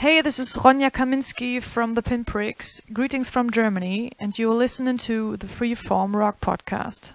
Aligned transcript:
Hey, 0.00 0.22
this 0.22 0.38
is 0.38 0.56
Ronja 0.56 0.90
Kaminski 0.90 1.62
from 1.62 1.92
the 1.92 2.00
Pinpricks. 2.00 2.80
Greetings 2.90 3.28
from 3.28 3.50
Germany, 3.50 4.12
and 4.18 4.38
you're 4.38 4.54
listening 4.54 4.96
to 4.96 5.36
the 5.36 5.46
Freeform 5.46 6.14
Rock 6.14 6.40
Podcast. 6.40 7.10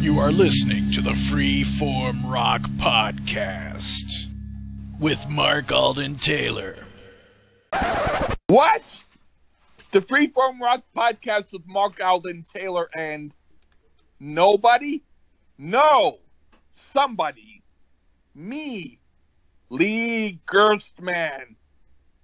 You 0.00 0.20
are 0.20 0.30
listening 0.30 0.92
to 0.92 1.00
the 1.00 1.10
Freeform 1.10 2.32
Rock 2.32 2.60
Podcast 2.76 4.28
with 5.00 5.28
Mark 5.28 5.72
Alden 5.72 6.14
Taylor. 6.14 6.76
What? 8.46 9.02
The 9.90 10.00
Freeform 10.00 10.60
Rock 10.60 10.84
Podcast 10.96 11.52
with 11.52 11.66
Mark 11.66 12.00
Alden 12.00 12.44
Taylor 12.54 12.88
and 12.94 13.32
nobody? 14.22 15.02
No, 15.58 16.18
somebody. 16.92 17.62
Me, 18.34 18.98
Lee 19.68 20.40
Gerstmann. 20.46 21.56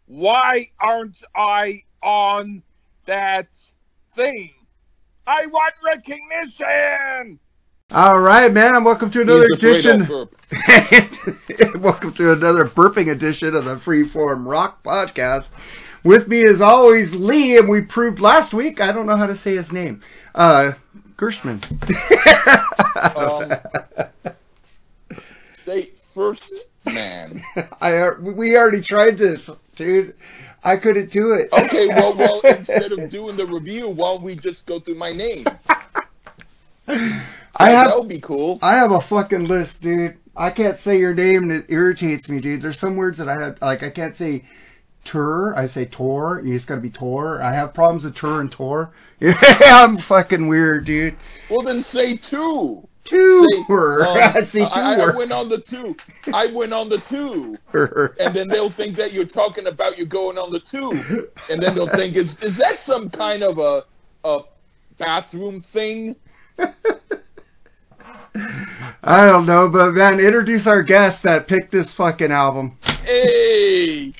Why 0.07 0.71
aren't 0.81 1.23
I 1.35 1.83
on 2.03 2.63
that 3.05 3.49
thing? 4.15 4.55
I 5.27 5.47
want 5.47 5.75
recognition! 5.85 7.41
All 7.91 8.21
right, 8.21 8.53
man. 8.53 8.85
Welcome 8.85 9.11
to 9.11 9.23
another 9.23 9.47
edition. 9.53 10.07
Welcome 11.81 12.13
to 12.15 12.33
another 12.33 12.67
burping 12.67 13.11
edition 13.11 13.55
of 13.55 13.65
the 13.65 13.77
Freeform 13.77 14.47
Rock 14.47 14.83
Podcast. 14.83 15.51
With 16.05 16.29
me, 16.29 16.45
as 16.45 16.61
always, 16.61 17.15
Lee, 17.15 17.59
and 17.59 17.69
we 17.69 17.81
proved 17.83 18.21
last 18.21 18.55
week. 18.55 18.81
I 18.81 18.93
don't 18.93 19.07
know 19.07 19.17
how 19.17 19.27
to 19.27 19.37
say 19.37 19.57
his 19.57 19.73
name. 19.73 20.01
Uh, 20.35 20.73
Gerstmann. 21.19 21.61
Um, 23.17 23.53
say 25.53 25.83
first 26.15 26.69
man. 26.87 27.43
I 27.81 28.11
we 28.21 28.57
already 28.57 28.81
tried 28.81 29.19
this, 29.19 29.51
dude. 29.77 30.15
I 30.65 30.77
couldn't 30.77 31.11
do 31.11 31.33
it. 31.33 31.53
Okay, 31.53 31.89
well, 31.89 32.17
well, 32.17 32.41
instead 32.45 32.93
of 32.93 33.09
doing 33.09 33.37
the 33.37 33.47
review, 33.47 33.91
why 33.91 34.15
don't 34.15 34.23
we 34.23 34.37
just 34.37 34.67
go 34.67 34.79
through 34.79 34.97
my 34.97 35.13
name? 35.13 35.45
I 36.89 37.73
that 37.73 37.89
have 37.89 37.95
would 37.99 38.09
be 38.09 38.21
cool. 38.21 38.59
I 38.63 38.77
have 38.77 38.93
a 38.93 39.01
fucking 39.01 39.47
list, 39.47 39.83
dude. 39.83 40.17
I 40.37 40.51
can't 40.51 40.77
say 40.77 40.99
your 40.99 41.15
name, 41.15 41.45
and 41.45 41.53
it 41.53 41.67
irritates 41.69 42.29
me, 42.31 42.41
dude. 42.41 42.63
There's 42.63 42.79
some 42.79 42.97
words 42.97 43.19
that 43.19 43.29
I 43.29 43.41
have, 43.41 43.59
like 43.61 43.83
I 43.83 43.91
can't 43.91 44.15
say 44.15 44.45
tour. 45.09 45.55
I 45.57 45.67
say 45.67 45.85
tour. 45.87 46.43
It's 46.45 46.65
gotta 46.65 46.81
be 46.81 46.91
tour. 46.91 47.43
I 47.43 47.53
have 47.53 47.75
problems 47.75 48.05
with 48.05 48.15
tour 48.15 48.41
and 48.41 48.51
tour. 48.53 48.93
Yeah, 49.21 49.35
I'm 49.63 49.97
fucking 49.97 50.47
weird, 50.47 50.85
dude. 50.85 51.17
Well, 51.51 51.63
then 51.63 51.83
say 51.83 52.17
two. 52.17 52.87
Tour. 53.03 54.07
um, 54.07 54.17
I 54.17 54.45
say 54.45 54.63
I, 54.63 55.01
I 55.01 55.17
went 55.17 55.33
on 55.33 55.49
the 55.49 55.59
two. 55.59 55.97
I 56.33 56.47
went 56.47 56.73
on 56.73 56.89
the 56.89 56.99
two, 56.99 57.59
and 57.73 58.33
then 58.33 58.47
they'll 58.47 58.71
think 58.71 58.95
that 58.97 59.13
you're 59.13 59.25
talking 59.25 59.67
about 59.67 59.99
you 59.99 60.07
going 60.07 60.39
on 60.39 60.53
the 60.53 60.61
two, 60.61 60.93
and 61.51 61.61
then 61.61 61.75
they'll 61.75 61.89
think 61.89 62.15
is 62.15 62.39
is 62.45 62.59
that 62.59 62.79
some 62.79 63.11
kind 63.11 63.43
of 63.43 63.59
a 63.59 63.83
a 64.23 64.43
bathroom 64.99 65.63
thing? 65.63 66.15
I 69.03 69.27
don't 69.27 69.47
know, 69.47 69.69
but 69.69 69.93
man, 69.93 70.21
introduce 70.21 70.67
our 70.67 70.83
guest 70.83 71.23
that 71.25 71.49
picked 71.49 71.73
this 71.73 71.93
fucking 71.93 72.31
album. 72.31 72.77
Hey, 73.05 74.13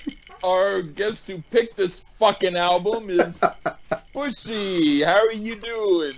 our 0.45 0.83
guest 0.83 1.27
who 1.27 1.43
picked 1.51 1.77
this 1.77 2.01
fucking 2.01 2.57
album 2.57 3.11
is 3.11 3.41
Bushy. 4.15 5.03
How 5.03 5.27
are 5.27 5.33
you 5.33 5.57
doing, 5.57 6.15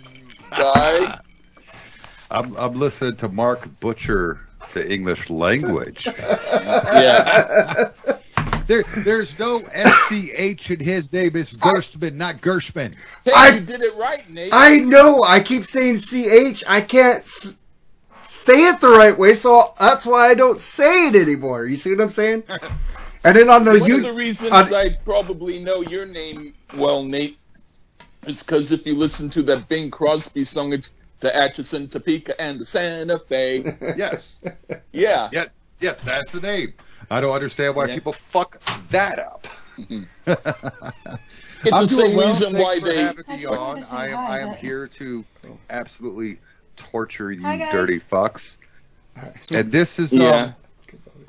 guy? 0.51 1.19
I'm, 2.31 2.57
I'm 2.57 2.75
listening 2.75 3.17
to 3.17 3.29
Mark 3.29 3.69
butcher 3.81 4.47
the 4.75 4.91
English 4.93 5.31
language. 5.31 6.07
Yeah. 6.63 7.91
There, 8.67 8.85
there's 8.99 9.37
no 9.37 9.59
SCH 9.75 10.71
in 10.71 10.79
his 10.79 11.13
name. 11.13 11.33
It's 11.35 11.57
Gerstmann, 11.57 12.15
not 12.15 12.41
Gershman. 12.41 12.95
Hey, 13.25 13.33
I- 13.35 13.49
you 13.57 13.61
did 13.63 13.81
it 13.81 13.97
right, 13.97 14.29
Nate. 14.31 14.51
I 14.53 14.77
know. 14.77 15.25
I 15.27 15.41
keep 15.41 15.65
saying 15.65 15.99
ch. 15.99 16.63
I 16.69 16.81
can't 16.81 17.23
s- 17.23 17.57
say 18.29 18.69
it 18.69 18.81
the 18.81 18.91
right 18.91 19.19
way, 19.19 19.35
so 19.35 19.75
that's 19.81 20.07
why 20.07 20.29
I 20.29 20.35
don't 20.35 20.61
say 20.61 21.09
it 21.09 21.17
anymore. 21.17 21.65
You 21.67 21.75
see 21.75 21.91
what 21.91 22.01
I'm 22.01 22.11
saying? 22.11 22.45
And 23.25 23.37
then 23.37 23.51
on 23.51 23.65
the 23.65 23.79
One 23.79 23.89
you, 23.89 23.97
of 23.99 24.03
the 24.05 24.13
reasons 24.15 24.53
on- 24.53 24.73
I 24.75 24.91
probably 25.05 25.63
know 25.63 25.83
your 25.83 26.07
name 26.07 26.53
well, 26.77 27.03
Nate, 27.03 27.39
is 28.27 28.43
because 28.43 28.73
if 28.73 28.87
you 28.87 28.95
listen 28.95 29.29
to 29.31 29.43
that 29.45 29.69
Bing 29.69 29.91
Crosby 29.91 30.45
song, 30.45 30.73
it's 30.73 30.95
the 31.21 31.35
Atchison, 31.37 31.89
Topeka, 31.89 32.41
and 32.41 32.59
the 32.61 32.65
Santa 32.65 33.19
Fe. 33.19 33.77
Yes, 33.97 34.41
Yeah. 34.93 35.29
yeah, 35.33 35.47
yes, 35.81 35.99
that's 36.01 36.31
the 36.31 36.41
name. 36.41 36.73
I 37.11 37.21
don't 37.21 37.33
understand 37.35 37.75
why 37.77 37.87
Yeah. 37.87 37.95
people 37.97 38.13
fuck 38.13 38.59
that 38.89 39.19
up. 39.19 39.47
It's 41.63 41.73
I'm 41.75 41.83
the 41.83 41.87
same 41.89 42.17
well. 42.17 42.27
reason 42.27 42.53
Thanks 42.55 42.65
why 42.65 42.81
for 42.81 42.87
they. 42.87 43.03
having 43.03 43.25
me 43.29 43.45
I 43.45 43.49
on. 43.55 43.85
I 43.91 44.09
am, 44.09 44.19
I 44.19 44.39
am 44.41 44.55
here 44.55 44.87
to 44.87 45.23
absolutely 45.69 46.39
torture 46.77 47.33
you, 47.33 47.43
Hi, 47.43 47.71
dirty 47.71 47.99
fucks. 48.01 48.57
And 49.53 49.71
this 49.71 49.99
is, 49.99 50.11
Yeah. 50.15 50.31
um, 50.31 50.55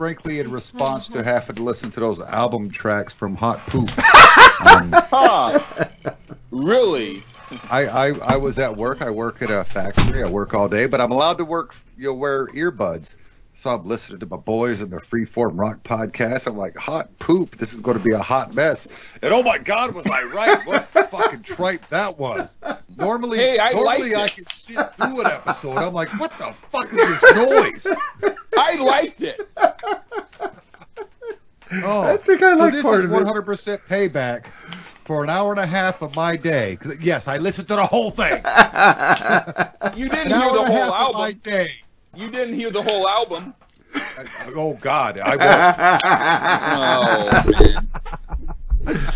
frankly, 0.01 0.39
in 0.39 0.50
response 0.50 1.07
to 1.07 1.22
having 1.22 1.56
to 1.56 1.62
listen 1.62 1.91
to 1.91 2.00
those 2.00 2.19
album 2.22 2.72
tracks 2.72 3.13
from 3.13 3.35
Hot 3.35 3.59
Poop. 3.67 3.88
um, 4.66 5.62
Really? 6.50 7.22
I, 7.69 7.85
I, 7.85 8.34
I 8.34 8.38
was 8.38 8.57
at 8.57 8.75
work. 8.75 9.03
I 9.03 9.11
work 9.11 9.44
at 9.44 9.51
a 9.51 9.63
factory. 9.63 10.23
I 10.23 10.28
work 10.28 10.56
all 10.56 10.67
day, 10.67 10.88
but 10.88 11.00
I'm 11.01 11.11
allowed 11.11 11.38
to 11.38 11.45
work. 11.45 11.75
You 12.00 12.06
know, 12.06 12.13
wear 12.16 12.47
earbuds. 12.47 13.16
So 13.53 13.69
I'm 13.75 13.84
listening 13.85 14.19
to 14.22 14.25
my 14.28 14.38
boys 14.38 14.81
in 14.81 14.89
the 14.89 14.97
Freeform 14.97 15.59
Rock 15.59 15.84
podcast. 15.84 16.47
I'm 16.47 16.57
like, 16.57 16.78
hot 16.78 17.19
poop. 17.19 17.57
This 17.57 17.73
is 17.73 17.81
going 17.81 17.97
to 17.97 18.03
be 18.03 18.13
a 18.16 18.19
hot 18.22 18.56
mess. 18.56 18.88
And 19.22 19.34
oh 19.34 19.44
my 19.44 19.57
God, 19.57 19.94
was 19.94 20.07
I 20.07 20.23
right? 20.23 20.66
What 20.66 20.85
fucking 21.09 21.44
tripe 21.44 21.85
that 21.90 22.17
was. 22.17 22.56
Normally, 22.97 23.40
Hey, 23.40 23.59
I 23.59 23.73
normally 23.73 24.16
I 24.16 24.25
it. 24.25 24.31
can 24.35 24.45
sit 24.47 24.95
through 24.95 25.22
an 25.22 25.28
episode. 25.28 25.78
I'm 25.78 25.94
like, 25.94 26.07
what 26.17 26.31
the 26.38 26.53
fuck 26.69 26.85
is 26.94 27.22
this 27.22 27.35
noise? 27.35 27.88
I 28.57 28.75
liked 28.81 29.22
it. 29.22 29.41
Oh, 31.84 32.03
I 32.03 32.17
think 32.17 32.41
I 32.41 32.53
so 32.56 32.59
like 32.63 32.72
this 32.73 32.81
part 32.81 33.00
is 33.00 33.06
of 33.06 33.11
it. 33.11 33.25
100% 33.25 33.79
payback 33.88 34.45
for 35.06 35.23
an 35.23 35.29
hour 35.29 35.51
and 35.51 35.59
a 35.59 35.66
half 35.66 36.01
of 36.01 36.16
my 36.16 36.35
day. 36.38 36.78
'Cause, 36.78 36.97
yes, 37.01 37.28
I 37.28 37.38
listened 37.38 37.67
to 37.69 37.75
the 37.75 37.85
whole 37.85 38.11
thing. 38.11 38.41
You 39.97 40.09
didn't 40.09 40.31
An 40.31 40.40
hear 40.40 40.50
hour 40.50 40.53
the 40.53 40.61
and 40.63 40.69
a 40.69 40.73
half 40.73 40.90
whole 40.94 41.09
of 41.09 41.16
my 41.16 41.25
album. 41.28 41.40
day. 41.44 41.69
You 42.16 42.29
didn't 42.29 42.55
hear 42.55 42.69
the 42.72 42.81
whole 42.81 43.07
album. 43.07 43.53
Oh 44.55 44.73
God, 44.81 45.19
I 45.19 45.35
won't. 45.35 46.01
Oh 48.83 48.89
man. 48.94 49.07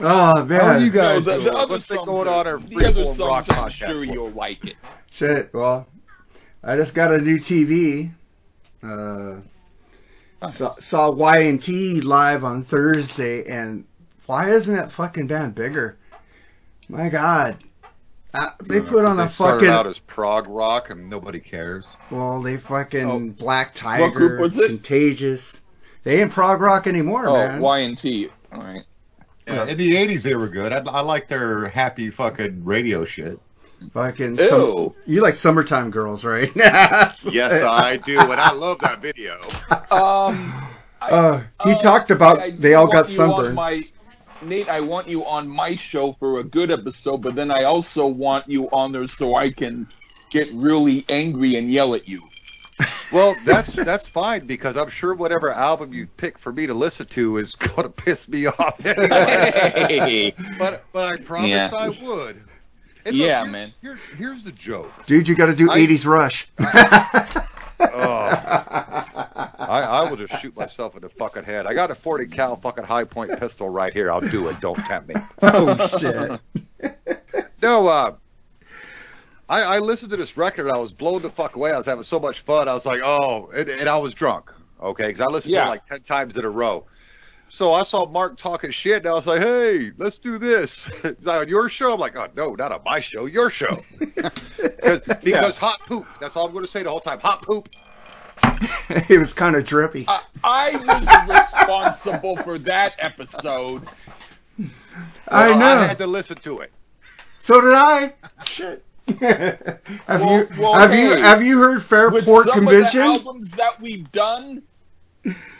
oh 0.00 0.44
man, 0.44 0.60
How 0.60 0.66
are 0.66 0.78
you 0.78 0.90
No, 0.90 0.92
guys 0.92 1.24
the, 1.24 1.32
doing? 1.32 1.44
the 1.44 1.52
other 1.56 1.70
What's 1.72 1.86
songs, 1.86 2.06
going 2.06 2.28
on 2.28 2.46
our 2.46 2.58
the 2.58 2.76
other 2.86 3.04
Freeform 3.04 3.18
Rock 3.28 3.46
songs, 3.46 3.48
I'm 3.50 3.56
podcast? 3.68 3.70
sure 3.72 4.04
you'll 4.04 4.30
like 4.30 4.64
it. 4.66 4.74
Shit. 5.10 5.52
Well, 5.54 5.86
I 6.62 6.76
just 6.76 6.94
got 6.94 7.12
a 7.12 7.18
new 7.18 7.38
TV. 7.38 8.10
Uh, 8.82 9.40
saw, 10.48 10.74
saw 10.78 11.10
Y 11.10 11.38
and 11.38 11.62
T 11.62 12.00
live 12.00 12.44
on 12.44 12.62
Thursday, 12.62 13.44
and 13.46 13.84
why 14.26 14.50
isn't 14.50 14.74
that 14.74 14.92
fucking 14.92 15.26
band 15.28 15.54
bigger? 15.54 15.96
My 16.88 17.08
God, 17.08 17.56
uh, 18.34 18.50
they 18.64 18.80
put 18.80 19.04
on 19.04 19.16
they 19.16 19.24
a 19.24 19.28
started 19.28 19.54
fucking 19.60 19.68
out 19.68 19.86
as 19.86 19.98
prog 19.98 20.46
rock, 20.48 20.90
and 20.90 21.08
nobody 21.08 21.38
cares. 21.40 21.86
well, 22.10 22.42
they 22.42 22.56
fucking 22.56 23.10
Oh. 23.10 23.20
Black 23.30 23.74
group 23.74 24.12
Tiger, 24.12 24.40
was 24.40 24.56
it? 24.58 24.68
Contagious. 24.68 25.62
They 26.04 26.20
ain't 26.22 26.32
prog 26.32 26.60
rock 26.60 26.86
anymore, 26.86 27.28
Oh, 27.28 27.34
man. 27.34 27.60
Y 27.60 27.78
and 27.78 27.96
T. 27.98 28.28
All 28.52 28.60
right. 28.62 28.82
Yeah, 29.46 29.64
in 29.66 29.76
the 29.78 29.94
'80s, 29.94 30.22
they 30.22 30.34
were 30.34 30.48
good. 30.48 30.72
I, 30.72 30.78
I 30.78 31.00
like 31.00 31.28
their 31.28 31.68
happy 31.68 32.10
fucking 32.10 32.64
radio 32.64 33.04
shit. 33.04 33.38
Fucking 33.92 34.36
Ew. 34.38 34.48
some, 34.48 34.94
you 35.06 35.20
like 35.20 35.36
summertime 35.36 35.90
girls, 35.90 36.24
right? 36.24 36.50
Yes, 36.56 37.62
I 37.62 37.96
do, 37.98 38.18
and 38.18 38.40
I 38.40 38.52
love 38.52 38.78
that 38.80 39.00
video. 39.00 39.40
Um. 39.90 40.52
I, 40.98 41.10
Uh, 41.10 41.42
he 41.64 41.72
uh, 41.72 41.78
talked 41.78 42.10
about 42.10 42.38
I- 42.40 42.44
I 42.44 42.50
they 42.52 42.74
all 42.74 42.86
got 42.86 43.08
you 43.10 43.22
on 43.22 43.28
sunburned. 43.30 43.54
My, 43.54 43.82
Nate, 44.48 44.68
I 44.68 44.80
want 44.80 45.08
you 45.08 45.24
on 45.26 45.48
my 45.48 45.76
show 45.76 46.12
for 46.12 46.38
a 46.38 46.44
good 46.44 46.70
episode, 46.70 47.18
but 47.22 47.34
then 47.34 47.50
I 47.50 47.64
also 47.64 48.06
want 48.06 48.48
you 48.48 48.68
on 48.70 48.92
there 48.92 49.06
so 49.08 49.34
I 49.36 49.50
can 49.50 49.88
get 50.30 50.52
really 50.52 51.04
angry 51.08 51.56
and 51.56 51.70
yell 51.70 51.94
at 51.94 52.08
you. 52.08 52.22
Well, 53.12 53.34
that's 53.44 53.72
that's 53.72 54.08
fine 54.08 54.46
because 54.46 54.76
I'm 54.76 54.88
sure 54.90 55.14
whatever 55.14 55.50
album 55.50 55.92
you 55.94 56.06
pick 56.16 56.38
for 56.38 56.52
me 56.52 56.66
to 56.66 56.74
listen 56.74 57.06
to 57.06 57.38
is 57.38 57.54
going 57.54 57.84
to 57.84 57.88
piss 57.88 58.28
me 58.28 58.46
off 58.46 58.84
anyway. 58.84 59.52
Hey. 59.52 60.34
but 60.58 60.84
but 60.92 61.04
I 61.04 61.16
promised 61.22 61.50
Yeah. 61.50 61.70
I 61.72 61.88
would. 61.88 62.42
And 63.06 63.14
Yeah, 63.16 63.42
here- 63.44 63.52
man. 63.52 63.72
Here, 63.80 63.98
here's 64.18 64.42
the 64.42 64.50
joke. 64.52 64.92
Dude, 65.06 65.28
you 65.28 65.36
got 65.36 65.46
to 65.46 65.54
do 65.54 65.70
I- 65.70 65.78
80s 65.80 66.04
Rush. 66.06 66.48
Oh. 66.58 67.46
I, 67.80 69.54
I 69.58 70.10
will 70.10 70.16
just 70.16 70.40
shoot 70.40 70.56
myself 70.56 70.96
in 70.96 71.02
the 71.02 71.08
fucking 71.08 71.44
head. 71.44 71.66
I 71.66 71.74
got 71.74 71.90
a 71.90 71.94
40 71.94 72.26
cal 72.28 72.56
fucking 72.56 72.84
high 72.84 73.04
point 73.04 73.38
pistol 73.38 73.68
right 73.68 73.92
here. 73.92 74.10
I'll 74.10 74.20
do 74.20 74.48
it. 74.48 74.60
Don't 74.60 74.78
tempt 74.78 75.08
me. 75.08 75.14
oh, 75.42 75.98
shit. 75.98 76.40
No, 77.62 77.88
uh, 77.88 78.14
I, 79.48 79.62
I 79.62 79.78
listened 79.78 80.10
to 80.10 80.16
this 80.16 80.36
record. 80.36 80.68
I 80.68 80.76
was 80.76 80.92
blown 80.92 81.22
the 81.22 81.30
fuck 81.30 81.56
away. 81.56 81.72
I 81.72 81.76
was 81.76 81.86
having 81.86 82.04
so 82.04 82.20
much 82.20 82.40
fun. 82.40 82.68
I 82.68 82.74
was 82.74 82.84
like, 82.84 83.00
oh, 83.02 83.48
and, 83.56 83.68
and 83.68 83.88
I 83.88 83.96
was 83.96 84.14
drunk. 84.14 84.52
Okay, 84.80 85.08
because 85.08 85.22
I 85.22 85.26
listened 85.26 85.54
to 85.54 85.62
it 85.62 85.68
like 85.68 85.86
ten 85.86 86.02
times 86.02 86.36
in 86.36 86.44
a 86.44 86.50
row. 86.50 86.84
So 87.48 87.72
I 87.72 87.84
saw 87.84 88.06
Mark 88.08 88.36
talking 88.36 88.70
shit, 88.70 88.98
and 88.98 89.06
I 89.06 89.12
was 89.12 89.26
like, 89.26 89.40
"Hey, 89.40 89.92
let's 89.98 90.16
do 90.18 90.36
this." 90.38 90.88
Is 91.04 91.16
that 91.24 91.38
on 91.42 91.48
your 91.48 91.68
show? 91.68 91.94
I'm 91.94 92.00
like, 92.00 92.16
"Oh 92.16 92.28
no, 92.36 92.54
not 92.54 92.72
on 92.72 92.80
my 92.84 93.00
show. 93.00 93.26
Your 93.26 93.50
show." 93.50 93.76
Because 94.86 95.00
because 95.22 95.58
hot 95.58 95.80
poop. 95.86 96.06
That's 96.20 96.36
all 96.36 96.46
I'm 96.46 96.52
going 96.52 96.64
to 96.64 96.70
say 96.70 96.82
the 96.82 96.90
whole 96.90 97.00
time. 97.00 97.18
Hot 97.20 97.42
poop. 97.42 97.68
it 98.88 99.18
was 99.18 99.32
kind 99.32 99.56
of 99.56 99.64
drippy. 99.64 100.04
I, 100.08 100.22
I 100.44 100.76
was 100.76 101.28
responsible 101.42 102.36
for 102.36 102.58
that 102.60 102.94
episode. 102.98 103.82
I 105.28 105.56
know. 105.56 105.66
I 105.66 105.86
had 105.86 105.98
to 105.98 106.06
listen 106.06 106.36
to 106.38 106.60
it. 106.60 106.72
So 107.40 107.60
did 107.60 107.72
I. 107.74 108.14
Shit. 108.44 108.84
have 109.18 109.80
Well- 110.08 110.38
you 110.40 110.48
well, 110.58 110.74
have 110.74 110.94
you 110.94 111.16
have 111.16 111.42
you 111.42 111.58
heard 111.58 111.74
With 111.76 111.84
Fairport 111.86 112.46
some 112.46 112.54
Convention? 112.58 113.00
of 113.02 113.06
the 113.14 113.18
albums 113.28 113.50
that 113.52 113.80
we've 113.80 114.10
done, 114.12 114.62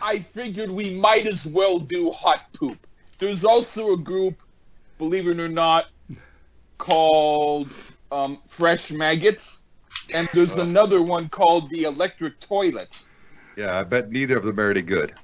I 0.02 0.18
figured 0.20 0.70
we 0.70 0.94
might 0.98 1.26
as 1.26 1.44
well 1.46 1.78
do 1.78 2.10
Hot 2.12 2.52
Poop. 2.52 2.86
There's 3.18 3.44
also 3.44 3.92
a 3.92 3.96
group, 3.96 4.42
believe 4.98 5.26
it 5.26 5.38
or 5.40 5.48
not, 5.48 5.86
called 6.78 7.68
um, 8.12 8.40
Fresh 8.46 8.92
Maggots, 8.92 9.62
and 10.14 10.28
there's 10.34 10.56
another 10.56 11.02
one 11.02 11.28
called 11.28 11.70
the 11.70 11.84
Electric 11.84 12.38
Toilet. 12.40 13.04
Yeah, 13.56 13.78
I 13.80 13.84
bet 13.84 14.10
neither 14.10 14.36
of 14.36 14.44
them 14.44 14.60
are 14.60 14.70
any 14.70 14.82
good. 14.82 15.14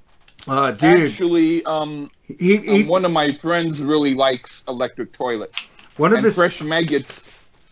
Uh, 0.49 0.73
dude, 0.73 1.03
Actually, 1.03 1.65
um, 1.65 2.11
he, 2.27 2.83
um, 2.83 2.89
one 2.89 3.05
of 3.05 3.13
my 3.13 3.37
friends 3.37 3.83
really 3.83 4.15
likes 4.15 4.65
Electric 4.67 5.13
Toilet. 5.13 5.55
one 5.99 6.13
of 6.13 6.17
and 6.19 6.25
his 6.25 6.35
fresh 6.35 6.63
maggots 6.63 7.25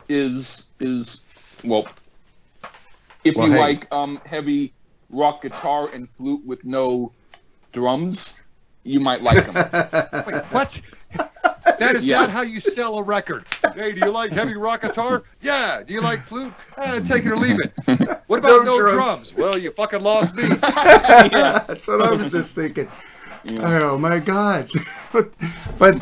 is 0.08 0.66
is 0.80 1.20
well 1.64 1.86
if 3.24 3.34
Well, 3.36 3.46
you 3.48 3.54
hey. 3.54 3.58
like 3.60 3.92
um 3.92 4.20
heavy 4.24 4.72
rock 5.10 5.42
guitar 5.42 5.88
and 5.92 6.08
flute 6.08 6.44
with 6.46 6.64
no 6.64 7.12
drums 7.72 8.34
you 8.84 8.98
might 9.00 9.20
like 9.22 9.44
them 9.46 9.54
Wait, 10.26 10.42
what? 10.46 10.80
That 11.78 11.96
is 11.96 12.06
Yeah. 12.06 12.20
not 12.20 12.30
how 12.30 12.42
you 12.42 12.60
sell 12.60 12.98
a 12.98 13.02
record. 13.02 13.44
Hey, 13.74 13.92
do 13.92 14.00
you 14.00 14.10
like 14.10 14.32
heavy 14.32 14.54
rock 14.54 14.82
guitar? 14.82 15.24
Yeah. 15.40 15.82
Do 15.86 15.92
you 15.92 16.00
like 16.00 16.20
flute? 16.20 16.52
Eh, 16.78 17.00
take 17.00 17.24
it 17.26 17.30
or 17.32 17.36
leave 17.36 17.58
it. 17.60 17.72
What 18.26 18.38
about 18.38 18.64
No 18.64 18.76
no, 18.76 18.78
drums. 18.78 19.30
drums? 19.30 19.34
Well, 19.34 19.58
you 19.58 19.70
fucking 19.72 20.02
lost 20.02 20.34
me. 20.34 20.44
That's 20.60 21.86
what 21.88 22.00
I 22.02 22.12
was 22.12 22.30
just 22.30 22.54
thinking. 22.54 22.88
Oh 23.60 23.96
my 23.98 24.18
god! 24.18 24.70
but 25.78 26.00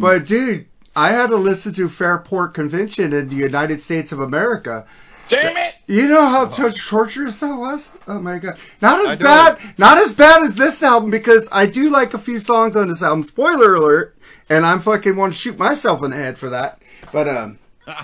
but 0.00 0.26
dude, 0.26 0.66
I 0.94 1.10
had 1.12 1.28
to 1.30 1.36
listen 1.36 1.72
to 1.74 1.88
Fairport 1.88 2.52
Convention 2.54 3.12
in 3.14 3.28
the 3.30 3.36
United 3.36 3.82
States 3.82 4.12
of 4.12 4.20
America. 4.20 4.86
Damn 5.28 5.56
it 5.56 5.74
You 5.86 6.08
know 6.08 6.26
how 6.28 6.46
tor- 6.46 6.70
torturous 6.70 7.40
that 7.40 7.56
was? 7.56 7.90
Oh 8.06 8.20
my 8.20 8.38
god! 8.38 8.58
Not 8.80 9.04
as 9.06 9.16
bad, 9.18 9.58
not 9.78 9.98
as 9.98 10.12
bad 10.12 10.42
as 10.42 10.54
this 10.56 10.82
album 10.82 11.10
because 11.10 11.48
I 11.50 11.66
do 11.66 11.90
like 11.90 12.14
a 12.14 12.18
few 12.18 12.38
songs 12.38 12.76
on 12.76 12.88
this 12.88 13.02
album. 13.02 13.24
Spoiler 13.24 13.74
alert! 13.74 14.16
And 14.48 14.64
I'm 14.64 14.80
fucking 14.80 15.16
want 15.16 15.32
to 15.32 15.38
shoot 15.38 15.58
myself 15.58 16.04
in 16.04 16.12
the 16.12 16.16
head 16.16 16.38
for 16.38 16.48
that. 16.50 16.80
But 17.12 17.28
um, 17.28 17.58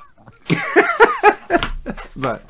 but 2.17 2.43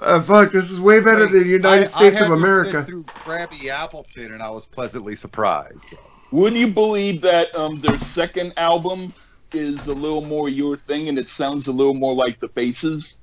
uh, 0.00 0.20
fuck, 0.22 0.52
this 0.52 0.70
is 0.70 0.80
way 0.80 1.00
better 1.00 1.26
than 1.26 1.42
the 1.44 1.48
United 1.48 1.84
I- 1.84 1.86
States 1.86 2.16
I 2.16 2.18
had 2.18 2.22
of 2.22 2.28
to 2.28 2.34
America. 2.34 2.80
sit 2.80 2.86
through 2.88 3.04
Crabby 3.04 3.70
Appleton, 3.70 4.32
and 4.32 4.42
I 4.42 4.50
was 4.50 4.66
pleasantly 4.66 5.14
surprised. 5.16 5.94
Wouldn't 6.32 6.58
you 6.60 6.68
believe 6.68 7.20
that 7.22 7.54
um 7.54 7.78
their 7.78 7.98
second 8.00 8.54
album 8.56 9.12
is 9.52 9.86
a 9.86 9.92
little 9.92 10.22
more 10.22 10.48
your 10.48 10.76
thing 10.78 11.08
and 11.10 11.18
it 11.18 11.28
sounds 11.28 11.66
a 11.66 11.72
little 11.72 11.92
more 11.92 12.14
like 12.14 12.38
the 12.38 12.48
faces 12.48 13.18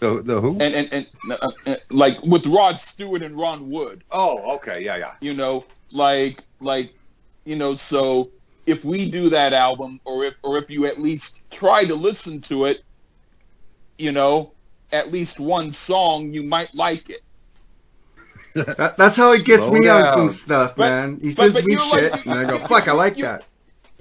The 0.00 0.22
the 0.22 0.40
who? 0.40 0.52
and 0.60 0.74
and, 0.74 0.88
and 0.92 1.06
uh, 1.30 1.50
uh, 1.66 1.74
like 1.90 2.22
with 2.22 2.46
rod 2.46 2.80
stewart 2.80 3.22
and 3.22 3.36
ron 3.38 3.68
wood 3.70 4.02
oh, 4.10 4.54
okay, 4.56 4.82
yeah, 4.82 4.96
yeah. 4.96 5.12
you 5.20 5.34
know 5.34 5.64
like 5.92 6.38
like 6.60 6.92
you 7.44 7.56
know 7.56 7.74
so 7.76 8.30
if 8.66 8.84
we 8.84 9.10
do 9.10 9.28
that 9.30 9.52
album 9.52 10.00
or 10.04 10.24
if 10.24 10.38
or 10.42 10.56
if 10.58 10.70
you 10.70 10.86
at 10.86 10.98
least 10.98 11.40
try 11.50 11.84
to 11.84 11.94
listen 11.94 12.40
to 12.40 12.64
it 12.64 12.82
you 13.98 14.10
know 14.12 14.52
at 14.92 15.12
least 15.12 15.38
one 15.38 15.70
song 15.72 16.32
you 16.32 16.42
might 16.42 16.74
like 16.74 17.10
it 17.10 17.20
That, 18.54 18.96
that's 18.96 19.16
how 19.16 19.32
he 19.32 19.42
gets 19.42 19.66
Slow 19.66 19.78
me 19.78 19.88
on 19.88 20.12
some 20.12 20.30
stuff, 20.30 20.74
But- 20.76 20.90
man. 20.90 21.18
He 21.22 21.28
but- 21.28 21.34
sends 21.36 21.52
but 21.54 21.64
me 21.64 21.72
you're 21.74 21.80
like- 21.80 22.14
shit, 22.14 22.26
and 22.26 22.34
I 22.34 22.44
go, 22.50 22.66
"Fuck, 22.66 22.88
I 22.88 22.92
like 22.92 23.16
you- 23.16 23.24
that." 23.24 23.44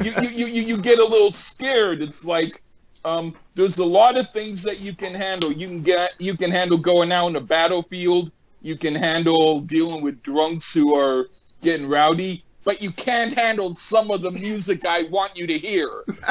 you 0.02 0.12
you, 0.22 0.30
you 0.30 0.46
you 0.48 0.62
you 0.64 0.78
get 0.78 0.98
a 0.98 1.04
little 1.06 1.32
scared 1.32 2.02
it's 2.02 2.24
like 2.26 2.62
um 3.06 3.34
there's 3.56 3.78
a 3.80 3.86
lot 3.86 4.18
of 4.18 4.30
things 4.32 4.62
that 4.64 4.80
you 4.80 4.94
can 4.94 5.14
handle 5.14 5.52
you 5.52 5.68
can 5.68 5.82
get 5.82 6.12
you 6.20 6.36
can 6.36 6.52
handle 6.52 6.78
going 6.78 7.12
out 7.12 7.26
on 7.26 7.34
the 7.34 7.42
battlefield 7.42 8.32
you 8.62 8.76
can 8.76 8.94
handle 8.94 9.62
dealing 9.62 10.02
with 10.02 10.22
drunks 10.22 10.74
who 10.74 10.96
are 10.96 11.30
getting 11.62 11.88
rowdy 11.88 12.44
but 12.64 12.82
you 12.82 12.92
can't 12.92 13.34
handle 13.34 13.74
some 13.74 14.12
of 14.12 14.22
the 14.22 14.32
music 14.32 14.86
I 14.86 15.04
want 15.04 15.36
you 15.36 15.48
to 15.48 15.58
hear. 15.58 15.90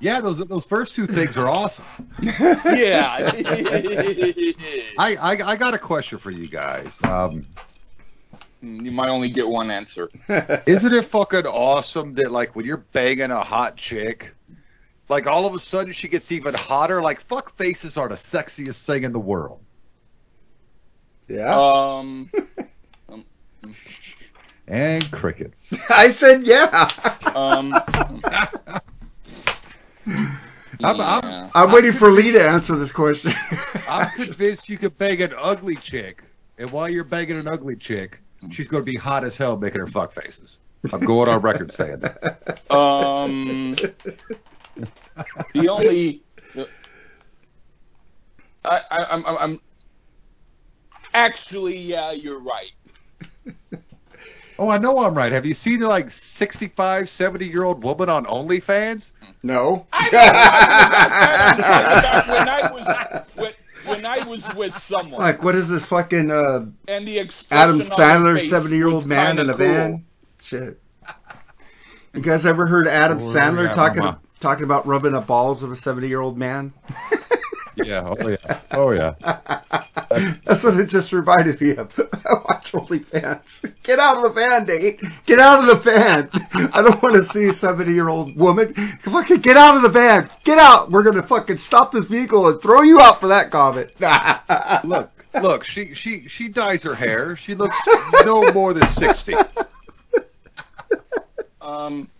Yeah, 0.00 0.20
those 0.20 0.38
those 0.46 0.64
first 0.64 0.96
two 0.96 1.06
things 1.06 1.36
are 1.36 1.48
awesome. 1.48 1.84
yeah. 2.20 3.30
I, 4.98 5.14
I 5.20 5.38
I 5.44 5.56
got 5.56 5.74
a 5.74 5.78
question 5.78 6.18
for 6.18 6.32
you 6.32 6.48
guys. 6.48 7.00
Um, 7.04 7.46
you 8.62 8.92
might 8.92 9.08
only 9.08 9.28
get 9.28 9.48
one 9.48 9.70
answer. 9.70 10.08
isn't 10.66 10.92
it 10.92 11.04
fucking 11.04 11.46
awesome 11.46 12.12
that 12.14 12.30
like 12.30 12.54
when 12.54 12.64
you're 12.64 12.76
banging 12.92 13.30
a 13.30 13.42
hot 13.42 13.76
chick, 13.76 14.34
like 15.08 15.26
all 15.26 15.46
of 15.46 15.54
a 15.54 15.58
sudden 15.58 15.92
she 15.92 16.08
gets 16.08 16.30
even 16.32 16.54
hotter? 16.54 17.02
Like 17.02 17.20
fuck 17.20 17.50
faces 17.50 17.96
are 17.96 18.08
the 18.08 18.14
sexiest 18.14 18.84
thing 18.86 19.02
in 19.02 19.12
the 19.12 19.20
world. 19.20 19.60
Yeah, 21.28 21.54
Um, 21.56 22.30
And 24.68 25.10
crickets. 25.10 25.72
I 25.90 26.08
said 26.08 26.46
yeah. 26.46 26.88
um, 27.34 27.74
I'm, 30.84 31.00
I'm. 31.00 31.50
I'm 31.54 31.72
waiting 31.72 31.92
for 31.92 32.10
Lee 32.10 32.32
to 32.32 32.48
answer 32.48 32.76
this 32.76 32.92
question. 32.92 33.32
I'm 33.88 34.10
convinced 34.10 34.68
you 34.68 34.78
could 34.78 34.96
bang 34.98 35.20
an 35.22 35.32
ugly 35.38 35.76
chick, 35.76 36.22
and 36.58 36.70
while 36.70 36.88
you're 36.88 37.04
banging 37.04 37.36
an 37.36 37.48
ugly 37.48 37.76
chick, 37.76 38.21
she's 38.50 38.68
going 38.68 38.82
to 38.82 38.90
be 38.90 38.96
hot 38.96 39.24
as 39.24 39.36
hell 39.36 39.56
making 39.56 39.80
her 39.80 39.86
fuck 39.86 40.12
faces. 40.12 40.58
I'm 40.92 41.00
going 41.00 41.28
on 41.28 41.40
record 41.40 41.72
saying 41.72 42.00
that. 42.00 42.60
Um, 42.70 43.76
the 45.52 45.68
only, 45.68 46.22
I, 48.64 48.80
I, 48.90 49.04
I'm, 49.10 49.26
I'm, 49.26 49.38
I'm, 49.38 49.58
actually, 51.14 51.76
yeah, 51.76 52.12
you're 52.12 52.40
right. 52.40 52.72
Oh, 54.58 54.68
I 54.68 54.78
know 54.78 55.04
I'm 55.04 55.14
right. 55.14 55.32
Have 55.32 55.46
you 55.46 55.54
seen 55.54 55.80
like 55.80 56.10
65, 56.10 57.08
70 57.08 57.48
year 57.48 57.64
old 57.64 57.82
woman 57.82 58.08
on 58.08 58.26
OnlyFans? 58.26 59.12
no. 59.42 59.86
I 59.92 60.10
know, 61.58 62.34
when 62.34 62.48
I 62.48 62.70
was 62.72 63.30
when, 63.34 63.51
when 63.86 64.06
I 64.06 64.24
was 64.24 64.44
with 64.54 64.74
someone, 64.74 65.20
Like, 65.20 65.42
what 65.42 65.54
is 65.54 65.68
this 65.68 65.84
fucking 65.84 66.30
uh, 66.30 66.66
and 66.88 67.06
the 67.06 67.18
expression 67.18 67.80
Adam 67.80 67.80
Sandler, 67.80 68.40
seventy-year-old 68.40 69.06
man 69.06 69.38
in 69.38 69.48
a 69.50 69.54
cool. 69.54 69.66
van? 69.66 70.04
Shit. 70.40 70.80
You 72.14 72.20
guys 72.20 72.44
ever 72.44 72.66
heard 72.66 72.86
Adam 72.86 73.18
Sandler 73.20 73.74
talking 73.74 74.02
talking 74.40 74.64
about 74.64 74.86
rubbing 74.86 75.12
the 75.12 75.20
balls 75.20 75.62
of 75.62 75.70
a 75.72 75.76
seventy-year-old 75.76 76.36
man? 76.36 76.72
Yeah. 77.76 78.14
Oh, 78.18 78.28
yeah. 78.28 78.60
Oh, 78.72 78.90
yeah. 78.90 79.14
That's 80.44 80.62
what 80.62 80.78
it 80.78 80.88
just 80.88 81.12
reminded 81.12 81.60
me 81.60 81.76
of. 81.76 81.98
I 82.26 82.34
watch 82.44 82.72
OnlyFans. 82.72 83.74
Get 83.82 83.98
out 83.98 84.18
of 84.18 84.22
the 84.22 84.28
van, 84.30 84.66
Nate. 84.66 85.00
Get 85.26 85.38
out 85.38 85.60
of 85.60 85.66
the 85.66 85.74
van. 85.76 86.28
I 86.72 86.82
don't 86.82 87.02
want 87.02 87.14
to 87.16 87.22
see 87.22 87.46
a 87.46 87.52
70 87.52 87.92
year 87.92 88.08
old 88.08 88.36
woman. 88.36 88.74
Fucking 88.74 89.40
get 89.40 89.56
out 89.56 89.76
of 89.76 89.82
the 89.82 89.88
van. 89.88 90.30
Get 90.44 90.58
out. 90.58 90.90
We're 90.90 91.02
going 91.02 91.16
to 91.16 91.22
fucking 91.22 91.58
stop 91.58 91.92
this 91.92 92.04
vehicle 92.04 92.48
and 92.48 92.60
throw 92.60 92.82
you 92.82 93.00
out 93.00 93.20
for 93.20 93.28
that 93.28 93.50
comment. 93.50 93.90
Look, 94.84 95.10
look, 95.40 95.64
she, 95.64 95.94
she, 95.94 96.28
she 96.28 96.48
dyes 96.48 96.82
her 96.82 96.94
hair. 96.94 97.36
She 97.36 97.54
looks 97.54 97.76
no 98.24 98.52
more 98.52 98.74
than 98.74 98.86
60. 98.86 99.34
Um, 101.60 102.10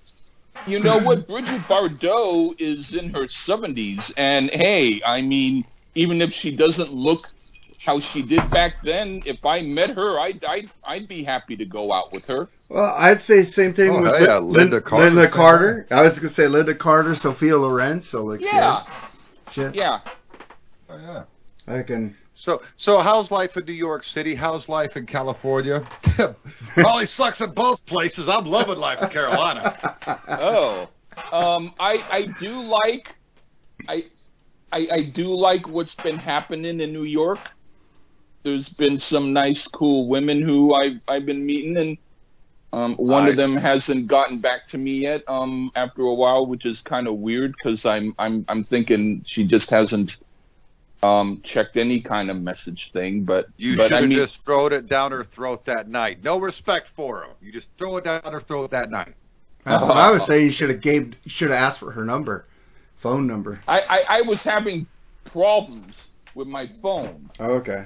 you 0.67 0.81
know 0.81 0.99
what? 0.99 1.27
Bridget 1.29 1.61
Bardot 1.63 2.61
is 2.61 2.95
in 2.95 3.13
her 3.15 3.27
70s, 3.27 4.13
and 4.17 4.51
hey, 4.51 5.01
I 5.05 5.23
mean, 5.23 5.65
even 5.95 6.21
if 6.23 6.33
she 6.33 6.55
doesn't 6.55 6.93
look 6.93 7.29
how 7.85 7.99
she 8.01 8.23
did 8.23 8.49
back 8.51 8.83
then, 8.83 9.23
if 9.27 9.45
I 9.45 9.63
met 9.63 9.91
her, 9.91 10.19
I'd, 10.21 10.45
I'd, 10.45 10.71
I'd 10.87 11.09
be 11.09 11.25
happy 11.25 11.57
to 11.57 11.65
go 11.65 11.93
out 11.93 12.13
with 12.13 12.27
her. 12.27 12.49
well, 12.69 12.95
I'd 12.97 13.21
say 13.21 13.43
same 13.45 13.73
thing 13.73 13.91
Oh, 13.91 14.03
with 14.03 14.23
yeah, 14.23 14.39
Lin- 14.39 14.71
Lynda 14.71 14.83
Carter. 14.85 15.11
Lynda 15.11 15.31
Carter. 15.31 15.87
I 15.91 16.03
was 16.03 16.19
going 16.21 16.29
to 16.29 16.35
say 16.35 16.45
Lynda 16.45 16.79
Carter, 16.79 17.15
Sophia 17.17 17.59
Loren. 17.59 18.01
So, 18.01 18.25
like, 18.25 18.41
Yeah, 18.41 18.85
oh 19.57 19.71
yeah. 20.97 21.25
I 21.67 21.83
can. 21.83 22.17
So, 22.35 22.63
so 22.77 22.99
how's 23.01 23.31
life 23.31 23.57
in 23.57 23.67
New 23.67 23.73
York 23.73 24.05
City? 24.05 24.35
How's 24.35 24.69
life 24.69 24.97
in 24.97 25.07
California? 25.07 25.87
Probably 26.75 27.07
sucks 27.07 27.41
in 27.41 27.51
both 27.53 27.85
places. 27.87 28.29
I'm 28.29 28.47
loving 28.47 28.79
life 28.79 29.03
in 29.03 29.11
Carolina. 29.11 29.97
Oh, 30.29 30.89
Um, 31.31 31.75
I 31.79 32.03
I 32.11 32.27
do 32.41 32.63
like 32.63 33.15
I, 33.89 34.05
I 34.73 34.89
I 34.91 35.03
do 35.03 35.35
like 35.37 35.69
what's 35.69 35.95
been 35.95 36.17
happening 36.17 36.81
in 36.81 36.93
New 36.93 37.05
York. 37.05 37.39
There's 38.45 38.69
been 38.71 38.99
some 38.99 39.33
nice, 39.33 39.69
cool 39.69 40.09
women 40.09 40.41
who 40.43 40.75
I've 40.75 41.01
I've 41.07 41.27
been 41.27 41.45
meeting, 41.45 41.77
and 41.77 41.99
um, 42.73 42.97
one 42.97 43.29
of 43.29 43.37
them 43.37 43.53
hasn't 43.53 44.07
gotten 44.07 44.39
back 44.39 44.67
to 44.69 44.79
me 44.79 45.01
yet. 45.01 45.23
Um, 45.29 45.71
after 45.77 46.03
a 46.03 46.15
while, 46.15 46.47
which 46.47 46.65
is 46.65 46.81
kind 46.81 47.07
of 47.07 47.19
weird 47.19 47.53
because 47.53 47.85
I'm 47.85 48.15
I'm 48.19 48.47
I'm 48.49 48.65
thinking 48.65 49.23
she 49.27 49.45
just 49.47 49.69
hasn't 49.71 50.17
um 51.03 51.41
checked 51.43 51.77
any 51.77 52.01
kind 52.01 52.31
of 52.31 52.37
message 52.41 52.93
thing. 52.93 53.25
But 53.25 53.49
You 53.57 53.77
but 53.77 53.85
should 53.85 53.93
I 53.93 54.01
have 54.01 54.09
mean, 54.09 54.19
just 54.19 54.45
thrown 54.45 54.73
it 54.73 54.87
down 54.87 55.13
her 55.13 55.25
throat 55.25 55.65
that 55.65 55.89
night. 55.89 56.23
No 56.23 56.39
respect 56.39 56.89
for 56.89 57.25
him. 57.25 57.31
You 57.41 57.53
just 57.53 57.69
throw 57.79 57.97
it 57.97 58.05
down 58.05 58.23
her 58.25 58.41
throat 58.41 58.71
that 58.71 58.91
night. 58.91 59.15
That's 59.65 59.85
what 59.85 59.97
I 59.97 60.11
was 60.11 60.25
saying. 60.27 60.45
You 60.47 60.51
should 60.51 60.71
have 60.71 60.81
gave, 60.81 61.15
should 61.27 61.51
have 61.51 61.59
asked 61.59 61.79
for 61.79 61.93
her 61.93 62.05
number, 62.05 62.47
phone 62.97 63.27
number. 63.29 63.61
I, 63.69 63.81
I 63.89 64.05
I 64.19 64.23
was 64.23 64.43
having 64.43 64.87
problems 65.25 66.09
with 66.35 66.49
my 66.49 66.67
phone. 66.67 67.31
Oh, 67.39 67.53
okay. 67.55 67.85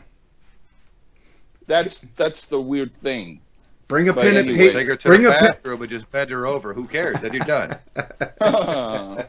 That's 1.67 2.01
that's 2.17 2.47
the 2.47 2.61
weird 2.61 2.95
thing. 2.95 3.41
Bring 3.89 4.09
a 4.09 4.13
But 4.13 4.23
pen 4.23 4.37
and 4.37 4.49
anyway, 4.49 4.73
Take 4.73 4.87
her 4.89 4.97
paper. 4.97 4.97
to 4.97 5.09
Bring 5.09 5.23
the 5.23 5.29
a 5.37 5.39
pen. 5.39 5.49
bathroom 5.49 5.81
and 5.83 5.91
just 5.91 6.11
bend 6.11 6.31
her 6.31 6.47
over. 6.47 6.73
Who 6.75 6.87
cares? 6.87 7.21
Then 7.21 7.33
you're 7.35 7.45
done. 7.45 7.77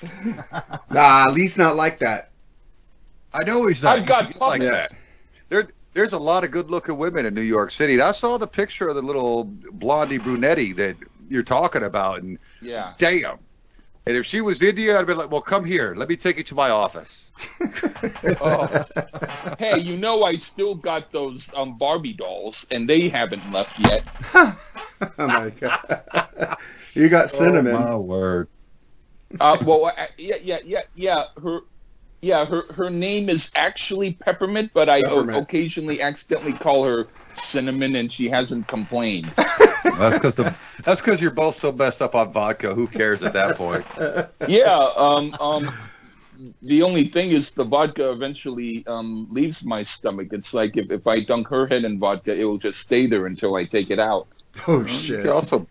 Nah, 0.90 1.24
at 1.26 1.32
least 1.34 1.56
not 1.58 1.76
like 1.76 1.98
that. 2.00 2.30
I 3.36 3.44
know 3.44 3.66
he's 3.66 3.82
not. 3.82 3.98
I've 3.98 4.06
got 4.06 4.26
He's 4.28 4.40
like 4.40 4.62
that. 4.62 4.92
There, 5.50 5.68
there's 5.92 6.14
a 6.14 6.18
lot 6.18 6.44
of 6.44 6.50
good-looking 6.50 6.96
women 6.96 7.26
in 7.26 7.34
New 7.34 7.42
York 7.42 7.70
City. 7.70 7.94
And 7.94 8.02
I 8.02 8.12
saw 8.12 8.38
the 8.38 8.46
picture 8.46 8.88
of 8.88 8.94
the 8.94 9.02
little 9.02 9.44
blondie 9.44 10.18
brunetti 10.18 10.72
that 10.72 10.96
you're 11.28 11.42
talking 11.42 11.82
about, 11.82 12.22
and 12.22 12.38
yeah. 12.62 12.94
damn. 12.96 13.38
And 14.06 14.16
if 14.16 14.24
she 14.24 14.40
was 14.40 14.62
India, 14.62 14.98
I'd 14.98 15.06
be 15.06 15.14
like, 15.14 15.30
"Well, 15.30 15.40
come 15.40 15.64
here. 15.64 15.94
Let 15.96 16.08
me 16.08 16.16
take 16.16 16.38
you 16.38 16.44
to 16.44 16.54
my 16.54 16.70
office." 16.70 17.30
Oh. 18.40 18.84
Hey, 19.58 19.78
you 19.80 19.96
know 19.96 20.22
I 20.22 20.36
still 20.36 20.74
got 20.74 21.10
those 21.12 21.52
um 21.54 21.76
Barbie 21.76 22.12
dolls, 22.12 22.64
and 22.70 22.88
they 22.88 23.08
haven't 23.08 23.50
left 23.52 23.78
yet. 23.78 24.04
Oh 25.18 25.26
my 25.26 25.50
god. 25.50 26.56
you 26.94 27.10
got 27.10 27.28
cinnamon. 27.28 27.74
Oh, 27.76 28.00
word. 28.00 28.48
Uh, 29.38 29.58
well, 29.62 29.92
I, 29.94 30.08
yeah, 30.16 30.36
yeah, 30.42 30.58
yeah, 30.64 30.80
yeah. 30.94 31.24
Her, 31.42 31.60
yeah, 32.22 32.44
her 32.44 32.64
her 32.72 32.90
name 32.90 33.28
is 33.28 33.50
actually 33.54 34.14
Peppermint, 34.14 34.70
but 34.74 34.88
I 34.88 35.02
Peppermint. 35.02 35.38
occasionally 35.38 36.00
accidentally 36.02 36.52
call 36.52 36.84
her 36.84 37.06
Cinnamon, 37.34 37.94
and 37.96 38.10
she 38.12 38.28
hasn't 38.28 38.66
complained. 38.66 39.26
That's 39.84 40.16
because 40.18 40.34
that's 40.84 41.00
because 41.00 41.22
you're 41.22 41.30
both 41.30 41.54
so 41.54 41.70
messed 41.70 42.02
up 42.02 42.16
on 42.16 42.32
vodka. 42.32 42.74
Who 42.74 42.88
cares 42.88 43.22
at 43.22 43.34
that 43.34 43.56
point? 43.56 43.84
yeah. 44.48 44.88
Um. 44.96 45.34
Um. 45.40 45.72
The 46.60 46.82
only 46.82 47.04
thing 47.04 47.30
is 47.30 47.52
the 47.52 47.64
vodka 47.64 48.10
eventually 48.10 48.84
um, 48.86 49.26
leaves 49.30 49.64
my 49.64 49.84
stomach. 49.84 50.28
It's 50.32 50.52
like 50.52 50.76
if, 50.76 50.90
if 50.90 51.06
I 51.06 51.20
dunk 51.24 51.48
her 51.48 51.66
head 51.66 51.84
in 51.84 51.98
vodka, 51.98 52.34
it 52.38 52.44
will 52.44 52.58
just 52.58 52.80
stay 52.80 53.06
there 53.06 53.24
until 53.26 53.54
I 53.54 53.64
take 53.64 53.90
it 53.90 53.98
out. 53.98 54.26
Oh 54.68 54.80
You 54.80 54.88
shit. 54.88 55.22
could 55.22 55.30
also, 55.30 55.66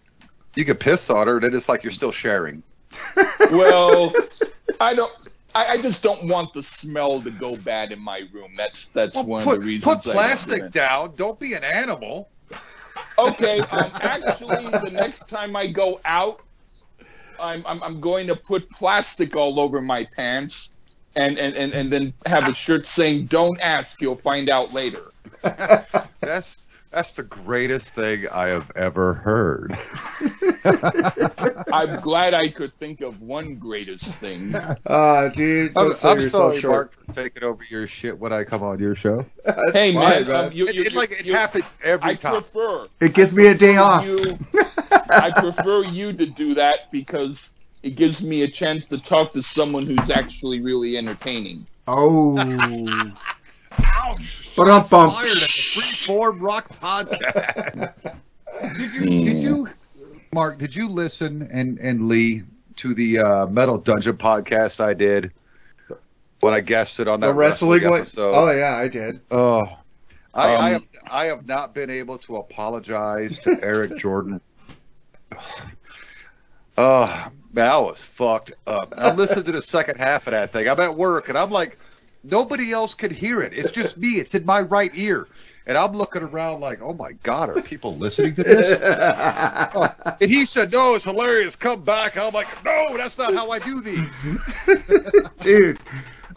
you 0.56 0.66
could 0.66 0.80
piss 0.80 1.10
on 1.12 1.28
her, 1.28 1.38
and 1.38 1.54
it's 1.54 1.68
like 1.70 1.84
you're 1.84 1.92
still 1.92 2.12
sharing. 2.14 2.64
Well, 3.52 4.14
I 4.80 4.94
don't. 4.96 5.12
I, 5.55 5.67
I 5.69 5.81
just 5.81 6.03
don't 6.03 6.27
want 6.27 6.53
the 6.53 6.62
smell 6.62 7.21
to 7.21 7.31
go 7.31 7.55
bad 7.55 7.93
in 7.93 8.00
my 8.00 8.24
room. 8.33 8.51
That's 8.57 8.88
that's 8.89 9.15
one 9.15 9.43
put, 9.43 9.57
of 9.57 9.62
the 9.62 9.67
reasons. 9.67 9.85
put 9.85 10.03
don't 10.03 10.13
plastic 10.13 10.63
do 10.63 10.69
down. 10.69 11.13
Don't 11.15 11.39
be 11.39 11.53
an 11.53 11.63
animal. 11.63 12.29
Okay. 13.17 13.59
Um. 13.59 13.91
Actually, 13.95 14.65
the 14.67 14.91
next 14.91 15.29
time 15.29 15.55
I 15.55 15.67
go 15.67 16.01
out, 16.03 16.41
I'm 17.39 17.65
I'm, 17.65 17.81
I'm 17.81 18.01
going 18.01 18.27
to 18.27 18.35
put 18.35 18.69
plastic 18.69 19.35
all 19.35 19.59
over 19.59 19.81
my 19.81 20.05
pants. 20.15 20.71
And, 21.17 21.38
and, 21.38 21.55
and, 21.55 21.71
and 21.71 21.93
then 21.93 22.13
have 22.25 22.45
a 22.45 22.53
shirt 22.53 22.85
saying 22.85 23.27
"Don't 23.27 23.57
ask, 23.62 24.01
you'll 24.01 24.17
find 24.17 24.50
out 24.50 24.74
later." 24.74 25.13
That's 26.19 26.64
that's 26.96 27.12
the 27.12 27.24
greatest 27.24 27.94
thing 27.94 28.25
I 28.30 28.48
have 28.48 28.72
ever 28.78 29.14
heard. 29.16 29.78
I'm 31.74 32.00
glad 32.00 32.34
I 32.34 32.48
could 32.48 32.74
think 32.74 33.02
of 33.02 33.22
one 33.22 33.56
greatest 33.56 34.06
thing. 34.16 34.56
Ah, 34.88 35.28
dude, 35.28 35.74
don't 35.74 35.88
I'm, 35.88 35.92
sell 35.92 36.12
I'm 36.14 36.20
yourself 36.22 36.52
sorry, 36.52 36.62
short. 36.62 36.74
Mark, 36.98 37.06
for 37.08 37.14
taking 37.14 37.44
over 37.44 37.64
your 37.70 37.86
shit 37.86 38.18
when 38.18 38.32
I 38.32 38.46
come 38.46 38.64
on 38.64 38.80
your 38.80 38.96
show. 38.96 39.25
hey 39.74 39.92
fine, 39.94 39.96
man, 39.96 40.28
man. 40.28 40.46
um, 40.46 40.52
you, 40.54 40.68
It, 40.68 40.75
you, 40.75 40.84
it, 40.84 40.94
you- 40.94 40.98
like 41.00 41.12
it 41.12 41.25
you- 41.25 41.34
happens 41.34 41.75
every 41.84 42.12
I 42.12 42.16
time. 42.16 42.34
prefer 42.34 42.86
It 43.02 43.14
gives 43.14 43.34
me 43.34 43.48
a 43.48 43.54
day 43.56 43.75
off. 43.75 44.06
you. 44.08 44.18
I 45.10 45.32
prefer 45.36 45.84
you 45.84 46.14
to 46.14 46.25
do 46.25 46.54
that 46.54 46.92
because 46.94 47.54
it 47.84 47.98
gives 47.98 48.24
me 48.24 48.44
a 48.44 48.48
chance 48.48 48.86
to 48.86 48.98
talk 48.98 49.34
to 49.34 49.44
someone 49.44 49.86
who's 49.86 50.10
actually 50.10 50.62
really 50.62 50.98
entertaining. 50.98 51.60
Oh. 51.88 53.12
Ouch! 53.94 54.53
But 54.55 54.70
I'm 54.70 54.88
bummed. 54.88 55.13
fired 55.13 55.27
at 55.27 55.34
the 55.34 55.39
Freeform 55.39 56.41
Rock 56.41 56.70
Podcast. 56.79 57.94
did, 58.77 58.94
you, 58.94 59.01
did 59.01 59.38
you, 59.44 59.70
Mark? 60.34 60.58
Did 60.58 60.75
you 60.75 60.88
listen 60.89 61.48
and 61.51 61.77
and 61.79 62.08
Lee 62.08 62.44
to 62.77 62.94
the 62.94 63.20
uh, 63.20 63.46
Metal 63.48 63.77
Dungeon 63.77 64.17
podcast 64.17 64.79
I 64.82 64.94
did 64.94 65.32
when 66.41 66.53
I 66.53 66.62
guested 66.62 67.08
on 67.08 67.20
that 67.22 67.27
The 67.27 67.34
wrestling 67.34 67.84
one. 67.84 68.00
episode? 68.01 68.34
Oh 68.34 68.51
yeah, 68.51 68.75
I 68.75 68.88
did. 68.88 69.20
Oh, 69.32 69.65
I, 70.34 70.55
I 70.55 70.55
Um, 70.55 70.72
have 70.74 70.84
I 71.12 71.25
have 71.25 71.46
not 71.48 71.74
been 71.74 71.89
able 71.89 72.17
to 72.20 72.38
apologize 72.38 73.38
to 73.39 73.58
Eric 73.62 73.98
Jordan. 73.98 74.39
Oh 76.77 77.27
man, 77.53 77.70
I 77.70 77.77
was 77.77 78.03
fucked 78.03 78.51
up. 78.67 78.94
I 78.98 79.13
listened 79.13 79.46
to 79.46 79.51
the 79.51 79.62
second 79.62 79.98
half 79.98 80.27
of 80.27 80.32
that 80.32 80.51
thing. 80.51 80.67
I'm 80.67 80.79
at 80.79 80.96
work 80.96 81.29
and 81.29 81.38
I'm 81.38 81.50
like, 81.51 81.77
nobody 82.29 82.72
else 82.72 82.94
could 82.94 83.12
hear 83.12 83.41
it. 83.41 83.53
It's 83.53 83.72
just 83.72 83.98
me. 83.98 84.20
It's 84.20 84.36
in 84.36 84.46
my 84.46 84.62
right 84.62 84.91
ear. 84.96 85.27
And 85.67 85.77
I'm 85.77 85.94
looking 85.94 86.22
around 86.22 86.62
like, 86.62 86.79
oh 86.82 86.94
my 86.94 87.13
god, 87.24 87.50
are 87.50 87.62
people 87.62 87.96
listening 87.96 88.36
to 88.36 88.44
this? 88.44 88.79
and 90.22 90.29
he 90.29 90.46
said, 90.46 90.72
no, 90.72 90.94
it's 90.94 91.05
hilarious. 91.05 91.55
Come 91.55 91.82
back. 91.82 92.17
I'm 92.17 92.34
like, 92.34 92.48
no, 92.63 92.96
that's 92.96 93.17
not 93.17 93.34
how 93.34 93.50
I 93.50 93.60
do 93.60 93.82
these. 93.82 94.22
Dude, 95.39 95.79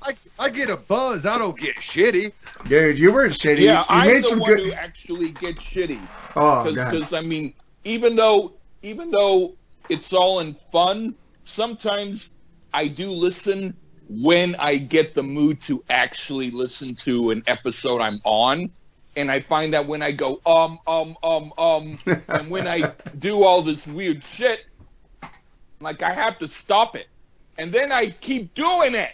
I, 0.02 0.12
I 0.38 0.48
get 0.48 0.70
a 0.70 0.78
buzz. 0.78 1.26
I 1.26 1.36
don't 1.36 1.58
get 1.58 1.76
shitty. 1.76 2.32
dude, 2.68 2.98
you 2.98 3.12
weren't 3.12 3.34
shitty. 3.34 3.60
Yeah, 3.60 3.80
you 3.80 3.84
I'm 3.88 4.06
made 4.06 4.24
the 4.24 4.28
some 4.28 4.40
one 4.40 4.54
good. 4.54 4.66
who 4.66 4.72
actually 4.72 5.30
gets 5.32 5.62
shitty. 5.62 6.00
oh 6.36 6.64
because 6.64 7.12
I 7.12 7.20
mean, 7.20 7.52
even 7.84 8.16
though 8.16 8.54
even 8.82 9.10
though 9.10 9.56
it's 9.88 10.12
all 10.12 10.40
in 10.40 10.54
fun, 10.54 11.14
sometimes 11.42 12.32
I 12.72 12.86
do 12.88 13.10
listen 13.10 13.76
when 14.08 14.56
I 14.58 14.76
get 14.78 15.14
the 15.14 15.22
mood 15.22 15.60
to 15.62 15.84
actually 15.90 16.50
listen 16.50 16.94
to 17.04 17.30
an 17.30 17.42
episode 17.46 18.00
I'm 18.00 18.18
on. 18.24 18.70
And 19.16 19.30
I 19.30 19.40
find 19.40 19.74
that 19.74 19.86
when 19.86 20.02
I 20.02 20.12
go 20.12 20.40
um 20.46 20.78
um 20.86 21.16
um 21.22 21.52
um 21.58 21.98
and 22.28 22.50
when 22.50 22.66
I 22.68 22.92
do 23.18 23.44
all 23.44 23.62
this 23.62 23.86
weird 23.86 24.24
shit, 24.24 24.60
like 25.80 26.02
I 26.02 26.12
have 26.12 26.38
to 26.38 26.48
stop 26.48 26.96
it. 26.96 27.06
And 27.58 27.72
then 27.72 27.92
I 27.92 28.10
keep 28.10 28.54
doing 28.54 28.94
it. 28.94 29.10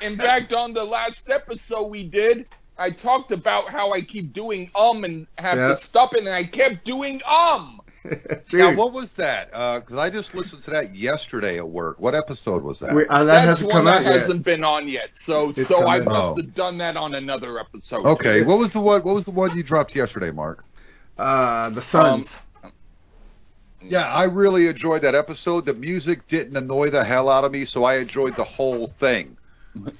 In 0.00 0.16
fact, 0.18 0.52
on 0.52 0.72
the 0.72 0.84
last 0.84 1.28
episode 1.28 1.88
we 1.88 2.08
did, 2.08 2.46
I 2.78 2.90
talked 2.90 3.32
about 3.32 3.68
how 3.68 3.92
I 3.92 4.00
keep 4.00 4.32
doing 4.32 4.70
um 4.78 5.04
and 5.04 5.26
have 5.38 5.58
Yeah. 5.58 5.68
to 5.68 5.76
stop 5.76 6.14
it, 6.14 6.20
and 6.20 6.28
I 6.28 6.44
kept 6.44 6.84
doing 6.84 7.20
um. 7.28 7.81
Dude, 8.48 8.52
Now, 8.60 8.74
what 8.74 8.92
was 8.92 9.14
that? 9.14 9.48
Because 9.50 9.96
I 9.98 10.10
just 10.10 10.34
listened 10.34 10.62
to 10.62 10.70
that 10.72 10.94
yesterday 10.94 11.58
at 11.58 11.68
work. 11.68 12.00
What 12.00 12.14
episode 12.14 12.64
was 12.64 12.80
that? 12.80 12.94
we, 12.94 13.06
uh, 13.06 13.24
that 13.24 13.24
That's 13.26 13.46
hasn't 13.60 13.68
one 13.68 13.76
come 13.76 13.84
that 13.86 14.06
out 14.06 14.12
hasn't 14.12 14.44
been 14.44 14.64
on 14.64 14.88
yet. 14.88 15.16
So 15.16 15.50
It's 15.50 15.68
so 15.68 15.86
I 15.86 16.00
must 16.00 16.32
Oh. 16.32 16.34
have 16.36 16.54
done 16.54 16.78
that 16.78 16.96
on 16.96 17.14
another 17.14 17.58
episode. 17.58 18.04
Okay, 18.04 18.42
what 18.42 18.58
was 18.58 18.72
the 18.72 18.80
one? 18.80 19.02
What 19.02 19.14
was 19.14 19.24
the 19.24 19.30
one 19.30 19.56
you 19.56 19.62
dropped 19.62 19.94
yesterday, 19.94 20.30
Mark? 20.30 20.64
Uh, 21.18 21.70
the 21.70 21.82
Suns. 21.82 22.40
Yeah, 23.80 24.12
I 24.12 24.24
really 24.24 24.68
enjoyed 24.68 25.02
that 25.02 25.14
episode. 25.14 25.64
The 25.64 25.74
music 25.74 26.26
didn't 26.28 26.56
annoy 26.56 26.90
the 26.90 27.02
hell 27.04 27.28
out 27.28 27.44
of 27.44 27.50
me, 27.52 27.64
so 27.64 27.84
I 27.84 27.96
enjoyed 27.96 28.36
the 28.36 28.44
whole 28.44 28.86
thing. 28.86 29.36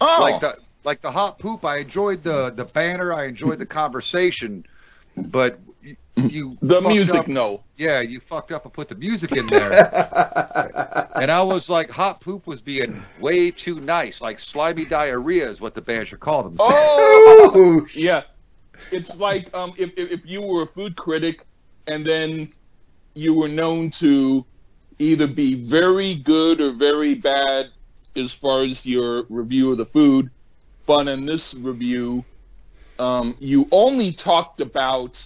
Oh, 0.00 0.18
Like 0.20 0.40
the 0.40 0.56
like 0.84 1.00
the 1.00 1.10
hot 1.10 1.38
poop, 1.38 1.64
I 1.64 1.78
enjoyed 1.78 2.22
the 2.22 2.52
the 2.54 2.64
banner, 2.64 3.12
I 3.12 3.24
enjoyed 3.26 3.58
the 3.58 3.66
conversation, 3.66 4.64
but 5.16 5.58
you, 6.16 6.24
you 6.28 6.58
the 6.60 6.80
music, 6.80 7.20
up- 7.22 7.28
no. 7.28 7.62
yeah, 7.76 8.00
you 8.00 8.20
fucked 8.20 8.52
up 8.52 8.64
and 8.64 8.72
put 8.72 8.88
the 8.88 8.94
music 8.94 9.32
in 9.32 9.46
there. 9.46 9.72
and 11.16 11.30
I 11.30 11.42
was 11.42 11.70
like, 11.70 11.90
hot 11.90 12.20
poop 12.20 12.46
was 12.46 12.60
being 12.60 13.02
way 13.18 13.50
too 13.50 13.80
nice, 13.80 14.20
like 14.20 14.38
slimy 14.38 14.84
diarrhea 14.84 15.48
is 15.48 15.60
what 15.60 15.74
the 15.74 15.82
band 15.82 16.08
should 16.08 16.20
call 16.20 16.42
themselves. 16.42 16.72
Oh, 16.74 17.50
oh, 17.54 17.86
yeah. 17.94 18.22
It's 18.90 19.16
like 19.16 19.54
um, 19.54 19.72
if, 19.78 19.96
if 19.98 20.10
if 20.10 20.26
you 20.26 20.42
were 20.42 20.62
a 20.62 20.66
food 20.66 20.96
critic, 20.96 21.46
and 21.86 22.04
then 22.04 22.52
you 23.14 23.38
were 23.38 23.48
known 23.48 23.90
to 23.90 24.44
either 24.98 25.26
be 25.26 25.54
very 25.54 26.14
good 26.14 26.60
or 26.60 26.72
very 26.72 27.14
bad 27.14 27.70
as 28.16 28.32
far 28.32 28.62
as 28.62 28.84
your 28.84 29.24
review 29.28 29.72
of 29.72 29.78
the 29.78 29.86
food, 29.86 30.30
but 30.86 31.08
in 31.08 31.26
this 31.26 31.54
review, 31.54 32.24
um, 32.98 33.34
you 33.38 33.66
only 33.72 34.12
talked 34.12 34.60
about 34.60 35.24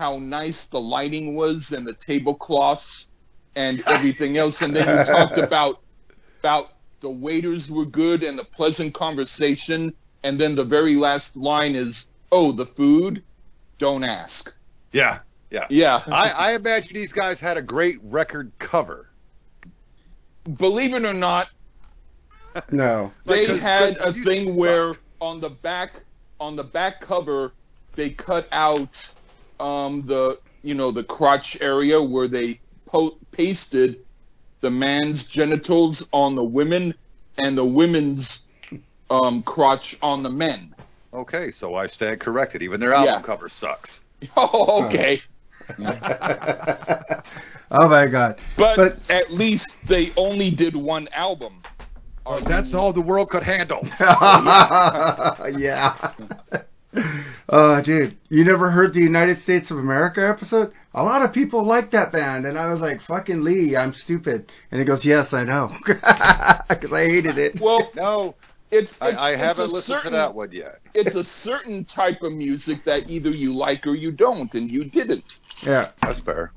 how 0.00 0.16
nice 0.18 0.64
the 0.64 0.80
lighting 0.80 1.34
was 1.36 1.72
and 1.72 1.86
the 1.86 1.92
tablecloths 1.92 3.08
and 3.54 3.82
everything 3.86 4.38
else, 4.38 4.62
and 4.62 4.74
then 4.74 4.88
you 4.98 5.04
talked 5.04 5.36
about 5.48 5.80
about 6.38 6.72
the 7.00 7.10
waiters 7.10 7.68
were 7.70 7.84
good 7.84 8.22
and 8.22 8.38
the 8.38 8.44
pleasant 8.44 8.94
conversation, 8.94 9.92
and 10.22 10.38
then 10.40 10.54
the 10.54 10.64
very 10.64 10.96
last 10.96 11.36
line 11.36 11.74
is, 11.74 12.06
"Oh, 12.32 12.50
the 12.50 12.64
food, 12.64 13.22
don't 13.76 14.02
ask." 14.02 14.54
Yeah, 14.92 15.18
yeah. 15.50 15.66
Yeah, 15.68 16.02
I, 16.06 16.32
I 16.34 16.54
imagine 16.54 16.94
these 16.94 17.12
guys 17.12 17.38
had 17.38 17.58
a 17.58 17.62
great 17.62 17.98
record 18.02 18.50
cover. 18.58 19.10
believe 20.56 20.94
it 20.94 21.04
or 21.04 21.12
not, 21.12 21.48
No. 22.70 23.12
they 23.26 23.42
Because- 23.46 23.60
had 23.60 23.96
a 23.98 24.14
thing 24.14 24.56
where 24.56 24.94
on 25.20 25.40
the 25.40 25.50
back 25.50 26.02
on 26.40 26.56
the 26.56 26.64
back 26.64 27.02
cover 27.02 27.52
they 27.94 28.08
cut 28.08 28.48
out 28.50 29.12
um, 29.60 30.02
the 30.06 30.38
you 30.62 30.74
know 30.74 30.90
the 30.90 31.04
crotch 31.04 31.60
area 31.60 32.02
where 32.02 32.28
they 32.28 32.60
po- 32.86 33.16
pasted 33.32 33.96
the 34.60 34.70
man's 34.70 35.24
genitals 35.24 36.08
on 36.12 36.34
the 36.34 36.44
women 36.44 36.94
and 37.38 37.56
the 37.56 37.64
women's 37.64 38.40
um, 39.10 39.42
crotch 39.42 39.96
on 40.02 40.22
the 40.22 40.30
men. 40.30 40.74
Okay, 41.14 41.50
so 41.50 41.74
I 41.74 41.86
stand 41.86 42.20
corrected. 42.20 42.62
Even 42.62 42.78
their 42.80 42.92
album 42.94 43.14
Yeah. 43.14 43.22
cover 43.22 43.48
sucks. 43.48 44.00
Oh, 44.36 44.84
okay. 44.86 45.22
oh 47.70 47.88
my 47.88 48.06
god. 48.06 48.38
But, 48.56 48.76
But- 48.76 49.10
at 49.10 49.30
least 49.32 49.78
they 49.86 50.10
only 50.16 50.50
did 50.50 50.76
one 50.76 51.08
album. 51.14 51.62
Are 52.26 52.40
That's 52.42 52.74
all 52.74 52.92
the 52.92 53.00
world 53.00 53.30
could 53.30 53.42
handle. 53.42 53.80
yeah. 55.58 56.12
Uh, 57.48 57.80
dude, 57.80 58.16
you 58.28 58.44
never 58.44 58.70
heard 58.70 58.94
the 58.94 59.00
United 59.00 59.38
States 59.38 59.70
of 59.70 59.78
America 59.78 60.26
episode? 60.26 60.72
A 60.94 61.02
lot 61.04 61.22
of 61.22 61.32
people 61.32 61.62
like 61.62 61.90
that 61.90 62.10
band, 62.12 62.44
and 62.46 62.58
I 62.58 62.66
was 62.66 62.80
like, 62.80 63.00
"Fucking 63.00 63.42
Lee, 63.42 63.76
I'm 63.76 63.92
stupid." 63.92 64.50
And 64.70 64.80
he 64.80 64.84
goes, 64.84 65.04
"Yes, 65.04 65.32
I 65.32 65.44
know," 65.44 65.72
because 65.86 66.92
I 66.92 67.06
hated 67.06 67.38
it. 67.38 67.60
Well, 67.60 67.90
No, 67.96 68.34
it's, 68.72 69.00
I, 69.00 69.08
it's 69.10 69.18
I 69.18 69.30
it's 69.32 69.40
haven't 69.40 69.72
listened 69.72 69.84
certain, 69.84 70.10
to 70.12 70.16
that 70.16 70.34
one 70.34 70.50
yet. 70.52 70.80
it's 70.94 71.14
a 71.14 71.22
certain 71.24 71.84
type 71.84 72.22
of 72.22 72.32
music 72.32 72.82
that 72.84 73.08
either 73.10 73.30
you 73.30 73.54
like 73.54 73.86
or 73.86 73.94
you 73.94 74.10
don't, 74.10 74.52
and 74.56 74.68
you 74.70 74.84
didn't. 74.84 75.38
Yeah, 75.64 75.90
That's 76.02 76.20
fair. 76.20 76.52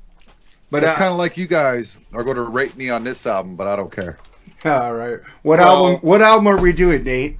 but 0.70 0.82
It's 0.82 0.92
uh, 0.92 0.96
kind 0.96 1.12
of 1.12 1.18
like 1.18 1.36
you 1.36 1.46
guys 1.46 1.98
are 2.12 2.24
going 2.24 2.36
to 2.36 2.42
rate 2.42 2.76
me 2.76 2.90
on 2.90 3.04
this 3.04 3.24
album, 3.26 3.54
but 3.54 3.66
I 3.68 3.76
don't 3.76 3.92
care. 3.92 4.18
all 4.64 4.94
right. 4.94 5.20
What 5.42 5.58
Well- 5.60 5.68
album? 5.86 6.00
What 6.02 6.22
album 6.22 6.48
are 6.48 6.56
we 6.60 6.72
doing, 6.72 7.04
Nate? 7.04 7.36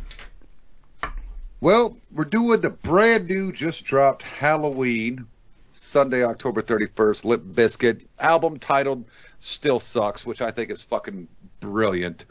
Well, 1.61 1.97
we're 2.15 2.25
doing 2.25 2.61
the 2.61 2.71
brand 2.71 3.29
new, 3.29 3.53
just 3.53 3.85
dropped 3.85 4.23
Halloween, 4.23 5.27
Sunday, 5.71 6.25
October 6.25 6.63
31st, 6.63 7.25
Limp 7.25 7.45
Bizkit 7.45 8.07
album 8.21 8.59
titled 8.59 9.05
Still 9.41 9.81
Sucks, 9.81 10.25
which 10.25 10.41
I 10.41 10.53
think 10.53 10.71
is 10.71 10.81
fucking 10.83 11.27
brilliant. 11.59 12.25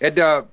And 0.00 0.18
uh, 0.18 0.44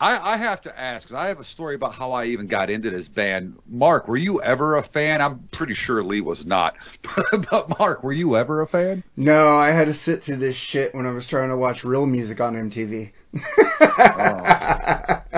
I, 0.00 0.34
I 0.34 0.36
have 0.36 0.60
to 0.62 0.80
ask, 0.80 1.12
I 1.12 1.26
have 1.26 1.40
a 1.40 1.44
story 1.44 1.74
about 1.74 1.92
how 1.92 2.12
I 2.12 2.26
even 2.26 2.46
got 2.46 2.70
into 2.70 2.90
this 2.90 3.08
band. 3.08 3.58
Mark, 3.66 4.06
were 4.06 4.16
you 4.16 4.40
ever 4.40 4.76
a 4.76 4.82
fan? 4.82 5.20
I'm 5.20 5.40
pretty 5.50 5.74
sure 5.74 6.02
Lee 6.04 6.20
was 6.20 6.46
not. 6.46 6.76
but 7.50 7.78
Mark, 7.78 8.04
were 8.04 8.12
you 8.12 8.36
ever 8.36 8.60
a 8.60 8.66
fan? 8.66 9.02
No, 9.16 9.56
I 9.56 9.70
had 9.70 9.86
to 9.86 9.94
sit 9.94 10.22
through 10.22 10.36
this 10.36 10.54
shit 10.54 10.94
when 10.94 11.06
I 11.06 11.10
was 11.10 11.26
trying 11.26 11.48
to 11.48 11.56
watch 11.56 11.82
real 11.82 12.06
music 12.06 12.40
on 12.40 12.54
MTV. 12.54 13.10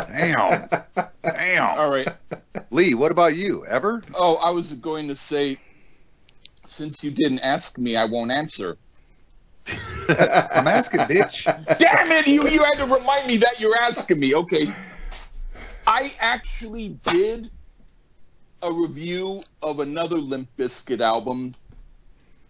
Damn. 0.09 0.69
Damn. 1.23 1.79
All 1.79 1.91
right. 1.91 2.09
Lee, 2.71 2.95
what 2.95 3.11
about 3.11 3.37
you? 3.37 3.65
Ever? 3.67 4.03
Oh, 4.15 4.37
I 4.37 4.51
was 4.51 4.73
going 4.75 5.09
to 5.09 5.17
say, 5.17 5.59
since 6.67 7.03
you 7.03 7.11
didn't 7.11 7.41
ask 7.41 7.79
me, 7.79 7.97
I 7.97 8.05
won't 8.05 8.31
answer. 8.31 8.79
I'm 10.09 10.67
asking, 10.67 11.01
bitch. 11.01 11.45
Damn 11.79 12.11
it! 12.11 12.27
You 12.27 12.49
you 12.49 12.65
had 12.65 12.79
to 12.79 12.87
remind 12.87 13.27
me 13.27 13.37
that 13.39 13.61
you're 13.61 13.77
asking 13.77 14.19
me. 14.19 14.35
Okay. 14.35 14.73
I 15.87 16.13
actually 16.21 16.99
did 17.05 17.51
a 18.63 18.73
review 18.73 19.41
of 19.63 19.81
another 19.81 20.19
Limp 20.19 20.49
Bizkit 20.59 21.01
album. 21.01 21.55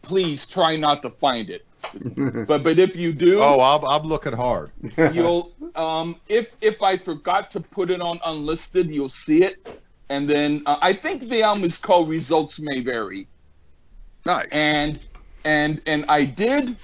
Please 0.03 0.47
try 0.47 0.77
not 0.77 1.03
to 1.03 1.11
find 1.11 1.51
it. 1.51 1.67
but 2.47 2.63
but 2.63 2.79
if 2.79 2.97
you 2.97 3.13
do, 3.13 3.41
Oh, 3.41 3.61
I'm, 3.61 3.85
I'm 3.85 4.03
looking 4.09 4.33
hard. 4.33 4.73
you'll 5.13 5.53
um 5.75 6.17
if 6.29 6.57
if 6.61 6.83
I 6.83 6.97
forgot 6.97 7.51
to 7.53 7.61
put 7.61 7.91
it 7.91 8.01
on 8.01 8.19
unlisted, 8.25 8.91
you'll 8.91 9.11
see 9.11 9.45
it. 9.45 9.57
And 10.09 10.29
then 10.29 10.63
uh, 10.67 10.77
I 10.83 10.93
think 10.93 11.23
the 11.29 11.43
album 11.43 11.65
is 11.65 11.79
called 11.79 12.09
Results 12.09 12.59
May 12.61 12.81
Vary. 12.81 13.29
Nice. 14.27 14.49
and 14.53 15.01
and 15.45 15.81
and 15.87 16.05
I 16.09 16.25
did 16.27 16.77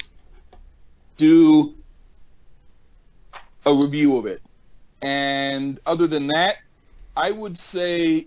do 1.17 1.75
a 3.67 3.75
review 3.75 4.19
of 4.19 4.27
it. 4.27 4.41
And 5.03 5.79
other 5.87 6.07
than 6.07 6.29
that, 6.29 6.57
I 7.17 7.31
would 7.31 7.59
say 7.59 8.27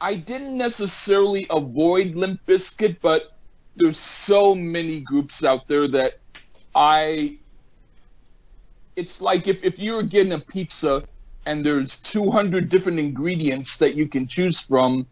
I 0.00 0.14
didn't 0.16 0.56
necessarily 0.56 1.46
avoid 1.50 2.14
Limp 2.14 2.40
Bizkit, 2.46 2.98
but 3.02 3.22
there's 3.76 3.98
so 3.98 4.54
many 4.54 5.00
groups 5.00 5.44
out 5.44 5.68
there 5.68 5.88
that 5.88 6.14
I 6.74 7.38
it's 8.96 9.20
like 9.20 9.48
if, 9.48 9.64
if 9.64 9.78
you're 9.78 10.02
getting 10.02 10.32
a 10.32 10.38
pizza 10.38 11.02
and 11.46 11.64
there's 11.64 11.96
200 11.98 12.68
different 12.68 12.98
ingredients 12.98 13.78
that 13.78 13.94
you 13.94 14.06
can 14.08 14.26
choose 14.26 14.60
from 14.60 15.06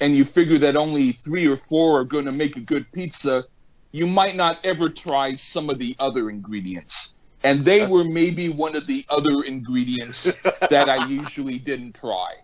and 0.00 0.14
you 0.14 0.24
figure 0.24 0.58
that 0.58 0.76
only 0.76 1.12
three 1.12 1.46
or 1.46 1.56
four 1.56 2.00
are 2.00 2.04
going 2.04 2.24
to 2.24 2.32
make 2.32 2.56
a 2.56 2.60
good 2.60 2.90
pizza, 2.92 3.44
you 3.92 4.06
might 4.06 4.36
not 4.36 4.64
ever 4.64 4.88
try 4.88 5.34
some 5.34 5.70
of 5.70 5.78
the 5.78 5.94
other 5.98 6.30
ingredients. 6.30 7.14
And 7.44 7.60
they 7.60 7.86
were 7.86 8.04
maybe 8.04 8.48
one 8.48 8.74
of 8.74 8.86
the 8.86 9.04
other 9.08 9.42
ingredients 9.42 10.40
that 10.68 10.88
I 10.88 11.06
usually 11.08 11.58
didn't 11.58 11.94
try. 11.94 12.34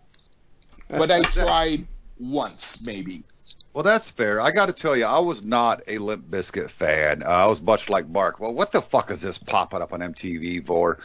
But 0.89 1.11
I 1.11 1.23
tried 1.23 1.87
once, 2.19 2.79
maybe. 2.83 3.25
Well, 3.73 3.83
that's 3.83 4.11
fair. 4.11 4.41
I 4.41 4.53
got 4.53 4.67
to 4.67 4.73
tell 4.73 4.97
you, 4.97 5.05
I 5.05 5.19
was 5.19 5.43
not 5.43 5.83
a 5.89 5.99
Limp 5.99 6.31
Bizkit 6.31 6.71
fan. 6.71 7.23
Uh, 7.23 7.27
I 7.27 7.47
was 7.47 7.61
much 7.61 7.89
like 7.89 8.09
Mark. 8.09 8.39
Well, 8.39 8.55
what 8.55 8.71
the 8.73 8.81
fuck 8.81 9.11
is 9.11 9.21
this 9.21 9.37
popping 9.39 9.83
up 9.83 9.93
on 9.93 10.01
MTV 10.01 10.65
for? 10.65 10.99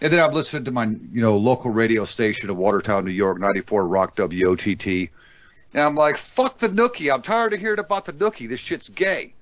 And 0.00 0.12
then 0.12 0.20
I'm 0.20 0.32
listening 0.34 0.64
to 0.64 0.70
my, 0.70 0.84
you 0.86 1.20
know, 1.20 1.36
local 1.36 1.70
radio 1.70 2.04
station 2.04 2.48
in 2.50 2.56
Watertown, 2.56 3.04
New 3.04 3.10
York, 3.12 3.38
94 3.38 3.86
Rock 3.86 4.16
WOTT. 4.16 5.10
And 5.74 5.82
I'm 5.82 5.94
like, 5.94 6.16
fuck 6.16 6.58
the 6.58 6.68
Nookie. 6.68 7.12
I'm 7.12 7.22
tired 7.22 7.52
of 7.52 7.60
hearing 7.60 7.78
about 7.78 8.06
the 8.06 8.12
Nookie. 8.12 8.48
This 8.48 8.60
shit's 8.60 8.88
gay. 8.88 9.34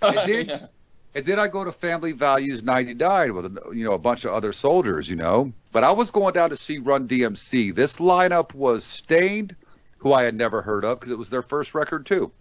And 0.00 0.16
then, 0.30 0.46
Yeah. 0.48 0.66
and 1.14 1.24
then 1.26 1.38
I 1.40 1.48
go 1.48 1.64
to 1.64 1.72
Family 1.72 2.12
Values 2.12 2.62
99 2.62 3.34
with, 3.34 3.58
you 3.74 3.84
know, 3.84 3.92
a 3.92 3.98
bunch 3.98 4.24
of 4.24 4.32
other 4.32 4.52
soldiers, 4.52 5.08
you 5.10 5.16
know. 5.16 5.52
But 5.72 5.82
I 5.84 5.92
was 5.92 6.10
going 6.10 6.34
down 6.34 6.50
to 6.50 6.56
see 6.56 6.78
Run 6.78 7.08
DMC. 7.08 7.74
This 7.74 7.96
lineup 7.96 8.54
was 8.54 8.84
Staind, 8.84 9.56
who 10.00 10.12
I 10.12 10.24
had 10.24 10.34
never 10.34 10.60
heard 10.60 10.84
of 10.84 10.98
because 11.00 11.12
it 11.12 11.18
was 11.18 11.30
their 11.30 11.42
first 11.42 11.74
record, 11.74 12.04
too. 12.04 12.32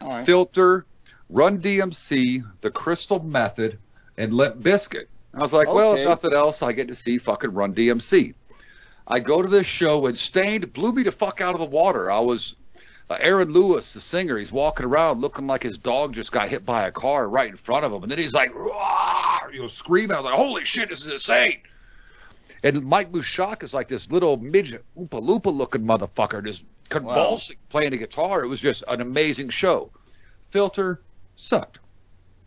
Right. 0.00 0.26
Filter, 0.26 0.86
Run 1.30 1.60
DMC, 1.60 2.44
The 2.60 2.70
Crystal 2.70 3.22
Method, 3.22 3.78
and 4.16 4.34
Limp 4.34 4.56
Bizkit. 4.56 5.06
I 5.32 5.38
was 5.38 5.52
like, 5.52 5.72
well, 5.72 5.94
if 5.94 6.06
nothing 6.06 6.32
else, 6.32 6.62
I 6.62 6.72
get 6.72 6.88
to 6.88 6.94
see 6.94 7.18
fucking 7.18 7.52
Run 7.52 7.74
DMC. 7.74 8.34
I 9.06 9.20
go 9.20 9.42
to 9.42 9.48
this 9.48 9.66
show 9.66 10.06
and 10.06 10.16
Staind 10.16 10.72
blew 10.72 10.92
me 10.92 11.02
the 11.02 11.12
fuck 11.12 11.40
out 11.40 11.54
of 11.54 11.60
the 11.60 11.66
water. 11.66 12.10
I 12.10 12.20
was 12.20 12.54
uh, 13.10 13.18
Aaron 13.20 13.52
Lewis, 13.52 13.92
the 13.92 14.00
singer. 14.00 14.38
He's 14.38 14.52
walking 14.52 14.86
around 14.86 15.20
looking 15.20 15.46
like 15.46 15.62
his 15.62 15.76
dog 15.76 16.14
just 16.14 16.32
got 16.32 16.48
hit 16.48 16.64
by 16.64 16.86
a 16.86 16.92
car 16.92 17.28
right 17.28 17.50
in 17.50 17.56
front 17.56 17.84
of 17.84 17.92
him, 17.92 18.02
and 18.02 18.10
then 18.10 18.18
he's 18.18 18.32
like, 18.32 18.54
"Roar!" 18.54 19.52
you 19.52 19.60
know, 19.60 19.66
screaming. 19.66 20.12
I 20.12 20.20
was 20.20 20.24
like, 20.24 20.34
holy 20.34 20.64
shit, 20.64 20.88
this 20.88 21.04
is 21.04 21.10
insane. 21.10 21.60
And 22.62 22.82
Mike 22.84 23.12
Mushok 23.12 23.62
is 23.62 23.74
like 23.74 23.88
this 23.88 24.10
little 24.10 24.38
midget, 24.38 24.84
Oompa 24.96 25.54
looking 25.54 25.82
motherfucker, 25.82 26.44
just 26.44 26.64
convulsing, 26.88 27.56
playing 27.68 27.92
a 27.92 27.96
guitar. 27.96 28.44
It 28.44 28.48
was 28.48 28.60
just 28.60 28.82
an 28.88 29.00
amazing 29.00 29.48
show. 29.50 29.90
Filter 30.50 31.00
sucked. 31.36 31.78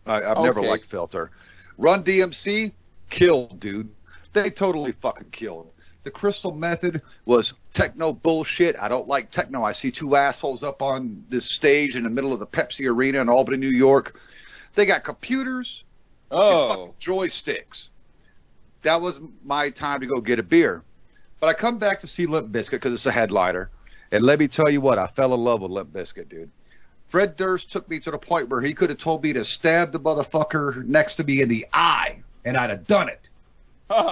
I, 0.06 0.22
I've 0.22 0.42
never 0.42 0.62
liked 0.62 0.86
Filter. 0.86 1.30
Run 1.76 2.02
DMC 2.02 2.72
killed, 3.10 3.60
dude. 3.60 3.90
They 4.32 4.50
totally 4.50 4.92
fucking 4.92 5.30
killed. 5.30 5.70
The 6.04 6.10
Crystal 6.10 6.54
Method 6.54 7.02
was 7.26 7.54
techno 7.74 8.12
bullshit. 8.12 8.76
I 8.80 8.88
don't 8.88 9.06
like 9.08 9.30
techno. 9.30 9.64
I 9.64 9.72
see 9.72 9.90
two 9.90 10.16
assholes 10.16 10.62
up 10.62 10.80
on 10.80 11.24
this 11.28 11.44
stage 11.44 11.96
in 11.96 12.04
the 12.04 12.10
middle 12.10 12.32
of 12.32 12.40
the 12.40 12.46
Pepsi 12.46 12.88
Arena 12.90 13.20
in 13.20 13.28
Albany, 13.28 13.58
New 13.58 13.68
York. 13.68 14.18
They 14.74 14.86
got 14.86 15.04
computers 15.04 15.84
Oh, 16.30 16.68
fucking 16.68 16.94
joysticks. 17.00 17.90
That 18.82 19.00
was 19.00 19.20
my 19.44 19.70
time 19.70 20.00
to 20.00 20.06
go 20.06 20.20
get 20.20 20.38
a 20.38 20.42
beer. 20.42 20.82
But 21.40 21.48
I 21.48 21.54
come 21.54 21.78
back 21.78 22.00
to 22.00 22.06
see 22.06 22.26
Limp 22.26 22.48
Bizkit 22.52 22.72
because 22.72 22.92
it's 22.92 23.06
a 23.06 23.12
headliner. 23.12 23.70
And 24.12 24.24
let 24.24 24.38
me 24.38 24.48
tell 24.48 24.70
you 24.70 24.80
what, 24.80 24.98
I 24.98 25.06
fell 25.06 25.34
in 25.34 25.40
love 25.40 25.60
with 25.60 25.70
Limp 25.70 25.92
Bizkit, 25.92 26.28
dude. 26.28 26.50
Fred 27.06 27.36
Durst 27.36 27.70
took 27.72 27.88
me 27.88 27.98
to 28.00 28.10
the 28.10 28.18
point 28.18 28.48
where 28.48 28.60
he 28.60 28.74
could 28.74 28.90
have 28.90 28.98
told 28.98 29.22
me 29.22 29.32
to 29.32 29.44
stab 29.44 29.92
the 29.92 30.00
motherfucker 30.00 30.84
next 30.84 31.14
to 31.16 31.24
me 31.24 31.40
in 31.40 31.48
the 31.48 31.66
eye, 31.72 32.22
and 32.44 32.56
I'd 32.56 32.70
have 32.70 32.86
done 32.86 33.08
it. 33.08 33.20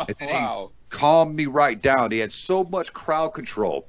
It's- 0.09 0.17
wow. 0.33 0.71
Calmed 0.89 1.35
me 1.35 1.47
right 1.47 1.81
down. 1.83 2.11
He 2.13 2.19
had 2.19 2.33
so 2.33 2.63
much 2.65 2.93
crowd 2.93 3.31
control. 3.35 3.87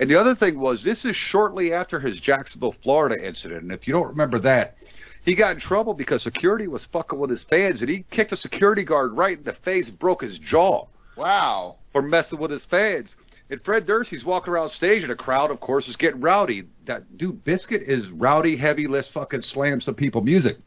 And 0.00 0.08
the 0.08 0.14
other 0.16 0.34
thing 0.34 0.58
was, 0.58 0.82
this 0.82 1.04
is 1.04 1.14
shortly 1.14 1.72
after 1.72 2.00
his 2.00 2.18
Jacksonville, 2.18 2.72
Florida 2.72 3.16
incident. 3.24 3.62
And 3.62 3.72
if 3.72 3.86
you 3.86 3.92
don't 3.92 4.08
remember 4.08 4.38
that, 4.40 4.78
he 5.24 5.34
got 5.34 5.52
in 5.52 5.58
trouble 5.60 5.92
because 5.92 6.22
security 6.22 6.66
was 6.66 6.86
fucking 6.86 7.18
with 7.18 7.30
his 7.30 7.44
fans, 7.44 7.82
and 7.82 7.90
he 7.90 8.04
kicked 8.10 8.32
a 8.32 8.36
security 8.36 8.82
guard 8.82 9.16
right 9.16 9.36
in 9.36 9.44
the 9.44 9.52
face, 9.52 9.90
broke 9.90 10.22
his 10.22 10.38
jaw 10.38 10.86
Wow. 11.16 11.76
for 11.92 12.00
messing 12.00 12.38
with 12.38 12.50
his 12.50 12.64
fans. 12.64 13.14
And 13.50 13.60
Fred 13.60 13.86
Durst, 13.86 14.10
he's 14.10 14.24
walking 14.24 14.52
around 14.52 14.68
stage, 14.68 15.02
and 15.02 15.10
the 15.10 15.16
crowd, 15.16 15.50
of 15.50 15.60
course, 15.60 15.88
is 15.88 15.96
getting 15.96 16.20
rowdy. 16.20 16.64
That 16.84 17.16
dude, 17.16 17.42
Bizkit 17.44 17.80
is 17.80 18.08
rowdy, 18.08 18.56
heavy. 18.56 18.86
Let's 18.86 19.08
fucking 19.08 19.42
slam 19.42 19.80
some 19.80 19.94
people 19.94 20.20
music. 20.20 20.58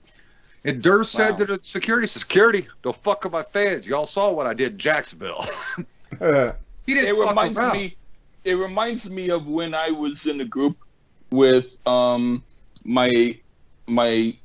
And 0.63 0.81
Durst 0.81 1.11
said 1.11 1.37
to 1.37 1.45
the 1.45 1.59
security, 1.61 2.07
"Security, 2.07 2.67
don't 2.83 2.95
fuck 2.95 3.23
with 3.23 3.33
my 3.33 3.43
fans. 3.43 3.87
Y'all 3.87 4.05
saw 4.05 4.31
what 4.31 4.47
I 4.47 4.53
did 4.53 4.73
in 4.73 4.77
Jacksonville." 4.77 5.45
He 6.85 6.95
didn't 6.95 7.15
it 7.15 7.19
fuck 7.19 7.29
reminds 7.29 7.59
around. 7.59 7.73
me 7.73 7.95
it 8.43 8.55
reminds 8.55 9.09
me 9.09 9.29
of 9.29 9.47
when 9.47 9.73
I 9.73 9.91
was 9.91 10.25
in 10.25 10.41
a 10.41 10.45
group 10.45 10.77
with 11.29 11.79
um 11.87 12.43
my 12.83 13.37
my 13.87 14.35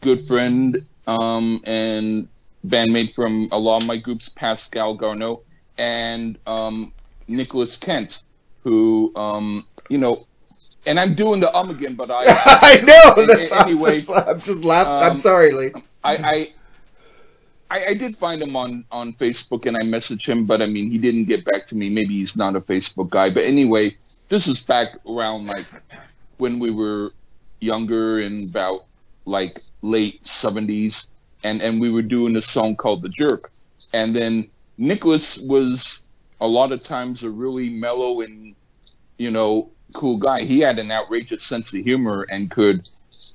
good 0.00 0.26
friend 0.26 0.76
um 1.06 1.60
and 1.64 2.28
bandmate 2.66 3.14
from 3.14 3.48
a 3.50 3.58
lot 3.58 3.82
of 3.82 3.86
my 3.86 3.96
groups 3.96 4.28
Pascal 4.28 4.94
Garneau 4.94 5.42
and 5.76 6.38
um 6.46 6.92
Nicholas 7.30 7.76
Kent 7.76 8.22
who 8.62 9.12
um 9.16 9.64
you 9.88 9.98
know 9.98 10.26
and 10.86 10.98
I'm 10.98 11.14
doing 11.14 11.40
the 11.40 11.54
um 11.54 11.70
again 11.70 11.94
but 11.94 12.10
I 12.10 12.24
I 12.26 12.80
know. 12.82 13.22
Anyway, 13.22 13.98
I'm 13.98 14.04
just, 14.04 14.28
I'm 14.28 14.40
just 14.40 14.64
laughing. 14.64 14.92
I'm 14.92 15.12
um, 15.12 15.18
sorry, 15.18 15.52
Lee. 15.52 15.72
I, 16.02 16.16
I 16.16 16.52
I 17.70 17.86
I 17.88 17.94
did 17.94 18.16
find 18.16 18.42
him 18.42 18.56
on 18.56 18.84
on 18.90 19.12
Facebook 19.12 19.66
and 19.66 19.76
I 19.76 19.82
messaged 19.82 20.26
him, 20.26 20.46
but 20.46 20.60
I 20.62 20.66
mean 20.66 20.90
he 20.90 20.98
didn't 20.98 21.24
get 21.24 21.44
back 21.44 21.66
to 21.66 21.76
me. 21.76 21.90
Maybe 21.90 22.14
he's 22.14 22.36
not 22.36 22.56
a 22.56 22.60
Facebook 22.60 23.10
guy. 23.10 23.30
But 23.30 23.44
anyway, 23.44 23.96
this 24.28 24.46
is 24.46 24.60
back 24.60 24.98
around 25.06 25.46
like 25.46 25.66
when 26.38 26.58
we 26.58 26.70
were 26.70 27.12
younger 27.60 28.20
in 28.20 28.44
about 28.44 28.86
like 29.24 29.62
late 29.82 30.26
seventies, 30.26 31.06
and 31.44 31.62
and 31.62 31.80
we 31.80 31.90
were 31.90 32.02
doing 32.02 32.36
a 32.36 32.42
song 32.42 32.76
called 32.76 33.02
"The 33.02 33.08
Jerk," 33.08 33.52
and 33.92 34.14
then 34.14 34.48
Nicholas 34.76 35.38
was 35.38 36.08
a 36.40 36.46
lot 36.46 36.72
of 36.72 36.82
times 36.82 37.22
a 37.22 37.30
really 37.30 37.70
mellow 37.70 38.20
and 38.20 38.54
you 39.18 39.30
know 39.30 39.70
cool 39.94 40.16
guy. 40.16 40.42
He 40.42 40.60
had 40.60 40.78
an 40.78 40.90
outrageous 40.90 41.42
sense 41.42 41.74
of 41.74 41.84
humor 41.84 42.26
and 42.30 42.50
could 42.50 42.88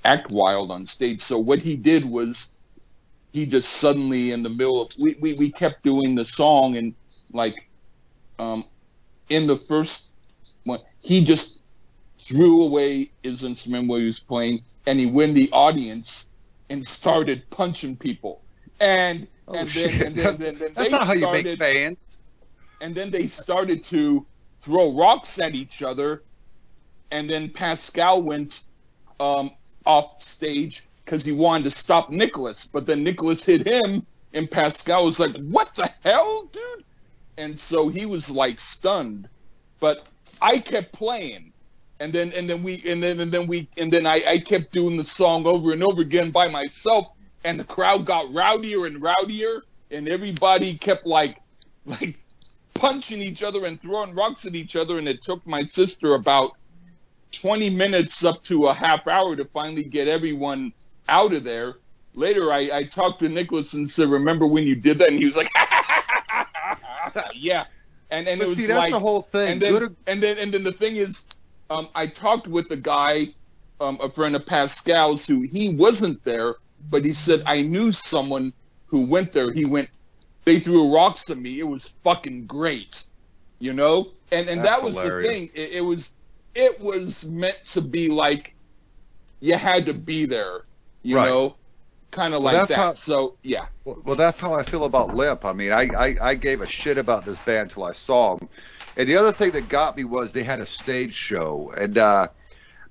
act 0.04 0.30
wild 0.30 0.72
on 0.72 0.86
stage. 0.86 1.22
So 1.22 1.38
what 1.38 1.60
he 1.60 1.76
did 1.76 2.06
was 2.06 2.50
he 3.34 3.46
just 3.46 3.74
suddenly 3.74 4.32
in 4.32 4.44
the 4.44 4.50
middle 4.50 4.82
of 4.82 4.92
we, 4.98 5.16
we, 5.20 5.34
we 5.34 5.52
kept 5.52 5.84
doing 5.84 6.16
the 6.16 6.26
song 6.26 6.78
and 6.78 6.96
like 7.34 7.70
um 8.40 8.64
in 9.30 9.48
the 9.48 9.58
first 9.58 10.06
one 10.64 10.80
he 11.02 11.26
just 11.26 11.60
threw 12.18 12.64
away 12.64 13.12
his 13.24 13.44
instrument 13.44 13.88
while 13.88 14.00
he 14.00 14.06
was 14.06 14.20
playing 14.20 14.62
and 14.88 15.00
he 15.00 15.06
went 15.06 15.36
the 15.36 15.50
audience 15.52 16.28
and 16.70 16.86
started 16.86 17.50
punching 17.50 17.98
people 17.98 18.42
and 18.80 19.28
Oh, 19.48 19.54
and 19.54 19.68
then 19.70 20.08
and 20.08 20.16
then, 20.16 20.36
then, 20.38 20.58
then 20.58 20.72
That's 20.74 20.92
not 20.92 21.06
how 21.06 21.14
you 21.14 21.32
make 21.32 21.58
fans. 21.58 22.18
And 22.82 22.94
then 22.94 23.10
they 23.10 23.28
started 23.28 23.84
to 23.84 24.26
throw 24.60 24.94
rocks 24.94 25.40
at 25.40 25.56
each 25.56 25.82
other. 25.82 26.24
And 27.12 27.30
then 27.30 27.50
pascal 27.50 28.24
went 28.24 28.62
um, 29.20 29.52
off 29.86 30.22
stage 30.22 30.88
because 31.04 31.24
he 31.24 31.32
wanted 31.32 31.66
to 31.66 31.72
stop 31.72 32.10
nicholas. 32.10 32.68
But 32.68 32.86
then 32.86 33.04
nicholas 33.04 33.46
hit 33.46 33.66
him 33.66 34.06
and 34.34 34.50
pascal 34.50 35.06
was 35.06 35.20
like 35.20 35.36
what 35.38 35.74
the 35.76 35.90
hell 36.04 36.50
dude? 36.52 36.86
And 37.38 37.58
so 37.58 37.90
he 37.90 38.06
was 38.06 38.30
like 38.30 38.60
stunned. 38.60 39.30
But 39.80 40.08
i 40.42 40.58
kept 40.58 40.94
playing. 40.94 41.54
And 42.00 42.12
then 42.12 42.34
and 42.36 42.50
then 42.50 42.64
we 42.64 42.82
and 42.86 43.02
then 43.02 43.20
and 43.20 43.32
then 43.32 43.48
we 43.48 43.70
and 43.78 43.92
then 43.92 44.06
I, 44.06 44.22
I 44.28 44.40
kept 44.40 44.74
doing 44.74 44.98
the 44.98 45.06
song 45.06 45.46
over 45.48 45.72
and 45.72 45.84
over 45.84 46.02
again 46.02 46.32
by 46.32 46.50
myself. 46.50 47.08
And 47.46 47.60
the 47.60 47.64
crowd 47.64 48.06
got 48.06 48.26
rowdier 48.34 48.88
and 48.88 49.02
rowdier. 49.02 49.62
And 49.92 50.10
everybody 50.10 50.74
kept 50.74 51.06
like 51.06 51.38
like 51.86 52.18
punching 52.76 53.22
each 53.22 53.42
other 53.44 53.66
and 53.66 53.80
throwing 53.80 54.14
rocks 54.14 54.46
at 54.46 54.54
each 54.56 54.76
other 54.76 54.98
and 55.00 55.08
it 55.08 55.22
took 55.22 55.46
my 55.48 55.64
sister 55.66 56.14
about 56.14 56.52
20 57.32 57.70
minutes 57.72 58.24
up 58.24 58.44
to 58.44 58.68
a 58.68 58.74
half 58.74 59.08
hour 59.08 59.36
to 59.36 59.46
finally 59.46 59.84
get 59.84 60.08
everyone 60.08 60.72
out 61.10 61.34
of 61.34 61.44
there 61.44 61.76
later 62.14 62.52
i, 62.52 62.70
I 62.74 62.84
talked 62.84 63.20
to 63.20 63.30
nicholas 63.30 63.74
and 63.74 63.90
said 63.90 64.10
remember 64.10 64.46
when 64.48 64.64
you 64.66 64.76
did 64.76 65.00
that 65.00 65.10
and 65.10 65.18
he 65.20 65.26
was 65.26 65.36
like 65.36 65.50
yeah 67.36 67.66
and 68.12 68.28
and 68.28 68.40
But 68.40 68.46
it 68.46 68.48
was 68.50 68.58
see, 68.58 68.66
that's 68.68 68.78
like 68.80 68.92
the 68.92 69.00
whole 69.00 69.22
thing. 69.22 69.54
and 69.54 69.62
then, 69.62 69.74
Good- 69.74 69.96
and 70.08 70.22
then 70.22 70.38
and 70.38 70.54
then 70.54 70.64
the 70.64 70.72
thing 70.72 70.96
is, 70.96 71.24
um, 71.70 71.90
I 71.96 72.08
talked 72.08 72.48
with 72.48 72.70
a 72.72 72.76
guy, 72.76 73.28
um, 73.82 73.98
a 74.02 74.10
friend 74.10 74.36
of 74.36 74.46
Pascal's, 74.46 75.26
who 75.26 75.42
he 75.42 75.70
wasn't 75.70 76.24
there, 76.24 76.56
but 76.90 77.04
he 77.04 77.14
said 77.14 77.42
I 77.46 77.64
knew 77.64 77.92
someone 77.92 78.54
who 78.86 79.06
went 79.08 79.32
there. 79.32 79.52
He 79.52 79.66
went, 79.66 79.90
they 80.46 80.60
threw 80.60 80.94
rocks 80.94 81.30
at 81.30 81.38
me. 81.38 81.60
It 81.60 81.64
was 81.68 81.88
fucking 82.04 82.46
great, 82.48 83.04
you 83.60 83.74
know. 83.74 84.12
And 84.32 84.48
and 84.48 84.64
That's 84.64 84.80
that 84.80 84.86
was 84.86 84.96
hilarious. 84.98 85.28
the 85.32 85.48
thing. 85.48 85.50
It, 85.56 85.72
it 85.78 85.82
was 85.82 86.14
it 86.54 86.80
was 86.80 87.26
meant 87.26 87.58
to 87.66 87.82
be 87.82 88.10
like 88.10 88.56
you 89.42 89.56
had 89.58 89.86
to 89.88 89.94
be 89.94 90.26
there, 90.26 90.62
you 91.04 91.16
Right. 91.18 91.28
know, 91.28 91.58
kind 92.12 92.34
of 92.34 92.42
Well, 92.42 92.54
like 92.54 92.68
that's 92.68 92.70
that. 92.70 92.78
how- 92.78 92.94
so 92.94 93.36
yeah, 93.44 93.66
Well, 93.84 94.02
well, 94.06 94.16
that's 94.16 94.40
how 94.40 94.54
I 94.54 94.64
feel 94.64 94.86
about 94.86 95.14
Limp. 95.14 95.46
I 95.46 95.54
mean, 95.54 95.72
I, 95.72 95.90
I, 95.98 96.16
I 96.22 96.36
gave 96.36 96.62
a 96.62 96.68
shit 96.68 96.98
about 96.98 97.26
this 97.26 97.40
band 97.40 97.72
till 97.72 97.84
I 97.84 97.92
saw 97.92 98.38
them. 98.38 98.50
And 98.98 99.10
the 99.10 99.18
other 99.18 99.32
thing 99.34 99.52
that 99.52 99.68
got 99.68 99.98
me 99.98 100.06
was 100.06 100.32
they 100.32 100.44
had 100.44 100.62
a 100.62 100.66
stage 100.66 101.14
show. 101.14 101.74
And 101.78 101.98
uh, 101.98 102.30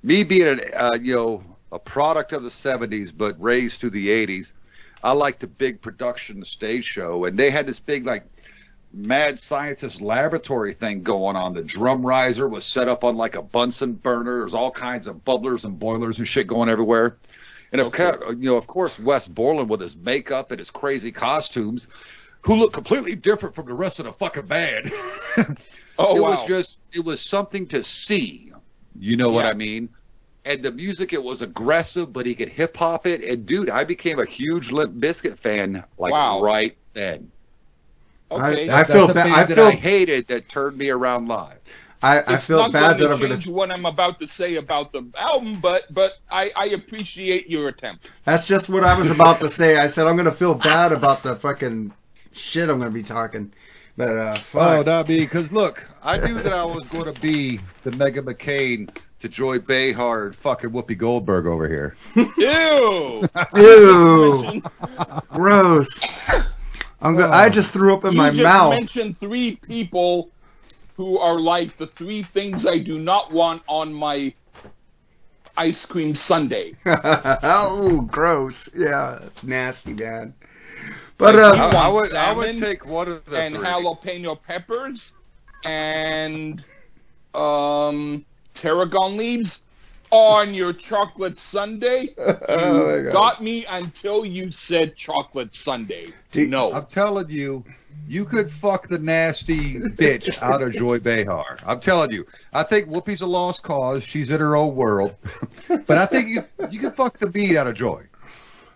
me 0.02 0.22
being 0.22 0.46
an, 0.46 0.60
uh, 0.76 0.98
you 1.00 1.14
know, 1.14 1.42
a 1.72 1.78
product 1.78 2.32
of 2.32 2.42
the 2.42 2.50
70s, 2.50 3.10
but 3.16 3.40
raised 3.40 3.80
through 3.80 3.90
the 3.90 4.08
80s, 4.08 4.52
I 5.04 5.12
like 5.12 5.38
the 5.38 5.46
big 5.46 5.82
production 5.82 6.44
stage 6.44 6.84
show. 6.84 7.26
And 7.26 7.38
they 7.38 7.50
had 7.50 7.66
this 7.66 7.78
big, 7.78 8.06
like, 8.06 8.24
mad 8.94 9.38
scientist 9.38 10.00
laboratory 10.00 10.72
thing 10.72 11.02
going 11.02 11.36
on. 11.36 11.52
The 11.52 11.62
drum 11.62 12.04
riser 12.04 12.48
was 12.48 12.64
set 12.64 12.88
up 12.88 13.04
on 13.04 13.16
like 13.16 13.34
a 13.34 13.42
Bunsen 13.42 13.92
burner. 13.92 14.38
There's 14.38 14.54
all 14.54 14.70
kinds 14.70 15.06
of 15.06 15.24
bubblers 15.24 15.64
and 15.64 15.78
boilers 15.78 16.18
and 16.18 16.26
shit 16.26 16.46
going 16.46 16.68
everywhere. 16.68 17.18
And 17.72 17.80
of 17.80 17.98
you 17.98 18.50
know, 18.50 18.56
of 18.56 18.66
course, 18.66 18.98
Wes 18.98 19.26
Borland 19.26 19.68
with 19.68 19.80
his 19.80 19.96
makeup 19.96 20.52
and 20.52 20.60
his 20.60 20.70
crazy 20.70 21.10
costumes, 21.10 21.88
who 22.42 22.54
look 22.54 22.72
completely 22.72 23.16
different 23.16 23.54
from 23.54 23.66
the 23.66 23.74
rest 23.74 23.98
of 23.98 24.04
the 24.04 24.12
fucking 24.12 24.46
band. 24.46 24.90
oh 25.98 26.16
it 26.16 26.20
wow, 26.20 26.30
was 26.30 26.46
just, 26.46 26.78
it 26.92 27.04
was 27.04 27.20
something 27.20 27.66
to 27.68 27.82
see. 27.82 28.52
You 28.98 29.16
know 29.16 29.30
what 29.30 29.44
I 29.44 29.54
mean? 29.54 29.88
And 30.46 30.62
the 30.62 30.72
music, 30.72 31.12
it 31.14 31.22
was 31.22 31.40
aggressive, 31.42 32.12
but 32.12 32.26
he 32.26 32.34
could 32.34 32.50
hip 32.50 32.76
hop 32.76 33.06
it. 33.06 33.22
And 33.24 33.46
dude, 33.46 33.70
I 33.70 33.84
became 33.84 34.18
a 34.18 34.26
huge 34.26 34.70
Limp 34.70 34.94
Bizkit 34.94 35.38
fan 35.38 35.84
like 35.98 36.12
Wow. 36.12 36.40
right 36.42 36.76
then. 36.92 37.30
okay. 38.30 38.68
I 38.70 38.84
That's 38.84 38.90
feel 38.90 39.04
a 39.04 39.08
ba- 39.08 39.14
band 39.14 39.34
I 39.34 39.44
that 39.44 39.58
I 39.58 39.72
hated 39.72 40.26
that 40.28 40.48
turned 40.48 40.76
me 40.76 40.90
around 40.90 41.28
live. 41.28 41.60
I, 42.02 42.18
I 42.20 42.24
it's 42.34 42.46
feel 42.46 42.58
not 42.58 42.72
bad 42.72 42.98
that 42.98 43.06
to 43.06 43.10
I'm 43.10 43.18
going 43.18 43.30
change 43.30 43.44
to. 43.44 43.50
what 43.50 43.70
I'm 43.70 43.86
about 43.86 44.18
to 44.18 44.26
say 44.26 44.56
about 44.56 44.92
the 44.92 45.10
album, 45.18 45.60
but 45.60 45.84
but 45.92 46.12
I, 46.30 46.50
I 46.56 46.66
appreciate 46.66 47.48
your 47.48 47.68
attempt. 47.68 48.10
That's 48.24 48.46
just 48.46 48.68
what 48.68 48.84
I 48.84 48.98
was 48.98 49.10
about 49.10 49.40
to 49.40 49.48
say. 49.48 49.78
I 49.78 49.86
said 49.86 50.06
I'm 50.06 50.16
going 50.16 50.26
to 50.26 50.32
feel 50.32 50.54
bad 50.54 50.92
about 50.92 51.22
the 51.22 51.36
fucking 51.36 51.92
shit 52.32 52.68
I'm 52.68 52.78
going 52.78 52.90
to 52.90 52.94
be 52.94 53.02
talking. 53.02 53.52
But 53.96 54.10
uh, 54.10 54.42
Oh, 54.56 54.82
fuck. 54.82 54.86
not 54.86 55.08
me. 55.08 55.18
Because 55.18 55.52
look, 55.52 55.88
I 56.02 56.18
knew 56.18 56.40
that 56.40 56.52
I 56.52 56.64
was 56.64 56.88
going 56.88 57.06
to 57.06 57.12
be 57.12 57.60
the 57.82 57.90
Meghan 57.92 58.24
McCain 58.24 58.90
to 59.24 59.28
Joy 59.30 59.58
Behar 59.58 60.26
and 60.26 60.36
fucking 60.36 60.68
Whoopi 60.70 60.96
Goldberg 60.98 61.46
over 61.46 61.66
here. 61.66 61.96
Ew! 62.14 63.26
Ew, 63.56 64.62
gross. 65.30 66.30
I'm 67.00 67.16
go- 67.16 67.30
I 67.30 67.48
just 67.48 67.70
threw 67.72 67.94
up 67.94 68.04
in 68.04 68.12
you 68.12 68.18
my 68.18 68.30
just 68.30 68.42
mouth. 68.42 68.72
mentioned 68.74 69.16
three 69.18 69.56
people 69.66 70.30
who 70.98 71.18
are 71.18 71.40
like 71.40 71.78
the 71.78 71.86
three 71.86 72.22
things 72.22 72.66
I 72.66 72.78
do 72.78 72.98
not 72.98 73.32
want 73.32 73.62
on 73.66 73.94
my 73.94 74.34
ice 75.56 75.86
cream 75.86 76.14
sundae. 76.14 76.74
oh, 76.86 78.06
gross. 78.10 78.68
Yeah, 78.76 79.18
that's 79.22 79.42
nasty, 79.42 79.94
man. 79.94 80.34
But 81.16 81.34
Like, 81.34 81.58
uh, 81.58 81.76
I, 81.78 81.86
I 81.86 81.88
would, 81.88 82.14
I 82.14 82.32
would 82.32 82.58
take 82.58 82.86
one 82.86 83.08
of 83.08 83.24
the 83.24 83.38
and 83.38 83.54
three. 83.56 83.64
jalapeno 83.64 84.40
peppers 84.42 85.12
and 85.64 86.62
um 87.34 88.24
tarragon 88.54 89.16
leaves 89.16 89.62
on 90.10 90.54
your 90.54 90.72
chocolate 90.72 91.36
sundae. 91.38 92.02
You 92.02 92.14
Oh 92.48 93.02
my 93.04 93.10
got 93.10 93.42
me 93.42 93.64
until 93.70 94.24
you 94.24 94.50
said 94.50 94.96
chocolate 94.96 95.54
sundae. 95.54 96.06
Do- 96.30 96.46
no. 96.46 96.72
I'm 96.72 96.86
telling 96.86 97.28
you, 97.28 97.64
you 98.06 98.24
could 98.24 98.50
fuck 98.50 98.86
the 98.86 98.98
nasty 98.98 99.78
bitch 99.80 100.40
out 100.42 100.62
of 100.62 100.72
Joy 100.72 100.98
Behar. 101.00 101.58
I'm 101.66 101.80
telling 101.80 102.12
you. 102.12 102.26
I 102.52 102.62
think 102.62 102.88
Whoopi's 102.88 103.22
a 103.22 103.26
lost 103.26 103.62
cause. 103.62 104.04
She's 104.04 104.30
in 104.30 104.40
her 104.40 104.56
own 104.56 104.74
world. 104.74 105.14
but 105.68 105.98
I 105.98 106.06
think 106.06 106.28
you 106.28 106.44
you 106.70 106.78
can 106.78 106.90
fuck 106.92 107.18
the 107.18 107.30
beat 107.30 107.56
out 107.56 107.66
of 107.66 107.74
Joy. 107.74 108.04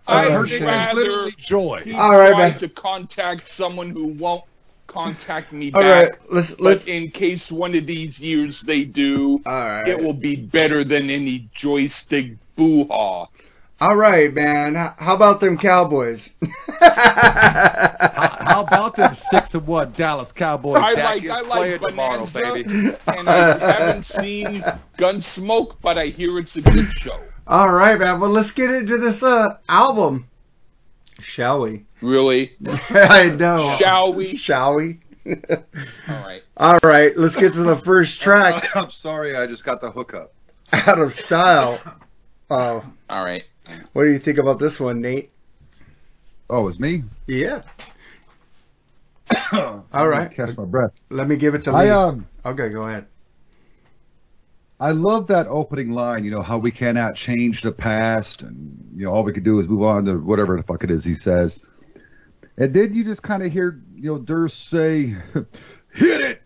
I'd 0.07 0.31
her 0.31 0.39
Oh, 0.39 0.43
name 0.43 0.63
rather 0.63 0.95
literally 0.95 1.33
Joy. 1.37 1.81
he 1.85 1.93
All 1.93 2.17
right, 2.17 2.31
tried 2.31 2.49
man. 2.49 2.59
to 2.59 2.69
contact 2.69 3.45
someone 3.45 3.91
who 3.91 4.07
won't 4.13 4.43
contact 4.89 5.53
me 5.53 5.71
all 5.73 5.81
back. 5.81 6.09
right, 6.11 6.19
let's 6.33 6.51
But 6.55 6.61
let's. 6.61 6.87
in 6.87 7.11
case 7.11 7.51
one 7.51 7.75
of 7.75 7.85
these 7.85 8.19
years 8.19 8.61
they 8.61 8.83
do, 8.83 9.41
All 9.45 9.53
right. 9.53 9.87
it 9.87 9.97
will 9.99 10.13
be 10.13 10.35
better 10.35 10.83
than 10.83 11.09
any 11.09 11.47
joystick 11.53 12.33
boo-haw. 12.55 13.27
All 13.81 13.95
right, 13.95 14.33
man. 14.33 14.75
How 14.75 15.15
about 15.15 15.39
them 15.39 15.57
Cowboys? 15.57 16.33
How, 16.81 18.37
how 18.41 18.63
about 18.63 18.95
them 18.95 19.13
six 19.13 19.53
and 19.53 19.65
one 19.65 19.91
Dallas 19.93 20.31
Cowboys? 20.33 20.81
I 20.83 20.95
Dak 20.95 21.05
like 21.23 21.29
I 21.29 21.41
like 21.41 21.81
tomorrow, 21.81 22.25
Bonanza, 22.25 22.39
baby. 22.41 22.97
and 23.07 23.29
I 23.29 23.57
haven't 23.71 24.03
seen 24.03 24.63
Gunsmoke, 24.97 25.77
but 25.81 25.97
I 25.97 26.07
hear 26.07 26.37
it's 26.39 26.55
a 26.57 26.61
good 26.61 26.87
show. 26.91 27.17
All 27.47 27.71
right, 27.71 27.97
man. 27.97 28.19
Well, 28.19 28.29
let's 28.31 28.51
get 28.51 28.69
into 28.69 28.97
this 28.97 29.23
uh, 29.23 29.57
album, 29.69 30.27
shall 31.19 31.61
we? 31.61 31.85
Really? 32.01 32.53
I 32.89 33.29
know. 33.37 33.75
Shall 33.79 34.13
we? 34.13 34.25
Shall 34.37 34.75
we? 34.75 34.99
All 35.25 35.35
right. 36.07 36.41
All 36.57 36.79
right, 36.83 37.15
let's 37.17 37.35
get 37.35 37.53
to 37.53 37.63
the 37.63 37.75
first 37.75 38.21
track. 38.23 38.75
I'm 38.75 38.89
sorry, 38.89 39.35
I 39.35 39.45
just 39.47 39.63
got 39.63 39.81
the 39.81 39.91
hookup. 39.91 40.33
Out 40.73 40.99
of 40.99 41.13
style. 41.13 41.79
Oh, 42.49 42.83
All 43.09 43.23
right. 43.23 43.43
what 43.93 44.05
do 44.05 44.11
you 44.11 44.19
think 44.19 44.37
about 44.39 44.59
this 44.59 44.79
one, 44.79 45.01
Nate? 45.01 45.29
Oh, 46.49 46.67
it's 46.67 46.79
me. 46.79 47.03
Yeah. 47.27 47.61
All 49.93 50.07
right. 50.07 50.31
Catch 50.31 50.57
my 50.57 50.65
breath. 50.65 50.91
Let 51.09 51.27
me 51.27 51.35
give 51.35 51.53
it 51.53 51.63
to 51.65 51.71
I 51.71 51.83
Lee. 51.85 51.89
um. 51.91 52.27
Okay, 52.45 52.69
go 52.69 52.85
ahead. 52.85 53.05
I 54.79 54.91
love 54.91 55.27
that 55.27 55.47
opening 55.47 55.91
line, 55.91 56.23
you 56.23 56.31
know, 56.31 56.41
how 56.41 56.57
we 56.57 56.71
cannot 56.71 57.15
change 57.15 57.61
the 57.61 57.71
past 57.71 58.41
and, 58.43 58.91
you 58.95 59.05
know, 59.05 59.11
all 59.11 59.23
we 59.23 59.33
can 59.33 59.43
do 59.43 59.59
is 59.59 59.67
move 59.67 59.83
on 59.83 60.05
to 60.05 60.17
whatever 60.17 60.55
the 60.55 60.63
fuck 60.63 60.83
it 60.83 60.91
is 60.91 61.03
he 61.03 61.13
says. 61.13 61.61
And 62.57 62.73
then 62.73 62.93
you 62.93 63.03
just 63.03 63.21
kind 63.21 63.43
of 63.43 63.51
hear, 63.51 63.81
you 63.95 64.11
know, 64.11 64.19
Durst 64.19 64.69
say, 64.69 65.15
hit 65.93 66.21
it! 66.21 66.41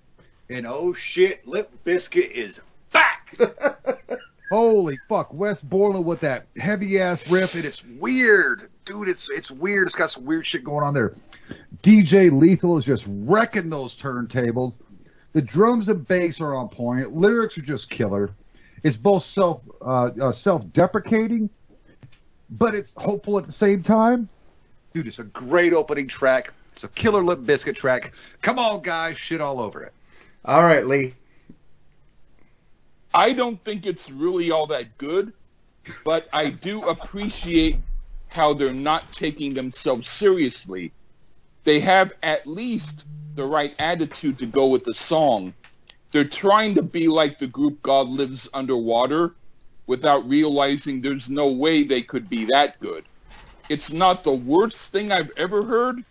And 0.50 0.66
oh 0.68 0.94
shit, 0.94 1.48
Limp 1.48 1.70
Bizkit 1.86 2.32
is 2.32 2.60
back! 2.92 3.38
Holy 4.52 4.98
fuck, 5.10 5.34
Wes 5.34 5.62
Borland 5.62 6.06
with 6.06 6.20
that 6.20 6.46
heavy 6.58 7.00
ass 7.00 7.28
riff, 7.28 7.56
and 7.56 7.66
it's 7.66 7.84
weird. 7.84 8.70
Dude, 8.86 9.08
it's 9.08 9.28
it's 9.32 9.50
weird. 9.50 9.88
It's 9.88 9.96
got 9.96 10.12
some 10.12 10.26
weird 10.26 10.46
shit 10.46 10.64
going 10.64 10.84
on 10.84 10.94
there. 10.94 11.16
DJ 11.82 12.32
Lethal 12.32 12.78
is 12.78 12.86
just 12.86 13.06
wrecking 13.08 13.70
those 13.70 14.00
turntables. 14.00 14.78
The 15.34 15.42
drums 15.42 15.90
and 15.90 16.08
bass 16.08 16.40
are 16.40 16.56
on 16.56 16.70
point. 16.70 17.14
Lyrics 17.14 17.58
are 17.58 17.64
just 17.64 17.90
killer. 17.90 18.32
It's 18.84 18.98
both 18.98 19.24
self 19.24 19.68
uh, 19.82 20.12
uh, 20.22 20.32
self 20.32 20.72
deprecating, 20.72 21.50
but 22.50 22.76
it's 22.76 22.94
hopeful 22.96 23.40
at 23.40 23.46
the 23.46 23.52
same 23.52 23.82
time. 23.82 24.30
Dude, 24.94 25.08
it's 25.08 25.20
a 25.20 25.24
great 25.24 25.74
opening 25.74 26.08
track. 26.08 26.54
It's 26.74 26.84
a 26.84 26.88
killer 26.88 27.24
Limp 27.24 27.48
Bizkit 27.48 27.76
track. 27.76 28.14
Come 28.42 28.60
on, 28.60 28.82
guys, 28.82 29.18
shit 29.18 29.42
all 29.42 29.60
over 29.60 29.84
it. 29.84 29.94
All 30.46 30.62
right, 30.62 30.86
Lee. 30.86 31.14
I 33.14 33.34
don't 33.34 33.64
think 33.64 33.86
it's 33.86 34.10
really 34.10 34.52
all 34.52 34.68
that 34.68 34.98
good, 34.98 35.34
but 36.04 36.28
I 36.34 36.50
do 36.50 36.90
appreciate 36.90 37.78
how 38.28 38.54
they're 38.54 38.74
not 38.74 39.12
taking 39.12 39.54
themselves 39.54 40.10
seriously. 40.10 40.92
They 41.64 41.80
have 41.80 42.12
at 42.22 42.48
least 42.48 43.06
the 43.36 43.46
right 43.46 43.74
attitude 43.80 44.40
to 44.40 44.46
go 44.46 44.68
with 44.68 44.84
the 44.84 44.94
song. 44.94 45.54
They're 46.12 46.24
trying 46.24 46.76
to 46.76 46.84
be 46.84 47.08
like 47.08 47.40
the 47.40 47.48
group 47.48 47.82
God 47.82 48.08
Lives 48.08 48.48
Underwater 48.54 49.34
without 49.88 50.28
realizing 50.28 51.02
there's 51.02 51.30
no 51.30 51.52
way 51.52 51.84
they 51.84 52.02
could 52.02 52.30
be 52.30 52.46
that 52.46 52.80
good. 52.80 53.06
It's 53.70 53.92
not 53.92 54.24
the 54.24 54.34
worst 54.34 54.92
thing 54.92 55.12
I've 55.12 55.32
ever 55.38 55.64
heard, 55.64 56.04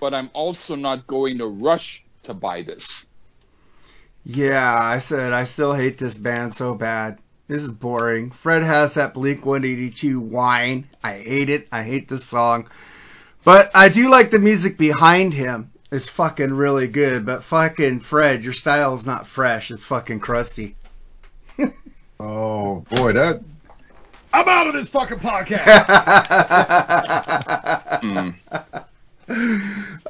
but 0.00 0.14
I'm 0.14 0.30
also 0.32 0.74
not 0.74 1.06
going 1.06 1.38
to 1.38 1.46
rush 1.46 2.04
to 2.22 2.34
buy 2.34 2.62
this. 2.62 3.06
Yeah, 4.24 4.78
I 4.80 5.00
said 5.00 5.32
I 5.32 5.44
still 5.44 5.74
hate 5.74 5.98
this 5.98 6.16
band 6.16 6.54
so 6.54 6.74
bad. 6.74 7.18
This 7.46 7.62
is 7.62 7.70
boring. 7.70 8.30
Fred 8.30 8.62
has 8.62 8.94
that 8.94 9.12
Blink 9.12 9.44
182 9.44 10.18
whine. 10.18 10.88
I 11.02 11.14
hate 11.14 11.50
it. 11.50 11.68
I 11.70 11.82
hate 11.82 12.08
this 12.08 12.24
song. 12.24 12.70
But 13.44 13.70
I 13.74 13.90
do 13.90 14.08
like 14.08 14.30
the 14.30 14.38
music 14.38 14.78
behind 14.78 15.34
him. 15.34 15.70
It's 15.94 16.08
fucking 16.08 16.54
really 16.54 16.88
good. 16.88 17.24
But 17.24 17.44
fucking 17.44 18.00
Fred, 18.00 18.42
your 18.42 18.52
style 18.52 18.94
is 18.94 19.06
not 19.06 19.28
fresh. 19.28 19.70
It's 19.70 19.84
fucking 19.84 20.20
crusty. 20.20 20.76
Oh 22.20 22.84
boy, 22.90 23.12
that 23.12 23.42
I'm 24.32 24.48
out 24.48 24.68
of 24.68 24.72
this 24.72 24.88
fucking 24.88 25.18
podcast. 25.18 25.66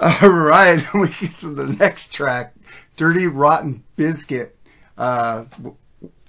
All 0.22 0.28
right, 0.28 0.82
we 0.94 1.08
get 1.20 1.36
to 1.38 1.54
the 1.54 1.66
next 1.78 2.12
track, 2.12 2.54
"Dirty 2.96 3.26
Rotten 3.26 3.84
Biscuit." 3.96 4.56
Uh, 4.98 5.46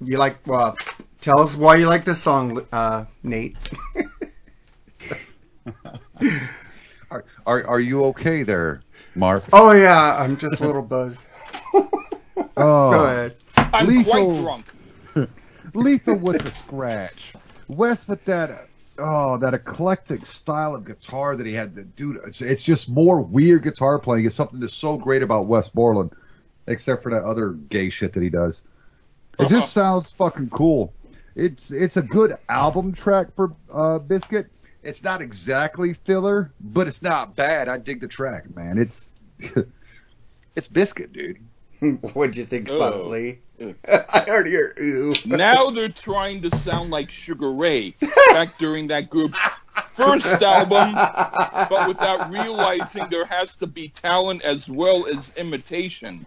you 0.02 0.18
like? 0.18 0.38
Uh, 0.50 0.72
tell 1.20 1.42
us 1.42 1.56
why 1.58 1.76
you 1.76 1.88
like 1.88 2.06
this 2.06 2.22
song, 2.22 2.66
uh, 2.72 3.06
Nate. 3.22 3.58
are, 7.12 7.26
are 7.46 7.68
are 7.68 7.80
you 7.82 8.06
okay 8.06 8.44
there, 8.44 8.82
Mark? 9.16 9.44
oh 9.54 9.72
yeah, 9.72 10.18
I'm 10.18 10.38
just 10.38 10.62
a 10.62 10.66
little 10.66 10.82
buzzed. 10.96 11.22
Oh, 11.74 11.90
Go 12.58 13.04
ahead. 13.04 13.36
I'm 13.58 13.86
Lethal. 13.86 14.12
quite 14.32 14.42
drunk. 15.14 15.30
Lethal 15.74 16.16
with 16.16 16.42
the 16.44 16.52
scratch. 16.52 17.34
Wes 17.68 18.08
with 18.08 18.24
that 18.26 18.68
oh 18.98 19.38
that 19.38 19.54
eclectic 19.54 20.26
style 20.26 20.76
of 20.76 20.86
guitar 20.86 21.36
that 21.36 21.46
he 21.46 21.54
had. 21.54 21.76
The 21.76 21.84
dude, 21.84 22.18
it's, 22.28 22.42
it's 22.42 22.62
just 22.62 22.90
more 22.90 23.22
weird 23.22 23.64
guitar 23.64 24.00
playing. 24.00 24.26
It's 24.26 24.36
something 24.36 24.60
that's 24.60 24.74
so 24.74 24.98
great 24.98 25.22
about 25.24 25.48
Wes 25.48 25.70
Borland, 25.70 26.12
except 26.68 27.04
for 27.04 27.12
that 27.12 27.24
other 27.24 27.52
gay 27.52 27.90
shit 27.90 28.14
that 28.14 28.24
he 28.24 28.30
does. 28.30 28.62
It 29.40 29.46
Uh-huh. 29.46 29.50
just 29.60 29.74
sounds 29.74 30.14
fucking 30.14 30.50
cool. 30.50 30.94
It's 31.36 31.72
it's 31.72 31.98
a 31.98 32.02
good 32.02 32.34
album 32.48 32.94
track 32.94 33.36
for 33.36 33.54
uh, 33.74 34.00
Bizkit. 34.00 34.48
It's 34.86 35.04
not 35.04 35.20
exactly 35.20 35.96
filler, 36.06 36.52
but 36.62 36.88
it's 36.88 37.02
not 37.02 37.36
bad. 37.36 37.68
I 37.68 37.78
dig 37.80 38.02
the 38.02 38.08
track, 38.08 38.56
man. 38.56 38.78
It's 38.78 39.12
it's 40.56 40.68
Bizkit, 40.68 41.12
dude. 41.12 41.40
What'd 42.14 42.38
you 42.38 42.46
think 42.46 42.70
about 42.70 42.94
it, 42.94 43.02
Oh. 43.02 43.08
Lee? 43.10 43.40
I 43.88 44.26
heard 44.28 44.46
hear 44.48 44.76
ooh. 44.80 45.14
now 45.26 45.70
they're 45.72 45.90
trying 45.90 46.42
to 46.44 46.56
sound 46.58 46.92
like 46.92 47.10
Sugar 47.10 47.52
Ray 47.52 47.96
back 48.30 48.58
during 48.60 48.88
that 48.88 49.10
group's 49.10 49.40
first 49.94 50.44
album, 50.44 50.94
but 50.94 51.88
without 51.88 52.30
realizing 52.30 53.08
there 53.10 53.26
has 53.26 53.56
to 53.58 53.68
be 53.68 53.88
talent 53.88 54.44
as 54.44 54.70
well 54.70 55.08
as 55.08 55.32
imitation. 55.38 56.26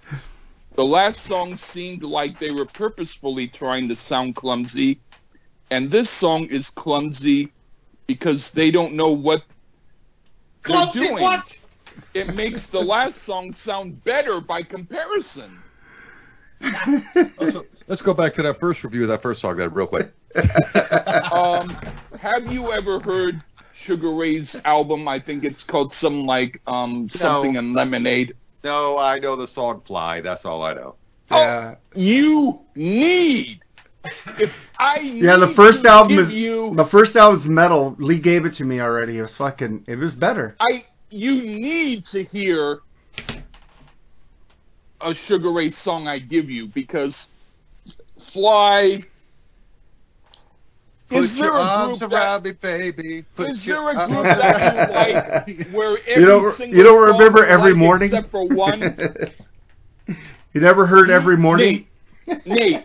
The 0.75 0.85
last 0.87 1.21
song 1.21 1.57
seemed 1.59 2.03
like 2.03 2.39
they 2.39 2.51
were 2.51 2.65
purposefully 2.65 3.47
trying 3.47 3.89
to 3.89 3.97
sound 3.97 4.35
clumsy, 4.35 4.99
and 5.71 5.91
this 5.91 6.09
song 6.09 6.47
is 6.47 6.71
clumsy 6.71 7.53
because 8.09 8.51
they 8.51 8.73
don't 8.73 8.95
know 8.95 9.13
what 9.13 9.45
they're 10.65 10.91
doing. 10.93 11.41
It 12.15 12.35
makes 12.35 12.69
the 12.69 12.81
last 12.81 13.23
song 13.23 13.53
sound 13.53 14.03
better 14.03 14.41
by 14.41 14.63
comparison. 14.63 15.59
Also, 17.39 17.67
let's 17.87 18.03
go 18.03 18.15
back 18.15 18.33
to 18.35 18.43
that 18.43 18.59
first 18.59 18.83
review 18.83 19.03
of 19.03 19.09
that 19.09 19.23
first 19.23 19.41
song, 19.41 19.57
then, 19.57 19.73
real 19.73 19.87
quick. 19.87 20.11
Um, 21.33 21.69
have 22.19 22.53
you 22.53 22.73
ever 22.73 23.01
heard 23.01 23.43
Sugar 23.75 24.11
Ray's 24.11 24.57
album? 24.65 25.07
I 25.07 25.19
think 25.19 25.45
it's 25.45 25.63
called 25.63 25.93
some 25.93 26.25
like 26.25 26.61
um 26.67 27.09
something 27.09 27.55
in 27.55 27.75
Lemonade. 27.75 28.35
No, 28.65 28.99
I 28.99 29.19
know 29.19 29.37
the 29.37 29.47
song 29.47 29.81
"Fly." 29.81 30.21
That's 30.23 30.45
all 30.45 30.63
I 30.63 30.75
know. 30.75 30.97
Yeah. 31.31 31.77
You 31.95 32.61
need. 32.75 33.61
If 34.39 34.67
I 34.79 35.01
Yeah, 35.01 35.37
the 35.37 35.47
first 35.49 35.85
album 35.85 36.19
is 36.19 36.33
you. 36.33 36.75
the 36.75 36.85
first 36.85 37.17
album's 37.17 37.49
metal. 37.49 37.97
Lee 37.99 38.19
gave 38.19 38.47
it 38.47 38.55
to 38.55 38.65
me 38.65 38.81
already. 38.81 39.19
It 39.19 39.23
was 39.23 39.37
fucking. 39.37 39.85
It 39.87 39.97
was 39.99 40.15
better. 40.15 40.57
I 40.61 40.85
you 41.11 41.33
need 41.43 42.05
to 42.07 42.23
hear 42.23 42.81
a 45.01 45.15
Sugar 45.15 45.51
Ray 45.53 45.71
song 45.71 46.07
I 46.09 46.19
give 46.19 46.49
you 46.51 46.69
because 46.69 47.35
Fly. 48.19 49.03
Put 51.09 51.19
is 51.21 51.39
there 51.39 51.47
your 51.49 51.57
a 51.57 51.63
arms 51.63 51.99
group 52.01 52.13
around 52.13 52.43
that, 52.43 52.45
me, 52.45 52.53
baby. 52.93 53.25
Put 53.35 53.51
is 53.51 53.67
your 53.67 53.95
there 53.95 54.05
a 54.05 54.09
group 54.09 54.25
that 54.25 54.75
you 54.77 54.95
like 54.95 55.69
where 55.73 55.97
every 56.07 56.25
don't- 56.25 56.53
single 56.55 56.77
you 56.77 56.85
don't 56.85 57.09
song 57.09 57.17
remember 57.19 57.45
every 57.45 57.71
like 57.73 57.79
morning? 57.79 58.07
except 58.09 58.31
for 58.31 58.47
one? 58.47 58.95
You 60.55 60.63
never 60.63 60.87
heard 60.87 61.11
every 61.11 61.37
morning? 61.37 61.87
Nate, 62.27 62.47
Nate, 62.47 62.83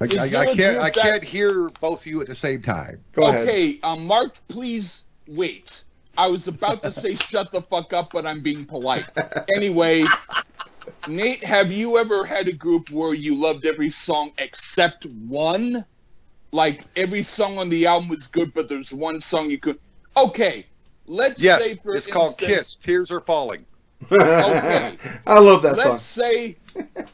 I, 0.00 0.04
I, 0.04 0.40
I 0.40 0.54
can't. 0.54 0.78
I 0.78 0.90
can't 0.90 1.22
hear 1.22 1.68
both 1.80 2.00
of 2.00 2.06
you 2.06 2.20
at 2.22 2.26
the 2.26 2.34
same 2.34 2.62
time. 2.62 3.04
Go 3.12 3.28
ahead. 3.28 3.42
okay, 3.42 3.78
um, 3.82 4.06
Mark, 4.06 4.34
please 4.48 5.02
wait. 5.26 5.84
I 6.16 6.28
was 6.28 6.48
about 6.48 6.82
to 6.82 6.90
say 6.90 7.14
shut 7.16 7.50
the 7.50 7.60
fuck 7.60 7.92
up, 7.92 8.12
but 8.12 8.26
I'm 8.26 8.40
being 8.40 8.64
polite. 8.64 9.04
Anyway, 9.54 10.04
Nate, 11.08 11.44
have 11.44 11.70
you 11.70 11.98
ever 11.98 12.24
had 12.24 12.48
a 12.48 12.52
group 12.52 12.90
where 12.90 13.12
you 13.12 13.34
loved 13.34 13.66
every 13.66 13.90
song 13.90 14.32
except 14.38 15.04
one? 15.04 15.84
Like 16.52 16.84
every 16.96 17.22
song 17.22 17.58
on 17.58 17.68
the 17.68 17.86
album 17.86 18.08
was 18.08 18.26
good, 18.26 18.54
but 18.54 18.68
there's 18.68 18.92
one 18.92 19.20
song 19.20 19.50
you 19.50 19.58
could. 19.58 19.78
Okay, 20.16 20.66
let's 21.06 21.38
say 21.38 21.44
Yes, 21.44 21.78
for 21.78 21.94
it's 21.94 22.06
called 22.06 22.38
"Kiss." 22.38 22.74
Tears 22.74 23.10
are 23.10 23.20
falling. 23.20 23.66
Okay. 24.10 24.96
I 25.26 25.38
love 25.38 25.62
that 25.62 25.76
song. 25.76 25.92
Let's 25.92 26.04
say 26.04 26.56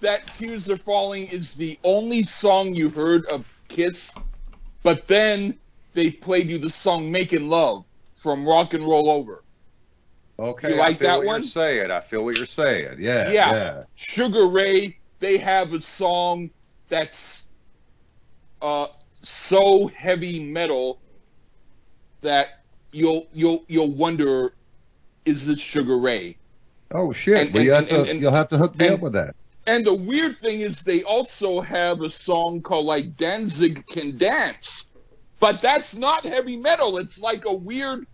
that 0.01 0.27
Tears 0.29 0.68
Are 0.70 0.77
Falling 0.77 1.27
is 1.29 1.55
the 1.55 1.79
only 1.85 2.22
song 2.22 2.75
you 2.75 2.90
heard 2.90 3.27
of 3.27 3.44
Kiss, 3.68 4.12
but 4.83 5.07
then 5.09 5.59
they 5.94 6.11
played 6.11 6.49
you 6.49 6.59
the 6.59 6.70
song 6.70 7.11
"Making 7.11 7.49
Love" 7.49 7.85
from 8.16 8.46
Rock 8.46 8.75
and 8.75 8.85
Roll 8.85 9.11
Over. 9.11 9.42
Okay, 10.38 10.70
You 10.72 10.77
like 10.77 10.96
I 10.96 10.99
feel 10.99 11.09
that 11.09 11.16
what 11.18 11.27
one? 11.27 11.40
you're 11.40 11.49
saying. 11.49 11.90
I 11.90 12.01
feel 12.01 12.25
what 12.25 12.37
you're 12.37 12.46
saying. 12.46 12.99
Yeah, 13.01 13.31
Yeah. 13.31 13.53
yeah. 13.53 13.83
Sugar 13.94 14.46
Ray, 14.49 14.99
they 15.18 15.38
have 15.38 15.72
a 15.72 15.81
song 15.81 16.51
that's 16.88 17.44
uh, 18.61 18.87
so 19.22 19.88
heavy 19.88 20.38
metal 20.40 21.01
that 22.20 22.61
you'll 22.92 23.27
you'll 23.33 23.64
you'll 23.68 23.92
wonder, 23.92 24.53
is 25.25 25.46
this 25.46 25.61
Sugar 25.61 25.99
Ray? 25.99 26.37
Oh 26.92 27.12
shit! 27.12 27.46
And- 27.46 27.55
well, 27.55 27.62
you 27.62 27.75
and- 27.75 27.88
have 27.88 28.05
to, 28.05 28.11
and- 28.11 28.20
you'll 28.20 28.33
have 28.33 28.49
to 28.51 28.59
hook 28.59 28.77
me 28.79 28.88
up 28.88 29.01
with 29.01 29.12
that. 29.14 29.35
And 29.68 29.85
the 29.85 29.94
weird 29.94 30.38
thing 30.38 30.61
is, 30.61 30.83
they 30.83 31.03
also 31.03 31.61
have 31.61 32.01
a 32.01 32.09
song 32.11 32.62
called 32.62 32.87
like 32.87 33.16
Danzig 33.16 33.85
Can 33.87 34.16
Dance, 34.16 34.87
but 35.40 35.61
that's 35.61 35.96
not 35.96 36.25
heavy 36.25 36.57
metal. 36.57 36.99
It's 36.99 37.18
like 37.18 37.46
a 37.46 37.53
weird, 37.53 38.07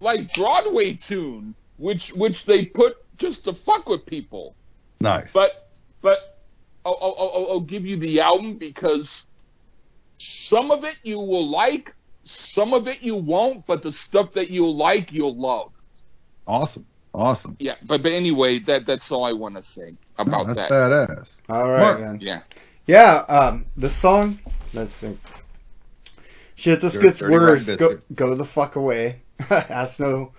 like 0.00 0.34
Broadway 0.34 0.92
tune, 0.92 1.54
which 1.78 2.12
which 2.12 2.44
they 2.44 2.66
put 2.66 2.98
just 3.16 3.44
to 3.44 3.54
fuck 3.54 3.88
with 3.88 4.04
people. 4.04 4.54
Nice. 5.00 5.32
But 5.32 5.70
but 6.02 6.38
I'll, 6.84 6.98
I'll, 7.00 7.16
I'll, 7.18 7.46
I'll 7.52 7.60
give 7.60 7.86
you 7.86 7.96
the 7.96 8.20
album 8.20 8.54
because 8.54 9.26
some 10.18 10.70
of 10.70 10.84
it 10.84 10.98
you 11.04 11.18
will 11.18 11.46
like, 11.46 11.94
some 12.24 12.74
of 12.74 12.86
it 12.86 13.02
you 13.02 13.16
won't, 13.16 13.64
but 13.66 13.82
the 13.82 13.92
stuff 13.92 14.32
that 14.32 14.50
you'll 14.50 14.76
like, 14.76 15.10
you'll 15.12 15.36
love. 15.36 15.72
awesome, 16.46 16.84
awesome. 17.14 17.56
Yeah, 17.58 17.74
but 17.86 18.02
but 18.02 18.12
anyway, 18.12 18.58
that 18.60 18.86
that's 18.86 19.10
all 19.10 19.24
I 19.24 19.32
want 19.32 19.56
to 19.56 19.62
say 19.62 19.90
No, 20.18 20.24
about 20.24 20.46
that's 20.48 20.60
that. 20.60 20.70
badass. 20.70 21.34
All 21.48 21.70
right, 21.70 21.80
Mark. 21.80 22.00
man. 22.00 22.18
Yeah. 22.20 22.40
Yeah, 22.86 23.24
um, 23.28 23.66
the 23.76 23.88
song. 23.90 24.40
Let's 24.74 24.94
see. 24.94 25.16
Shit, 26.54 26.80
this 26.80 26.94
Dirty- 26.94 27.06
gets 27.08 27.22
worse. 27.22 27.68
Go, 27.76 27.98
go 28.14 28.34
the 28.34 28.44
fuck 28.44 28.76
away. 28.76 29.22
That's 29.48 29.98
no. 30.00 30.32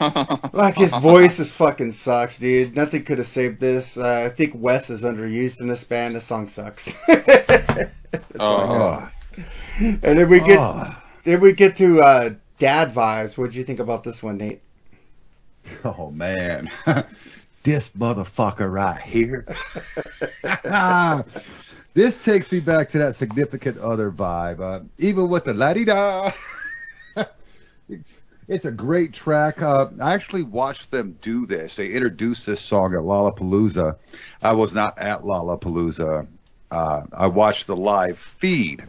Like 0.52 0.76
his 0.76 0.94
voice 0.94 1.40
is 1.40 1.52
fucking 1.52 1.90
sucks, 1.92 2.38
dude. 2.38 2.76
Nothing 2.76 3.04
could 3.04 3.18
have 3.18 3.26
saved 3.26 3.58
this. 3.60 3.96
Uh, 3.98 4.24
I 4.26 4.28
think 4.28 4.52
Wes 4.54 4.90
is 4.90 5.02
underused 5.02 5.60
in 5.60 5.66
this 5.66 5.82
band. 5.82 6.14
The 6.14 6.20
song 6.20 6.48
sucks. 6.48 6.92
That's 7.08 7.90
all 8.38 8.60
I 8.60 8.66
gotta 8.78 9.12
Oh, 9.40 9.44
and 9.80 10.00
then 10.18 10.28
we 10.28 10.38
get 10.40 10.58
oh. 10.58 10.96
then 11.24 11.40
we 11.40 11.52
get 11.52 11.76
to 11.76 12.00
uh, 12.02 12.30
dad 12.58 12.92
vibes. 12.94 13.30
What 13.36 13.38
would 13.48 13.54
you 13.56 13.64
think 13.64 13.80
about 13.80 14.04
this 14.04 14.22
one, 14.22 14.36
Nate? 14.38 14.62
Oh 15.84 16.10
man, 16.10 16.70
this 17.62 17.90
motherfucker 17.90 18.70
right 18.70 19.00
here. 19.00 19.46
this 21.94 22.18
takes 22.18 22.50
me 22.50 22.60
back 22.60 22.88
to 22.90 22.98
that 22.98 23.14
significant 23.14 23.78
other 23.78 24.10
vibe. 24.10 24.60
Uh, 24.60 24.84
even 24.98 25.28
with 25.28 25.44
the 25.44 25.54
la 25.54 25.72
di 25.72 25.84
da. 25.84 26.32
It's 28.48 28.64
a 28.64 28.70
great 28.70 29.12
track. 29.12 29.60
Uh, 29.60 29.88
I 30.00 30.14
actually 30.14 30.42
watched 30.42 30.90
them 30.90 31.18
do 31.20 31.44
this. 31.44 31.76
They 31.76 31.88
introduced 31.88 32.46
this 32.46 32.62
song 32.62 32.94
at 32.94 33.00
Lollapalooza. 33.00 33.96
I 34.40 34.52
was 34.54 34.74
not 34.74 34.98
at 34.98 35.20
Lollapalooza. 35.20 36.26
Uh, 36.70 37.02
I 37.12 37.26
watched 37.26 37.66
the 37.66 37.76
live 37.76 38.18
feed. 38.18 38.84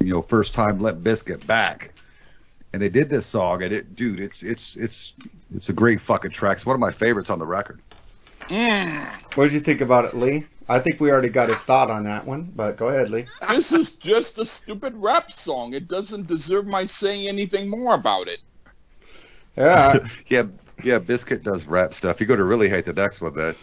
You 0.00 0.08
know, 0.08 0.22
first 0.22 0.54
time 0.54 0.78
Limp 0.78 1.00
Bizkit 1.00 1.46
back, 1.46 1.93
and 2.74 2.82
they 2.82 2.88
did 2.88 3.08
this 3.08 3.24
song. 3.24 3.62
And 3.62 3.72
it, 3.72 3.94
dude, 3.94 4.18
it's 4.18 4.42
it's 4.42 4.74
it's 4.76 5.12
it's 5.54 5.68
a 5.68 5.72
great 5.72 6.00
fucking 6.00 6.32
track. 6.32 6.56
It's 6.56 6.66
one 6.66 6.74
of 6.74 6.80
my 6.80 6.90
favorites 6.90 7.30
on 7.30 7.38
the 7.38 7.46
record. 7.46 7.80
What 9.36 9.44
did 9.44 9.52
you 9.52 9.60
think 9.60 9.80
about 9.80 10.04
it, 10.04 10.14
Lee? 10.14 10.44
I 10.68 10.80
think 10.80 11.00
we 11.00 11.10
already 11.10 11.28
got 11.28 11.48
his 11.50 11.62
thought 11.62 11.88
on 11.90 12.04
that 12.04 12.26
one, 12.26 12.50
but 12.56 12.76
go 12.76 12.88
ahead, 12.88 13.10
Lee. 13.10 13.26
this 13.48 13.70
is 13.72 13.92
just 13.92 14.38
a 14.38 14.44
stupid 14.44 14.94
rap 14.96 15.30
song. 15.30 15.72
It 15.72 15.86
doesn't 15.88 16.26
deserve 16.26 16.66
my 16.66 16.84
saying 16.84 17.28
anything 17.28 17.70
more 17.70 17.94
about 17.94 18.28
it. 18.28 18.40
Yeah. 19.56 19.98
Yeah, 20.26 20.44
yeah. 20.82 20.98
Bizkit 20.98 21.44
does 21.44 21.66
rap 21.66 21.94
stuff. 21.94 22.18
You're 22.18 22.26
going 22.26 22.38
to 22.38 22.44
really 22.44 22.68
hate 22.68 22.86
the 22.86 22.92
next 22.92 23.20
one, 23.20 23.34
then. 23.34 23.54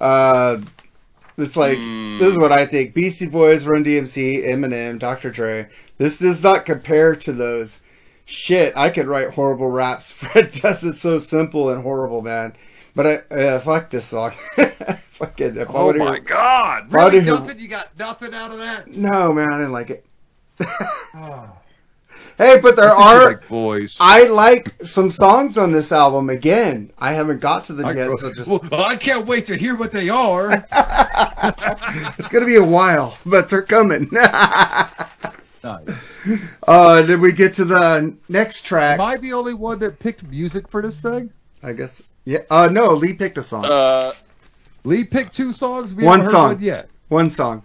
Uh, 0.00 0.60
it's 1.36 1.56
like 1.56 1.78
Hmm. 1.78 2.18
this 2.18 2.28
is 2.28 2.38
what 2.38 2.52
I 2.52 2.66
think: 2.66 2.94
Beastie 2.94 3.26
Boys, 3.26 3.66
Run 3.66 3.82
DMC, 3.84 4.46
Eminem, 4.46 4.98
Dr. 4.98 5.30
Dre. 5.30 5.68
This 5.98 6.18
does 6.18 6.42
not 6.42 6.64
compare 6.66 7.16
to 7.16 7.32
those. 7.32 7.80
Shit, 8.30 8.72
I 8.76 8.90
could 8.90 9.06
write 9.06 9.34
horrible 9.34 9.68
raps. 9.68 10.12
Fred 10.12 10.52
does 10.52 10.84
it 10.84 10.94
so 10.94 11.18
simple 11.18 11.68
and 11.68 11.82
horrible, 11.82 12.22
man. 12.22 12.54
But 12.94 13.06
I 13.06 13.14
uh, 13.34 13.58
fuck 13.60 13.90
this 13.90 14.06
song. 14.06 14.30
Fucking 15.10 15.56
if 15.56 15.68
I 15.70 15.72
Oh 15.74 15.86
would've- 15.86 15.98
my 15.98 16.18
God! 16.20 16.92
Really, 16.92 17.10
did 17.10 17.26
you- 17.26 17.32
nothing? 17.32 17.58
You 17.58 17.68
got 17.68 17.96
nothing 17.98 18.32
out 18.34 18.52
of 18.52 18.58
that? 18.58 18.86
No, 18.88 19.32
man, 19.32 19.52
I 19.52 19.58
didn't 19.58 19.72
like 19.72 19.90
it. 19.90 20.04
hey, 22.38 22.60
but 22.60 22.76
there 22.76 22.90
are. 22.90 23.24
like 23.26 23.48
boys. 23.48 23.96
I 24.00 24.24
like 24.28 24.74
some 24.84 25.10
songs 25.10 25.58
on 25.58 25.72
this 25.72 25.90
album. 25.92 26.30
Again, 26.30 26.92
I 26.98 27.12
haven't 27.12 27.40
got 27.40 27.64
to 27.64 27.72
them 27.72 27.86
I, 27.86 27.92
yet, 27.92 28.18
so 28.18 28.32
just 28.32 28.48
well, 28.48 28.62
I 28.72 28.96
can't 28.96 29.26
wait 29.26 29.46
to 29.48 29.56
hear 29.56 29.76
what 29.76 29.90
they 29.92 30.08
are. 30.08 30.52
it's 32.18 32.28
gonna 32.28 32.46
be 32.46 32.56
a 32.56 32.64
while, 32.64 33.16
but 33.26 33.48
they're 33.50 33.62
coming. 33.62 34.08
nice. 34.12 35.88
Uh, 36.68 37.02
did 37.02 37.20
we 37.20 37.32
get 37.32 37.54
to 37.54 37.64
the 37.64 38.14
next 38.28 38.62
track? 38.64 39.00
Am 39.00 39.06
I 39.06 39.16
the 39.16 39.32
only 39.32 39.54
one 39.54 39.78
that 39.80 39.98
picked 39.98 40.22
music 40.24 40.68
for 40.68 40.82
this 40.82 41.00
thing? 41.00 41.30
I 41.62 41.72
guess. 41.72 42.02
Yeah. 42.24 42.40
Uh, 42.50 42.68
no, 42.70 42.94
Lee 42.94 43.12
picked 43.14 43.38
a 43.38 43.42
song. 43.42 43.64
Uh, 43.64 44.12
Lee 44.84 45.04
picked 45.04 45.34
two 45.34 45.52
songs. 45.52 45.94
We 45.94 46.04
One 46.04 46.20
haven't 46.20 46.24
heard 46.26 46.30
song. 46.38 46.54
one 46.54 46.62
yet. 46.62 46.88
One 47.08 47.30
song. 47.30 47.62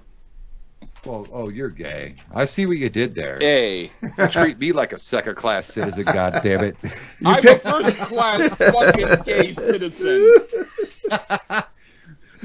Oh, 1.07 1.25
oh, 1.31 1.49
you're 1.49 1.69
gay. 1.69 2.15
I 2.33 2.45
see 2.45 2.65
what 2.65 2.77
you 2.77 2.89
did 2.89 3.13
there. 3.13 3.37
hey, 3.39 3.91
treat 4.31 4.57
me 4.57 4.71
like 4.71 4.91
a 4.91 4.97
second 4.97 5.35
class 5.35 5.67
citizen. 5.67 6.03
God 6.05 6.39
damn 6.41 6.63
it. 6.63 6.77
I'm 7.23 7.45
a 7.47 7.59
first 7.59 7.97
class 7.99 8.55
fucking 8.55 9.21
gay 9.23 9.53
citizen. 9.53 10.35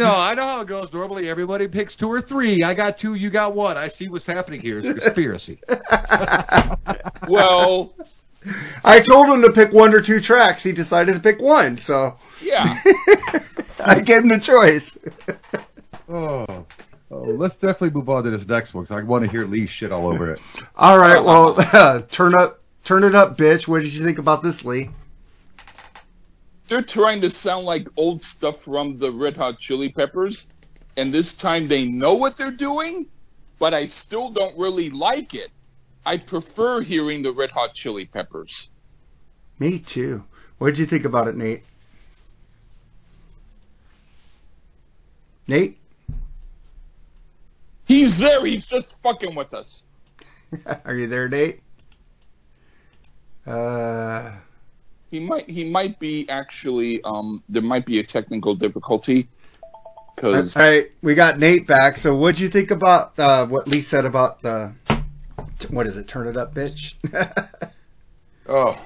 No, 0.01 0.15
I 0.17 0.33
know 0.35 0.47
how 0.47 0.63
it 0.63 0.67
goes. 0.67 0.91
Normally, 0.95 1.29
everybody 1.29 1.69
picks 1.69 1.95
two 1.95 2.09
or 2.09 2.23
three. 2.23 2.63
I 2.63 2.73
got 2.73 2.97
two. 2.97 3.17
You 3.17 3.29
got 3.29 3.55
one. 3.55 3.77
I 3.77 3.89
see 3.89 4.09
what's 4.09 4.25
happening 4.25 4.63
here. 4.63 4.79
It's 4.79 4.89
a 4.89 4.95
conspiracy. 4.95 5.59
Well, 7.29 7.95
I 8.83 9.01
told 9.01 9.27
him 9.29 9.43
to 9.43 9.53
pick 9.53 9.73
one 9.73 9.95
or 9.95 10.01
two 10.01 10.19
tracks. 10.19 10.65
He 10.65 10.73
decided 10.73 11.15
to 11.15 11.21
pick 11.21 11.41
one, 11.41 11.77
so 11.77 12.17
yeah. 12.43 12.81
I 13.85 14.01
gave 14.01 14.23
him 14.23 14.29
the 14.29 14.41
choice. 14.41 14.99
Oh. 16.13 16.67
Oh, 17.13 17.21
let's 17.23 17.57
definitely 17.57 17.91
move 17.91 18.09
on 18.09 18.25
to 18.25 18.31
this 18.31 18.49
next 18.49 18.75
one 18.75 18.83
because 18.83 18.97
I 18.97 19.03
want 19.05 19.25
to 19.25 19.31
hear 19.31 19.45
Lee 19.45 19.69
shit 19.69 19.93
all 19.93 20.09
over 20.09 20.33
it. 20.33 20.41
All 20.75 20.99
right. 20.99 21.23
Well, 21.23 21.55
turn 22.11 22.35
up, 22.35 22.59
turn 22.83 23.05
it 23.05 23.15
up, 23.15 23.39
bitch. 23.39 23.69
What 23.69 23.85
did 23.85 23.95
you 23.95 24.03
think 24.05 24.19
about 24.19 24.43
this, 24.43 24.65
Lee? 24.65 24.91
They're 26.71 26.83
trying 26.83 27.21
to 27.23 27.31
sound 27.31 27.67
like 27.67 27.89
old 27.97 28.23
stuff 28.23 28.63
from 28.63 28.97
the 28.97 29.11
Red 29.11 29.37
Hot 29.37 29.59
Chili 29.59 29.89
Peppers, 29.89 30.53
and 30.97 31.13
this 31.13 31.35
time 31.35 31.67
they 31.67 31.85
know 31.85 32.15
what 32.15 32.37
they're 32.37 32.53
doing, 32.53 33.09
but 33.59 33.75
I 33.75 33.87
still 33.87 34.31
don't 34.31 34.57
really 34.57 34.89
like 34.91 35.35
it. 35.35 35.49
I 36.07 36.17
prefer 36.17 36.81
hearing 36.81 37.23
the 37.23 37.33
Red 37.33 37.51
Hot 37.51 37.75
Chili 37.75 38.07
Peppers. 38.07 38.69
Me 39.59 39.81
too. 39.81 40.23
What 40.59 40.69
did 40.69 40.79
you 40.79 40.87
think 40.87 41.05
about 41.05 41.27
it, 41.27 41.37
Nate? 41.37 41.65
Nate, 45.49 45.77
He's 47.89 48.17
there. 48.19 48.47
He's 48.47 48.67
just 48.67 49.03
fucking 49.03 49.35
with 49.35 49.55
us. 49.55 49.87
are 50.85 50.95
you 50.95 51.09
there, 51.09 51.29
Nate? 51.29 51.63
Uh, 53.45 54.31
He 55.11 55.21
might. 55.21 55.49
He 55.51 55.69
might 55.69 55.99
be 55.99 56.29
actually. 56.29 57.03
Um, 57.05 57.43
there 57.49 57.63
might 57.63 57.87
be 57.87 57.99
a 58.01 58.05
technical 58.05 58.55
difficulty. 58.55 59.29
all 59.73 60.15
Because 60.17 60.57
right, 60.57 60.91
we 61.03 61.15
got 61.15 61.39
Nate 61.39 61.67
back. 61.67 61.97
So, 61.97 62.15
what'd 62.17 62.41
you 62.41 62.49
think 62.49 62.71
about 62.71 63.19
uh, 63.19 63.47
what 63.47 63.69
Lee 63.69 63.83
said 63.83 64.05
about 64.05 64.43
the 64.43 64.73
what 65.71 65.87
is 65.87 65.97
it? 65.97 66.09
Turn 66.09 66.29
it 66.29 66.37
up, 66.37 66.55
bitch. 66.55 66.95
Oh. 68.49 68.77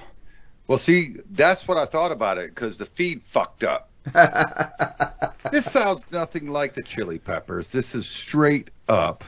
Well, 0.67 0.79
see, 0.79 1.17
that's 1.31 1.67
what 1.67 1.79
I 1.79 1.87
thought 1.87 2.13
about 2.13 2.37
it 2.39 2.51
because 2.51 2.77
the 2.77 2.87
feed 2.87 3.23
fucked 3.23 3.65
up. 3.65 3.91
this 5.51 5.65
sounds 5.71 6.05
nothing 6.13 6.49
like 6.49 6.75
the 6.75 6.83
Chili 6.83 7.19
Peppers. 7.19 7.73
This 7.73 7.95
is 7.95 8.07
straight 8.07 8.69
up 8.89 9.25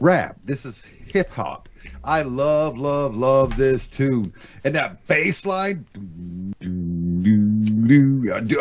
rap. 0.00 0.36
This 0.44 0.66
is 0.66 0.84
hip 0.84 1.30
hop. 1.30 1.68
I 2.04 2.22
love, 2.22 2.78
love, 2.78 3.16
love 3.16 3.56
this 3.56 3.86
tune. 3.86 4.34
And 4.62 4.74
that 4.74 5.06
bass 5.06 5.46
line, 5.46 5.86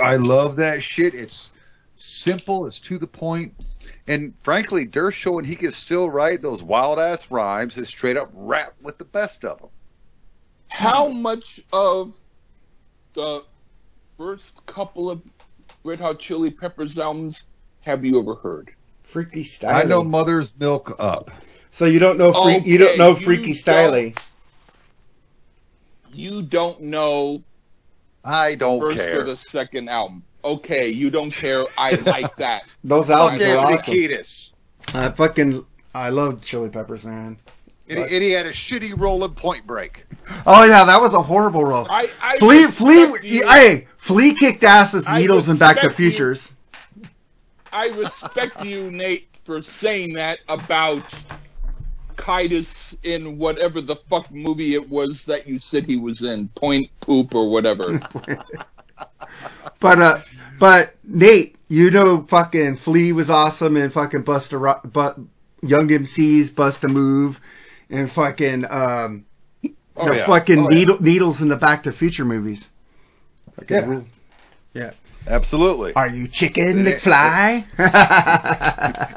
I 0.02 0.16
love 0.16 0.56
that 0.56 0.78
shit. 0.82 1.14
It's 1.14 1.52
simple, 1.98 2.66
it's 2.68 2.80
to 2.82 2.98
the 2.98 3.08
point. 3.08 3.54
And 4.08 4.34
frankly, 4.39 4.86
Durst 4.86 5.18
showing 5.18 5.46
he 5.46 5.56
can 5.56 5.72
still 5.72 6.10
write 6.10 6.41
those 6.41 6.64
wild 6.64 7.00
ass 7.00 7.30
rhymes 7.32 7.78
and 7.78 7.88
straight 7.88 8.18
up 8.18 8.30
rap 8.34 8.74
with 8.82 8.98
the 8.98 9.06
best 9.06 9.46
of 9.46 9.60
them. 9.60 9.70
how 10.70 11.08
much 11.10 11.62
of 11.72 12.20
the 13.14 13.44
first 14.18 14.66
couple 14.66 15.10
of 15.10 15.22
Red 15.84 16.00
Hot 16.00 16.20
Chili 16.20 16.50
Peppers 16.50 16.98
albums 16.98 17.48
have 17.82 18.06
you 18.06 18.20
ever 18.20 18.36
heard? 18.36 18.74
Freaky 19.04 19.44
Styley. 19.44 19.74
I 19.74 19.84
know 19.84 20.04
Mother's 20.04 20.54
Milk 20.58 20.96
up. 20.98 21.30
So 21.74 21.86
you 21.86 21.97
don't 21.97 22.19
know 22.19 22.32
free, 22.32 22.59
you 22.59 22.78
don't 22.78 22.89
Okay, 22.89 22.97
know 22.99 23.09
you 23.17 23.26
Freaky 23.26 23.45
don't- 23.47 23.53
Styley. 23.55 24.17
you 26.13 26.43
don't 26.43 26.80
know 26.82 27.43
I 28.24 28.55
don't 28.55 28.80
first 28.80 28.99
care. 28.99 29.21
or 29.21 29.24
the 29.24 29.36
second 29.36 29.89
album. 29.89 30.24
Okay, 30.45 30.89
you 30.89 31.09
don't 31.09 31.32
care. 31.32 31.63
I 31.78 31.91
like 32.05 32.36
that. 32.38 32.63
Those 32.84 33.07
Fuck 33.07 33.19
albums 33.34 33.41
are 33.43 33.57
awesome. 33.57 33.93
Kiedis. 33.93 34.51
I 34.93 35.09
fucking 35.09 35.65
I 35.95 36.09
love 36.09 36.41
Chili 36.43 36.69
Peppers, 36.69 37.05
man. 37.05 37.38
And, 37.89 37.99
he, 37.99 38.05
and 38.15 38.24
he 38.24 38.32
had 38.32 38.45
a 38.45 38.51
shitty 38.53 38.97
roll 38.97 39.26
in 39.26 39.32
Point 39.32 39.65
Break. 39.67 40.05
Oh 40.45 40.63
yeah, 40.65 40.86
that 40.86 41.01
was 41.01 41.13
a 41.15 41.21
horrible 41.24 41.65
role. 41.65 41.88
I, 41.89 42.07
I 42.21 42.38
Flea, 42.38 42.67
Flea, 42.67 43.13
you. 43.24 43.47
hey, 43.49 43.88
Flea 43.97 44.36
kicked 44.39 44.63
ass 44.63 44.93
as 44.93 45.09
Needles 45.09 45.49
in 45.49 45.57
Back 45.57 45.78
to 45.82 45.88
respect 45.88 45.99
you. 45.99 46.09
Futures. 46.11 46.53
I 47.71 47.88
respect 47.89 48.63
you, 48.63 48.91
Nate, 48.91 49.28
for 49.43 49.61
saying 49.63 50.13
that 50.13 50.39
about 50.47 51.03
Kiedis 52.16 52.95
in 53.03 53.38
whatever 53.38 53.82
the 53.82 53.95
fuck 53.95 54.32
movie 54.32 54.74
it 54.76 54.89
was 54.89 55.26
that 55.26 55.47
you 55.47 55.59
said 55.59 55.86
he 55.86 55.97
was 55.97 56.22
in, 56.24 56.47
Point 56.49 56.89
Poop 57.01 57.36
or 57.36 57.49
whatever. 57.51 57.99
But 59.80 59.99
uh, 60.01 60.20
but 60.59 60.95
Nate, 61.03 61.57
you 61.68 61.91
know, 61.91 62.24
fucking 62.24 62.78
Flea 62.78 63.11
was 63.11 63.30
awesome 63.30 63.76
and 63.76 63.91
fucking 63.91 64.22
Bust 64.22 64.53
a 64.53 64.57
Ro- 64.57 64.80
but 64.84 65.18
Young 65.61 65.89
MC's 65.91 66.49
Bust 66.51 66.84
a 66.84 66.88
Move, 66.88 67.41
and 67.89 68.09
fucking 68.09 68.66
um, 68.72 69.26
Oh, 69.95 70.09
the 70.09 70.18
yeah. 70.18 70.26
fucking 70.26 70.59
Oh, 70.59 70.70
yeah. 70.72 70.95
needles 70.99 71.41
in 71.41 71.49
the 71.49 71.55
Back 71.57 71.84
to 71.84 71.91
Future 71.91 72.26
movies. 72.26 72.70
Fucking 73.55 73.76
Yeah. 73.76 74.01
Yeah. 74.74 74.91
Absolutely. 75.28 75.93
Are 75.93 76.07
you 76.09 76.28
chicken 76.28 76.84
Did 76.84 76.88
it- 76.88 77.01
McFly? 77.01 77.65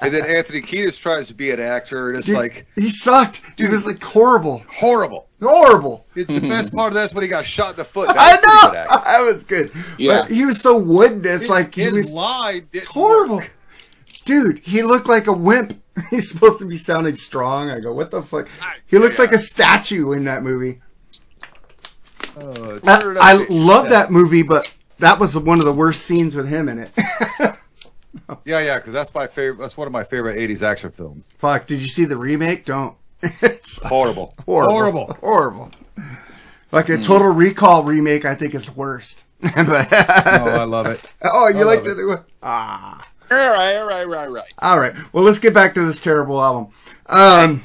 And 0.02 0.14
then 0.14 0.24
Anthony 0.24 0.60
Kiedis 0.62 0.98
tries 1.00 1.26
to 1.28 1.34
be 1.34 1.50
an 1.50 1.60
actor, 1.60 2.08
and 2.10 2.18
it's 2.18 2.26
Dude, 2.26 2.36
like 2.36 2.66
he 2.76 2.90
sucked. 2.90 3.38
He 3.56 3.64
Dude. 3.64 3.72
was 3.72 3.86
like 3.86 4.02
horrible, 4.02 4.62
horrible. 4.68 5.28
horrible. 5.42 6.06
It's 6.14 6.32
the 6.32 6.40
best 6.48 6.72
part 6.72 6.88
of 6.88 6.94
that's 6.94 7.12
when 7.12 7.22
he 7.22 7.28
got 7.28 7.44
shot 7.44 7.70
in 7.70 7.76
the 7.76 7.84
foot. 7.84 8.08
That 8.08 8.16
I 8.18 8.34
was 8.36 8.72
know 8.72 9.00
that 9.04 9.20
was 9.22 9.42
good. 9.44 9.72
Yeah. 9.98 10.22
But 10.22 10.30
he 10.30 10.44
was 10.44 10.60
so 10.60 10.78
wooden. 10.78 11.18
It's 11.24 11.40
His- 11.42 11.50
like 11.50 11.74
he 11.74 11.82
his 11.82 11.92
was 11.94 12.10
line 12.10 12.68
It's 12.72 12.86
horrible. 12.86 13.36
work. 13.38 13.52
Dude, 14.24 14.58
he 14.60 14.82
looked 14.82 15.08
like 15.08 15.26
a 15.26 15.32
wimp. 15.32 15.80
He's 16.10 16.30
supposed 16.30 16.58
to 16.58 16.66
be 16.66 16.76
sounding 16.76 17.16
strong. 17.16 17.70
I 17.70 17.80
go, 17.80 17.92
what 17.92 18.10
the 18.10 18.22
fuck? 18.22 18.48
He 18.86 18.98
looks 18.98 19.18
yeah. 19.18 19.24
like 19.24 19.32
a 19.34 19.38
statue 19.38 20.12
in 20.12 20.24
that 20.24 20.42
movie. 20.42 20.80
Uh, 22.36 22.78
I, 22.84 23.00
turn 23.00 23.16
it 23.16 23.18
up 23.18 23.24
I 23.24 23.32
love 23.48 23.84
shit. 23.84 23.90
that 23.90 24.10
movie, 24.10 24.42
but 24.42 24.76
that 24.98 25.18
was 25.18 25.36
one 25.36 25.58
of 25.58 25.64
the 25.64 25.72
worst 25.72 26.02
scenes 26.02 26.34
with 26.36 26.48
him 26.48 26.68
in 26.68 26.78
it. 26.78 26.90
Yeah, 28.44 28.60
yeah, 28.60 28.78
because 28.78 28.92
that's 28.92 29.12
my 29.14 29.26
favorite. 29.26 29.60
That's 29.60 29.76
one 29.76 29.86
of 29.86 29.92
my 29.92 30.02
favorite 30.02 30.36
'80s 30.36 30.62
action 30.62 30.90
films. 30.90 31.30
fuck, 31.38 31.66
did 31.66 31.80
you 31.80 31.86
see 31.88 32.06
the 32.06 32.16
remake? 32.16 32.64
Don't. 32.64 32.96
it's 33.22 33.78
Horrible. 33.82 34.34
horrible. 34.46 34.74
Horrible. 34.74 35.14
Horrible. 35.20 35.70
Like 36.72 36.88
a 36.88 36.96
Total 36.98 37.28
Recall 37.28 37.84
remake, 37.84 38.24
I 38.24 38.34
think 38.34 38.54
is 38.54 38.64
the 38.64 38.72
worst. 38.72 39.24
but, 39.40 39.88
Oh, 39.92 40.48
I 40.48 40.64
love 40.64 40.86
it. 40.86 41.08
oh, 41.22 41.48
you 41.48 41.60
I 41.60 41.62
like 41.64 41.84
love 41.84 41.96
the 41.96 42.24
Ah. 42.42 43.06
all 43.30 43.36
right, 43.36 43.76
all 43.76 43.86
right, 43.86 44.00
all 44.02 44.06
right, 44.06 44.30
right. 44.30 44.52
All 44.60 44.80
right. 44.80 44.94
Well, 45.12 45.22
let's 45.22 45.38
get 45.38 45.52
back 45.54 45.74
to 45.74 45.84
this 45.86 46.00
terrible 46.00 46.42
album. 46.42 46.72
Um, 47.06 47.64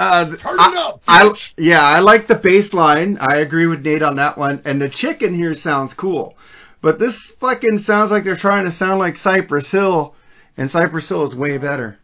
uh, 0.00 0.24
th- 0.26 0.40
Turn 0.40 0.56
I- 0.58 0.84
up, 0.88 1.02
I, 1.06 1.32
yeah, 1.56 1.82
I 1.82 2.00
like 2.00 2.26
the 2.26 2.34
bass 2.34 2.72
line. 2.74 3.18
I 3.20 3.36
agree 3.36 3.66
with 3.66 3.84
Nate 3.84 4.02
on 4.02 4.16
that 4.16 4.36
one. 4.38 4.60
And 4.64 4.80
the 4.80 4.88
chicken 4.88 5.34
here 5.34 5.54
sounds 5.54 5.94
cool. 5.94 6.36
But 6.80 6.98
this 6.98 7.30
fucking 7.32 7.78
sounds 7.78 8.10
like 8.10 8.24
they're 8.24 8.36
trying 8.36 8.64
to 8.64 8.72
sound 8.72 8.98
like 8.98 9.16
Cypress 9.16 9.70
Hill, 9.72 10.14
and 10.56 10.70
Cypress 10.70 11.08
Hill 11.10 11.24
is 11.24 11.34
way 11.36 11.58
better. 11.58 11.98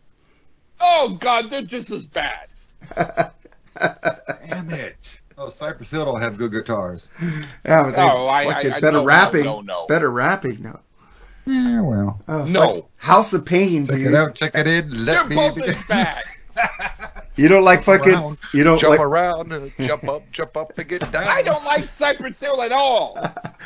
Oh 0.81 1.17
God, 1.19 1.49
they're 1.51 1.63
just 1.63 1.91
as 1.91 2.07
bad. 2.07 2.49
Damn 3.79 4.71
it. 4.71 5.21
Oh, 5.39 5.51
Cypress 5.51 5.91
Hill 5.91 6.05
don't 6.07 6.21
have 6.23 6.37
good 6.39 6.51
guitars. 6.53 7.11
Yeah, 7.65 7.83
but 7.83 7.91
they 7.93 8.03
Oh, 8.03 8.27
I- 8.27 8.43
I- 8.45 8.59
I- 8.59 8.81
better 8.81 8.93
no, 8.93 9.01
no, 9.01 9.05
rapping. 9.05 9.45
no, 9.45 9.61
no. 9.61 9.87
Better 9.87 10.11
rapping. 10.11 10.63
No. 10.63 10.81
Yeah, 11.47 11.81
well. 11.83 12.21
Oh, 12.27 12.45
No. 12.45 12.89
House 12.97 13.33
of 13.33 13.45
Pain, 13.45 13.87
Check 13.87 13.97
dude. 13.97 14.07
it 14.09 14.15
out, 14.15 14.35
check 14.35 14.55
it 14.55 14.67
in. 14.67 15.05
They're 15.05 15.15
Let 15.17 15.29
me 15.29 15.37
both 15.37 15.55
begin. 15.55 15.71
as 15.75 15.85
bad. 15.89 16.25
You 17.37 17.49
don't 17.49 17.65
like 17.65 17.85
fucking. 17.85 18.15
around, 18.15 18.39
You 18.55 18.65
don't 18.65 18.79
jump 18.81 18.93
like. 18.93 19.01
around, 19.01 19.53
uh, 19.53 19.69
jump 19.79 20.05
up, 20.09 20.23
jump 20.33 20.57
up, 20.57 20.79
and 20.79 20.89
get 20.89 21.01
down. 21.13 21.25
I 21.29 21.43
don't 21.43 21.65
like 21.65 21.89
Cypress 21.89 22.41
Hill 22.41 22.63
at 22.63 22.73
all. 22.73 23.17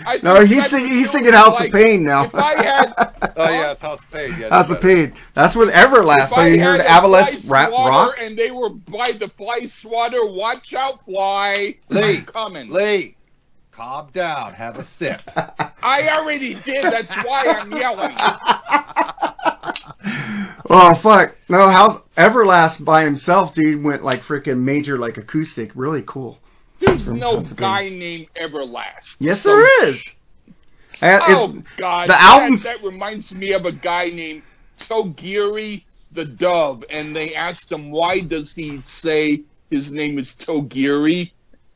I 0.05 0.19
No, 0.23 0.41
he's 0.45 0.65
Cypress 0.69 0.71
sing- 0.71 0.87
he's 0.91 1.11
singing 1.11 1.29
is 1.29 1.35
House 1.35 1.61
of 1.61 1.71
Pain 1.71 2.03
now. 2.05 2.25
If 2.25 2.35
I 2.35 2.55
had, 2.63 2.93
Oh 3.37 3.49
yes, 3.49 3.73
it's 3.73 3.81
House 3.83 4.03
of 4.03 4.11
Pain. 4.11 4.35
Yeah, 4.41 4.49
House 4.51 4.71
of. 4.71 4.81
Pain. 4.81 5.15
That's 5.35 5.55
with 5.55 5.71
Everlast. 5.73 6.25
if 6.25 6.31
But 6.31 6.43
you 6.51 6.59
had 6.59 6.67
heard 6.67 6.81
a 6.81 6.91
Avalanche 6.91 7.45
rap 7.47 7.71
rock. 7.71 8.17
and 8.21 8.37
they 8.37 8.51
were 8.51 8.71
by 8.71 9.13
the 9.13 9.29
fly 9.37 9.67
swatter, 9.69 10.25
watch 10.27 10.75
out, 10.75 11.05
fly. 11.05 11.77
Lee, 11.91 12.17
I'm 12.19 12.25
coming. 12.25 12.71
Lee, 12.71 13.15
calm 13.71 14.09
down. 14.13 14.53
Have 14.55 14.79
a 14.79 14.83
sip. 14.83 15.23
I 15.83 16.09
already 16.09 16.55
did. 16.55 16.83
That's 16.83 17.11
why 17.25 17.45
I'm 17.47 17.71
yelling. 17.73 18.15
Oh 20.71 20.95
fuck! 20.95 21.37
No, 21.49 21.69
how's 21.69 21.99
Everlast 22.17 22.85
by 22.85 23.05
himself, 23.05 23.55
dude, 23.55 23.83
went 23.83 24.05
like 24.05 24.21
freaking 24.21 24.61
major, 24.61 24.99
like 24.99 25.17
acoustic, 25.17 25.73
really 25.75 26.03
cool. 26.07 26.39
There's 26.79 27.09
no 27.09 27.37
House 27.37 27.53
guy 27.53 27.89
named 27.89 28.29
Everlast. 28.35 29.17
Yes, 29.21 29.43
So- 29.43 29.51
there 29.57 29.89
is. 29.89 30.15
Oh 31.03 31.63
God! 31.77 32.05
the 32.05 32.13
that- 32.13 32.21
albums- 32.41 32.63
that, 32.65 32.83
reminds 32.83 33.35
me 33.35 33.53
of 33.53 33.65
a 33.67 33.73
guy 33.73 34.11
named 34.11 34.43
Trugoy 34.79 35.83
the 36.13 36.25
Dove, 36.25 36.85
and 36.91 37.15
they 37.15 37.35
asked 37.35 37.71
him 37.71 37.91
why 37.91 38.21
does 38.21 38.55
he 38.55 38.81
say 38.83 39.43
his 39.71 39.91
name 39.91 40.19
is 40.19 40.35
Trugoy, 40.35 41.31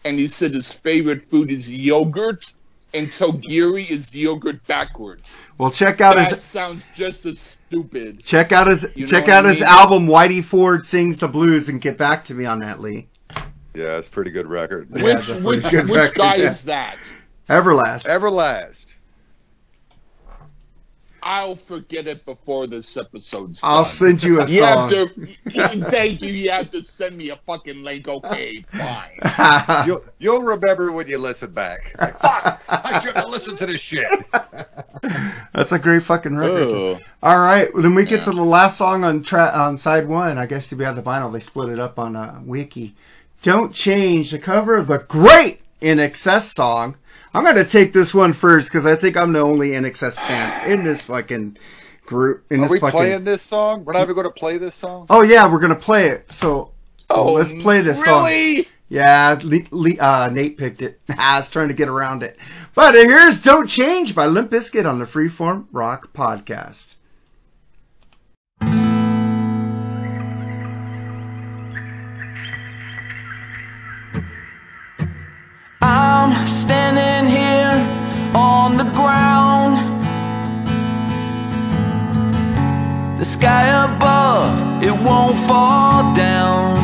and 0.05 0.19
he 0.19 0.27
said 0.29 0.53
his 0.55 0.73
favorite 0.73 1.21
food 1.23 1.51
is 1.51 1.71
yogurt, 1.71 2.53
and 2.93 3.09
Trugoy 3.09 3.89
is 3.91 4.15
yogurt 4.15 4.65
backwards. 4.67 5.35
well, 5.59 5.71
check 5.71 6.01
out 6.01 6.17
That 6.17 6.33
his 6.35 6.45
sounds 6.45 6.87
just 6.95 7.25
as 7.27 7.59
stupid. 7.75 8.23
check 8.25 8.53
out 8.53 8.67
his 8.69 8.91
You 8.95 9.07
check 9.07 9.29
out 9.29 9.45
I 9.47 9.51
his 9.51 9.61
mean? 9.61 9.69
album. 9.69 10.07
Whitey 10.07 10.43
Ford 10.43 10.85
sings 10.87 11.19
the 11.19 11.29
blues, 11.29 11.69
and 11.69 11.81
get 11.81 11.99
back 11.99 12.25
to 12.27 12.35
me 12.35 12.45
on 12.45 12.61
that, 12.61 12.81
Lee. 12.81 13.09
Yeah, 13.75 13.99
it's 13.99 14.07
a 14.07 14.11
pretty 14.11 14.31
good 14.31 14.47
record. 14.47 14.91
Which 14.91 15.03
that's 15.03 15.31
a 15.31 15.41
which 15.43 15.65
which 15.65 15.89
record, 15.91 16.15
guy 16.15 16.35
yeah. 16.37 16.51
is 16.51 16.63
that? 16.65 16.99
Everlast. 17.49 18.05
Everlast. 18.07 18.87
I'll 21.27 21.55
forget 21.57 22.07
it 22.07 22.27
before 22.27 22.67
this 22.67 22.95
episode's 22.99 23.59
I'll 23.63 23.87
send 23.87 24.23
you 24.23 24.43
a 24.43 24.47
You 24.47 24.63
have 24.63 24.91
song. 24.91 25.09
to. 25.17 25.85
Thank 25.91 26.21
you. 26.21 26.31
You 26.31 26.51
have 26.51 26.71
to 26.73 26.85
send 26.85 27.17
me 27.17 27.31
a 27.31 27.37
fucking 27.37 27.83
link. 27.83 28.07
Okay, 28.09 28.63
fine. 28.71 29.87
You'll 29.87 30.05
you'll 30.19 30.43
remember 30.43 30.93
when 30.93 31.09
you 31.09 31.17
listen 31.19 31.51
back. 31.53 31.95
Fuck! 32.21 32.61
I 32.69 32.99
shouldn't 33.01 33.17
have 33.17 33.31
listened 33.31 33.57
to 33.59 33.67
this 33.67 33.81
shit. 33.81 34.07
That's 35.55 35.73
a 35.73 35.79
great 35.79 36.03
fucking 36.03 36.37
record. 36.37 36.97
Ugh. 36.97 37.03
All 37.23 37.39
right, 37.39 37.73
well, 37.73 37.83
then 37.83 37.95
we 37.95 38.05
get 38.05 38.25
to 38.25 38.33
the 38.33 38.45
last 38.45 38.77
song 38.77 39.05
on 39.05 39.23
tra- 39.23 39.53
on 39.55 39.79
side 39.79 40.09
one. 40.09 40.37
I 40.37 40.47
guess 40.47 40.73
if 40.73 40.79
we 40.79 40.85
have 40.85 40.97
the 40.97 41.03
vinyl, 41.03 41.33
they 41.33 41.41
split 41.41 41.69
it 41.69 41.79
up 41.79 41.99
on 41.99 42.17
uh, 42.17 42.41
Wiki. 42.45 42.95
Don't 43.43 43.73
change 43.73 44.33
the 44.33 44.39
cover 44.39 44.77
of 44.77 44.89
the 44.89 44.99
great 44.99 45.61
INXS 45.81 46.55
song. 46.55 46.97
I'm 47.33 47.45
going 47.45 47.57
to 47.57 47.65
take 47.65 47.93
this 47.93 48.15
one 48.15 48.33
first 48.33 48.69
because 48.69 48.87
I 48.87 48.97
think 48.97 49.17
I'm 49.17 49.33
the 49.33 49.41
only 49.41 49.71
INXS 49.71 50.15
fan 50.15 50.71
in 50.71 50.85
this 50.85 51.03
fucking 51.03 51.57
group. 52.07 52.45
In 52.51 52.61
Are 52.61 52.63
this 52.63 52.71
we 52.73 52.81
fucking. 52.81 52.99
playing 52.99 53.25
this 53.25 53.43
song? 53.43 53.85
We're 53.85 53.93
not 53.93 54.03
even 54.03 54.15
going 54.15 54.27
to 54.27 54.33
play 54.33 54.57
this 54.57 54.75
song. 54.75 55.07
Oh 55.11 55.23
yeah, 55.23 55.51
we're 55.51 55.61
gonna 55.61 55.75
play 55.75 56.09
it. 56.09 56.33
So 56.33 56.73
oh, 57.11 57.33
let's 57.33 57.53
play 57.63 57.81
this 57.81 58.03
song. 58.05 58.25
Yeah, 58.89 59.39
Le- 59.43 59.63
Le- 59.71 59.99
uh, 59.99 60.29
Nate 60.33 60.59
picked 60.59 60.83
it. 60.83 61.01
I 61.19 61.39
was 61.39 61.49
trying 61.49 61.69
to 61.69 61.75
get 61.75 61.89
around 61.89 62.23
it. 62.23 62.39
But 62.75 62.95
here's 62.95 63.41
Don't 63.41 63.67
Change 63.67 64.15
by 64.15 64.27
Limp 64.27 64.51
Bizkit 64.51 64.89
on 64.89 64.99
the 64.99 65.05
Freeform 65.07 65.67
Rock 65.73 66.13
Podcast. 66.13 66.97
I'm 75.81 76.47
standing 76.47 77.31
here 77.31 78.35
on 78.35 78.77
the 78.77 78.85
ground. 78.85 79.77
The 83.19 83.25
sky 83.25 83.85
above, 83.85 84.83
it 84.83 84.93
won't 84.93 85.37
fall 85.47 86.15
down. 86.15 86.84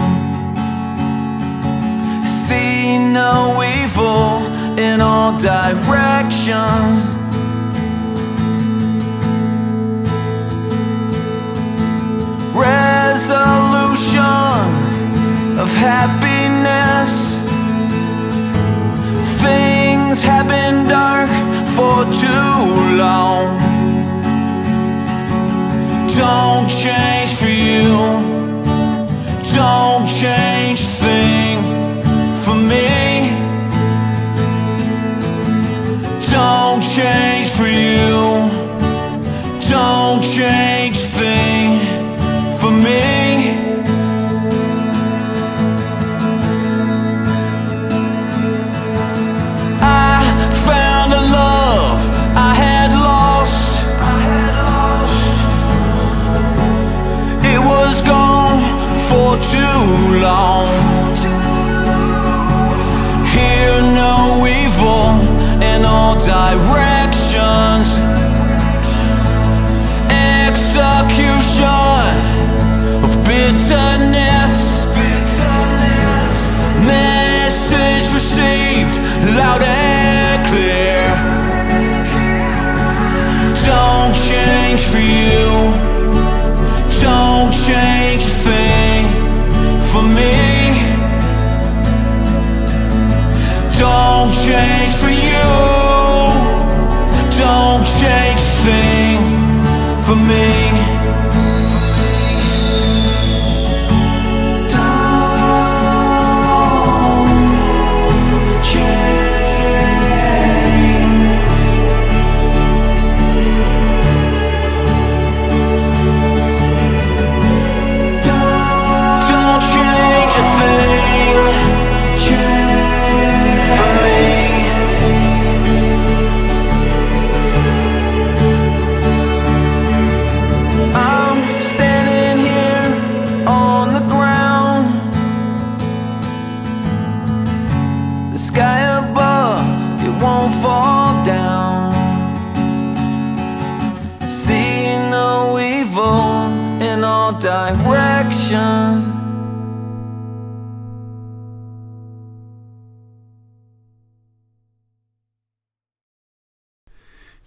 No 2.98 3.62
evil 3.62 4.42
in 4.78 5.00
all 5.00 5.32
directions. 5.38 7.06
Resolution 12.52 14.08
of 15.58 15.68
happiness. 15.74 17.40
Things 19.40 20.22
have 20.22 20.48
been 20.48 20.88
dark 20.88 21.30
for 21.76 22.04
too 22.22 22.96
long. 22.96 23.58
Don't 26.16 26.68
change 26.68 27.34
for 27.34 27.46
you. 27.46 27.88
Don't 29.54 30.06
change 30.06 30.86
thing 30.86 31.79
change 36.96 37.48
for 37.50 37.68
you. 37.68 38.50
Don't 39.68 40.22
change 40.22 40.98
thing 41.18 41.78
for 42.58 42.72
me. 42.72 43.54
I 49.80 50.20
found 50.66 51.12
a 51.12 51.22
love 51.40 52.00
I 52.48 52.52
had 52.64 52.90
lost. 53.08 53.70
It 57.52 57.60
was 57.60 58.02
gone 58.02 58.62
for 59.08 59.36
too 59.52 60.18
long. 60.20 60.79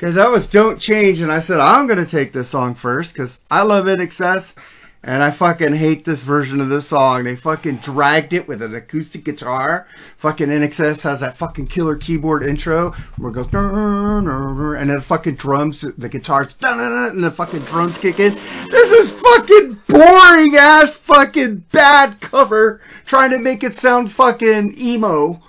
Okay, 0.02 0.12
that 0.12 0.32
was 0.32 0.48
Don't 0.48 0.80
Change, 0.80 1.22
and 1.22 1.32
I 1.32 1.40
said, 1.40 1.60
I'm 1.60 1.86
going 1.86 2.04
to 2.04 2.06
take 2.10 2.34
this 2.34 2.50
song 2.50 2.74
first 2.74 3.14
because 3.14 3.42
I 3.52 3.62
love 3.62 3.88
it 3.88 4.02
excess, 4.02 4.56
and 5.04 5.22
I 5.22 5.30
fucking 5.30 5.76
hate 5.76 6.04
this 6.04 6.24
version 6.24 6.60
of 6.60 6.68
this 6.68 6.88
song. 6.88 7.26
They 7.26 7.36
fucking 7.36 7.78
dragged 7.78 8.34
it 8.34 8.48
with 8.48 8.64
an 8.64 8.74
acoustic 8.74 9.24
guitar. 9.24 9.86
Fucking 10.18 10.48
INXS 10.48 11.04
has 11.04 11.20
that 11.20 11.38
fucking 11.38 11.68
killer 11.68 11.96
keyboard 11.96 12.42
intro 12.42 12.90
where 13.18 13.30
it 13.30 13.36
goes, 13.36 13.48
and 13.54 14.90
then 14.90 15.00
fucking 15.00 15.36
drums, 15.36 15.82
the 15.82 16.10
guitars, 16.10 16.56
and 16.64 17.24
the 17.24 17.30
fucking 17.30 17.62
drums 17.62 18.00
kick 18.00 18.20
in. 18.20 18.34
This 18.34 18.92
is 18.92 19.22
fucking 19.22 19.80
boring 19.88 20.56
ass 20.56 20.98
fucking 20.98 21.66
bad 21.72 22.20
cover 22.20 22.82
trying 23.06 23.30
to 23.30 23.38
make 23.38 23.64
it 23.64 23.76
sound 23.76 24.12
fucking 24.12 24.74
emo. 24.76 25.40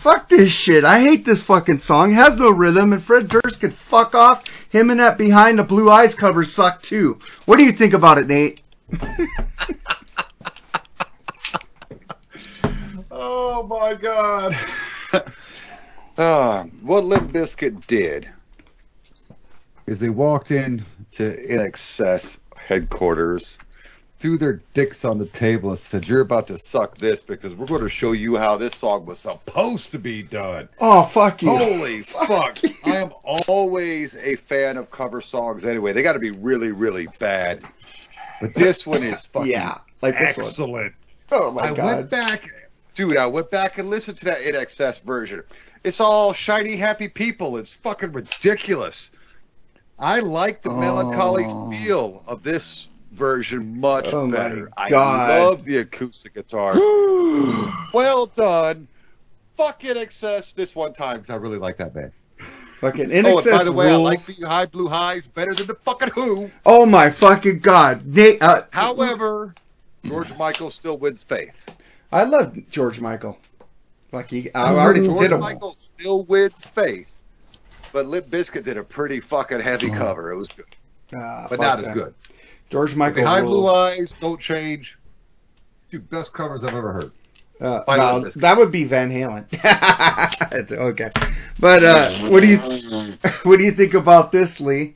Fuck 0.00 0.30
this 0.30 0.50
shit. 0.50 0.82
I 0.82 1.00
hate 1.00 1.26
this 1.26 1.42
fucking 1.42 1.76
song. 1.76 2.12
It 2.12 2.14
has 2.14 2.38
no 2.38 2.50
rhythm, 2.50 2.94
and 2.94 3.02
Fred 3.02 3.28
Durst 3.28 3.60
could 3.60 3.74
fuck 3.74 4.14
off. 4.14 4.42
Him 4.70 4.88
and 4.88 4.98
that 4.98 5.18
Behind 5.18 5.58
the 5.58 5.62
Blue 5.62 5.90
Eyes 5.90 6.14
cover 6.14 6.42
suck 6.42 6.80
too. 6.80 7.18
What 7.44 7.58
do 7.58 7.64
you 7.64 7.72
think 7.72 7.92
about 7.92 8.16
it, 8.16 8.26
Nate? 8.26 8.66
Oh 13.12 13.62
my 13.64 13.92
god. 13.92 14.56
uh, 16.16 16.64
what 16.80 17.04
Limp 17.04 17.30
Bizkit 17.30 17.86
did 17.86 18.30
is 19.86 20.00
they 20.00 20.08
walked 20.08 20.50
in 20.50 20.82
to 21.12 21.36
INXS 21.36 22.38
headquarters, 22.56 23.58
threw 24.20 24.36
their 24.36 24.60
dicks 24.74 25.04
on 25.04 25.16
the 25.16 25.26
table 25.26 25.70
and 25.70 25.78
said, 25.78 26.06
You're 26.06 26.20
about 26.20 26.46
to 26.48 26.58
suck 26.58 26.98
this 26.98 27.22
because 27.22 27.56
we're 27.56 27.66
going 27.66 27.80
to 27.80 27.88
show 27.88 28.12
you 28.12 28.36
how 28.36 28.56
this 28.56 28.76
song 28.76 29.06
was 29.06 29.18
supposed 29.18 29.90
to 29.92 29.98
be 29.98 30.22
done. 30.22 30.68
Oh, 30.78 31.04
fuck 31.04 31.42
you. 31.42 31.48
Holy 31.48 32.02
fuck. 32.02 32.58
I 32.84 32.96
am 32.96 33.10
always 33.24 34.14
a 34.16 34.36
fan 34.36 34.76
of 34.76 34.90
cover 34.90 35.20
songs 35.20 35.64
anyway. 35.64 35.92
They 35.92 36.02
got 36.02 36.12
to 36.12 36.18
be 36.18 36.30
really, 36.30 36.70
really 36.70 37.08
bad. 37.18 37.64
But 38.40 38.54
this 38.54 38.86
one 38.86 39.02
is 39.02 39.24
fucking 39.26 39.50
Yeah, 39.50 39.78
like 40.02 40.18
this 40.18 40.36
one. 40.36 40.46
excellent. 40.46 40.94
Oh 41.32 41.50
my 41.52 41.62
I 41.62 41.74
god. 41.74 41.96
went 41.96 42.10
back, 42.10 42.44
dude. 42.94 43.16
I 43.16 43.26
went 43.26 43.50
back 43.50 43.78
and 43.78 43.88
listened 43.88 44.18
to 44.18 44.26
that 44.26 44.38
INXS 44.38 45.02
version. 45.02 45.42
It's 45.82 46.00
all 46.00 46.34
shiny, 46.34 46.76
happy 46.76 47.08
people. 47.08 47.56
It's 47.56 47.76
fucking 47.76 48.12
ridiculous. 48.12 49.10
I 49.98 50.20
like 50.20 50.62
the 50.62 50.72
melancholy 50.72 51.44
oh. 51.46 51.70
feel 51.70 52.22
of 52.26 52.42
this 52.42 52.88
version 53.10 53.80
much 53.80 54.06
Oh 54.12 54.30
better. 54.30 54.70
I 54.76 54.88
love 54.88 55.64
the 55.64 55.78
acoustic 55.78 56.34
guitar. 56.34 56.74
well 57.92 58.26
done. 58.26 58.88
Fucking 59.56 59.96
excess 59.96 60.52
this 60.52 60.74
one 60.74 60.92
time 60.92 61.16
because 61.18 61.30
I 61.30 61.36
really 61.36 61.58
like 61.58 61.76
that 61.78 61.92
band. 61.92 62.12
Fucking 62.38 63.12
Oh, 63.12 63.38
and 63.38 63.50
by 63.50 63.62
the 63.62 63.72
way, 63.72 63.90
I 63.90 63.96
like 63.96 64.24
the 64.24 64.46
High 64.46 64.64
Blue 64.64 64.88
Highs 64.88 65.26
better 65.26 65.52
than 65.52 65.66
the 65.66 65.74
fucking 65.74 66.08
Who. 66.14 66.50
Oh 66.64 66.86
my 66.86 67.10
fucking 67.10 67.58
god. 67.58 68.06
Nate, 68.06 68.40
uh, 68.40 68.62
However, 68.70 69.54
George 70.04 70.34
Michael 70.38 70.70
still 70.70 70.96
wins 70.96 71.22
faith. 71.22 71.68
I 72.10 72.24
love 72.24 72.56
George 72.70 73.00
Michael. 73.00 73.38
He, 74.28 74.52
I 74.54 74.74
already 74.74 75.06
George 75.06 75.20
did 75.20 75.32
him. 75.32 75.40
Michael 75.40 75.74
still 75.74 76.24
wins 76.24 76.66
faith, 76.66 77.14
but 77.92 78.06
Limp 78.06 78.28
Bizkit 78.28 78.64
did 78.64 78.76
a 78.76 78.82
pretty 78.82 79.20
fucking 79.20 79.60
heavy 79.60 79.90
cover. 79.90 80.32
It 80.32 80.36
was 80.36 80.48
good, 80.48 80.64
Ah, 81.14 81.46
but 81.48 81.60
not 81.60 81.78
as 81.80 81.88
good. 81.88 82.14
George 82.70 82.94
Michael 82.94 83.22
Behind 83.22 83.46
Blue. 83.46 83.68
Eyes, 83.68 84.14
Don't 84.20 84.40
Change. 84.40 84.96
Two 85.90 85.98
best 85.98 86.32
covers 86.32 86.64
I've 86.64 86.74
ever 86.74 86.92
heard. 86.92 87.12
Uh, 87.60 87.82
By 87.84 87.98
no, 87.98 88.20
that 88.20 88.56
would 88.56 88.70
be 88.70 88.84
Van 88.84 89.10
Halen. 89.10 89.44
okay, 90.72 91.10
but 91.58 91.84
uh, 91.84 92.10
what 92.30 92.40
do 92.40 92.46
you 92.46 92.58
what 93.42 93.58
do 93.58 93.64
you 93.64 93.72
think 93.72 93.92
about 93.92 94.32
this, 94.32 94.60
Lee? 94.60 94.94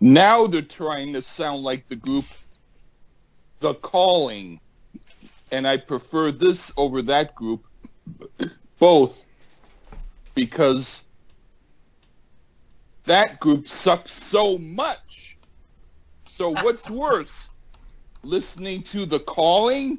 Now 0.00 0.46
they're 0.46 0.60
trying 0.62 1.14
to 1.14 1.22
sound 1.22 1.62
like 1.62 1.88
the 1.88 1.96
group 1.96 2.26
The 3.60 3.74
Calling, 3.74 4.60
and 5.50 5.66
I 5.66 5.78
prefer 5.78 6.32
this 6.32 6.70
over 6.76 7.00
that 7.02 7.34
group, 7.34 7.64
both 8.78 9.26
because 10.34 11.00
that 13.04 13.40
group 13.40 13.68
sucks 13.68 14.12
so 14.12 14.58
much. 14.58 15.29
So 16.40 16.52
what's 16.64 16.88
worse, 16.88 17.50
listening 18.22 18.82
to 18.84 19.04
The 19.04 19.18
Calling, 19.20 19.98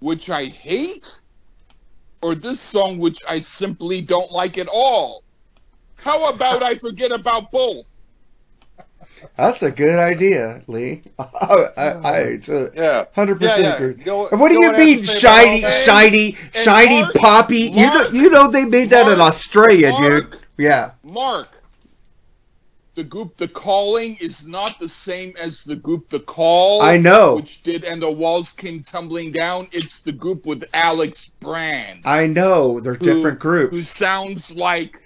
which 0.00 0.30
I 0.30 0.46
hate, 0.46 1.20
or 2.22 2.34
this 2.34 2.58
song 2.58 2.98
which 2.98 3.20
I 3.28 3.38
simply 3.38 4.00
don't 4.00 4.32
like 4.32 4.58
at 4.58 4.66
all? 4.66 5.22
How 5.94 6.28
about 6.28 6.60
I 6.64 6.74
forget 6.74 7.12
about 7.12 7.52
both? 7.52 7.86
That's 9.36 9.62
a 9.62 9.70
good 9.70 10.00
idea, 10.00 10.62
Lee. 10.66 11.04
I, 11.20 11.68
I, 11.76 11.82
I 11.92 12.38
Yeah, 12.74 13.04
hundred 13.14 13.40
Yeah, 13.40 13.54
percent 13.54 13.74
agree. 13.80 14.04
You 14.04 14.10
know- 14.10 14.28
and 14.32 14.40
what 14.40 14.48
do 14.48 14.54
you 14.54 14.60
you 14.62 14.66
know 14.66 14.72
what 14.72 14.74
I 14.74 14.78
have 14.80 14.86
mean, 14.88 14.98
to 14.98 15.06
say 15.06 15.18
shiny, 15.20 15.62
shiny, 15.84 16.36
And 16.52 16.64
shiny 16.64 17.00
Mark- 17.02 17.14
poppy? 17.14 17.58
you 17.58 17.86
know, 17.86 18.08
you 18.08 18.28
know 18.30 18.50
they 18.50 18.64
made 18.64 18.90
that 18.90 19.02
in 19.06 19.18
Mark- 19.18 19.32
Australia, 19.34 19.96
dude. 19.96 20.36
Yeah. 20.58 20.90
Mark, 21.04 21.55
the 22.96 23.04
group 23.04 23.36
The 23.36 23.46
Calling 23.46 24.16
is 24.20 24.46
not 24.46 24.78
the 24.80 24.88
same 24.88 25.34
as 25.40 25.62
the 25.64 25.76
group 25.76 26.08
The 26.08 26.20
Call. 26.20 26.80
I 26.82 26.96
know. 26.96 27.36
Which 27.36 27.62
did 27.62 27.84
And 27.84 28.00
the 28.02 28.10
Walls 28.10 28.52
Came 28.52 28.82
Tumbling 28.82 29.32
Down. 29.32 29.68
It's 29.70 30.00
the 30.00 30.12
group 30.12 30.46
with 30.46 30.64
Alex 30.74 31.30
Band. 31.40 32.00
I 32.06 32.26
know 32.26 32.80
they're 32.80 32.94
who- 32.94 33.04
different 33.04 33.38
groups. 33.38 33.76
Who 33.76 33.82
sounds 33.82 34.50
like 34.50 35.00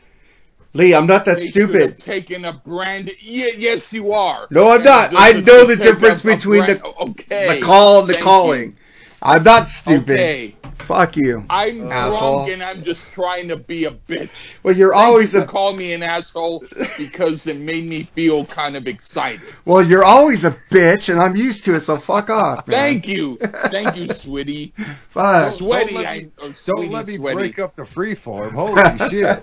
Lee, 0.72 0.95
I'm 0.95 1.07
not 1.09 1.24
that 1.24 1.38
they 1.38 1.47
should 1.49 1.62
have 1.62 1.70
stupid. 1.70 1.99
taken 1.99 2.45
a 2.45 2.53
brand. 2.53 3.11
Yeah, 3.20 3.49
yes, 3.57 3.93
you 3.93 4.12
are. 4.12 4.47
No, 4.51 4.68
I'm 4.70 4.76
And 4.76 4.84
not. 4.84 5.12
I 5.16 5.32
know 5.32 5.64
the 5.66 5.74
difference 5.74 6.22
between 6.22 6.62
brand- 6.64 6.78
the- 6.78 6.86
okay, 7.01 7.59
The 7.59 7.66
call 7.66 7.99
and 8.01 8.09
the 8.09 8.12
thank 8.12 8.24
calling. 8.24 8.62
you. 8.62 8.74
I'm 9.23 9.43
not 9.43 9.68
stupid. 9.68 10.11
Okay, 10.18 10.55
Fuck 10.75 11.16
you. 11.18 11.45
I'm 11.51 11.93
Asshole. 11.93 12.47
drunk 12.47 12.51
and 12.53 12.62
I'm 12.62 12.83
just 12.83 13.05
trying 13.12 13.49
to 13.49 13.57
be 13.57 13.85
a 13.85 13.91
bitch. 13.91 14.55
Well, 14.62 14.75
you're 14.75 14.93
Thank 14.95 15.05
always 15.05 15.35
you 15.35 15.41
a 15.41 15.43
for 15.43 15.49
call 15.49 15.73
me 15.75 15.93
an 15.93 16.03
asshole 16.03 16.64
because 16.97 17.47
it 17.47 17.59
made 17.59 17.85
me 17.85 18.03
feel 18.05 18.47
kind 18.47 18.77
of 18.77 18.87
excited. 18.89 19.43
well, 19.66 19.83
you're 19.83 20.05
always 20.05 20.43
a 20.45 20.53
bitch, 20.71 21.11
and 21.12 21.21
I'm 21.21 21.37
used 21.37 21.64
to 21.66 21.75
it. 21.75 21.81
So 21.81 21.99
fuck 21.99 22.31
off. 22.31 22.66
Man. 22.66 22.75
Thank 22.77 23.07
you, 23.09 23.37
thank 23.66 23.95
you, 23.97 24.09
Sweetie. 24.12 24.73
Fuck. 25.11 25.53
Sweaty, 25.53 25.95
let 25.95 26.07
I 26.07 26.18
me- 26.21 26.25
or 26.39 26.45
Don't 26.45 26.57
Sweetie, 26.57 26.89
let 26.89 27.07
me 27.07 27.16
sweaty. 27.16 27.35
break 27.37 27.59
up 27.59 27.77
the 27.77 27.85
free 27.85 28.14
form. 28.14 28.55
Holy 28.55 28.83
shit! 29.11 29.43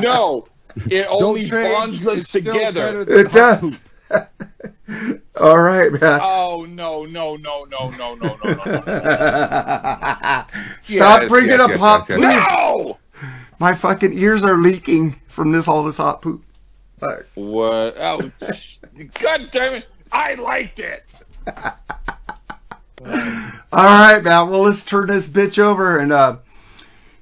No, 0.00 0.46
it 0.86 1.06
only 1.10 1.50
bonds 1.50 2.06
us 2.06 2.18
It's 2.18 2.32
together. 2.32 3.04
It 3.08 3.26
hot 3.32 3.60
does. 3.60 3.80
All 5.40 5.58
right, 5.58 5.90
man. 5.90 6.20
Oh 6.22 6.66
no, 6.68 7.06
no, 7.06 7.36
no, 7.36 7.64
no, 7.64 7.88
no, 7.90 8.14
no, 8.14 8.14
no, 8.16 8.34
no! 8.44 8.54
Stop 10.82 11.22
yes, 11.22 11.28
bringing 11.28 11.50
yes, 11.50 11.60
up 11.60 11.70
yes, 11.70 11.80
hot 11.80 12.06
poop. 12.06 12.20
No, 12.20 12.98
my 13.58 13.74
fucking 13.74 14.12
ears 14.12 14.44
are 14.44 14.58
leaking 14.58 15.12
from 15.28 15.52
this 15.52 15.66
all 15.66 15.84
this 15.84 15.96
hot 15.96 16.20
poop. 16.20 16.44
What? 17.34 17.96
Oh, 17.98 18.30
god 19.20 19.48
damn 19.50 19.74
it! 19.76 19.88
I 20.12 20.34
liked 20.34 20.78
it. 20.78 21.04
all 21.46 21.54
right, 23.72 24.22
man. 24.22 24.50
Well, 24.50 24.62
let's 24.62 24.82
turn 24.82 25.08
this 25.08 25.28
bitch 25.28 25.58
over 25.58 25.96
and 25.96 26.12
uh, 26.12 26.36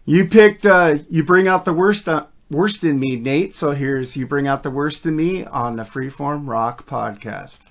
you 0.05 0.25
picked. 0.27 0.67
Uh, 0.67 0.99
you 1.09 1.23
bring 1.23 1.47
out 1.47 1.65
the 1.65 1.73
worst. 1.73 2.09
Uh, 2.09 2.27
worst 2.51 2.83
in 2.83 2.99
me, 2.99 3.15
Nate. 3.15 3.55
So 3.55 3.71
here's 3.71 4.17
you 4.17 4.27
bring 4.27 4.49
out 4.49 4.65
the 4.65 4.71
worst 4.71 5.07
in 5.07 5.15
me 5.15 5.45
on 5.45 5.77
the 5.77 5.85
Freeform 5.85 6.49
Rock 6.49 6.87
podcast. 6.87 7.70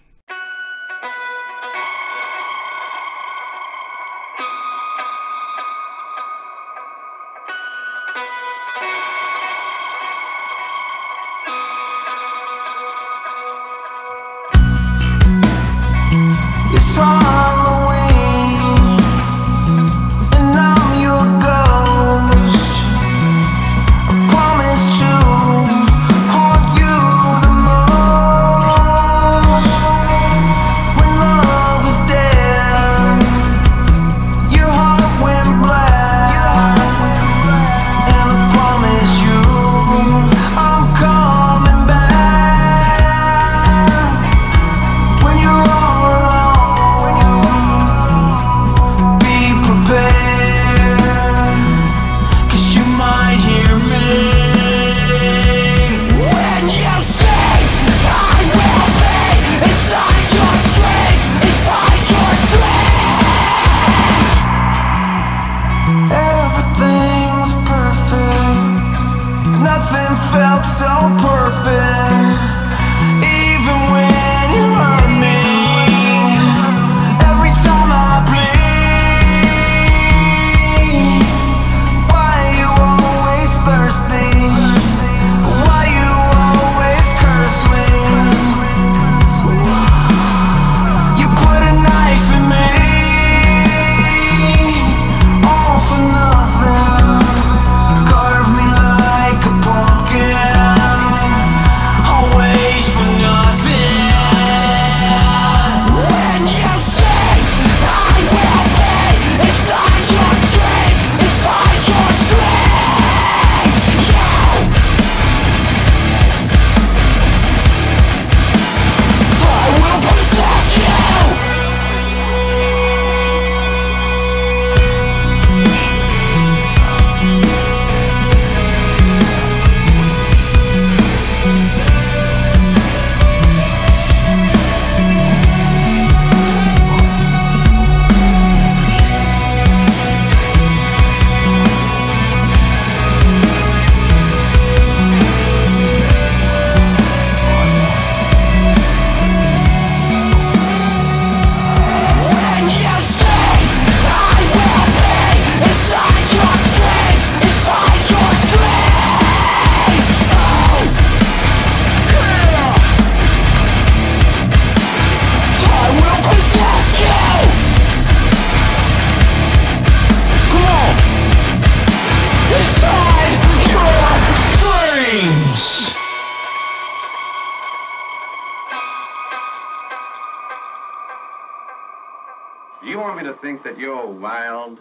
Want 183.10 183.26
me 183.26 183.32
to 183.32 183.38
think 183.40 183.64
that 183.64 183.80
you're 183.80 184.06
wild? 184.06 184.80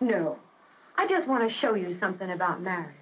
No. 0.00 0.38
I 0.96 1.06
just 1.06 1.28
want 1.28 1.48
to 1.48 1.58
show 1.60 1.74
you 1.74 1.96
something 2.00 2.30
about 2.30 2.60
marriage. 2.60 2.96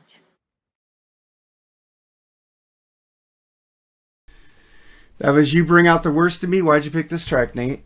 That 5.18 5.30
was 5.30 5.52
you 5.52 5.64
bring 5.64 5.86
out 5.86 6.02
the 6.02 6.10
worst 6.10 6.44
in 6.44 6.50
me. 6.50 6.62
Why'd 6.62 6.84
you 6.84 6.90
pick 6.90 7.08
this 7.08 7.26
track, 7.26 7.54
Nate? 7.54 7.84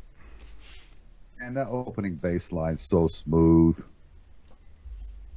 And 1.40 1.56
that 1.56 1.68
opening 1.68 2.14
bass 2.14 2.52
line's 2.52 2.80
so 2.80 3.06
smooth. 3.06 3.82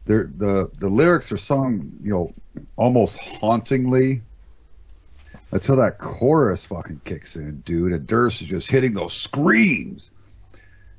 They're, 0.05 0.29
the 0.37 0.71
the 0.77 0.89
lyrics 0.89 1.31
are 1.31 1.37
sung, 1.37 1.91
you 2.01 2.11
know, 2.11 2.33
almost 2.77 3.17
hauntingly 3.17 4.21
until 5.51 5.75
that 5.77 5.97
chorus 5.97 6.63
fucking 6.63 7.01
kicks 7.03 7.35
in, 7.35 7.61
dude. 7.61 7.93
And 7.93 8.07
Durst 8.07 8.41
is 8.41 8.47
just 8.47 8.71
hitting 8.71 8.93
those 8.93 9.13
screams. 9.13 10.11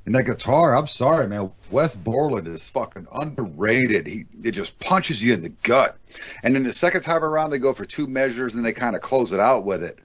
And 0.05 0.15
that 0.15 0.23
guitar, 0.23 0.75
I'm 0.75 0.87
sorry, 0.87 1.27
man. 1.27 1.51
Wes 1.69 1.95
Borland 1.95 2.47
is 2.47 2.67
fucking 2.69 3.07
underrated. 3.11 4.07
He 4.07 4.25
it 4.43 4.51
just 4.51 4.79
punches 4.79 5.23
you 5.23 5.33
in 5.33 5.41
the 5.41 5.49
gut. 5.49 5.97
And 6.41 6.55
then 6.55 6.63
the 6.63 6.73
second 6.73 7.01
time 7.01 7.23
around, 7.23 7.51
they 7.51 7.59
go 7.59 7.73
for 7.73 7.85
two 7.85 8.07
measures 8.07 8.55
and 8.55 8.65
they 8.65 8.73
kind 8.73 8.95
of 8.95 9.01
close 9.01 9.33
it 9.33 9.39
out 9.39 9.65
with 9.65 9.83
it. 9.83 9.99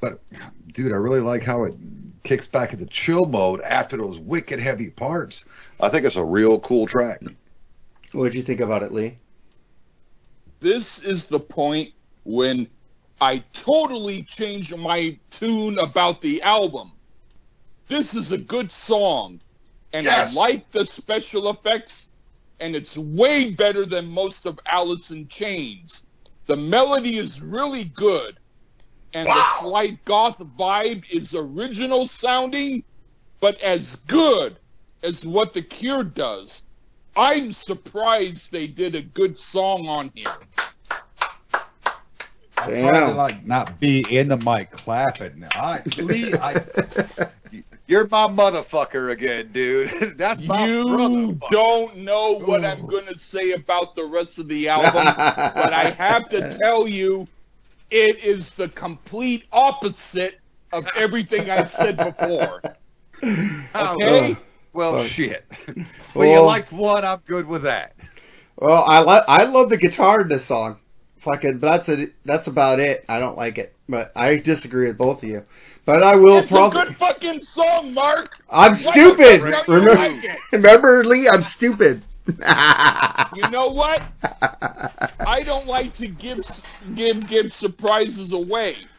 But 0.00 0.20
dude, 0.72 0.92
I 0.92 0.96
really 0.96 1.20
like 1.20 1.42
how 1.42 1.64
it 1.64 1.74
kicks 2.22 2.46
back 2.46 2.72
into 2.72 2.86
chill 2.86 3.26
mode 3.26 3.60
after 3.62 3.96
those 3.96 4.18
wicked 4.18 4.60
heavy 4.60 4.90
parts. 4.90 5.44
I 5.80 5.88
think 5.88 6.04
it's 6.04 6.16
a 6.16 6.24
real 6.24 6.60
cool 6.60 6.86
track. 6.86 7.20
What'd 8.12 8.34
you 8.34 8.42
think 8.42 8.60
about 8.60 8.82
it, 8.82 8.92
Lee? 8.92 9.18
this 10.64 10.98
is 11.00 11.26
the 11.26 11.38
point 11.38 11.92
when 12.24 12.66
I 13.20 13.44
totally 13.52 14.22
changed 14.22 14.74
my 14.76 15.18
tune 15.28 15.78
about 15.78 16.22
the 16.22 16.40
album. 16.40 16.92
This 17.86 18.14
is 18.14 18.32
a 18.32 18.38
good 18.38 18.72
song, 18.72 19.40
and 19.92 20.06
Yes. 20.06 20.34
I 20.36 20.40
like 20.40 20.70
the 20.70 20.86
special 20.86 21.50
effects, 21.50 22.08
and 22.60 22.74
it's 22.74 22.96
way 22.96 23.52
better 23.52 23.84
than 23.84 24.06
most 24.06 24.46
of 24.46 24.58
Alice 24.66 25.10
in 25.10 25.28
Chains. 25.28 26.02
The 26.46 26.56
melody 26.56 27.18
is 27.18 27.40
really 27.40 27.84
good, 27.84 28.38
and 29.12 29.28
the 29.28 29.44
slight 29.60 30.04
goth 30.04 30.38
vibe 30.56 31.10
is 31.10 31.34
original 31.34 32.06
sounding, 32.06 32.84
but 33.40 33.60
as 33.62 33.96
good 34.06 34.56
as 35.02 35.24
what 35.24 35.52
The 35.52 35.62
Cure 35.62 36.04
does. 36.04 36.62
I'm 37.16 37.52
surprised 37.52 38.50
they 38.50 38.66
did 38.66 38.94
a 38.94 39.02
good 39.02 39.38
song 39.38 39.86
on 39.86 40.10
here. 40.14 40.26
I'm 42.58 42.70
Damn. 42.70 42.88
trying 42.88 43.10
to 43.10 43.16
like 43.16 43.46
not 43.46 43.78
be 43.78 44.04
in 44.10 44.28
the 44.28 44.38
mic 44.38 44.70
clapping. 44.70 45.44
I, 45.52 45.82
Lee, 45.98 46.34
I, 46.34 46.64
you're 47.86 48.06
my 48.08 48.26
motherfucker 48.26 49.12
again, 49.12 49.50
dude. 49.52 49.90
That's 50.16 50.42
my 50.46 50.66
you 50.66 51.34
brother. 51.34 51.48
don't 51.50 51.96
know 51.98 52.38
what 52.40 52.64
I'm 52.64 52.86
going 52.86 53.06
to 53.06 53.18
say 53.18 53.52
about 53.52 53.94
the 53.94 54.04
rest 54.04 54.38
of 54.38 54.48
the 54.48 54.68
album, 54.68 54.92
but 54.94 55.72
I 55.72 55.90
have 55.98 56.28
to 56.30 56.56
tell 56.60 56.88
you, 56.88 57.28
it 57.90 58.24
is 58.24 58.54
the 58.54 58.68
complete 58.70 59.46
opposite 59.52 60.40
of 60.72 60.88
everything 60.96 61.50
I 61.50 61.64
said 61.64 61.96
before. 61.96 62.62
Oh, 63.74 63.94
okay? 63.94 64.36
Well, 64.74 65.02
shit. 65.02 65.46
Well, 66.14 66.26
you 66.26 66.32
Well- 66.32 66.46
liked 66.46 66.72
one. 66.72 67.04
I'm 67.04 67.20
good 67.26 67.46
with 67.46 67.62
that. 67.62 67.94
Well, 68.58 68.84
I 68.86 69.00
like 69.00 69.22
I 69.28 69.44
love 69.44 69.70
the 69.70 69.76
guitar 69.78 70.20
in 70.22 70.28
this 70.28 70.44
song. 70.44 70.78
Fucking, 71.18 71.58
but 71.58 71.70
that's 71.70 71.88
a, 71.88 72.08
that's 72.26 72.48
about 72.48 72.80
it. 72.80 73.04
I 73.08 73.18
don't 73.18 73.36
like 73.38 73.56
it, 73.56 73.74
but 73.88 74.12
I 74.14 74.36
disagree 74.36 74.88
with 74.88 74.98
both 74.98 75.22
of 75.22 75.28
you. 75.28 75.44
But 75.84 76.02
I 76.02 76.16
will 76.16 76.42
It's 76.42 76.54
a 76.54 76.64
probably. 76.64 76.64
good 76.64 76.96
fucking 76.96 77.42
song, 77.42 77.94
Mark. 77.94 78.40
I'm 78.50 78.74
Why 78.76 78.92
stupid. 78.92 79.40
the 79.40 79.50
fuck 79.50 79.50
don't 79.50 79.72
you 79.72 79.86
Remember, 79.86 79.92
like 79.92 80.30
remember, 80.52 81.04
Lee? 81.04 81.28
I'm 81.28 81.44
stupid. 81.44 82.02
You 83.30 83.48
know 83.48 83.68
what? 83.70 84.02
I 85.24 85.42
don't 85.44 85.66
like 85.66 85.94
to 85.94 86.08
give 86.08 86.44
give 86.94 87.26
give 87.28 87.52
surprises 87.52 88.32
away, 88.32 88.90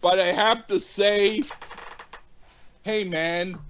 but 0.00 0.20
I 0.20 0.28
have 0.28 0.66
to 0.68 0.80
say, 0.80 1.44
hey 2.84 3.04
man, 3.04 3.60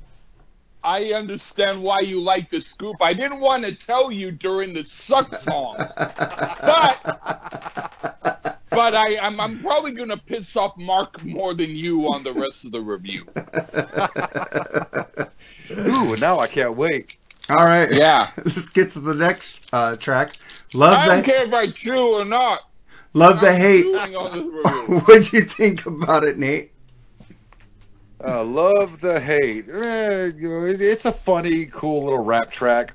I 0.82 1.12
understand 1.14 1.82
why 1.82 2.00
you 2.02 2.20
like 2.20 2.50
the 2.50 2.60
scoop. 2.62 3.02
I 3.02 3.14
didn't 3.14 3.40
want 3.40 3.64
to 3.66 3.74
tell 3.74 4.12
you 4.12 4.32
during 4.32 4.74
the 4.74 4.84
suck 4.84 5.34
songs, 5.34 5.92
but 6.64 7.02
but 8.70 8.94
I 8.94 9.18
I'm, 9.18 9.38
I'm 9.40 9.58
probably 9.60 9.92
gonna 9.92 10.16
piss 10.16 10.56
off 10.56 10.76
Mark 10.76 11.22
more 11.24 11.54
than 11.54 11.70
you 11.70 12.02
on 12.12 12.22
the 12.24 12.32
rest 12.32 12.64
of 12.64 12.72
the 12.72 12.80
review. 12.80 13.24
Ooh, 15.70 16.16
now 16.16 16.38
I 16.38 16.46
can't 16.46 16.76
wait. 16.76 17.18
All 17.50 17.64
right. 17.64 17.90
Yeah, 17.92 18.30
Let's 18.36 18.68
get 18.68 18.90
to 18.92 19.00
the 19.00 19.14
next 19.14 19.60
uh, 19.72 19.96
track. 19.96 20.34
Love 20.74 20.98
I 20.98 21.06
don't 21.06 21.18
the 21.18 21.22
care 21.24 21.46
if 21.46 21.54
I 21.54 21.68
chew 21.70 22.20
or 22.20 22.24
not. 22.24 22.60
love 23.14 23.40
the 23.40 23.50
I'm 23.50 23.60
hate. 23.60 23.82
chewing 23.84 24.16
on 24.16 24.32
this 24.32 24.42
review. 24.88 24.98
What'd 25.06 25.32
you 25.32 25.42
think 25.42 25.86
about 25.86 26.24
it, 26.24 26.38
Nate? 26.38 26.72
Uh, 28.22 28.44
love 28.44 29.00
the 29.00 29.18
hate. 29.20 29.66
Eh, 29.70 30.30
you 30.36 30.48
know, 30.48 30.64
it- 30.66 30.80
it's 30.80 31.04
a 31.04 31.12
funny, 31.12 31.66
cool 31.66 32.02
little 32.04 32.22
rap 32.24 32.50
track. 32.50 32.94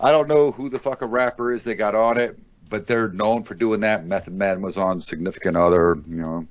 I 0.00 0.10
don't 0.10 0.26
know 0.28 0.50
who 0.50 0.68
the 0.68 0.78
fuck 0.80 1.02
a 1.02 1.06
rapper 1.06 1.52
is 1.52 1.62
they 1.62 1.74
got 1.76 1.94
on 1.94 2.18
it, 2.18 2.36
but 2.72 2.86
they're 2.86 3.10
known 3.10 3.42
for 3.42 3.54
doing 3.54 3.80
that. 3.80 4.06
Method 4.06 4.32
Man 4.32 4.62
was 4.62 4.78
on 4.78 4.98
Significant 4.98 5.58
Other. 5.58 5.98
You 6.08 6.16
know, 6.16 6.46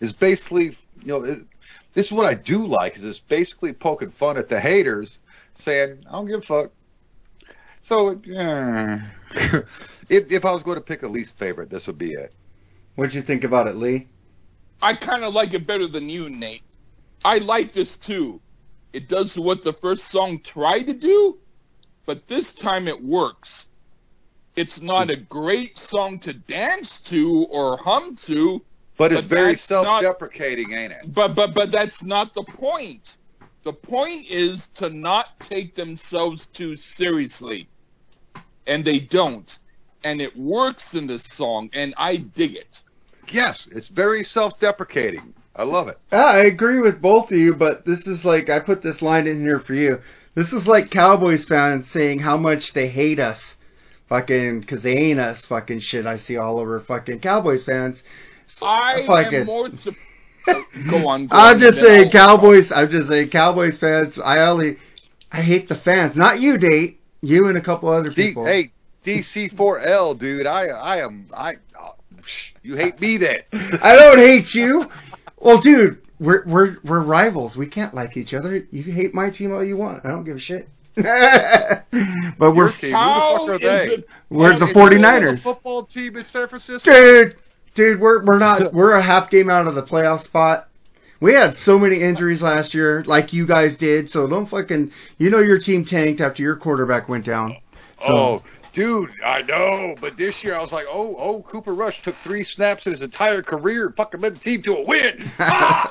it's 0.00 0.12
basically 0.12 0.66
you 1.02 1.06
know 1.06 1.24
it, 1.24 1.40
this 1.92 2.06
is 2.06 2.12
what 2.12 2.24
I 2.24 2.34
do 2.34 2.68
like 2.68 2.94
is 2.94 3.04
it's 3.04 3.18
basically 3.18 3.72
poking 3.72 4.10
fun 4.10 4.38
at 4.38 4.48
the 4.48 4.60
haters, 4.60 5.18
saying 5.54 6.04
I 6.06 6.12
don't 6.12 6.26
give 6.26 6.38
a 6.38 6.42
fuck. 6.42 6.70
So 7.80 8.10
eh. 8.10 9.00
if 10.08 10.32
if 10.32 10.44
I 10.44 10.52
was 10.52 10.62
going 10.62 10.76
to 10.76 10.84
pick 10.84 11.02
a 11.02 11.08
least 11.08 11.36
favorite, 11.36 11.68
this 11.68 11.88
would 11.88 11.98
be 11.98 12.12
it. 12.12 12.32
What'd 12.94 13.12
you 13.12 13.22
think 13.22 13.42
about 13.42 13.66
it, 13.66 13.74
Lee? 13.74 14.06
I 14.80 14.94
kind 14.94 15.24
of 15.24 15.34
like 15.34 15.52
it 15.52 15.66
better 15.66 15.88
than 15.88 16.08
you, 16.08 16.30
Nate. 16.30 16.62
I 17.24 17.38
like 17.38 17.72
this 17.72 17.96
too. 17.96 18.40
It 18.92 19.08
does 19.08 19.36
what 19.36 19.62
the 19.64 19.72
first 19.72 20.04
song 20.06 20.38
tried 20.38 20.84
to 20.84 20.94
do, 20.94 21.38
but 22.06 22.28
this 22.28 22.52
time 22.52 22.86
it 22.86 23.02
works. 23.02 23.66
It's 24.58 24.80
not 24.80 25.08
a 25.08 25.16
great 25.16 25.78
song 25.78 26.18
to 26.20 26.32
dance 26.32 26.98
to 27.02 27.46
or 27.50 27.76
hum 27.76 28.16
to, 28.26 28.64
But 28.96 29.12
it's 29.12 29.22
But 29.22 29.28
very 29.30 29.54
self-deprecating, 29.54 30.72
ain't 30.72 30.92
it? 30.92 31.14
but 31.14 31.34
but 31.36 31.54
but 31.54 31.70
that's 31.70 32.02
not 32.02 32.34
the 32.34 32.42
point. 32.42 33.16
The 33.62 33.72
point 33.72 34.28
is 34.30 34.68
to 34.70 34.90
not 34.90 35.38
take 35.40 35.74
themselves 35.74 36.46
too 36.46 36.76
seriously. 36.76 37.68
And 38.66 38.84
they 38.84 38.98
don't. 38.98 39.56
And 40.04 40.20
it 40.20 40.36
works 40.36 40.94
in 40.94 41.06
this 41.06 41.24
song 41.24 41.70
and 41.72 41.94
I 41.96 42.16
dig 42.16 42.56
it. 42.56 42.82
Yes, 43.30 43.68
it's 43.70 43.88
very 43.88 44.24
self-deprecating. 44.24 45.34
I 45.54 45.64
love 45.64 45.88
it. 45.88 45.98
Yeah, 46.12 46.24
I 46.24 46.38
agree 46.38 46.80
with 46.80 47.00
both 47.02 47.30
of 47.30 47.38
you, 47.38 47.54
but 47.54 47.84
this 47.84 48.06
is 48.06 48.24
like 48.24 48.48
I 48.48 48.58
put 48.60 48.82
this 48.82 49.02
line 49.02 49.26
in 49.26 49.40
here 49.40 49.58
for 49.58 49.74
you. 49.74 50.00
This 50.34 50.52
is 50.52 50.66
like 50.66 50.90
Cowboys 50.90 51.44
fans 51.44 51.88
saying 51.88 52.20
how 52.20 52.36
much 52.36 52.72
they 52.72 52.88
hate 52.88 53.18
us, 53.18 53.56
fucking, 54.08 54.60
because 54.60 54.82
they 54.82 54.96
ain't 54.96 55.20
us, 55.20 55.46
fucking 55.46 55.80
shit. 55.80 56.06
I 56.06 56.16
see 56.16 56.36
all 56.36 56.58
over 56.58 56.80
fucking 56.80 57.20
Cowboys 57.20 57.64
fans. 57.64 58.04
I 58.62 59.02
fucking- 59.06 59.40
am 59.40 59.46
more 59.46 59.70
su- 59.72 59.94
oh, 60.48 60.64
go 60.90 61.06
on. 61.08 61.26
Go 61.26 61.36
I'm 61.36 61.54
on, 61.56 61.60
just 61.60 61.80
saying, 61.80 62.06
I'll- 62.06 62.10
Cowboys. 62.10 62.72
I'm 62.72 62.90
just 62.90 63.08
saying, 63.08 63.28
Cowboys 63.28 63.76
fans. 63.78 64.18
I 64.18 64.40
only, 64.40 64.76
I 65.30 65.42
hate 65.42 65.68
the 65.68 65.74
fans, 65.74 66.16
not 66.16 66.40
you, 66.40 66.56
date. 66.58 67.00
You 67.20 67.48
and 67.48 67.58
a 67.58 67.60
couple 67.60 67.88
other 67.88 68.10
D- 68.10 68.28
people. 68.28 68.44
hey, 68.46 68.70
DC4L, 69.04 70.18
dude. 70.18 70.46
I 70.46 70.66
I 70.68 70.98
am 70.98 71.26
I. 71.36 71.56
oh, 71.80 71.94
you 72.62 72.76
hate 72.76 73.00
me 73.00 73.16
then? 73.16 73.40
I 73.82 73.96
don't 73.96 74.18
hate 74.18 74.54
you. 74.54 74.88
Well, 75.36 75.58
dude, 75.58 76.00
we're 76.20 76.44
we're 76.46 76.76
we're 76.84 77.00
rivals. 77.00 77.56
We 77.56 77.66
can't 77.66 77.92
like 77.94 78.16
each 78.16 78.32
other. 78.34 78.64
You 78.70 78.84
hate 78.84 79.14
my 79.14 79.30
team 79.30 79.52
all 79.52 79.64
you 79.64 79.76
want. 79.76 80.04
I 80.06 80.10
don't 80.10 80.24
give 80.24 80.36
a 80.36 80.40
shit. 80.40 80.68
but 82.38 82.54
we're 82.54 82.70
team. 82.72 82.92
How 82.92 83.46
Who 83.46 83.52
the 83.52 83.58
fuck 83.58 83.62
are 83.62 83.86
they? 83.86 83.94
it- 83.94 84.08
we're 84.30 84.58
the 84.58 84.66
is 84.66 84.72
there 84.74 84.84
49ers. 84.98 85.42
football 85.42 85.82
team 85.84 86.16
in 86.16 86.24
San 86.24 86.48
Francisco. 86.48 86.90
Dude, 86.92 87.36
dude, 87.74 88.00
we're 88.00 88.24
we're 88.24 88.38
not 88.38 88.72
we're 88.74 88.92
a 88.94 89.02
half 89.02 89.30
game 89.30 89.48
out 89.50 89.66
of 89.66 89.74
the 89.74 89.82
playoff 89.82 90.20
spot. 90.20 90.68
We 91.20 91.32
had 91.34 91.56
so 91.56 91.78
many 91.78 92.00
injuries 92.00 92.42
last 92.42 92.74
year, 92.74 93.02
like 93.04 93.32
you 93.32 93.46
guys 93.46 93.76
did. 93.76 94.10
So 94.10 94.26
don't 94.28 94.46
fucking. 94.46 94.92
You 95.18 95.30
know 95.30 95.40
your 95.40 95.58
team 95.58 95.84
tanked 95.84 96.20
after 96.20 96.42
your 96.42 96.56
quarterback 96.56 97.08
went 97.08 97.24
down. 97.24 97.56
So, 98.06 98.14
Oh, 98.16 98.42
dude, 98.72 99.10
I 99.26 99.42
know. 99.42 99.96
But 100.00 100.16
this 100.16 100.44
year 100.44 100.54
I 100.56 100.60
was 100.60 100.72
like, 100.72 100.86
oh, 100.88 101.16
oh, 101.18 101.42
Cooper 101.42 101.74
Rush 101.74 102.02
took 102.02 102.14
three 102.16 102.44
snaps 102.44 102.86
in 102.86 102.92
his 102.92 103.02
entire 103.02 103.42
career 103.42 103.86
and 103.86 103.96
fucking 103.96 104.20
led 104.20 104.36
the 104.36 104.38
team 104.38 104.62
to 104.62 104.76
a 104.76 104.84
win. 104.84 105.28
Ah, 105.40 105.90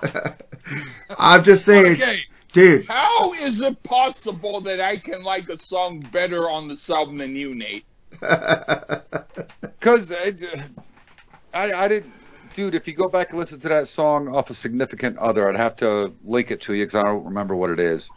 I'm 1.18 1.44
just 1.46 1.64
saying, 1.66 1.94
Okay, 1.96 2.20
dude. 2.58 2.86
how 2.88 3.34
is 3.34 3.62
it 3.62 3.82
possible 3.84 4.62
that 4.62 4.80
I 4.82 4.98
can 4.98 5.24
like 5.24 5.48
a 5.50 5.58
song 5.58 6.00
better 6.12 6.50
on 6.50 6.68
this 6.68 6.90
album 6.90 7.18
than 7.18 7.36
you, 7.36 7.54
Nate? 7.56 7.86
Because 9.80 10.12
I, 10.12 10.32
I, 11.54 11.72
I 11.86 11.88
didn't. 11.88 12.12
Dude, 12.56 12.74
if 12.74 12.88
you 12.88 12.94
go 12.94 13.08
back 13.08 13.30
and 13.30 13.38
listen 13.40 13.60
to 13.60 13.70
that 13.70 13.88
song 13.88 14.28
off 14.36 14.50
a 14.50 14.54
significant 14.56 15.18
other, 15.20 15.48
I'd 15.48 15.56
have 15.56 15.76
to 15.78 16.14
link 16.24 16.50
it 16.50 16.62
to 16.62 16.74
you 16.74 16.84
because 16.86 16.96
I 16.96 17.04
don't 17.04 17.24
remember 17.24 17.56
what 17.56 17.70
it 17.70 17.80
is. 17.80 18.10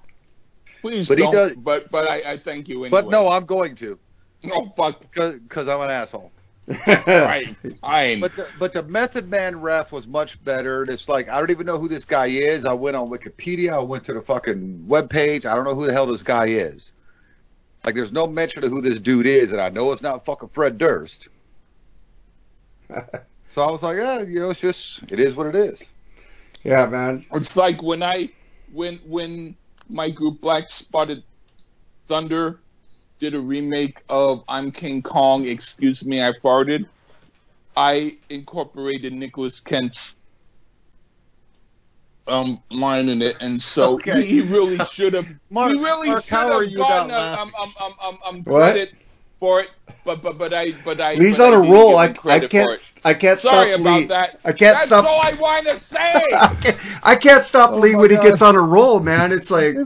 Please 0.81 1.07
But 1.07 1.19
he 1.19 1.25
don't. 1.25 1.33
does- 1.35 1.53
But 1.53 1.91
but 1.91 2.09
I, 2.09 2.33
I 2.33 2.37
thank 2.39 2.69
you 2.69 2.85
anyway. 2.85 3.03
But 3.03 3.11
no, 3.11 3.29
I'm 3.29 3.45
going 3.45 3.77
to 3.77 3.99
no 4.43 4.73
fuck. 4.77 5.03
because 5.13 5.69
I'm 5.69 5.81
an 5.83 5.91
asshole. 5.91 6.33
I 6.71 7.57
I'm 7.83 8.21
But 8.21 8.37
the, 8.37 8.49
but 8.59 8.73
the 8.73 8.83
Method 8.83 9.29
Man 9.29 9.61
ref 9.61 9.93
was 9.93 10.07
much 10.07 10.43
better. 10.45 10.83
And 10.83 10.91
it's 10.91 11.09
like 11.09 11.29
I 11.29 11.39
don't 11.39 11.51
even 11.51 11.67
know 11.67 11.79
who 11.79 11.89
this 11.89 12.05
guy 12.05 12.27
is. 12.27 12.65
I 12.65 12.73
went 12.73 12.97
on 12.97 13.11
Wikipedia. 13.11 13.73
I 13.73 13.81
went 13.81 14.05
to 14.05 14.13
the 14.13 14.23
fucking 14.23 14.85
webpage. 14.89 15.47
I 15.47 15.55
don't 15.55 15.65
know 15.65 15.75
who 15.75 15.87
the 15.87 15.93
hell 15.93 16.07
this 16.07 16.23
guy 16.23 16.47
is. 16.47 16.93
Like 17.85 17.95
there's 17.95 18.13
no 18.13 18.27
mention 18.27 18.65
of 18.65 18.71
who 18.71 18.83
this 18.83 18.99
dude 18.99 19.27
is, 19.27 19.53
and 19.53 19.61
I 19.61 19.71
know 19.71 19.91
it's 19.93 20.03
not 20.03 20.25
fucking 20.25 20.51
Fred 20.51 20.79
Durst. 20.79 21.29
so 23.49 23.63
I 23.63 23.71
was 23.71 23.83
like, 23.83 23.97
yeah, 23.97 24.21
you 24.21 24.41
know, 24.41 24.51
it's 24.51 24.61
just 24.61 25.11
it 25.11 25.19
is 25.19 25.35
what 25.35 25.47
it 25.47 25.57
is. 25.57 25.91
Yeah, 26.63 26.87
man. 26.87 27.25
It's 27.33 27.57
like 27.57 27.83
when 27.83 28.03
I 28.03 28.31
when 28.73 28.97
when 29.07 29.57
my 29.89 30.11
group 30.11 30.41
Black 30.41 30.69
Spotted 30.69 31.23
Thunder 32.07 32.59
did 33.21 33.35
a 33.35 33.41
remake 33.41 34.03
of 34.11 34.45
I'm 34.49 34.73
King 34.73 35.03
Kong, 35.03 35.47
excuse 35.47 36.05
me, 36.05 36.23
I 36.23 36.33
farted. 36.45 36.87
I 37.77 38.19
incorporated 38.31 39.13
Nicholas 39.13 39.61
Kent's 39.61 40.19
um 42.29 42.63
line 42.71 43.09
in 43.09 43.23
it, 43.23 43.37
and 43.41 43.61
so 43.63 43.99
Okay. 43.99 44.23
he, 44.25 44.27
he 44.27 44.41
really 44.43 44.81
should 44.85 45.15
have. 45.15 45.29
Mark- 45.51 45.73
he 45.73 45.75
really 45.75 46.15
Mark, 46.15 46.21
should 46.21 46.49
how 46.49 46.53
are 46.53 46.65
have 46.65 46.65
you 46.65 46.85
gotten 46.85 47.11
not 47.11 47.11
a, 47.11 47.41
um, 47.41 47.53
um, 47.61 47.75
um, 48.27 48.45
What? 48.45 48.53
credit 48.53 48.91
for 49.39 49.61
it, 49.63 49.69
but 50.05 50.23
but 50.23 50.39
but 50.39 50.53
I 50.55 50.73
but 50.85 51.01
I. 51.01 51.21
He's 51.21 51.31
but 51.31 51.41
on 51.41 51.53
I 51.53 51.55
a 51.55 51.61
roll. 51.61 51.97
I, 51.99 52.15
I 52.27 52.41
can't 52.41 52.73
it. 52.75 52.93
I 53.05 53.15
can't 53.15 53.39
Sorry 53.39 53.73
stop 53.73 53.75
about 53.75 53.81
Lee. 53.81 54.09
that. 54.09 54.41
I 54.45 54.53
can't 54.53 54.81
That's 54.81 54.87
stop. 54.87 55.05
all 55.05 55.21
I 55.23 55.33
want 55.35 55.67
to 55.69 55.81
say. 55.81 56.51
I 57.03 57.17
can't 57.17 57.45
stop 57.45 57.75
Lee 57.75 57.95
my 57.95 57.97
when 57.97 58.11
he 58.11 58.19
gets 58.19 58.43
on 58.43 58.57
a 58.57 58.61
roll, 58.63 59.01
man. 59.01 59.33
It's 59.33 59.51
like 59.51 59.83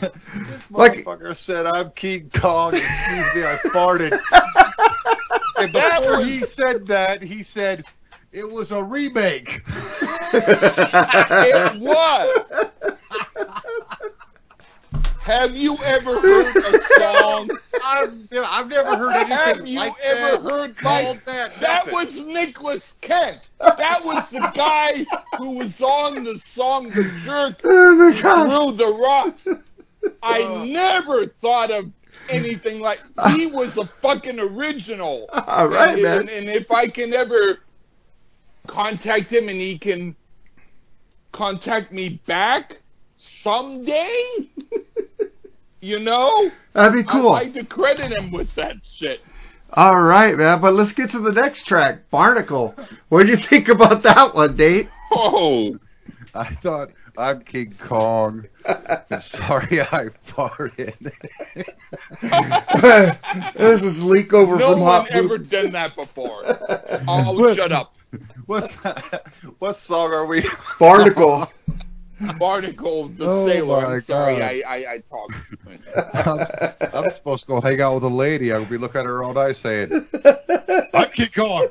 This, 0.00 0.70
mo- 0.70 0.78
Like- 0.78 1.04
motherfucker 1.04 1.36
said, 1.36 1.66
"I'm 1.66 1.90
King 1.92 2.30
Kong." 2.34 2.74
Excuse 2.74 3.34
me, 3.34 3.44
I 3.44 3.58
farted. 3.72 4.12
and 5.58 5.72
before 5.72 6.24
he 6.24 6.40
said 6.40 6.86
that, 6.88 7.22
he 7.22 7.42
said 7.42 7.84
it 8.32 8.50
was 8.50 8.70
a 8.72 8.82
remake. 8.82 9.62
it 10.32 11.80
was. 11.80 12.52
Have 15.20 15.56
you 15.56 15.76
ever 15.84 16.20
heard 16.20 16.54
a 16.56 16.80
song? 17.00 17.50
I've, 17.84 18.30
never- 18.30 18.46
I've 18.48 18.68
never 18.68 18.96
heard 18.96 19.12
anything 19.16 19.36
Have 19.36 19.66
you 19.66 19.78
like 19.80 19.92
ever 20.04 20.36
that. 20.42 20.50
heard 20.52 20.82
like 20.84 21.24
that? 21.24 21.56
that? 21.58 21.86
nothing. 21.86 21.94
Was 21.94 22.20
Nicholas 22.20 22.96
Kent? 23.00 23.48
That 23.58 24.04
was 24.04 24.30
the 24.30 24.38
guy 24.54 25.04
who 25.36 25.56
was 25.56 25.80
on 25.80 26.22
the 26.22 26.38
song 26.38 26.90
"The 26.90 27.10
Jerk" 27.24 27.60
oh 27.64 27.94
my 27.96 28.20
god. 28.22 28.46
through 28.46 28.76
the 28.76 28.86
rocks. 28.92 29.48
I 30.22 30.42
oh. 30.42 30.64
never 30.64 31.26
thought 31.26 31.70
of 31.70 31.90
anything 32.28 32.80
like 32.80 33.00
he 33.34 33.46
was 33.46 33.78
a 33.78 33.84
fucking 33.84 34.40
original. 34.40 35.28
All 35.32 35.68
right, 35.68 35.94
and, 35.94 36.02
man. 36.02 36.20
and, 36.22 36.30
and 36.30 36.48
if 36.48 36.70
I 36.70 36.88
can 36.88 37.12
ever 37.12 37.60
contact 38.66 39.32
him 39.32 39.48
and 39.48 39.60
he 39.60 39.78
can 39.78 40.16
contact 41.32 41.92
me 41.92 42.20
back 42.26 42.80
someday, 43.18 44.24
you 45.80 46.00
know, 46.00 46.50
That'd 46.72 46.92
be 46.92 47.04
cool. 47.04 47.30
I'd 47.30 47.44
like 47.44 47.52
to 47.54 47.64
credit 47.64 48.12
him 48.12 48.30
with 48.30 48.54
that 48.56 48.78
shit. 48.84 49.22
All 49.72 50.02
right, 50.02 50.36
man. 50.36 50.60
But 50.60 50.74
let's 50.74 50.92
get 50.92 51.10
to 51.10 51.18
the 51.18 51.32
next 51.32 51.64
track, 51.64 52.08
Barnacle. 52.10 52.74
What 53.08 53.24
do 53.24 53.30
you 53.30 53.36
think 53.36 53.68
about 53.68 54.02
that 54.02 54.34
one, 54.34 54.56
Nate? 54.56 54.88
Oh, 55.10 55.78
I 56.34 56.44
thought 56.44 56.90
I'm 57.18 57.40
King 57.40 57.74
Kong. 57.78 58.46
Sorry, 59.18 59.80
I 59.80 60.08
farted. 60.12 61.12
this 63.54 63.82
is 63.82 64.02
leak 64.04 64.32
over 64.34 64.58
no 64.58 64.72
from 64.72 64.80
one 64.80 65.02
Hot 65.02 65.10
ever 65.10 65.38
Poop. 65.38 65.48
done 65.48 65.70
that 65.72 65.96
before. 65.96 66.44
Oh, 67.08 67.54
shut 67.54 67.72
up. 67.72 67.94
What's 68.46 68.74
what 69.58 69.74
song 69.76 70.12
are 70.12 70.26
we? 70.26 70.44
Barnacle. 70.78 71.50
Barnacle 72.38 73.08
the 73.08 73.28
Oh 73.28 73.46
sailor. 73.46 73.86
my 73.86 73.94
I'm 73.94 74.00
sorry, 74.00 74.38
God. 74.38 74.42
I, 74.42 74.62
I, 74.66 74.76
I 74.94 74.98
talked. 74.98 75.34
I'm, 76.26 76.46
I'm 76.94 77.10
supposed 77.10 77.42
to 77.44 77.48
go 77.48 77.60
hang 77.60 77.80
out 77.80 77.94
with 77.94 78.04
a 78.04 78.08
lady. 78.08 78.52
I 78.52 78.58
will 78.58 78.66
be 78.66 78.78
looking 78.78 79.00
at 79.00 79.06
her 79.06 79.22
all 79.22 79.34
night 79.34 79.56
saying, 79.56 80.06
"I'm 80.94 81.10
King 81.10 81.28
Kong." 81.34 81.68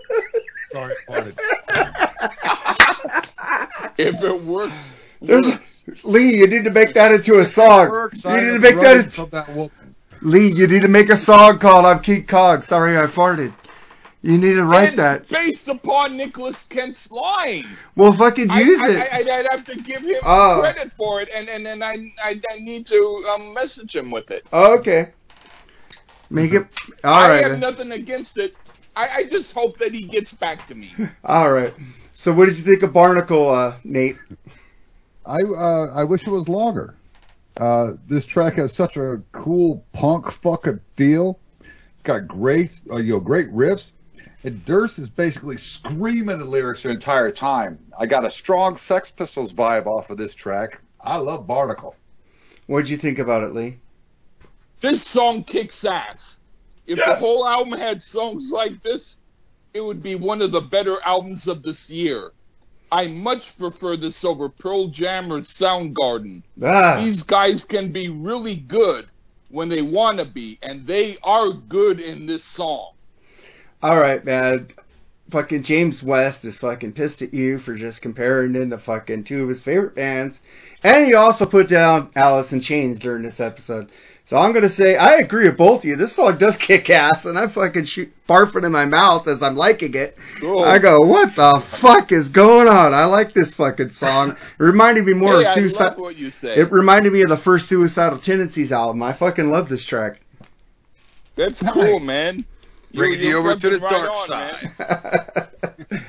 Sorry, 0.72 0.96
I 1.08 1.12
farted. 1.12 1.36
if 3.98 4.24
it 4.24 4.44
works, 4.44 4.94
There's. 5.22 5.84
Lee. 6.04 6.38
You 6.38 6.48
need 6.48 6.64
to 6.66 6.72
make 6.72 6.94
that 6.94 7.14
into 7.14 7.40
a 7.40 7.46
song. 7.46 8.10
You 8.26 8.32
need 8.38 8.52
to 8.54 8.60
make 8.60 8.76
that. 8.76 9.04
Into, 9.06 9.26
that. 9.28 9.72
Lee, 10.22 10.52
you 10.52 10.68
need 10.68 10.82
to 10.82 10.88
make 10.88 11.10
a 11.10 11.18
song 11.18 11.60
called 11.60 11.86
"I'm 11.86 12.00
King 12.00 12.26
Kong." 12.26 12.62
Sorry, 12.62 12.98
I 12.98 13.04
farted. 13.04 13.54
You 14.24 14.40
need 14.40 14.54
to 14.54 14.64
write 14.66 14.88
It's 14.94 14.98
that. 14.98 15.28
based 15.30 15.68
upon 15.68 16.18
Nicholas 16.18 16.66
Kent's 16.66 17.12
line. 17.12 17.68
Well, 17.96 18.12
fucking 18.12 18.50
I, 18.50 18.60
use 18.60 18.82
I, 18.84 18.90
it. 18.90 19.14
I, 19.14 19.18
I'd 19.40 19.48
have 19.52 19.64
to 19.66 19.76
give 19.80 20.02
him 20.02 20.16
Oh. 20.24 20.58
credit 20.62 20.92
for 20.92 21.22
it, 21.22 21.30
and 21.36 21.48
and, 21.48 21.68
and 21.68 21.84
I, 21.84 21.98
I 22.24 22.42
I 22.52 22.58
need 22.60 22.88
to 22.88 23.24
um, 23.36 23.54
message 23.54 23.96
him 23.96 24.10
with 24.10 24.32
it. 24.32 24.48
okay. 24.52 25.14
Make 26.32 26.54
it. 26.54 26.66
All 27.04 27.14
I 27.14 27.30
right. 27.30 27.42
have 27.44 27.52
man. 27.52 27.60
nothing 27.60 27.92
against 27.92 28.40
it. 28.40 28.56
I, 28.96 29.10
I 29.10 29.24
just 29.26 29.52
hope 29.54 29.78
that 29.78 29.94
he 29.94 30.08
gets 30.08 30.34
back 30.34 30.68
to 30.70 30.76
me. 30.76 30.92
All 31.24 31.52
right. 31.52 31.74
So, 32.16 32.34
what 32.34 32.46
did 32.48 32.58
you 32.58 32.64
think 32.64 32.82
of 32.82 32.94
Barnacle, 32.94 33.50
uh, 33.52 33.76
Nate? 33.84 34.16
I 35.28 35.42
uh, 35.42 35.92
I 35.94 36.04
wish 36.04 36.28
it 36.28 36.32
was 36.32 36.48
longer. 36.48 36.96
Uh, 37.58 37.94
this 38.08 38.26
track 38.26 38.56
has 38.56 38.74
such 38.74 38.98
a 38.98 39.22
cool 39.32 39.84
punk 39.94 40.32
fucking 40.32 40.80
feel. 40.88 41.40
It's 41.94 42.04
got 42.04 42.28
great, 42.28 42.82
uh, 42.92 42.98
you 42.98 43.14
know, 43.14 43.20
great 43.20 43.52
riffs. 43.54 43.92
And 44.44 44.64
Durst 44.66 45.00
is 45.00 45.10
basically 45.10 45.58
screaming 45.58 46.38
the 46.38 46.46
lyrics 46.46 46.84
the 46.84 46.90
entire 46.90 47.32
time. 47.32 47.80
I 47.98 48.06
got 48.06 48.26
a 48.26 48.30
strong 48.30 48.78
Sex 48.78 49.10
Pistols 49.10 49.54
vibe 49.54 49.88
off 49.88 50.10
of 50.10 50.18
this 50.18 50.36
track. 50.36 50.82
I 51.02 51.18
love 51.18 51.48
Barnacle. 51.48 51.96
What 52.68 52.82
did 52.82 52.90
you 52.90 52.98
think 52.98 53.18
about 53.18 53.44
it, 53.44 53.54
Lee? 53.54 53.80
This 54.82 55.02
song 55.02 55.44
kicks 55.44 55.84
ass. 55.84 56.40
If 56.86 57.00
the 57.00 57.16
whole 57.16 57.48
album 57.48 57.80
had 57.80 58.04
songs 58.04 58.52
like 58.52 58.82
this, 58.82 59.18
it 59.74 59.82
would 59.82 60.04
be 60.04 60.16
one 60.16 60.42
of 60.42 60.52
the 60.52 60.62
better 60.62 60.98
albums 61.04 61.48
of 61.48 61.64
this 61.64 61.90
year. 61.90 62.32
I 62.92 63.08
much 63.08 63.58
prefer 63.58 63.96
this 63.98 64.24
over 64.24 64.48
Pearl 64.50 64.88
Jam 64.88 65.32
or 65.32 65.42
Soundgarden. 65.42 66.44
Ah, 66.64 67.02
These 67.04 67.24
guys 67.24 67.66
can 67.66 67.92
be 67.92 68.10
really 68.10 68.56
good 68.56 69.08
when 69.50 69.70
they 69.70 69.82
want 69.82 70.20
to 70.20 70.26
be, 70.26 70.58
and 70.62 70.86
they 70.86 71.16
are 71.24 71.52
good 71.52 72.00
in 72.00 72.26
this 72.26 72.44
song. 72.44 72.92
all 73.82 73.98
right, 74.00 74.24
man. 74.26 74.70
Fucking 75.32 75.64
James 75.64 76.04
West 76.04 76.46
is 76.46 76.60
fucking 76.60 76.94
pissed 76.94 77.22
at 77.24 77.34
you 77.34 77.58
for 77.58 77.74
just 77.76 78.04
comparing 78.04 78.56
it 78.56 78.68
to 78.70 78.78
fucking 78.78 79.24
two 79.24 79.42
of 79.42 79.50
his 79.50 79.62
favorite 79.62 79.96
bands, 79.96 80.42
and 80.84 81.08
he 81.08 81.16
also 81.16 81.48
put 81.48 81.68
down 81.68 82.12
Alice 82.16 82.54
in 82.54 82.62
Chains 82.62 83.00
during 83.00 83.24
this 83.24 83.40
episode. 83.40 83.90
So 84.28 84.38
I'm 84.38 84.54
gonna 84.54 84.70
say 84.70 84.96
I 84.98 85.18
agree 85.18 85.48
with 85.48 85.58
both 85.58 85.82
of 85.82 85.86
you. 85.86 85.96
This 85.96 86.16
song 86.16 86.40
does 86.40 86.58
kick 86.58 86.90
ass, 86.90 87.26
and 87.26 87.38
I 87.38 87.46
fucking 87.46 87.86
shoot 87.86 88.12
barfing 88.28 88.66
in 88.66 88.72
my 88.72 88.86
mouth 88.86 89.28
as 89.28 89.44
I'm 89.44 89.56
liking 89.56 89.94
it. 89.94 90.18
Oh. 90.42 90.64
I 90.64 90.80
go, 90.80 91.00
what 91.00 91.36
the 91.36 91.62
fuck 91.64 92.12
is 92.12 92.30
going 92.30 92.68
on? 92.68 92.92
I 92.92 93.06
like 93.06 93.34
this 93.34 93.54
fucking 93.54 93.92
song. 93.92 94.36
It 94.60 94.64
reminded 94.64 95.06
me 95.06 95.14
more 95.14 95.36
Hey, 95.36 95.42
of 95.42 95.48
I 95.48 95.54
Suicide. 95.54 95.90
love 95.90 95.98
what 96.00 96.18
you 96.18 96.32
say. 96.32 96.56
It 96.56 96.72
reminded 96.72 97.14
me 97.14 97.22
of 97.22 97.30
the 97.30 97.38
first 97.38 97.68
Suicidal 97.68 98.18
Tendencies 98.18 98.72
album. 98.72 99.04
I 99.04 99.14
fucking 99.14 99.52
love 99.52 99.70
this 99.70 99.86
track. 99.86 100.22
That's 101.36 101.62
cool, 101.62 102.00
man. 102.00 102.46
Bringing 102.94 103.20
you 103.20 103.28
you're 103.28 103.40
over 103.40 103.56
to 103.56 103.70
the 103.70 103.78
right 103.80 103.92
dark 103.92 104.10
on, 104.10 104.28
side. 104.28 105.50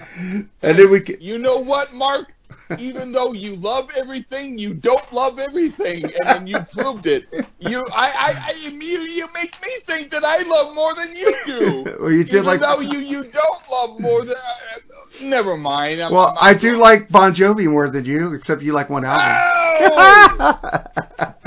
And 0.62 0.79
then 0.79 0.91
we 0.91 1.01
can... 1.01 1.17
You 1.21 1.39
know 1.39 1.59
what, 1.59 1.93
Mark? 1.93 2.33
Even 2.79 3.12
though 3.12 3.33
you 3.33 3.57
love 3.57 3.89
everything, 3.97 4.59
you 4.59 4.75
don't 4.75 5.12
love 5.12 5.39
everything, 5.39 6.05
and 6.05 6.27
then 6.27 6.47
you 6.47 6.59
proved 6.73 7.07
it. 7.07 7.27
You, 7.61 7.87
I, 7.95 8.07
I, 8.11 8.45
I 8.49 8.51
you, 8.61 8.71
you 8.71 9.29
make 9.35 9.61
me 9.62 9.69
think 9.83 10.11
that 10.11 10.25
I 10.25 10.43
love 10.49 10.75
more 10.75 10.95
than 10.95 11.14
you 11.14 11.35
do. 11.47 11.97
well, 12.01 12.11
you 12.11 12.25
did 12.25 12.35
Even 12.35 12.45
like. 12.47 12.61
though 12.61 12.81
you, 12.81 12.99
you 12.99 13.25
don't 13.25 13.71
love 13.71 14.01
more 14.01 14.25
than. 14.25 14.35
Uh, 14.37 14.81
never 15.23 15.57
mind. 15.57 16.03
I'm, 16.03 16.12
Well, 16.12 16.37
I'm 16.41 16.55
I 16.55 16.59
do 16.59 16.77
like 16.77 17.09
Bon 17.09 17.33
Jovi 17.33 17.71
more 17.71 17.89
than 17.89 18.05
you, 18.05 18.33
except 18.35 18.62
you 18.62 18.73
like 18.73 18.91
one 18.91 19.05
album. 19.05 19.37
Oh! 19.81 21.33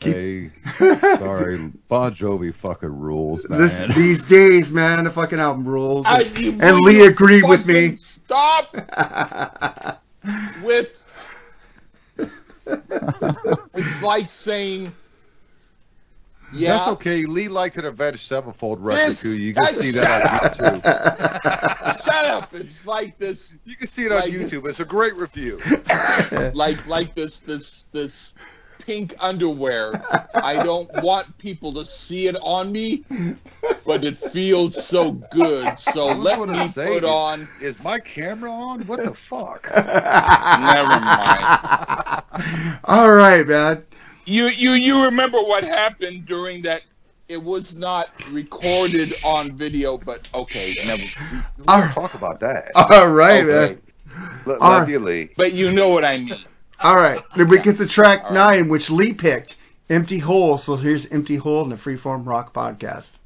Hey, 0.00 0.50
sorry, 0.78 1.72
Bon 1.88 2.12
Jovi 2.14 2.54
fucking 2.54 2.88
rules, 3.00 3.48
man. 3.48 3.60
This 3.60 3.84
these 3.96 4.24
days, 4.24 4.72
man, 4.72 5.02
the 5.04 5.10
fucking 5.10 5.40
album 5.40 5.66
rules. 5.66 6.06
I- 6.06 6.22
and 6.60 6.80
Lee 6.80 7.04
agreed 7.04 7.42
with 7.42 7.66
me. 7.66 7.96
Stop 8.28 8.74
with. 10.62 11.04
It's 13.74 14.02
like 14.02 14.28
saying. 14.28 14.92
Yeah. 16.52 16.72
That's 16.76 16.88
okay. 16.88 17.24
Lee 17.24 17.48
liked 17.48 17.78
an 17.78 17.86
Avenged 17.86 18.20
Sevenfold 18.20 18.80
record 18.80 19.12
This- 19.12 19.22
too. 19.22 19.40
You 19.40 19.54
can 19.54 19.64
see 19.72 19.92
that 19.92 20.26
on 20.26 20.38
YouTube. 20.50 22.04
Shut 22.04 22.24
up! 22.26 22.52
It's 22.54 22.84
like 22.84 23.16
this, 23.16 23.56
You 23.64 23.76
can 23.76 23.86
see 23.86 24.04
it 24.04 24.12
on 24.12 24.22
YouTube. 24.22 24.68
It's 24.68 24.80
a 24.80 24.84
great 24.84 25.14
review. 25.16 25.58
like 26.54 26.86
like 26.86 27.14
this 27.14 27.40
this 27.40 27.86
this 27.92 28.34
pink 28.88 29.14
underwear. 29.20 30.02
I 30.34 30.64
don't 30.64 30.90
want 31.02 31.36
people 31.36 31.74
to 31.74 31.84
see 31.84 32.26
it 32.26 32.36
on 32.40 32.72
me, 32.72 33.04
but 33.84 34.02
it 34.02 34.16
feels 34.16 34.82
so 34.82 35.12
good. 35.12 35.78
So 35.78 36.06
let 36.14 36.40
me 36.48 36.66
say, 36.68 36.86
put 36.94 37.04
on. 37.04 37.48
Is 37.60 37.78
my 37.84 38.00
camera 38.00 38.50
on? 38.50 38.86
What 38.86 39.04
the 39.04 39.12
fuck? 39.12 39.68
Never 39.74 41.00
mind. 41.00 41.58
All 42.84 43.12
right, 43.12 43.46
man. 43.46 43.84
You 44.24 44.46
you 44.48 44.72
you 44.72 45.04
remember 45.04 45.38
what 45.42 45.64
happened 45.64 46.24
during 46.24 46.62
that? 46.62 46.82
It 47.28 47.42
was 47.42 47.76
not 47.76 48.08
recorded 48.30 49.12
on 49.22 49.54
video, 49.54 49.98
but 49.98 50.26
okay, 50.32 50.74
never. 50.86 51.02
All, 51.68 51.86
Talk 51.90 52.14
about 52.14 52.40
that. 52.40 52.72
all 52.74 53.08
right, 53.08 53.44
Okay. 53.44 53.74
man. 53.74 53.82
Let, 54.46 54.62
all 54.62 54.70
love 54.70 54.88
you, 54.88 54.98
Lee. 54.98 55.28
But 55.36 55.52
you 55.52 55.72
know 55.72 55.90
what 55.90 56.06
I 56.06 56.16
mean. 56.16 56.38
All 56.82 56.96
right. 56.96 57.22
Then 57.36 57.48
we 57.48 57.60
get 57.60 57.78
to 57.78 57.86
track 57.86 58.30
nine, 58.30 58.68
which 58.68 58.90
Lee 58.90 59.14
picked, 59.14 59.56
"Empty 59.88 60.18
Hole." 60.18 60.58
So 60.58 60.76
here's 60.76 61.06
"Empty 61.10 61.36
Hole" 61.36 61.62
in 61.62 61.70
the 61.70 61.76
Freeform 61.76 62.26
Rock 62.26 62.52
Podcast. 62.52 63.18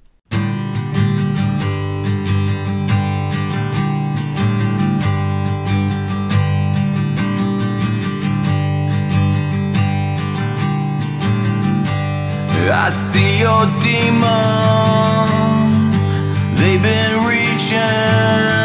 I 12.74 12.90
see 12.90 13.38
your 13.40 13.66
demons. 13.82 15.42
They've 16.59 16.82
been 16.82 17.26
reaching 17.26 18.61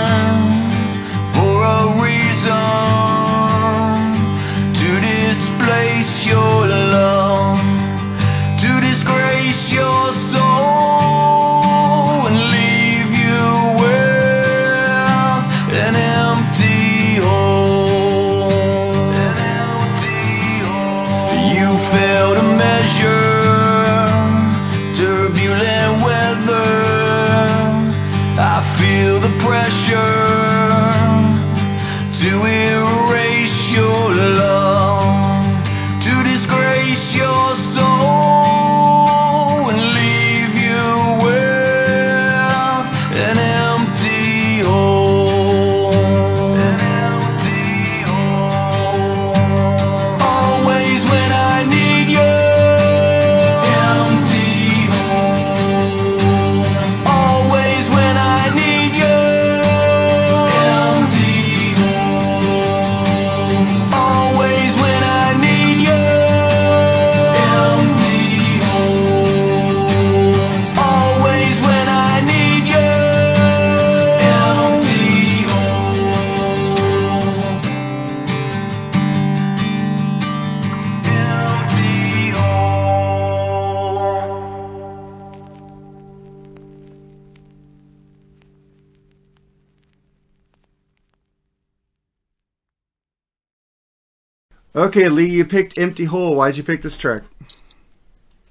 Okay, 94.87 95.09
Lee, 95.09 95.29
you 95.29 95.43
picked 95.43 95.77
Empty 95.77 96.05
Hole. 96.05 96.33
Why'd 96.33 96.55
you 96.55 96.63
pick 96.63 96.81
this 96.81 96.95
track? 96.95 97.23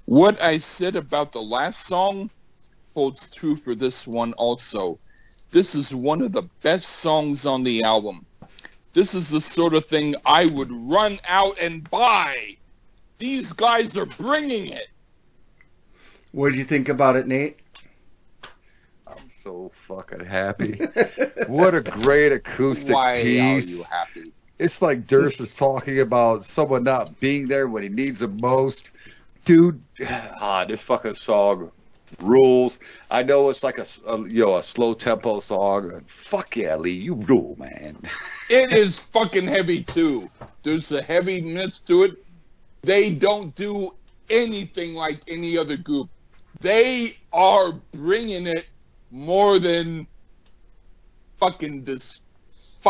What 0.05 0.39
I 0.39 0.59
said 0.59 0.95
about 0.95 1.31
the 1.31 1.41
last 1.41 1.87
song 1.87 2.29
holds 2.93 3.27
true 3.27 3.55
for 3.55 3.73
this 3.73 4.05
one 4.05 4.33
also. 4.33 4.99
This 5.49 5.73
is 5.73 5.95
one 5.95 6.21
of 6.21 6.33
the 6.33 6.43
best 6.61 6.85
songs 6.87 7.47
on 7.47 7.63
the 7.63 7.81
album. 7.81 8.23
This 8.93 9.15
is 9.15 9.29
the 9.29 9.41
sort 9.41 9.73
of 9.73 9.87
thing 9.87 10.13
I 10.27 10.45
would 10.45 10.69
run 10.71 11.17
out 11.27 11.59
and 11.59 11.89
buy. 11.89 12.57
These 13.17 13.53
guys 13.53 13.97
are 13.97 14.05
bringing 14.05 14.67
it. 14.67 14.89
What 16.33 16.53
do 16.53 16.59
you 16.59 16.65
think 16.65 16.87
about 16.87 17.15
it, 17.15 17.25
Nate? 17.25 17.57
I'm 19.07 19.27
so 19.27 19.71
fucking 19.73 20.23
happy. 20.23 20.75
what 21.47 21.73
a 21.73 21.81
great 21.81 22.31
acoustic 22.31 22.93
Why 22.93 23.21
are 23.21 23.23
you 23.23 23.55
piece. 23.55 23.89
happy? 23.89 24.33
It's 24.59 24.81
like 24.81 25.05
Durst 25.05 25.39
is 25.39 25.53
talking 25.53 25.99
about 25.99 26.43
someone 26.43 26.83
not 26.83 27.19
being 27.19 27.47
there 27.47 27.67
when 27.67 27.83
he 27.83 27.89
needs 27.89 28.21
them 28.21 28.39
most. 28.41 28.91
Dude, 29.45 29.81
ah, 30.09 30.65
this 30.65 30.81
fucking 30.83 31.13
song 31.13 31.71
rules. 32.19 32.79
I 33.11 33.23
know 33.23 33.49
it's 33.49 33.63
like 33.63 33.77
a, 33.77 33.85
a, 34.07 34.19
you 34.27 34.45
know 34.45 34.57
a 34.57 34.63
slow 34.63 34.93
tempo 34.93 35.39
song. 35.39 36.01
Fuck 36.05 36.57
yeah, 36.57 36.75
Lee, 36.75 36.91
you 36.91 37.15
rule, 37.15 37.55
man. 37.57 37.97
It 38.49 38.71
is 38.71 38.97
fucking 38.97 39.45
heavy 39.45 39.83
too. 39.83 40.29
There's 40.63 40.93
a 40.93 41.01
heavy 41.01 41.41
heaviness 41.41 41.81
to 41.81 42.03
it. 42.03 42.11
They 42.81 43.13
don't 43.13 43.53
do 43.55 43.93
anything 44.29 44.93
like 44.93 45.21
any 45.27 45.57
other 45.57 45.75
group. 45.75 46.09
They 46.61 47.17
are 47.33 47.73
bringing 47.91 48.47
it 48.47 48.65
more 49.11 49.59
than 49.59 50.07
fucking 51.39 51.83
this 51.83 52.21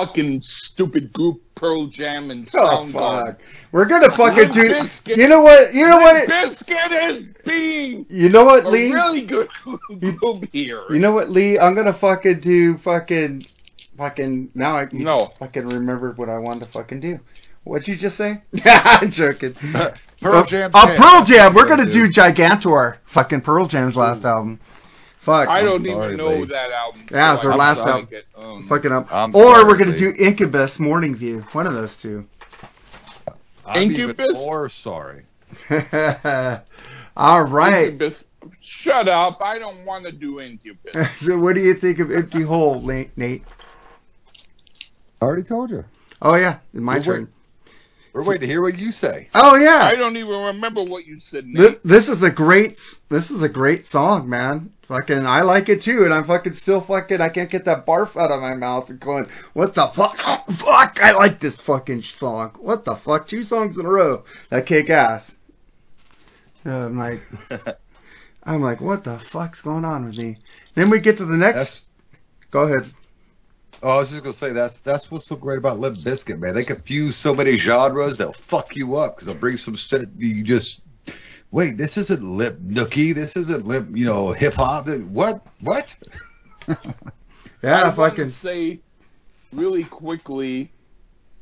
fucking 0.05 0.41
stupid 0.41 1.11
group 1.13 1.41
Pearl 1.55 1.87
Jam 1.87 2.29
and 2.31 2.47
Oh 2.53 2.85
Soundgarden. 2.85 2.91
fuck! 2.91 3.39
We're 3.71 3.85
gonna 3.85 4.09
fucking 4.11 4.51
do. 4.51 4.69
Bizkit- 4.75 5.17
You 5.17 5.27
know 5.27 5.41
what? 5.41 5.73
You 5.73 5.87
know 5.87 5.97
what? 5.97 6.27
Bizkit 6.29 7.09
is 7.11 7.33
being 7.43 8.05
You 8.09 8.29
know 8.29 8.45
what, 8.45 8.65
a 8.65 8.69
Lee? 8.69 8.91
really 8.93 9.21
good 9.21 9.47
group 9.99 10.47
here. 10.53 10.83
You 10.89 10.99
know 10.99 11.11
what, 11.13 11.31
Lee? 11.31 11.57
I'm 11.57 11.73
gonna 11.73 11.93
fucking 11.93 12.39
do 12.41 12.77
fucking 12.77 13.45
fucking 13.97 14.51
now. 14.53 14.77
I 14.77 14.85
can 14.85 15.03
No. 15.03 15.25
fucking 15.39 15.67
remember 15.67 16.11
what 16.13 16.29
I 16.29 16.37
wanted 16.37 16.65
to 16.65 16.69
fucking 16.71 16.99
do. 16.99 17.19
What'd 17.63 17.87
you 17.87 17.95
just 17.95 18.15
say? 18.17 18.43
I'm 18.65 19.09
joking. 19.11 19.53
Pearl 20.21 20.45
Jam. 20.45 20.71
Oh, 20.73 20.95
Pearl 20.97 21.25
Jam. 21.25 21.53
We're 21.53 21.67
gonna 21.67 21.89
do 21.89 22.07
Gigaton. 22.09 22.97
Fucking 23.05 23.41
Pearl 23.41 23.65
Jam's 23.67 23.97
last 23.97 24.23
album. 24.23 24.59
Fuck. 25.27 25.49
I 25.49 25.61
don't 25.61 25.83
sorry, 25.83 26.05
even 26.13 26.15
know 26.17 26.29
Lee. 26.37 26.45
that 26.45 26.71
album. 26.71 27.05
Yeah, 27.11 27.33
it's 27.33 27.43
our 27.43 27.51
I 27.51 27.55
last 27.57 27.79
album. 27.81 28.07
it. 28.11 28.25
Um, 28.37 28.65
Fucking 28.69 28.93
up. 28.93 29.13
I'm 29.13 29.35
or 29.35 29.43
sorry, 29.55 29.65
we're 29.65 29.75
gonna 29.77 29.91
Lee. 29.91 29.97
do 29.97 30.13
Incubus, 30.17 30.79
Morning 30.79 31.13
View. 31.15 31.45
One 31.51 31.67
of 31.67 31.73
those 31.73 31.97
two. 31.97 32.29
I'm 33.65 33.91
Incubus? 33.91 34.37
Or 34.37 34.69
sorry. 34.69 35.25
All 37.17 37.43
right. 37.43 37.87
Incubus. 37.87 38.23
Shut 38.61 39.09
up! 39.09 39.41
I 39.41 39.59
don't 39.59 39.83
want 39.83 40.05
to 40.05 40.13
do 40.13 40.39
Incubus. 40.39 40.95
So, 41.17 41.37
what 41.37 41.55
do 41.55 41.59
you 41.59 41.73
think 41.73 41.99
of 41.99 42.09
Empty 42.09 42.43
Hole, 42.43 42.79
Nate? 42.81 43.09
Nate? 43.17 43.43
I 45.21 45.25
already 45.25 45.43
told 45.43 45.71
you. 45.71 45.83
Oh 46.21 46.35
yeah, 46.35 46.59
my 46.71 46.93
Well, 46.99 47.03
turn. 47.03 47.29
We're 48.13 48.23
waiting 48.23 48.41
to 48.41 48.47
hear 48.47 48.61
what 48.61 48.77
you 48.77 48.91
say. 48.91 49.29
Oh 49.35 49.55
yeah. 49.55 49.81
I 49.83 49.95
don't 49.95 50.17
even 50.17 50.45
remember 50.45 50.83
what 50.83 51.05
you 51.05 51.19
said. 51.19 51.45
Nate. 51.45 51.55
This, 51.55 51.77
this 51.83 52.09
is 52.09 52.23
a 52.23 52.31
great 52.31 52.79
this 53.09 53.31
is 53.31 53.43
a 53.43 53.49
great 53.49 53.85
song, 53.85 54.29
man. 54.29 54.71
Fucking 54.87 55.25
I 55.25 55.41
like 55.41 55.69
it 55.69 55.81
too, 55.81 56.05
and 56.05 56.13
I'm 56.13 56.23
fucking 56.23 56.53
still 56.53 56.81
fucking 56.81 57.21
I 57.21 57.29
can't 57.29 57.49
get 57.49 57.65
that 57.65 57.85
barf 57.85 58.19
out 58.19 58.31
of 58.31 58.41
my 58.41 58.55
mouth 58.55 58.89
and 58.89 58.99
going, 58.99 59.27
what 59.53 59.73
the 59.73 59.87
fuck? 59.87 60.17
fuck, 60.49 61.03
I 61.03 61.11
like 61.11 61.39
this 61.39 61.59
fucking 61.59 62.03
song. 62.03 62.51
What 62.59 62.85
the 62.85 62.95
fuck? 62.95 63.27
Two 63.27 63.43
songs 63.43 63.77
in 63.77 63.85
a 63.85 63.89
row 63.89 64.23
that 64.49 64.65
kick 64.65 64.89
ass. 64.89 65.35
Uh, 66.65 66.85
I'm 66.85 66.97
like, 66.97 67.21
I'm 68.43 68.61
like, 68.61 68.81
what 68.81 69.03
the 69.03 69.19
fuck's 69.19 69.61
going 69.61 69.85
on 69.85 70.05
with 70.05 70.17
me? 70.17 70.37
Then 70.73 70.89
we 70.89 70.99
get 70.99 71.17
to 71.17 71.25
the 71.25 71.37
next. 71.37 71.55
That's, 71.55 71.87
Go 72.51 72.63
ahead. 72.63 72.91
Oh, 73.83 73.91
I 73.91 73.95
was 73.97 74.09
just 74.09 74.23
gonna 74.23 74.33
say 74.33 74.51
that's 74.53 74.79
that's 74.81 75.11
what's 75.11 75.27
so 75.27 75.35
great 75.35 75.57
about 75.57 75.79
Limp 75.79 75.97
Bizkit, 75.97 76.39
man. 76.39 76.55
They 76.55 76.63
confuse 76.63 77.15
so 77.15 77.33
many 77.33 77.57
genres. 77.57 78.17
They'll 78.17 78.31
fuck 78.31 78.75
you 78.75 78.95
up 78.95 79.15
because 79.15 79.27
they'll 79.27 79.35
bring 79.35 79.57
some 79.57 79.75
shit. 79.75 80.09
You 80.17 80.43
just 80.43 80.81
wait. 81.51 81.77
This 81.77 81.97
isn't 81.97 82.23
Limp 82.23 82.59
Nookie. 82.59 83.13
This 83.13 83.37
isn't 83.37 83.67
Limp. 83.67 83.95
You 83.95 84.05
know, 84.05 84.31
hip 84.31 84.55
hop. 84.55 84.89
What? 84.89 85.45
What? 85.61 85.95
Yeah, 87.63 87.89
if 87.89 87.97
I 87.97 88.11
can 88.11 88.29
say 88.29 88.79
really 89.51 89.83
quickly 89.83 90.71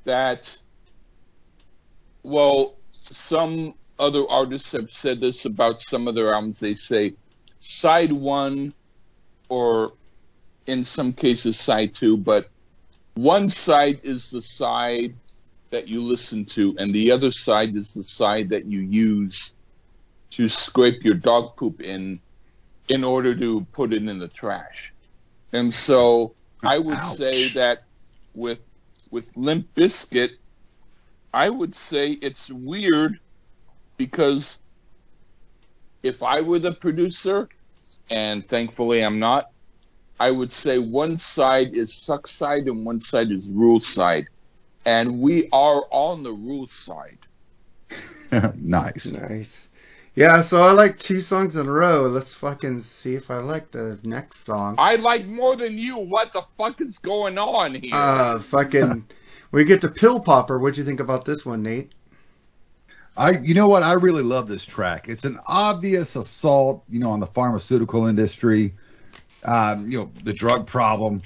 that, 0.05 0.55
well, 2.23 2.75
some 2.91 3.75
other 3.99 4.23
artists 4.29 4.71
have 4.71 4.91
said 4.91 5.19
this 5.19 5.45
about 5.45 5.81
some 5.81 6.07
of 6.07 6.15
their 6.15 6.33
albums. 6.33 6.59
They 6.59 6.75
say 6.75 7.15
side 7.59 8.13
one, 8.13 8.73
or 9.49 9.93
in 10.65 10.85
some 10.85 11.13
cases 11.13 11.59
side 11.59 11.93
two, 11.93 12.17
but 12.17 12.49
one 13.15 13.49
side 13.49 14.01
is 14.03 14.29
the 14.29 14.41
side 14.41 15.15
that 15.71 15.87
you 15.87 16.01
listen 16.01 16.45
to, 16.45 16.75
and 16.77 16.93
the 16.93 17.11
other 17.11 17.31
side 17.31 17.75
is 17.75 17.93
the 17.93 18.03
side 18.03 18.49
that 18.49 18.65
you 18.65 18.79
use 18.79 19.53
to 20.31 20.49
scrape 20.49 21.03
your 21.03 21.15
dog 21.15 21.55
poop 21.55 21.81
in 21.81 22.19
in 22.87 23.03
order 23.03 23.35
to 23.35 23.61
put 23.71 23.93
it 23.93 24.07
in 24.07 24.19
the 24.19 24.27
trash. 24.27 24.93
And 25.53 25.73
so 25.73 26.35
I 26.63 26.77
would 26.77 26.97
Ouch. 26.97 27.17
say 27.17 27.49
that 27.49 27.83
with 28.35 28.59
with 29.11 29.35
Limp 29.37 29.73
Bizkit, 29.75 30.31
I 31.33 31.49
would 31.49 31.73
say 31.75 32.11
it's 32.11 32.49
weird 32.51 33.19
because 33.97 34.59
if 36.03 36.21
I 36.21 36.41
were 36.41 36.59
the 36.59 36.73
producer, 36.73 37.49
and 38.09 38.45
thankfully 38.45 39.03
I'm 39.03 39.19
not, 39.19 39.51
I 40.19 40.31
would 40.31 40.51
say 40.51 40.77
one 40.77 41.17
side 41.17 41.75
is 41.75 41.93
suck 41.93 42.27
side 42.27 42.67
and 42.67 42.85
one 42.85 42.99
side 42.99 43.31
is 43.31 43.49
rule 43.49 43.79
side. 43.79 44.27
And 44.85 45.19
we 45.19 45.49
are 45.51 45.83
on 45.91 46.23
the 46.23 46.31
rule 46.31 46.67
side. 46.67 47.19
nice. 48.55 49.05
Nice. 49.05 49.69
Yeah, 50.15 50.39
so 50.39 50.63
I 50.63 50.71
like 50.71 50.97
two 50.97 51.19
songs 51.19 51.57
in 51.57 51.67
a 51.67 51.71
row. 51.71 52.07
Let's 52.07 52.33
fucking 52.33 52.79
see 52.79 53.15
if 53.15 53.29
I 53.29 53.39
like 53.39 53.71
the 53.71 53.99
next 54.03 54.45
song. 54.45 54.75
I 54.77 54.95
like 54.95 55.25
more 55.25 55.57
than 55.57 55.77
you. 55.77 55.97
What 55.97 56.31
the 56.31 56.43
fuck 56.57 56.79
is 56.79 56.97
going 56.97 57.37
on 57.37 57.75
here? 57.75 57.93
Uh, 57.93 58.39
fucking. 58.39 59.07
we 59.51 59.65
get 59.65 59.81
to 59.81 59.89
Pill 59.89 60.21
Popper. 60.21 60.57
What'd 60.57 60.77
you 60.77 60.85
think 60.85 61.01
about 61.01 61.25
this 61.25 61.45
one, 61.45 61.63
Nate? 61.63 61.91
I, 63.17 63.31
you 63.31 63.53
know 63.53 63.67
what? 63.67 63.83
I 63.83 63.93
really 63.93 64.23
love 64.23 64.47
this 64.47 64.65
track. 64.65 65.09
It's 65.09 65.25
an 65.25 65.37
obvious 65.47 66.15
assault, 66.15 66.83
you 66.89 66.99
know, 66.99 67.11
on 67.11 67.19
the 67.19 67.27
pharmaceutical 67.27 68.05
industry, 68.05 68.73
um, 69.45 69.89
you 69.89 69.99
know, 69.99 70.11
the 70.23 70.33
drug 70.33 70.67
problem, 70.67 71.21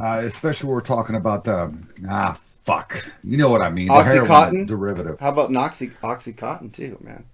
uh, 0.00 0.22
especially 0.24 0.66
when 0.68 0.74
we're 0.74 0.80
talking 0.80 1.16
about 1.16 1.44
the 1.44 1.72
ah 2.08 2.36
fuck, 2.64 3.08
you 3.22 3.36
know 3.36 3.50
what 3.50 3.62
I 3.62 3.70
mean? 3.70 3.88
The 3.88 4.02
heroin 4.02 4.66
derivative. 4.66 5.20
How 5.20 5.30
about 5.30 5.50
Noxy, 5.50 5.92
Oxycontin 6.02 6.72
too, 6.72 6.98
man? 7.00 7.24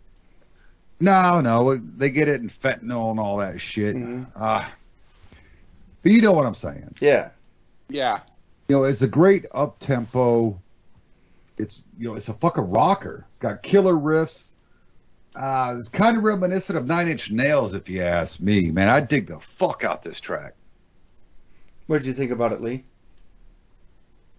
No, 1.01 1.41
no, 1.41 1.77
they 1.77 2.11
get 2.11 2.29
it 2.29 2.41
in 2.41 2.49
fentanyl 2.49 3.11
and 3.13 3.21
all 3.21 3.37
that 3.39 3.61
shit. 3.61 3.95
Mhm. 3.95 4.27
Uh, 4.35 4.69
but 6.03 6.13
you 6.13 6.21
know 6.21 6.33
what 6.33 6.47
I'm 6.47 6.55
saying. 6.55 6.95
Yeah. 7.01 7.31
yeah. 7.89 8.21
You 8.69 8.77
know, 8.77 8.85
it's 8.85 9.03
a 9.03 9.09
great 9.09 9.47
up 9.55 9.79
tempo. 9.79 10.61
It's 11.57 11.83
you 11.99 12.09
know, 12.09 12.17
it's 12.17 12.29
a 12.29 12.35
fucking 12.35 12.69
rocker. 12.69 13.27
It's 13.31 13.41
got 13.41 13.63
killer 13.63 13.95
riffs. 13.95 14.48
Uh, 15.39 15.77
it's 15.79 15.89
kind 15.89 16.17
of 16.17 16.25
reminiscent 16.25 16.77
of 16.77 16.87
Nine 16.87 17.09
Inch 17.09 17.31
Nails, 17.31 17.73
if 17.73 17.89
you 17.89 18.03
ask 18.03 18.41
me. 18.41 18.71
Man, 18.73 18.89
I 18.89 19.01
dig 19.01 19.29
the 19.29 19.39
fuck 19.39 19.85
out 19.85 20.03
this 20.03 20.19
track. 20.19 20.55
What 21.87 21.99
did 21.99 22.07
you 22.07 22.15
think 22.15 22.33
about 22.33 22.53
it, 22.53 22.61
Lee? 22.61 22.85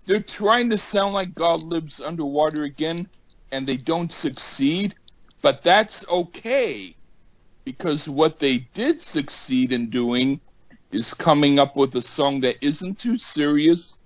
they're 0.09 0.19
trying 0.19 0.71
to 0.71 0.77
sound 0.79 1.13
like 1.13 1.35
God 1.35 1.61
lives 1.61 2.01
underwater 2.01 2.63
again, 2.63 3.07
and 3.51 3.67
they 3.67 3.77
don't 3.77 4.11
succeed, 4.11 4.95
but 5.43 5.61
that's 5.61 6.03
okay 6.09 6.95
because 7.63 8.09
what 8.09 8.39
they 8.39 8.57
did 8.73 8.99
succeed 9.01 9.71
in 9.71 9.91
doing 9.91 10.41
is 10.91 11.13
coming 11.13 11.59
up 11.59 11.75
with 11.75 11.93
a 11.93 12.01
song 12.01 12.39
that 12.39 12.55
isn't 12.65 12.97
too 12.97 13.17
serious 13.17 13.99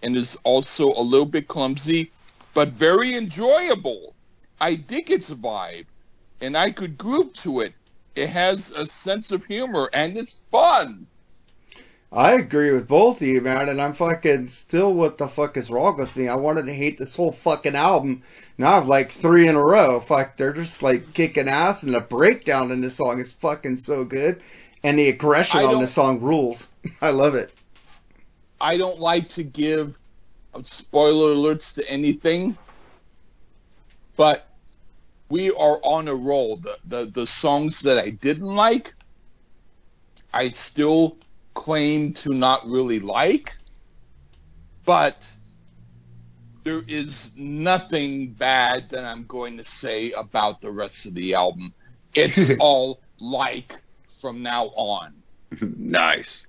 and 0.00 0.16
is 0.16 0.36
also 0.44 0.92
a 0.92 1.02
little 1.02 1.26
bit 1.26 1.48
clumsy, 1.48 2.12
but 2.54 2.68
very 2.68 3.16
enjoyable. 3.16 4.14
I 4.60 4.76
dig 4.76 5.10
its 5.10 5.28
vibe, 5.28 5.86
and 6.40 6.56
I 6.56 6.70
could 6.70 6.98
groove 6.98 7.32
to 7.34 7.60
it. 7.60 7.74
It 8.14 8.28
has 8.28 8.70
a 8.70 8.86
sense 8.86 9.30
of 9.32 9.44
humor, 9.44 9.88
and 9.92 10.16
it's 10.16 10.44
fun. 10.50 11.06
I 12.10 12.32
agree 12.32 12.72
with 12.72 12.88
both 12.88 13.20
of 13.20 13.28
you, 13.28 13.40
man, 13.42 13.68
and 13.68 13.80
I'm 13.80 13.92
fucking 13.92 14.48
still 14.48 14.94
what 14.94 15.18
the 15.18 15.28
fuck 15.28 15.58
is 15.58 15.70
wrong 15.70 15.98
with 15.98 16.16
me? 16.16 16.26
I 16.26 16.36
wanted 16.36 16.64
to 16.66 16.74
hate 16.74 16.96
this 16.96 17.16
whole 17.16 17.32
fucking 17.32 17.74
album. 17.74 18.22
Now 18.56 18.78
I've 18.78 18.88
like 18.88 19.10
three 19.10 19.46
in 19.46 19.54
a 19.54 19.62
row. 19.62 20.00
Fuck, 20.00 20.38
they're 20.38 20.54
just 20.54 20.82
like 20.82 21.12
kicking 21.12 21.48
ass, 21.48 21.82
and 21.82 21.92
the 21.92 22.00
breakdown 22.00 22.70
in 22.70 22.80
this 22.80 22.96
song 22.96 23.20
is 23.20 23.32
fucking 23.32 23.76
so 23.76 24.04
good, 24.04 24.40
and 24.82 24.98
the 24.98 25.08
aggression 25.08 25.60
on 25.60 25.80
this 25.80 25.92
song 25.92 26.20
rules. 26.20 26.68
I 27.02 27.10
love 27.10 27.34
it. 27.34 27.52
I 28.60 28.78
don't 28.78 28.98
like 28.98 29.28
to 29.30 29.42
give 29.42 29.98
spoiler 30.64 31.34
alerts 31.34 31.74
to 31.74 31.88
anything, 31.90 32.56
but 34.16 34.47
we 35.30 35.50
are 35.50 35.78
on 35.82 36.08
a 36.08 36.14
roll. 36.14 36.56
The, 36.56 36.78
the 36.84 37.04
the 37.06 37.26
songs 37.26 37.80
that 37.80 37.98
I 37.98 38.10
didn't 38.10 38.54
like, 38.54 38.94
I 40.32 40.50
still 40.50 41.18
claim 41.54 42.12
to 42.14 42.34
not 42.34 42.66
really 42.66 43.00
like, 43.00 43.52
but 44.84 45.24
there 46.64 46.82
is 46.86 47.30
nothing 47.36 48.32
bad 48.32 48.90
that 48.90 49.04
I'm 49.04 49.24
going 49.26 49.56
to 49.58 49.64
say 49.64 50.12
about 50.12 50.60
the 50.60 50.70
rest 50.70 51.06
of 51.06 51.14
the 51.14 51.34
album. 51.34 51.74
It's 52.14 52.50
all 52.58 53.00
like 53.20 53.74
from 54.20 54.42
now 54.42 54.66
on. 54.76 55.22
nice. 55.60 56.46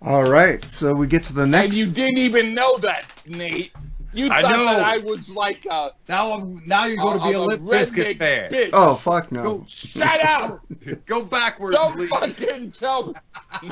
All 0.00 0.24
right, 0.24 0.62
so 0.64 0.94
we 0.94 1.06
get 1.08 1.24
to 1.24 1.32
the 1.32 1.46
And 1.52 1.72
next. 1.72 1.74
you 1.74 1.86
didn't 1.90 2.18
even 2.18 2.54
know 2.54 2.78
that, 2.78 3.04
Nate. 3.26 3.72
You 4.14 4.30
I 4.30 4.40
thought 4.42 4.52
know. 4.52 4.64
that 4.64 4.84
I 4.86 4.98
was 4.98 5.28
like 5.30 5.66
a, 5.70 5.90
Now 6.08 6.32
I'm 6.32 6.62
now 6.66 6.86
you're 6.86 6.96
going 6.96 7.18
to 7.18 7.24
be 7.26 7.32
a 7.34 7.38
a 7.38 7.42
Lip 7.42 7.60
Bizkit 7.60 8.16
redneck 8.16 8.18
fan. 8.18 8.50
bitch. 8.50 8.70
oh 8.72 8.94
fuck 8.94 9.30
no! 9.30 9.42
Go, 9.42 9.66
Shut 9.68 10.24
up! 10.24 10.60
go 11.06 11.22
backwards, 11.24 11.76
Don't 11.76 11.92
please. 11.94 12.08
fucking 12.08 12.70
tell 12.70 13.14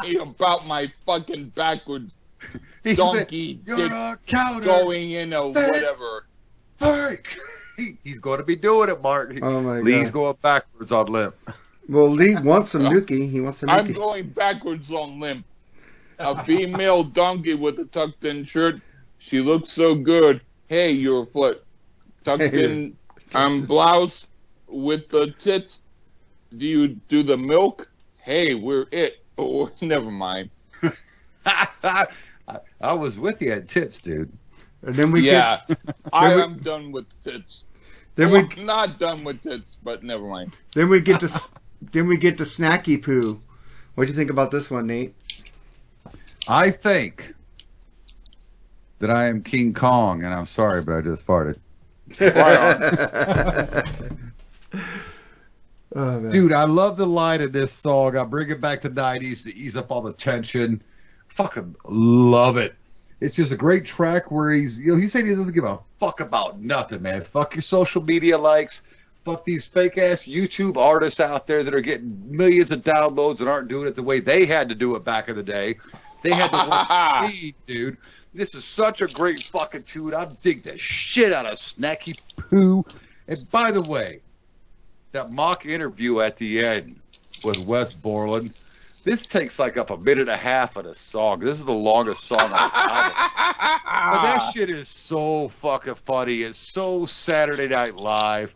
me 0.02 0.16
about 0.16 0.66
my 0.66 0.92
fucking 1.06 1.48
backwards 1.50 2.18
He's 2.84 2.98
donkey 2.98 3.60
You're 3.66 3.76
dick 3.78 3.92
a 3.92 4.60
going 4.62 5.12
in 5.12 5.32
a 5.32 5.48
whatever. 5.48 6.26
Fake. 6.76 7.38
He- 7.76 7.98
He's 8.04 8.20
going 8.20 8.38
to 8.38 8.44
be 8.44 8.56
doing 8.56 8.88
it, 8.88 9.02
Mark. 9.02 9.38
Oh 9.42 9.60
my 9.60 9.80
Lee's 9.80 10.10
god! 10.10 10.14
going 10.14 10.36
backwards 10.40 10.92
on 10.92 11.06
Limp. 11.08 11.34
Well, 11.90 12.08
Lee 12.10 12.34
wants 12.36 12.74
a 12.74 12.78
nookie. 12.80 13.30
He 13.30 13.40
wants 13.42 13.62
a 13.62 13.70
I'm 13.70 13.88
nookie. 13.88 13.94
going 13.94 14.28
backwards 14.30 14.90
on 14.90 15.20
limp. 15.20 15.44
A 16.18 16.42
female 16.44 17.04
donkey 17.04 17.52
with 17.54 17.78
a 17.78 17.84
tucked 17.84 18.24
in 18.24 18.44
shirt. 18.44 18.80
She 19.18 19.40
looks 19.40 19.72
so 19.72 19.94
good. 19.94 20.40
Hey, 20.68 20.92
your 20.92 21.26
foot. 21.26 21.64
Tucked 22.24 22.42
Hey, 22.42 22.64
in 22.64 22.96
um, 23.34 23.62
blouse 23.66 24.26
with 24.68 25.08
the 25.08 25.32
tits. 25.38 25.80
Do 26.56 26.66
you 26.66 26.88
do 27.08 27.22
the 27.22 27.36
milk? 27.36 27.88
Hey, 28.22 28.54
we're 28.54 28.86
it. 28.92 29.22
Oh, 29.38 29.70
never 29.82 30.10
mind. 30.10 30.48
I, 31.44 32.06
I 32.80 32.92
was 32.94 33.18
with 33.18 33.42
you 33.42 33.52
at 33.52 33.68
tits, 33.68 34.00
dude. 34.00 34.32
And 34.80 34.94
then 34.94 35.10
we 35.10 35.20
yeah, 35.26 35.60
get 35.68 35.78
I 36.10 36.34
we- 36.34 36.40
am 36.40 36.56
done 36.60 36.90
with 36.90 37.04
tits. 37.22 37.66
then 38.14 38.30
Well, 38.30 38.48
we 38.56 38.64
not 38.64 38.98
done 38.98 39.24
with 39.24 39.42
tits, 39.42 39.76
but 39.84 40.02
never 40.02 40.24
mind. 40.26 40.54
then 40.74 40.88
we 40.88 41.02
get 41.02 41.20
to 41.20 41.28
then 41.92 42.06
we 42.06 42.16
get 42.16 42.38
to 42.38 42.44
Snacky 42.44 43.02
Poo. 43.02 43.42
What 43.94 44.04
do 44.06 44.10
you 44.10 44.16
think 44.16 44.30
about 44.30 44.50
this 44.52 44.70
one, 44.70 44.86
Nate? 44.86 45.14
I 46.48 46.70
think 46.70 47.34
that 48.98 49.10
I 49.10 49.26
am 49.26 49.42
King 49.42 49.74
Kong, 49.74 50.24
and 50.24 50.32
I'm 50.32 50.46
sorry, 50.46 50.82
but 50.82 50.96
I 50.96 51.00
just 51.02 51.26
farted. 51.26 51.58
Oh 55.96 56.20
man. 56.20 56.30
Dude, 56.30 56.52
I 56.52 56.64
love 56.64 56.98
the 56.98 57.06
line 57.06 57.40
of 57.40 57.52
this 57.52 57.72
song. 57.72 58.18
I 58.18 58.24
bring 58.24 58.50
it 58.50 58.60
back 58.60 58.82
to 58.82 58.90
90s 58.90 59.44
to 59.44 59.56
ease 59.56 59.76
up 59.78 59.90
all 59.90 60.02
the 60.02 60.12
tension. 60.12 60.82
Fucking 61.28 61.74
love 61.86 62.58
it. 62.58 62.74
It's 63.20 63.34
just 63.34 63.50
a 63.50 63.56
great 63.56 63.86
track 63.86 64.30
where 64.30 64.52
he's, 64.52 64.78
you 64.78 64.92
know, 64.92 64.98
he 64.98 65.08
said 65.08 65.24
he 65.24 65.34
doesn't 65.34 65.54
give 65.54 65.64
a 65.64 65.78
fuck 65.98 66.20
about 66.20 66.60
nothing, 66.60 67.00
man. 67.00 67.22
Fuck 67.22 67.54
your 67.54 67.62
social 67.62 68.02
media 68.02 68.36
likes. 68.36 68.82
Fuck 69.22 69.46
these 69.46 69.64
fake 69.64 69.96
ass 69.96 70.24
YouTube 70.24 70.76
artists 70.76 71.18
out 71.18 71.46
there 71.46 71.62
that 71.62 71.74
are 71.74 71.80
getting 71.80 72.30
millions 72.30 72.72
of 72.72 72.82
downloads 72.82 73.40
and 73.40 73.48
aren't 73.48 73.68
doing 73.68 73.88
it 73.88 73.94
the 73.94 74.02
way 74.02 74.20
they 74.20 74.44
had 74.44 74.68
to 74.68 74.74
do 74.74 74.96
it 74.96 75.04
back 75.04 75.30
in 75.30 75.36
the 75.36 75.42
day. 75.42 75.76
They 76.22 76.30
had 76.30 76.50
to 76.50 76.56
work 76.70 77.32
the 77.32 77.54
dude. 77.66 77.96
This 78.36 78.54
is 78.54 78.66
such 78.66 79.00
a 79.00 79.06
great 79.06 79.42
fucking 79.42 79.84
tune. 79.84 80.12
I 80.12 80.26
dig 80.42 80.62
the 80.62 80.76
shit 80.76 81.32
out 81.32 81.46
of 81.46 81.54
Snacky 81.54 82.18
Poo. 82.36 82.84
And 83.28 83.50
by 83.50 83.70
the 83.70 83.80
way, 83.80 84.20
that 85.12 85.30
mock 85.30 85.64
interview 85.64 86.20
at 86.20 86.36
the 86.36 86.62
end 86.62 87.00
with 87.42 87.66
Wes 87.66 87.94
Borland, 87.94 88.52
this 89.04 89.26
takes 89.26 89.58
like 89.58 89.78
up 89.78 89.88
a 89.88 89.96
minute 89.96 90.22
and 90.22 90.30
a 90.30 90.36
half 90.36 90.76
of 90.76 90.84
the 90.84 90.94
song. 90.94 91.40
This 91.40 91.54
is 91.54 91.64
the 91.64 91.72
longest 91.72 92.24
song 92.24 92.40
album. 92.40 92.52
But 92.52 94.22
that 94.22 94.50
shit 94.54 94.68
is 94.68 94.90
so 94.90 95.48
fucking 95.48 95.94
funny. 95.94 96.42
It's 96.42 96.58
so 96.58 97.06
Saturday 97.06 97.68
Night 97.68 97.96
Live. 97.96 98.54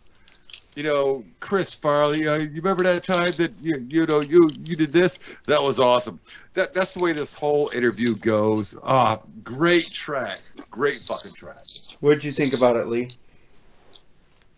You 0.75 0.83
know, 0.83 1.23
Chris 1.39 1.73
Farley. 1.73 2.27
Uh, 2.27 2.37
you 2.37 2.61
remember 2.61 2.83
that 2.83 3.03
time 3.03 3.31
that 3.31 3.51
you 3.61 3.83
you 3.89 4.05
know 4.05 4.19
you 4.19 4.51
you 4.63 4.75
did 4.75 4.93
this? 4.93 5.19
That 5.47 5.63
was 5.63 5.79
awesome. 5.79 6.19
That 6.53 6.73
that's 6.73 6.93
the 6.93 6.99
way 6.99 7.13
this 7.13 7.33
whole 7.33 7.69
interview 7.73 8.15
goes. 8.15 8.75
Ah, 8.83 9.19
great 9.43 9.89
track. 9.91 10.39
Great 10.69 10.97
fucking 10.97 11.33
track. 11.33 11.65
What'd 12.01 12.23
you 12.23 12.31
think 12.31 12.53
about 12.53 12.75
it, 12.75 12.87
Lee? 12.87 13.09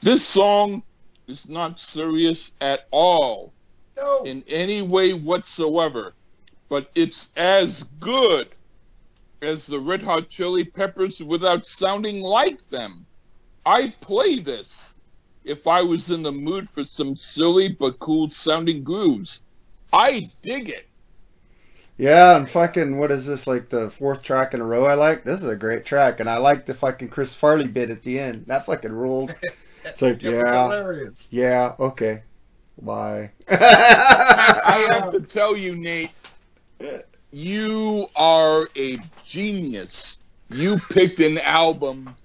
This 0.02 0.26
song 0.26 0.84
is 1.28 1.48
not 1.48 1.80
serious 1.80 2.52
at 2.61 2.88
all 2.91 3.53
No. 3.95 4.24
in 4.24 4.44
any 4.48 4.82
way 4.82 5.14
whatsoever, 5.14 6.14
but 6.68 6.90
it's 6.95 7.30
as 7.38 7.84
good 7.99 8.49
as 9.41 9.68
the 9.68 9.80
Red 9.80 10.02
Hot 10.02 10.30
Chili 10.30 10.64
Peppers 10.64 11.22
without 11.22 11.65
sounding 11.65 12.22
like 12.22 12.68
them. 12.70 13.06
I'd 13.65 13.99
play 14.02 14.40
this 14.40 14.95
if 15.44 15.68
I 15.68 15.82
was 15.82 16.10
in 16.10 16.24
the 16.24 16.32
mood 16.32 16.68
for 16.68 16.84
some 16.86 17.15
silly 17.15 17.70
but 17.70 17.99
cool 17.99 18.30
sounding 18.30 18.84
grooves. 18.84 19.41
I 19.91 20.30
dig 20.41 20.70
it. 20.70 20.88
Yeah, 21.98 22.36
and 22.38 22.49
fucking 22.49 22.98
what 22.98 23.11
is 23.11 23.26
this 23.28 23.45
like 23.48 23.70
the 23.70 23.90
fourth 23.90 24.24
track 24.24 24.53
in 24.53 24.61
a 24.61 24.65
row? 24.65 24.86
I 24.86 24.95
like 24.95 25.24
this 25.24 25.40
is 25.41 25.48
a 25.48 25.56
great 25.56 25.86
track, 25.86 26.20
and 26.20 26.30
I 26.30 26.38
like 26.38 26.65
the 26.65 26.74
fucking 26.74 27.10
Chris 27.10 27.36
Farley 27.36 27.68
bit 27.68 27.90
at 27.91 28.03
the 28.03 28.20
end. 28.20 28.45
That 28.48 28.65
fucking 28.65 28.91
ruled. 28.91 29.36
It's 29.86 30.02
like 30.02 30.24
It 30.24 30.34
was 30.34 30.44
yeah, 30.45 30.64
hilarious. 30.64 31.30
yeah, 31.32 31.76
okay, 31.80 32.24
bye. 32.82 33.32
I 33.49 34.88
have 34.91 35.11
to 35.11 35.22
tell 35.22 35.56
you, 35.56 35.76
Nate, 35.76 36.11
you 37.32 38.07
are 38.15 38.68
a 38.76 38.98
genius. 39.24 40.20
You 40.49 40.78
picked 40.90 41.20
an 41.20 41.38
album 41.40 42.15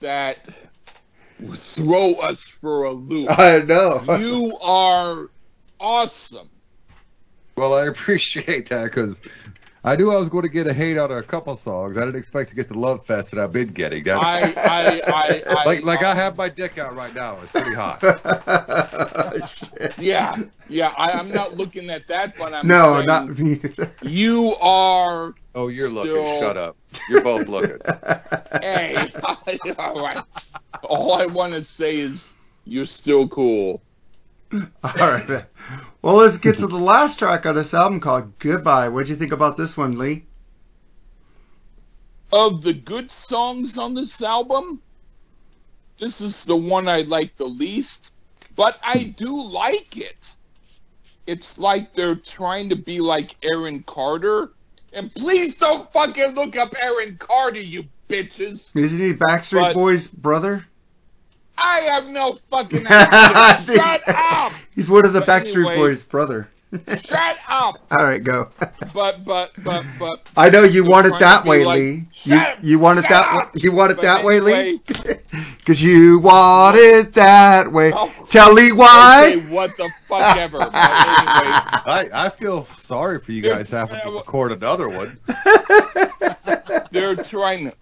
that 0.00 0.48
will 1.40 1.54
throw 1.54 2.14
us 2.14 2.46
for 2.46 2.84
a 2.84 2.92
loop. 2.92 3.28
I 3.38 3.60
know. 3.60 4.02
You 4.18 4.56
are 4.62 5.30
awesome. 5.80 6.50
Well, 7.58 7.74
I 7.74 7.86
appreciate 7.88 8.68
that 8.70 8.84
because 8.84 9.20
I 9.84 9.96
knew 9.96 10.10
I 10.10 10.16
was 10.16 10.28
going 10.28 10.42
to 10.42 10.48
get 10.48 10.66
a 10.66 10.72
hate 10.72 10.98
on 10.98 11.10
a 11.10 11.22
couple 11.22 11.54
songs. 11.56 11.96
I 11.96 12.00
didn't 12.04 12.16
expect 12.16 12.50
to 12.50 12.56
get 12.56 12.68
the 12.68 12.78
love 12.78 13.04
fest 13.06 13.30
that 13.30 13.40
I've 13.40 13.52
been 13.52 13.68
getting. 13.68 14.08
I, 14.10 14.18
I, 14.18 15.00
I, 15.06 15.42
I 15.48 15.64
like, 15.64 15.84
like 15.84 16.02
I 16.02 16.14
have 16.14 16.36
my 16.36 16.48
dick 16.48 16.78
out 16.78 16.94
right 16.96 17.14
now. 17.14 17.38
It's 17.42 17.50
pretty 17.52 17.74
hot. 17.74 18.02
Yeah, 19.98 20.36
yeah. 20.68 20.92
I, 20.96 21.12
I'm 21.12 21.30
not 21.30 21.54
looking 21.56 21.90
at 21.90 22.06
that, 22.08 22.36
but 22.36 22.52
I'm 22.52 22.66
no, 22.66 22.94
saying 22.94 23.06
not 23.06 23.38
me. 23.38 23.52
either. 23.62 23.92
you 24.02 24.54
are. 24.60 25.34
Oh, 25.54 25.68
you're 25.68 25.88
looking. 25.88 26.12
Still- 26.12 26.40
Shut 26.40 26.56
up. 26.56 26.76
You're 27.08 27.22
both 27.22 27.48
looking. 27.48 27.78
Hey, 28.60 29.10
all 29.78 30.00
right. 30.00 30.22
All 30.82 31.14
I 31.14 31.26
want 31.26 31.52
to 31.54 31.62
say 31.64 31.98
is 31.98 32.34
you're 32.64 32.86
still 32.86 33.28
cool. 33.28 33.82
All 34.54 34.92
right. 34.94 35.44
Well, 36.02 36.16
let's 36.16 36.38
get 36.38 36.58
to 36.58 36.66
the 36.66 36.78
last 36.78 37.18
track 37.18 37.44
on 37.44 37.54
this 37.54 37.74
album 37.74 38.00
called 38.00 38.38
"Goodbye." 38.38 38.88
What'd 38.88 39.08
you 39.08 39.16
think 39.16 39.32
about 39.32 39.56
this 39.56 39.76
one, 39.76 39.98
Lee? 39.98 40.24
of 42.32 42.62
the 42.62 42.74
good 42.74 43.10
songs 43.10 43.78
on 43.78 43.94
this 43.94 44.22
album, 44.22 44.82
this 45.98 46.20
is 46.20 46.44
the 46.44 46.56
one 46.56 46.88
I 46.88 47.02
like 47.02 47.36
the 47.36 47.46
least, 47.46 48.12
but 48.56 48.78
I 48.82 48.98
hmm. 48.98 49.10
do 49.12 49.42
like 49.42 49.96
it. 49.96 50.34
It's 51.26 51.58
like 51.58 51.92
they're 51.92 52.16
trying 52.16 52.70
to 52.70 52.76
be 52.76 53.00
like 53.00 53.36
Aaron 53.42 53.82
Carter. 53.82 54.52
And 54.94 55.14
please 55.14 55.58
don't 55.58 55.90
fucking 55.92 56.34
look 56.34 56.56
up 56.56 56.74
Aaron 56.82 57.16
Carter, 57.18 57.60
you 57.60 57.84
bitches. 58.08 58.74
Isn't 58.74 59.00
he 59.00 59.12
Backstreet 59.12 59.60
But- 59.60 59.74
Boys' 59.74 60.08
brother? 60.08 60.66
I 61.60 61.80
have 61.92 62.06
no 62.08 62.32
fucking 62.34 62.86
idea. 62.90 63.76
Shut 63.76 64.02
up! 64.08 64.52
He's 64.74 64.88
one 64.88 65.04
of 65.06 65.12
the 65.12 65.20
But 65.20 65.28
Backstreet 65.28 65.56
anyway- 65.70 65.76
Boys' 65.76 66.04
brother. 66.04 66.48
Shut 66.98 67.38
up! 67.48 67.80
All 67.90 68.04
right, 68.04 68.22
go. 68.22 68.50
But, 68.92 69.24
but, 69.24 69.52
but, 69.64 69.86
but. 69.98 70.30
I 70.36 70.50
know 70.50 70.64
you 70.64 70.82
They're 70.82 70.90
want 70.90 71.06
it 71.06 71.18
that 71.18 71.46
way, 71.46 71.64
like, 71.64 71.78
Lee. 71.78 71.90
You, 71.94 72.06
"Shut- 72.12 72.62
you 72.62 72.78
want 72.78 72.98
it 72.98 73.08
that 73.08 73.24
up!" 73.34 73.54
way. 73.54 73.60
You 73.62 73.72
want 73.72 73.90
it 73.92 73.94
But 73.96 74.02
that 74.02 74.22
way, 74.24 74.38
Lee. 74.40 74.80
Because 75.56 75.82
you 75.82 76.18
want 76.18 76.76
it 76.76 77.14
that 77.14 77.72
way. 77.72 77.90
Oh. 77.94 78.12
Tell 78.28 78.52
Lee 78.52 78.72
why. 78.72 79.32
Okay, 79.38 79.48
what 79.50 79.74
the 79.78 79.88
fuck 80.06 80.36
ever. 80.36 80.58
Anyway, 80.60 80.72
I, 80.74 82.10
I 82.12 82.28
feel 82.28 82.66
sorry 82.66 83.18
for 83.20 83.32
you 83.32 83.40
guys 83.40 83.70
having 83.70 83.98
to 84.02 84.10
record 84.10 84.52
another 84.52 84.90
one. 84.90 85.18
they're 86.90 87.16
trying 87.16 87.70
to 87.70 87.76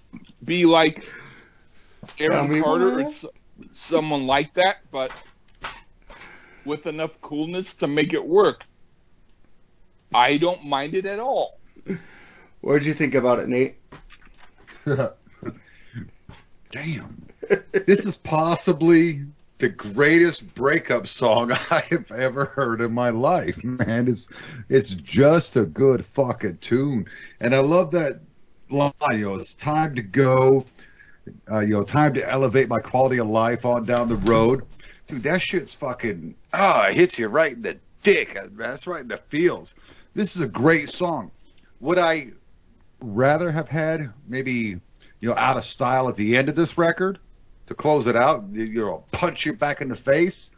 be 0.45 0.65
like 0.65 1.05
Tell 2.19 2.33
Aaron 2.35 2.51
me 2.53 2.61
Carter 2.61 2.91
why. 2.95 3.01
or 3.03 3.05
s- 3.05 3.25
someone 3.73 4.27
like 4.27 4.55
that, 4.55 4.79
but 4.91 5.13
with 6.65 6.87
enough 6.87 7.21
coolness 7.21 7.75
to 7.77 7.87
make 7.87 8.13
it 8.13 8.27
work. 8.27 8.65
I 10.15 10.37
don't 10.37 10.65
mind 10.65 10.95
it 10.95 11.07
at 11.07 11.19
all. 11.19 11.59
What 12.61 12.79
did 12.79 12.87
you 12.87 12.95
think 12.95 13.15
about 13.15 13.39
it, 13.39 13.49
Nate? 13.49 13.77
Damn. 16.71 17.27
this 17.73 18.05
is 18.05 18.17
possibly 18.17 19.25
the 19.59 19.69
greatest 19.69 20.55
breakup 20.55 21.07
song 21.07 21.53
I 21.71 21.81
have 21.91 22.11
ever 22.11 22.47
heard 22.47 22.81
in 22.81 22.93
my 22.93 23.11
life, 23.11 23.63
man. 23.65 24.09
It's 24.09 24.29
it's 24.69 24.95
just 24.95 25.57
a 25.57 25.65
good 25.65 26.05
fucking 26.05 26.59
tune, 26.59 27.07
and 27.41 27.55
I 27.55 27.61
love 27.61 27.93
that 27.93 28.21
line. 28.71 28.93
You 29.13 29.27
know, 29.27 29.35
it's 29.37 29.55
time 29.55 29.95
to 29.95 30.03
go. 30.03 30.67
Uh, 31.51 31.61
you 31.61 31.69
know, 31.69 31.83
time 31.83 32.15
to 32.15 32.31
elevate 32.31 32.69
my 32.69 32.81
quality 32.81 33.19
of 33.19 33.27
life 33.27 33.65
on 33.65 33.85
down 33.85 34.09
the 34.09 34.17
road. 34.17 34.65
Dude, 35.07 35.23
that 35.25 35.41
shit's 35.41 35.75
fucking 35.75 36.35
ah, 36.53 36.89
it 36.89 36.95
hits 36.95 37.19
you 37.19 37.29
right 37.29 37.53
in 37.53 37.63
the 37.63 37.79
dick. 38.03 38.39
That's 38.53 38.87
right 38.87 39.01
in 39.01 39.09
the 39.09 39.17
feels. 39.17 39.75
This 40.15 40.37
is 40.37 40.43
a 40.43 40.49
great 40.49 40.89
song. 40.89 41.31
Would 41.81 41.99
I 41.99 42.33
rather 43.01 43.51
have 43.51 43.69
had 43.69 44.13
maybe 44.27 44.81
you 45.21 45.29
know 45.29 45.37
out 45.37 45.57
of 45.57 45.65
style 45.65 46.09
at 46.09 46.17
the 46.17 46.37
end 46.37 46.49
of 46.49 46.57
this 46.57 46.79
record 46.79 47.19
to 47.67 47.75
close 47.75 48.07
it 48.07 48.17
out? 48.17 48.45
You 48.53 48.81
know, 48.81 49.05
punch 49.13 49.47
you 49.47 49.53
back 49.53 49.81
in 49.81 49.89
the 49.89 49.97
face. 49.97 50.51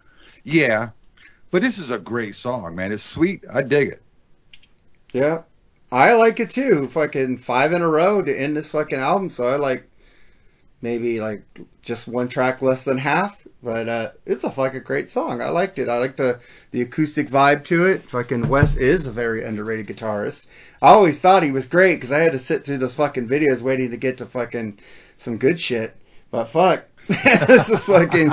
Yeah, 0.45 0.91
but 1.51 1.63
this 1.63 1.79
is 1.79 1.91
a 1.91 1.99
great 1.99 2.37
song, 2.37 2.75
man. 2.75 2.93
It's 2.93 3.03
sweet. 3.03 3.45
I 3.53 3.63
dig 3.63 3.89
it. 3.89 4.03
Yeah. 5.13 5.43
I 5.91 6.13
like 6.15 6.39
it 6.39 6.51
too. 6.51 6.87
Fucking 6.89 7.39
five 7.39 7.73
in 7.73 7.81
a 7.81 7.89
row 7.89 8.21
to 8.21 8.39
end 8.39 8.57
this 8.57 8.71
fucking 8.73 8.99
album. 8.99 9.31
So 9.31 9.49
I 9.49 9.57
like 9.57 9.88
maybe 10.81 11.21
like 11.21 11.43
just 11.83 12.09
one 12.09 12.29
track 12.29 12.63
less 12.63 12.85
than 12.85 12.99
half. 12.99 13.47
But 13.63 13.89
uh, 13.89 14.11
it's 14.25 14.45
a 14.45 14.51
fucking 14.51 14.83
great 14.83 15.11
song. 15.11 15.43
I 15.43 15.49
liked 15.49 15.79
it. 15.81 15.89
I 15.89 15.99
like 15.99 16.17
the 16.17 16.41
the 16.71 16.81
acoustic 16.81 17.29
vibe 17.29 17.65
to 17.67 17.87
it. 17.87 18.09
Fucking 18.09 18.49
Wes 18.49 18.77
is 18.77 19.07
a 19.07 19.13
very 19.13 19.45
underrated 19.45 19.89
guitarist. 19.89 20.47
I 20.81 20.91
always 20.91 21.21
thought 21.21 21.43
he 21.43 21.51
was 21.51 21.67
great 21.67 21.97
because 21.97 22.13
I 22.13 22.21
had 22.21 22.33
to 22.33 22.39
sit 22.39 22.65
through 22.65 22.79
those 22.79 22.95
fucking 22.95 23.29
videos 23.29 23.61
waiting 23.61 23.91
to 23.91 23.97
get 23.97 24.17
to 24.19 24.27
fucking 24.27 24.79
some 25.17 25.39
good 25.39 25.59
shit. 25.59 25.97
But 26.31 26.45
fuck, 26.45 26.87
this 27.09 27.69
is 27.69 27.85
fucking 27.85 28.31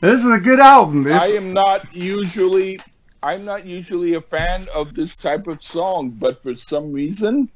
this 0.00 0.24
is 0.24 0.30
a 0.32 0.40
good 0.40 0.58
album. 0.58 1.06
I 1.06 1.26
am 1.26 1.52
not 1.52 1.94
usually 1.94 2.80
I'm 3.22 3.44
not 3.44 3.66
usually 3.66 4.14
a 4.14 4.20
fan 4.20 4.66
of 4.74 4.94
this 4.94 5.16
type 5.16 5.46
of 5.46 5.62
song, 5.62 6.10
but 6.10 6.42
for 6.42 6.54
some 6.54 6.92
reason 6.92 7.50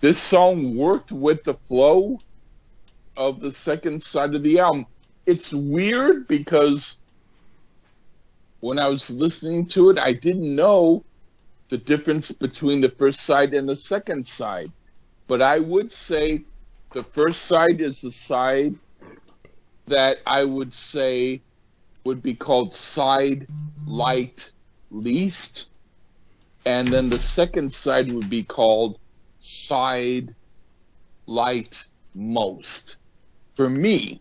this 0.00 0.18
song 0.18 0.76
worked 0.76 1.10
with 1.10 1.42
the 1.44 1.54
flow 1.54 2.20
of 3.16 3.40
the 3.40 3.52
second 3.52 4.02
side 4.02 4.34
of 4.34 4.42
the 4.42 4.58
album. 4.58 4.86
It's 5.24 5.52
weird 5.52 6.28
because 6.28 6.96
when 8.60 8.78
I 8.78 8.88
was 8.88 9.10
listening 9.10 9.66
to 9.66 9.90
it, 9.90 9.98
I 9.98 10.12
didn't 10.12 10.54
know 10.54 11.04
the 11.68 11.78
difference 11.78 12.30
between 12.30 12.80
the 12.80 12.88
first 12.88 13.20
side 13.20 13.54
and 13.54 13.68
the 13.68 13.76
second 13.76 14.26
side. 14.26 14.70
But 15.26 15.42
I 15.42 15.58
would 15.58 15.90
say 15.90 16.44
the 16.92 17.02
first 17.02 17.42
side 17.42 17.80
is 17.80 18.00
the 18.00 18.12
side 18.12 18.74
that 19.86 20.18
I 20.26 20.44
would 20.44 20.72
say 20.72 21.42
would 22.04 22.22
be 22.22 22.34
called 22.34 22.74
side 22.74 23.46
light 23.86 24.50
least. 24.90 25.68
And 26.64 26.88
then 26.88 27.10
the 27.10 27.18
second 27.18 27.72
side 27.72 28.12
would 28.12 28.30
be 28.30 28.42
called 28.42 28.98
side 29.38 30.34
light 31.26 31.84
most. 32.14 32.96
For 33.56 33.68
me, 33.68 34.20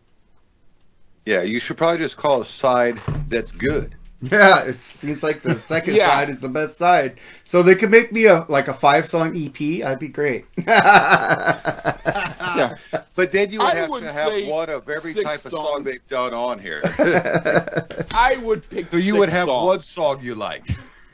Yeah, 1.26 1.41
you 1.44 1.60
should 1.60 1.78
probably 1.78 1.99
just 1.99 2.18
call 2.18 2.41
a 2.41 2.45
side 2.45 2.99
that's 3.30 3.52
good. 3.52 3.94
Yeah, 4.22 4.64
it 4.64 4.82
seems 4.82 5.22
like 5.24 5.41
the 5.41 5.56
second 5.60 5.95
Yeah. 5.95 6.07
side 6.07 6.30
is 6.30 6.40
the 6.40 6.48
best 6.49 6.78
side. 6.78 7.20
So 7.44 7.62
they 7.62 7.76
could 7.76 7.91
make 7.91 8.12
me 8.12 8.26
a 8.26 8.45
like 8.48 8.68
a 8.70 8.74
five 8.74 9.07
song 9.07 9.36
EP. 9.36 9.84
I'd 9.86 9.99
be 9.99 10.07
great. 10.07 10.45
yeah. 10.57 12.76
But 13.16 13.32
then 13.32 13.52
you 13.52 13.60
would 13.60 13.72
I 13.74 13.76
have 13.76 13.90
would 13.90 14.03
to 14.03 14.12
have 14.12 14.48
one 14.48 14.70
of 14.70 14.90
every 14.90 15.14
six 15.14 15.24
type 15.24 15.45
of 15.45 15.52
song 15.52 15.84
they've 15.84 16.06
done 16.07 16.34
on 16.34 16.60
here. 16.60 16.82
I 18.14 18.38
would 18.41 18.68
pick 18.70 18.90
so 18.91 18.98
you 18.98 19.03
six 19.14 19.18
would 19.20 19.30
have 19.30 19.48
songs. 19.48 19.66
one 19.66 19.82
song 19.84 20.24
you 20.24 20.36
like. 20.36 20.66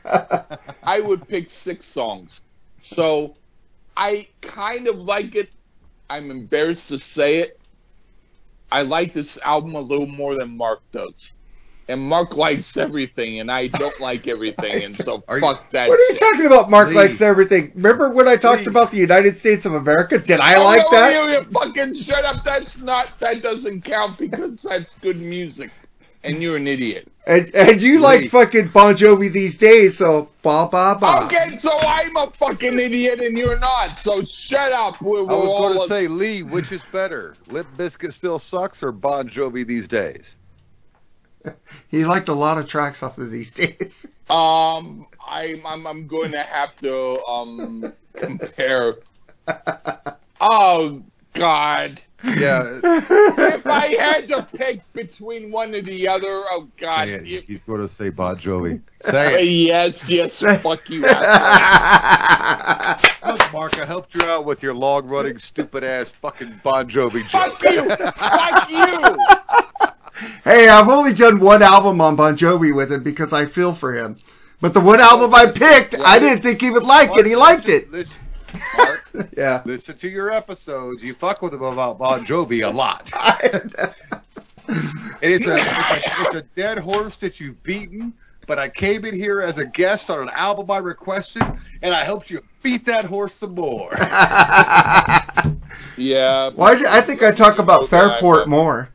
I 0.04 1.00
would 1.00 1.26
pick 1.28 1.50
six 1.50 1.84
songs. 1.86 2.40
So 2.78 3.36
I 3.96 4.28
kind 4.40 4.86
of 4.88 4.98
like 4.98 5.34
it. 5.34 5.50
I'm 6.10 6.30
embarrassed 6.30 6.88
to 6.88 6.98
say 6.98 7.38
it. 7.38 7.58
I 8.72 8.82
like 8.82 9.12
this 9.12 9.38
album 9.44 9.74
a 9.74 9.80
little 9.80 10.06
more 10.06 10.34
than 10.34 10.56
Mark 10.56 10.80
does. 10.92 11.32
And 11.88 12.00
Mark 12.00 12.36
likes 12.36 12.76
everything, 12.76 13.40
and 13.40 13.50
I 13.50 13.66
don't 13.66 13.98
like 14.00 14.28
everything, 14.28 14.84
and 14.84 14.96
so 14.96 15.22
Are 15.28 15.38
you- 15.38 15.42
fuck 15.42 15.68
that 15.72 15.88
what 15.88 15.98
are 15.98 16.02
you 16.02 16.10
shit. 16.16 16.20
talking 16.20 16.46
about? 16.46 16.70
Mark 16.70 16.88
Lee. 16.90 16.94
likes 16.94 17.20
everything. 17.20 17.72
Remember 17.74 18.08
when 18.10 18.28
I 18.28 18.36
talked 18.36 18.60
Lee. 18.62 18.66
about 18.70 18.92
the 18.92 18.98
United 18.98 19.36
States 19.36 19.66
of 19.66 19.74
America? 19.74 20.18
Did 20.18 20.38
I 20.40 20.54
Oh, 20.54 20.64
like 20.64 20.84
no, 20.84 20.90
that? 20.92 21.12
You, 21.28 21.32
you 21.38 21.44
fucking 21.44 21.94
shut 21.96 22.24
up. 22.24 22.44
That's 22.44 22.78
not. 22.78 23.18
That 23.18 23.42
doesn't 23.42 23.82
count 23.84 24.16
because 24.16 24.62
that's 24.62 24.94
good 25.00 25.18
music, 25.20 25.70
and 26.24 26.42
you're 26.42 26.56
an 26.56 26.66
idiot. 26.66 27.08
And 27.26 27.54
and 27.54 27.80
you 27.82 28.00
like 28.00 28.28
fucking 28.30 28.68
Bon 28.68 28.94
Jovi 28.94 29.32
these 29.32 29.56
days? 29.56 29.96
So 29.98 30.28
ba 30.42 30.68
ba 30.70 30.96
ba. 31.00 31.24
Okay, 31.26 31.56
so 31.58 31.70
I'm 31.86 32.16
a 32.16 32.26
fucking 32.32 32.78
idiot, 32.78 33.20
and 33.20 33.38
you're 33.38 33.58
not. 33.60 33.96
So 33.96 34.24
shut 34.24 34.72
up. 34.72 35.00
We're, 35.00 35.24
we're 35.24 35.32
I 35.32 35.36
was 35.36 35.52
going 35.52 35.74
to 35.74 35.82
a- 35.82 35.88
say, 35.88 36.08
Lee, 36.08 36.42
which 36.42 36.72
is 36.72 36.82
better, 36.90 37.36
Lip 37.48 37.66
Bizkit 37.76 38.12
still 38.12 38.38
sucks 38.40 38.82
or 38.82 38.90
Bon 38.90 39.28
Jovi 39.28 39.64
these 39.64 39.86
days? 39.86 40.36
He 41.88 42.04
liked 42.04 42.28
a 42.28 42.34
lot 42.34 42.58
of 42.58 42.66
tracks 42.68 43.02
off 43.02 43.18
of 43.18 43.30
these 43.30 43.52
days. 43.52 44.06
Um, 44.30 45.06
I'm 45.26 45.64
I'm 45.66 45.86
I'm 45.86 46.06
going 46.06 46.32
to 46.32 46.42
have 46.42 46.74
to 46.76 47.20
um 47.28 47.92
compare. 48.14 48.96
Oh 50.44 51.02
God! 51.34 52.02
Yeah, 52.24 52.78
If 52.84 53.66
I 53.66 53.86
had 53.98 54.28
to 54.28 54.46
pick 54.56 54.80
between 54.92 55.50
one 55.50 55.74
or 55.74 55.80
the 55.80 56.06
other, 56.08 56.28
oh 56.28 56.68
God! 56.76 57.08
it. 57.08 57.26
if- 57.26 57.44
he's 57.46 57.62
going 57.64 57.80
to 57.80 57.88
say 57.88 58.10
Bon 58.10 58.36
Jovi. 58.36 58.80
Say 59.02 59.34
it. 59.34 59.38
Uh, 59.38 59.42
yes, 59.42 60.08
yes, 60.08 60.38
fuck 60.62 60.88
you. 60.88 61.04
asshole. 61.06 63.32
Look, 63.32 63.52
Mark, 63.52 63.76
I 63.80 63.84
helped 63.86 64.14
you 64.14 64.22
out 64.24 64.44
with 64.44 64.62
your 64.62 64.74
long-running, 64.74 65.38
stupid-ass 65.38 66.10
fucking 66.10 66.60
Bon 66.62 66.88
Jovi 66.88 67.26
joke. 67.28 67.58
fuck 67.58 67.72
you! 67.72 67.88
Fuck 68.12 68.70
you! 68.70 69.16
Hey, 70.44 70.68
I've 70.68 70.88
only 70.88 71.14
done 71.14 71.40
one 71.40 71.62
album 71.62 72.00
on 72.00 72.14
Bon 72.16 72.36
Jovi 72.36 72.72
with 72.74 72.92
him 72.92 73.02
because 73.02 73.32
I 73.32 73.46
feel 73.46 73.74
for 73.74 73.94
him. 73.94 74.16
But 74.60 74.74
the 74.74 74.80
one 74.80 75.00
album 75.00 75.34
I 75.34 75.46
picked, 75.50 75.96
I 75.98 76.18
didn't 76.20 76.42
think 76.42 76.60
he 76.60 76.70
would 76.70 76.84
like 76.84 77.10
it. 77.18 77.26
He 77.26 77.34
liked 77.34 77.68
it. 77.68 77.90
Listen, 77.90 78.16
Mark, 78.76 79.10
Yeah. 79.36 79.62
listen 79.64 79.96
to 79.98 80.08
your 80.08 80.30
episodes. 80.30 81.02
You 81.02 81.14
fuck 81.14 81.42
with 81.42 81.54
him 81.54 81.62
about 81.62 81.98
Bon 81.98 82.24
Jovi 82.24 82.66
a 82.66 82.70
lot. 82.70 83.10
It 85.20 85.30
is 85.30 85.46
a, 85.46 85.54
it's, 85.56 85.66
a, 85.90 85.94
it's 86.22 86.34
a 86.34 86.42
dead 86.56 86.78
horse 86.78 87.16
that 87.16 87.38
you've 87.40 87.62
beaten, 87.62 88.12
but 88.46 88.58
I 88.58 88.68
came 88.68 89.04
in 89.04 89.14
here 89.14 89.40
as 89.42 89.58
a 89.58 89.66
guest 89.66 90.08
on 90.10 90.20
an 90.20 90.30
album 90.34 90.70
I 90.70 90.78
requested, 90.78 91.42
and 91.82 91.94
I 91.94 92.02
helped 92.04 92.30
you 92.30 92.40
beat 92.62 92.84
that 92.86 93.04
horse 93.04 93.34
some 93.34 93.54
more. 93.54 93.90
Yeah. 95.96 96.50
Why? 96.54 96.82
I 96.88 97.00
think 97.02 97.22
I 97.22 97.32
talk 97.32 97.58
about 97.58 97.88
Fairport 97.88 98.48
more. 98.48 98.88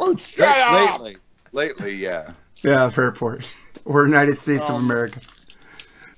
Oh, 0.00 0.16
shut 0.18 0.48
up! 0.48 1.00
lately, 1.00 1.16
lately, 1.52 1.94
yeah. 1.94 2.32
Yeah, 2.62 2.88
Fairport 2.90 3.48
or 3.84 4.04
United 4.04 4.38
States 4.40 4.68
of 4.68 4.74
Um, 4.76 4.84
America. 4.84 5.20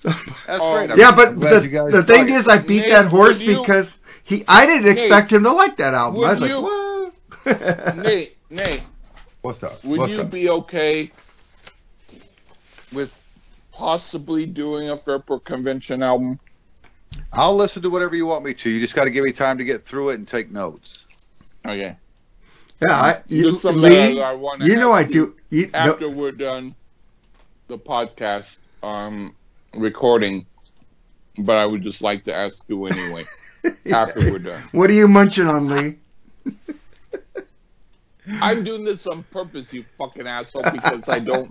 That's 0.06 0.62
Um, 0.62 0.74
great. 0.74 0.90
I'm 0.92 0.98
Yeah, 0.98 1.14
but 1.14 1.38
the, 1.40 1.88
the 1.90 2.02
thing 2.02 2.28
is, 2.28 2.46
I 2.46 2.58
beat 2.58 2.82
Nate, 2.82 2.90
that 2.90 3.06
horse 3.06 3.40
you- 3.40 3.58
because 3.60 3.98
he. 4.22 4.44
I 4.46 4.64
didn't 4.66 4.90
expect 4.90 5.32
him 5.32 5.42
to 5.42 5.52
like 5.52 5.76
that 5.78 5.94
album. 5.94 6.16
I 6.16 6.18
would 6.20 6.28
was 6.28 6.40
like, 6.40 6.50
you- 6.50 6.62
what? 6.62 7.96
Nate, 7.96 8.36
Nate, 8.50 8.82
what's 9.42 9.62
up? 9.62 9.82
would 9.84 10.00
what's 10.00 10.14
you 10.14 10.22
up? 10.22 10.30
be 10.30 10.48
okay 10.50 11.10
with 12.92 13.10
possibly 13.72 14.46
doing 14.46 14.90
a 14.90 14.96
Fairport 14.96 15.44
Convention 15.44 16.02
album? 16.02 16.38
I'll 17.32 17.54
listen 17.54 17.82
to 17.82 17.90
whatever 17.90 18.14
you 18.14 18.26
want 18.26 18.44
me 18.44 18.54
to. 18.54 18.70
You 18.70 18.80
just 18.80 18.94
got 18.94 19.04
to 19.04 19.10
give 19.10 19.24
me 19.24 19.32
time 19.32 19.58
to 19.58 19.64
get 19.64 19.82
through 19.82 20.10
it 20.10 20.14
and 20.14 20.26
take 20.26 20.50
notes. 20.50 21.06
Okay. 21.64 21.96
Yeah, 22.86 22.94
I, 22.94 23.22
you, 23.26 23.50
Lee, 23.52 24.16
that 24.16 24.22
I 24.60 24.64
you 24.66 24.76
know 24.76 24.92
I 24.92 25.02
do. 25.04 25.34
You, 25.50 25.70
no, 25.72 25.78
After 25.78 26.10
we're 26.10 26.32
done 26.32 26.74
the 27.68 27.78
podcast 27.78 28.58
um, 28.82 29.34
recording, 29.76 30.46
but 31.38 31.56
I 31.56 31.66
would 31.66 31.82
just 31.82 32.02
like 32.02 32.24
to 32.24 32.34
ask 32.34 32.64
you 32.68 32.86
anyway. 32.86 33.24
After 33.92 34.20
we're 34.20 34.38
done, 34.38 34.62
what 34.72 34.90
are 34.90 34.92
you 34.94 35.08
munching 35.08 35.48
on, 35.48 35.66
Lee? 35.68 35.96
I'm 38.40 38.64
doing 38.64 38.84
this 38.84 39.06
on 39.06 39.22
purpose, 39.24 39.72
you 39.72 39.84
fucking 39.98 40.26
asshole, 40.26 40.64
because 40.70 41.08
I 41.08 41.18
don't. 41.18 41.50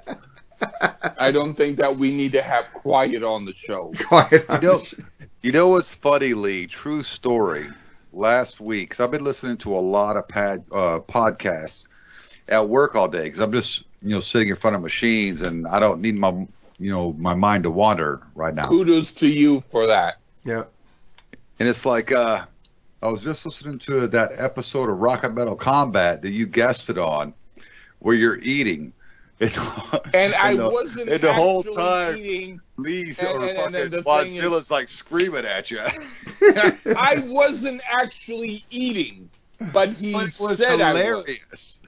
I 1.20 1.32
don't 1.32 1.54
think 1.56 1.78
that 1.78 1.98
we 1.98 2.14
need 2.14 2.32
to 2.34 2.42
have 2.42 2.66
quiet 2.74 3.24
on 3.24 3.44
the 3.44 3.54
show. 3.54 3.92
Quiet. 4.08 4.46
You 4.50 4.60
know, 4.62 4.82
you 5.42 5.52
know 5.52 5.68
what's 5.68 5.94
funny, 5.94 6.34
Lee? 6.34 6.66
True 6.68 7.04
story. 7.04 7.68
Last 8.14 8.62
week, 8.62 8.92
'cause 8.92 9.02
I've 9.02 9.12
been 9.12 9.26
listening 9.26 9.58
to 9.58 9.76
a 9.76 9.80
lot 9.80 10.16
of 10.16 10.26
pad, 10.30 10.64
uh, 10.72 11.00
podcasts 11.00 11.90
at 12.48 12.70
work 12.70 12.96
all 12.96 13.10
day 13.10 13.24
because 13.24 13.40
I'm 13.40 13.52
just 13.52 13.84
you 14.02 14.12
know 14.12 14.22
sitting 14.22 14.48
in 14.48 14.56
front 14.56 14.78
of 14.78 14.82
machines 14.82 15.42
and 15.42 15.68
I 15.68 15.80
don't 15.82 16.00
need 16.00 16.18
my 16.18 16.48
you 16.80 16.92
know 16.92 17.14
my 17.14 17.34
mind 17.34 17.64
to 17.64 17.72
wander 17.72 18.22
right 18.36 18.54
now. 18.54 18.68
Kudos 18.68 19.12
to 19.14 19.28
you 19.28 19.62
for 19.62 19.88
that. 19.88 20.16
Yeah. 20.44 20.64
And 21.60 21.70
it's 21.70 21.86
like 21.86 22.12
uh, 22.12 22.46
I 23.02 23.08
was 23.08 23.24
just 23.24 23.46
listening 23.46 23.80
to 23.80 24.08
that 24.08 24.32
episode 24.38 24.90
of 24.90 24.98
Rock 25.00 25.24
and 25.24 25.36
Metal 25.36 25.56
Combat 25.56 26.22
that 26.24 26.32
you 26.32 26.46
guested 26.48 26.98
on, 26.98 27.34
where 28.00 28.16
you're 28.16 28.40
eating. 28.40 28.92
And, 29.42 29.52
And 30.14 30.34
I 30.36 30.56
the, 30.56 30.70
wasn't 30.70 31.10
and 31.10 31.22
the 31.22 31.34
whole 31.34 31.62
time, 31.62 32.16
eating. 32.18 32.62
Lee's 32.78 33.20
and- 33.20 33.28
or 33.28 33.42
and- 33.42 33.50
and 33.50 33.58
fucking 33.58 33.72
then 33.74 33.90
the 33.92 34.02
thing 34.04 34.36
is- 34.36 34.44
Godzilla's 34.44 34.72
like 34.72 34.88
screaming 34.88 35.46
at 35.46 35.70
you. 35.72 35.80
I 36.42 37.22
wasn't 37.28 37.82
actually 37.90 38.64
eating, 38.70 39.30
but 39.74 39.92
he 39.94 40.14
but 40.14 40.28
it 40.28 40.40
was 40.40 40.58
said 40.58 40.80
I 40.80 40.94
was. 40.94 41.02
hilarious. 41.02 41.80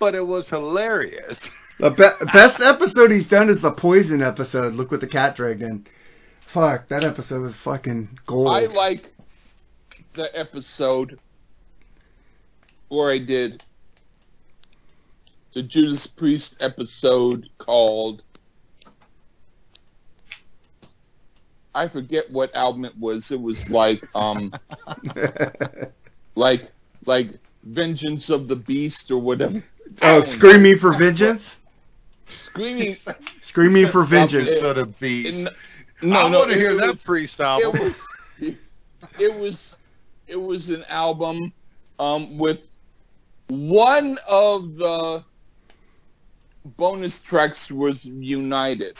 But 0.00 0.14
it 0.16 0.26
was 0.26 0.48
hilarious. 0.48 1.48
The 1.80 1.90
be- 1.90 2.26
best 2.32 2.60
episode 2.60 3.10
he's 3.10 3.26
done 3.26 3.48
is 3.48 3.62
the 3.62 3.72
poison 3.72 4.22
episode. 4.22 4.74
Look 4.74 4.90
what 4.90 5.00
the 5.00 5.06
cat 5.06 5.34
dragged 5.34 5.62
in. 5.62 5.86
Fuck, 6.40 6.88
that 6.88 7.04
episode 7.04 7.42
was 7.42 7.56
fucking 7.56 8.18
gold. 8.26 8.48
I 8.48 8.66
like 8.66 9.12
the 10.12 10.36
episode 10.38 11.18
where 12.88 13.10
I 13.10 13.18
did 13.18 13.62
the 15.52 15.62
Judas 15.62 16.06
Priest 16.06 16.62
episode 16.62 17.48
called 17.58 18.22
I 21.74 21.88
forget 21.88 22.30
what 22.30 22.54
album 22.54 22.84
it 22.84 22.98
was. 22.98 23.30
It 23.30 23.40
was 23.40 23.70
like 23.70 24.04
um 24.14 24.52
like 26.34 26.70
like 27.06 27.30
Vengeance 27.62 28.28
of 28.28 28.48
the 28.48 28.56
Beast 28.56 29.10
or 29.10 29.18
whatever. 29.18 29.62
Oh, 30.02 30.22
screaming 30.22 30.78
for 30.78 30.92
vengeance. 30.92 31.60
Screaming 32.30 32.94
Screaming 33.42 33.88
for 33.88 34.04
vengeance. 34.04 34.60
So 34.60 34.72
to 34.74 34.86
be. 34.86 35.28
in- 35.28 35.48
I 35.48 36.06
no, 36.06 36.28
no, 36.28 36.38
want 36.38 36.50
to 36.52 36.56
hear 36.56 36.70
it 36.70 36.78
that 36.78 36.90
was- 36.92 37.04
Priest 37.04 37.40
it 37.40 37.72
was 37.72 38.02
it 39.18 39.34
was 39.34 39.76
it 40.26 40.36
was 40.36 40.70
an 40.70 40.84
album 40.88 41.52
um, 41.98 42.38
with 42.38 42.68
one 43.48 44.18
of 44.28 44.76
the 44.76 45.24
bonus 46.76 47.20
tracks 47.20 47.70
was 47.70 48.04
United. 48.06 48.96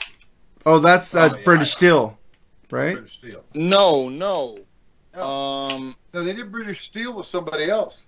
Oh, 0.65 0.79
that's 0.79 1.15
uh, 1.15 1.29
Oh, 1.31 1.37
yeah. 1.37 1.43
British 1.43 1.71
Steel, 1.71 2.17
right? 2.69 2.93
British 2.93 3.13
Steel. 3.17 3.43
No, 3.55 4.09
no. 4.09 4.57
Um, 5.13 5.95
No, 6.13 6.23
they 6.23 6.33
did 6.33 6.51
British 6.51 6.81
Steel 6.85 7.13
with 7.13 7.25
somebody 7.25 7.69
else. 7.69 8.03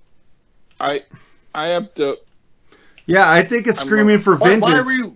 I 0.80 1.04
I 1.56 1.68
have 1.68 1.94
to 1.96 2.20
Yeah, 3.06 3.30
I 3.30 3.44
think 3.44 3.68
it's 3.68 3.80
Screaming 3.80 4.20
for 4.20 4.36
Why, 4.36 4.50
Vengeance. 4.50 4.72
why 4.74 4.80
are 4.80 4.86
we? 4.86 5.14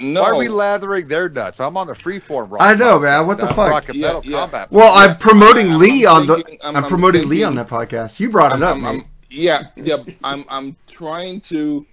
no. 0.00 0.22
Why 0.22 0.28
are 0.30 0.36
we 0.36 0.48
lathering 0.48 1.08
their 1.08 1.28
nuts? 1.28 1.60
I'm 1.60 1.76
on 1.76 1.86
the 1.88 1.92
freeform 1.92 2.50
rock. 2.52 2.60
I 2.62 2.74
know, 2.74 2.98
man. 3.00 3.26
What 3.26 3.38
the 3.38 3.46
fuck? 3.48 3.70
Rock 3.70 3.88
and 3.88 3.98
Yeah, 3.98 4.06
metal 4.06 4.22
yeah. 4.24 4.38
combat. 4.40 4.72
well, 4.72 4.92
I'm 4.94 5.16
promoting 5.18 5.70
I'm- 5.70 5.78
Lee 5.78 6.06
I'm 6.06 6.16
on 6.16 6.26
the. 6.26 6.34
thinking- 6.36 6.58
I'm, 6.62 6.76
I'm- 6.76 6.84
I'm 6.84 6.88
promoting 6.88 7.28
Lee 7.28 7.42
on 7.42 7.54
that 7.56 7.68
podcast. 7.68 8.18
You 8.20 8.30
brought 8.30 8.52
it 8.52 8.56
I'm, 8.56 8.62
up, 8.62 8.76
I'm, 8.76 8.82
mate. 8.82 8.88
I'm- 8.88 9.04
yeah, 9.30 9.62
yeah. 9.76 9.96
I'm 10.24 10.44
I'm 10.48 10.76
trying 10.86 11.40
to. 11.42 11.84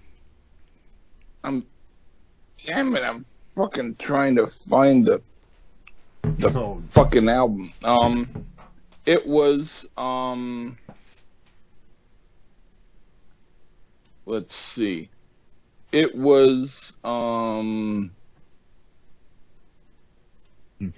I'm. 1.44 1.66
Damn 2.64 2.96
it! 2.96 3.02
I'm 3.04 3.26
fucking 3.54 3.96
trying 3.96 4.34
to 4.36 4.46
find 4.46 5.04
the 5.04 5.20
the 6.22 6.50
fucking 6.92 7.28
album. 7.28 7.72
Um, 7.84 8.46
it 9.04 9.26
was 9.26 9.86
um. 9.98 10.78
Let's 14.24 14.54
see. 14.54 15.10
It 15.96 16.14
was 16.14 16.94
um. 17.04 18.12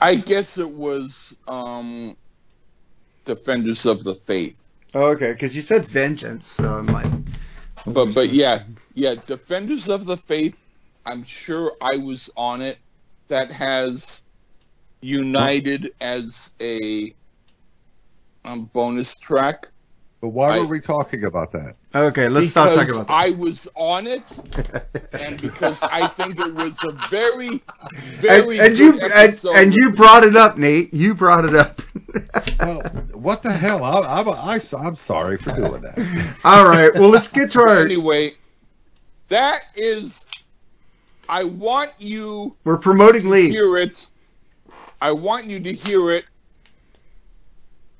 I 0.00 0.16
guess 0.16 0.58
it 0.58 0.68
was 0.68 1.36
um. 1.46 2.16
Defenders 3.24 3.86
of 3.86 4.02
the 4.02 4.16
Faith. 4.16 4.72
Oh, 4.94 5.10
okay, 5.10 5.32
because 5.32 5.54
you 5.54 5.62
said 5.62 5.86
vengeance, 5.86 6.48
so 6.48 6.64
I'm 6.74 6.86
like, 6.86 7.06
But 7.86 8.06
but 8.14 8.30
yeah, 8.30 8.64
yeah, 8.94 9.14
Defenders 9.26 9.88
of 9.88 10.06
the 10.06 10.16
Faith. 10.16 10.56
I'm 11.06 11.22
sure 11.22 11.74
I 11.80 11.98
was 11.98 12.28
on 12.36 12.62
it. 12.62 12.78
That 13.28 13.52
has 13.52 14.22
United 15.02 15.92
as 16.00 16.50
a 16.60 17.14
um, 18.44 18.64
bonus 18.72 19.16
track. 19.16 19.68
But 20.22 20.28
why 20.28 20.54
I- 20.54 20.60
were 20.60 20.66
we 20.66 20.80
talking 20.80 21.24
about 21.24 21.50
that? 21.50 21.74
okay, 21.92 22.28
let's 22.28 22.48
stop 22.50 22.72
talking 22.72 22.94
about 22.94 23.08
that. 23.08 23.12
I 23.12 23.30
was 23.30 23.66
on 23.74 24.06
it, 24.06 24.30
and 25.12 25.42
because 25.42 25.82
I 25.82 26.06
think 26.06 26.38
it 26.38 26.54
was 26.54 26.78
a 26.84 26.92
very, 27.10 27.48
and, 27.48 27.60
very 28.20 28.60
and 28.60 28.76
good 28.76 28.78
you 28.78 29.00
and, 29.00 29.44
and 29.56 29.74
you 29.74 29.90
brought 29.90 30.22
it 30.22 30.36
up, 30.36 30.56
Nate. 30.56 30.94
You 30.94 31.14
brought 31.14 31.44
it 31.44 31.54
up. 31.56 31.82
Well, 32.60 32.80
what 33.14 33.42
the 33.42 33.50
hell? 33.50 33.82
I, 33.82 34.20
I'm, 34.20 34.28
I, 34.28 34.60
I'm 34.78 34.94
sorry 34.94 35.38
for 35.38 35.52
doing 35.52 35.82
that. 35.82 36.38
All 36.44 36.68
right, 36.68 36.94
well, 36.94 37.08
let's 37.08 37.26
get 37.26 37.50
to 37.52 37.60
our. 37.60 37.84
anyway, 37.84 38.34
that 39.28 39.62
is. 39.74 40.26
I 41.28 41.44
want 41.44 41.90
you 41.98 42.54
We're 42.64 42.76
promoting 42.76 43.28
Lee. 43.30 43.48
hear 43.48 43.76
it. 43.78 44.08
I 45.00 45.10
want 45.10 45.46
you 45.46 45.58
to 45.60 45.72
hear 45.72 46.10
it 46.12 46.26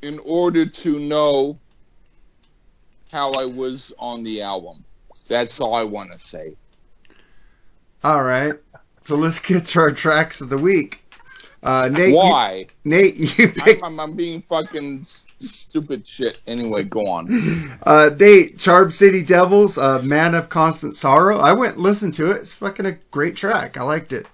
in 0.03 0.21
order 0.25 0.67
to 0.67 0.99
know 1.01 1.59
how 3.13 3.33
I 3.33 3.45
was 3.45 3.93
on 3.99 4.25
the 4.25 4.43
album. 4.43 4.85
That's 5.29 5.61
all 5.61 5.75
I 5.75 5.85
want 5.85 6.11
to 6.13 6.19
say. 6.19 6.57
All 8.03 8.23
right, 8.25 8.55
so 9.05 9.15
let's 9.17 9.39
get 9.39 9.67
to 9.67 9.81
our 9.81 9.93
tracks 9.93 10.41
of 10.41 10.49
the 10.49 10.59
week. 10.59 10.99
Uh, 11.63 11.89
Nate, 11.89 12.09
you- 12.09 12.17
Why? 12.17 12.67
Nate, 12.85 13.15
you 13.39 13.49
picked 13.51 13.85
I'm, 13.85 14.01
I'm, 14.01 14.15
being 14.17 14.41
fucking 14.43 15.05
stupid 15.05 16.09
shit. 16.09 16.41
Anyway, 16.49 16.83
go 16.83 17.07
on. 17.07 17.79
uh, 17.85 18.11
Nate, 18.19 18.59
Charm 18.59 18.91
City 18.91 19.23
Devils, 19.23 19.79
uh, 19.79 20.01
Man 20.03 20.35
of 20.35 20.49
Constant 20.49 20.97
Sorrow. 20.97 21.39
I 21.39 21.53
went 21.53 21.75
and 21.75 21.83
listened 21.85 22.15
to 22.15 22.33
it. 22.33 22.39
It's 22.39 22.53
fucking 22.53 22.87
a 22.87 22.93
great 23.13 23.37
track. 23.37 23.77
I 23.77 23.83
liked 23.85 24.13
it. 24.13 24.27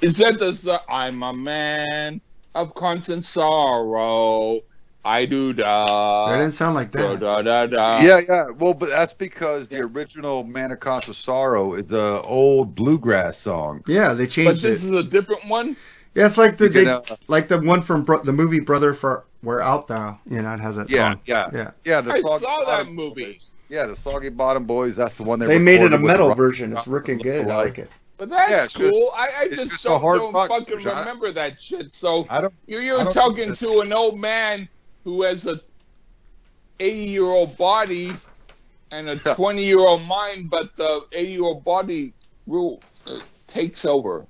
Is 0.00 0.18
that 0.18 0.38
the 0.38 0.80
I'm 0.88 1.22
a 1.24 1.32
man 1.32 2.20
of 2.54 2.74
constant 2.74 3.24
sorrow. 3.24 4.60
I 5.04 5.24
do 5.24 5.54
That 5.54 5.62
da. 5.62 6.36
didn't 6.36 6.52
sound 6.52 6.74
like 6.74 6.92
that. 6.92 7.20
da 7.20 7.40
da 7.42 7.66
da. 7.66 8.00
yeah, 8.00 8.20
yeah. 8.28 8.50
Well, 8.50 8.74
but 8.74 8.90
that's 8.90 9.12
because 9.14 9.68
the 9.68 9.80
original 9.80 10.44
Man 10.44 10.72
of 10.72 10.80
Constant 10.80 11.16
Sorrow 11.16 11.72
is 11.74 11.92
a 11.92 12.20
old 12.22 12.74
bluegrass 12.74 13.38
song. 13.38 13.82
Yeah, 13.86 14.12
they 14.12 14.26
changed. 14.26 14.50
It. 14.50 14.54
But 14.54 14.62
this 14.68 14.84
it. 14.84 14.90
is 14.90 14.90
a 14.96 15.02
different 15.02 15.46
one. 15.48 15.76
Yeah, 16.14 16.26
it's 16.26 16.36
like 16.36 16.58
the 16.58 16.64
You 16.66 16.70
can, 16.70 16.88
uh, 16.88 17.02
like 17.28 17.48
the 17.48 17.58
one 17.60 17.80
from 17.82 18.02
bro- 18.04 18.22
the 18.22 18.32
movie 18.32 18.60
Brother 18.60 18.92
for 18.92 19.24
Where 19.42 19.62
Art 19.62 19.86
Thou. 19.86 20.18
You 20.28 20.42
know, 20.42 20.52
it 20.52 20.60
has 20.60 20.76
that 20.76 20.90
Yeah, 20.90 21.12
song. 21.12 21.20
yeah, 21.24 21.48
yeah. 21.52 21.70
yeah. 21.84 22.00
The 22.02 22.12
I 22.12 22.20
Soggy 22.20 22.44
saw 22.44 22.58
that 22.58 22.66
Bottom 22.66 22.94
movie. 22.94 23.24
Boys. 23.32 23.50
Yeah, 23.70 23.86
the 23.86 23.96
Soggy 23.96 24.28
Bottom 24.28 24.64
Boys. 24.64 24.96
That's 24.96 25.16
the 25.16 25.22
one 25.22 25.38
they. 25.38 25.46
They 25.46 25.58
made 25.58 25.74
it 25.76 25.78
a 25.78 25.82
recorded 25.84 26.02
with 26.02 26.08
metal 26.10 26.28
Rock- 26.28 26.36
version. 26.36 26.76
It's 26.76 26.86
wicked 26.86 27.22
good. 27.22 27.48
I 27.48 27.56
like 27.56 27.78
it. 27.78 27.90
But 28.18 28.28
that's 28.28 28.50
Yeah, 28.50 28.64
it's 28.64 28.72
just- 28.74 28.92
cool. 28.92 29.10
I, 29.16 29.28
I 29.38 29.48
just, 29.48 29.70
just 29.70 29.84
don't, 29.84 30.02
don't 30.02 30.32
fucking 30.48 30.76
remember 30.84 31.32
that 31.32 31.62
shit. 31.62 31.90
So 31.90 32.26
I 32.28 32.42
don't. 32.42 32.52
you're, 32.66 32.82
you're 32.82 32.98
don't 33.04 33.12
talking 33.14 33.54
to 33.54 33.80
an 33.80 33.92
old 33.94 34.18
man 34.18 34.68
who 35.04 35.22
has 35.22 35.46
a 35.46 35.60
80 36.78 36.98
year 36.98 37.24
old 37.24 37.56
body 37.56 38.12
and 38.90 39.08
a 39.08 39.16
20 39.16 39.64
year 39.64 39.80
old 39.80 40.02
mind, 40.02 40.50
but 40.50 40.74
the 40.76 41.06
80 41.12 41.30
year 41.30 41.42
old 41.42 41.64
body 41.64 42.12
rule 42.46 42.82
uh, 43.06 43.20
takes 43.46 43.84
over. 43.84 44.26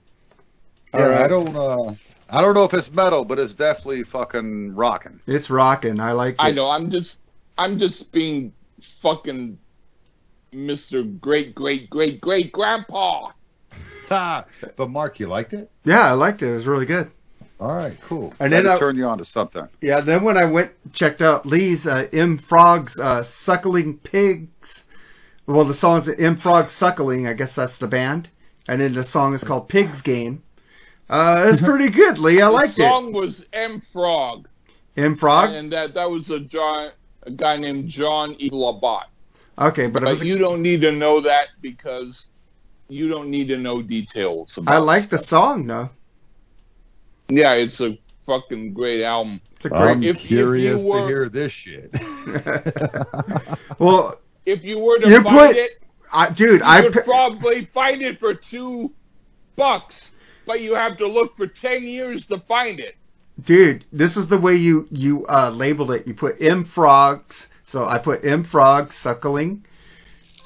Yeah, 0.95 1.01
Alright. 1.01 1.23
I 1.23 1.29
don't. 1.29 1.57
uh 1.57 1.95
I 2.33 2.41
don't 2.43 2.55
know 2.55 2.65
if 2.65 2.73
it's 2.75 2.93
metal, 2.93 3.25
but 3.25 3.41
it's 3.41 3.55
definitely 3.55 4.05
fucking 4.05 4.77
rocking. 4.77 5.21
It's 5.27 5.51
rocking. 5.51 5.99
I 5.99 6.13
like 6.13 6.35
it. 6.35 6.41
I 6.41 6.53
know. 6.53 6.71
I'm 6.71 6.89
just, 6.89 7.19
I'm 7.59 7.77
just 7.77 8.13
being 8.13 8.53
fucking 8.81 9.59
Mr. 10.53 11.19
Great 11.21 11.57
Great 11.57 11.91
Great 11.91 12.21
Great 12.21 12.53
Grandpa. 12.53 13.33
but 14.09 14.91
Mark, 14.91 15.19
you 15.19 15.27
liked 15.27 15.53
it? 15.53 15.71
Yeah, 15.85 16.07
I 16.07 16.13
liked 16.13 16.43
it. 16.43 16.51
It 16.51 16.55
was 16.55 16.69
really 16.69 16.87
good. 16.87 17.11
All 17.61 17.75
right, 17.75 18.01
cool. 18.01 18.33
And 18.41 18.51
Glad 18.51 18.65
then 18.65 18.67
I- 18.69 18.79
turn 18.79 18.97
you 18.97 19.05
on 19.05 19.19
to 19.19 19.25
something. 19.25 19.69
Yeah, 19.83 20.01
then 20.01 20.23
when 20.25 20.37
I 20.39 20.47
went 20.47 20.73
checked 20.95 21.21
out 21.21 21.45
Lee's 21.45 21.87
uh, 21.87 22.09
M 22.13 22.39
Frog's 22.39 22.99
uh, 22.99 23.23
Suckling 23.23 23.99
Pigs. 23.99 24.87
Well, 25.47 25.65
the 25.65 25.75
song's 25.75 26.09
M 26.09 26.37
Frog 26.37 26.71
Suckling. 26.71 27.27
I 27.27 27.35
guess 27.35 27.55
that's 27.57 27.77
the 27.77 27.87
band. 27.89 28.31
And 28.69 28.81
then 28.81 28.95
the 28.95 29.05
song 29.05 29.35
is 29.35 29.45
called 29.45 29.69
Pigs 29.69 30.01
Game. 30.01 30.43
Uh, 31.09 31.51
it's 31.53 31.61
pretty 31.61 31.89
good, 31.91 32.19
Lee. 32.19 32.41
I 32.41 32.47
liked 32.61 32.77
the 32.77 32.85
it. 32.85 32.89
song 32.89 33.13
was 33.13 33.45
M 33.53 33.81
Frog. 33.81 34.49
M 34.97 35.17
Frog. 35.17 35.51
and 35.51 35.71
that 35.73 35.93
that 35.95 36.09
was 36.11 36.31
a 36.31 36.41
John, 36.41 36.91
a 37.25 37.31
guy 37.31 37.57
named 37.57 37.89
John 37.89 38.37
E. 38.39 38.49
Labat. 38.51 39.05
Okay, 39.59 39.87
but 39.89 40.03
But 40.03 40.09
was. 40.11 40.25
you 40.25 40.39
don't 40.39 40.63
need 40.63 40.81
to 40.83 40.93
know 40.93 41.21
that 41.21 41.49
because 41.61 42.29
you 42.89 43.09
don't 43.09 43.29
need 43.29 43.49
to 43.49 43.59
know 43.59 43.83
details. 43.83 44.57
About 44.57 44.75
I 44.75 44.79
like 44.79 45.09
the 45.11 45.19
song 45.19 45.67
though. 45.67 45.91
Yeah, 47.31 47.53
it's 47.55 47.81
a 47.81 47.99
fucking 48.27 48.73
great 48.75 49.03
album. 49.05 49.41
It's 49.57 49.65
a 49.67 49.69
great. 49.71 49.81
I'm 49.91 50.03
If- 50.03 50.17
if 50.17 50.23
you 50.31 50.37
curious 50.39 50.83
were- 50.85 51.01
to 51.03 51.07
hear 51.07 51.29
this 51.29 51.53
shit. 51.53 51.91
well, 53.79 54.21
If 54.47 54.65
you 54.65 54.79
were 54.81 54.99
to 54.99 55.09
You 55.09 55.23
find 55.23 55.37
put- 55.55 55.57
it, 55.57 55.83
I, 56.13 56.31
dude, 56.31 56.61
you 56.61 56.67
I 56.67 56.81
would 56.81 56.93
pi- 56.93 57.03
probably 57.03 57.65
find 57.67 58.03
it 58.03 58.19
for 58.19 58.35
two 58.35 58.93
bucks, 59.57 60.13
but 60.47 60.61
you 60.61 60.75
have 60.75 60.97
to 60.99 61.07
look 61.07 61.37
for 61.37 61.47
ten 61.47 61.85
years 61.85 62.27
to 62.27 62.39
find 62.39 62.81
it. 62.81 62.97
dude, 63.45 63.85
this 63.93 64.17
is 64.17 64.27
the 64.27 64.39
way 64.39 64.57
you 64.57 64.89
you 64.91 65.25
uh, 65.27 65.51
labeled 65.55 65.91
it. 65.93 66.07
You 66.07 66.15
put 66.15 66.41
M 66.43 66.65
frogs, 66.65 67.49
so 67.65 67.87
I 67.87 67.99
put 67.99 68.25
M 68.25 68.43
frogs 68.43 68.97
suckling, 68.97 69.65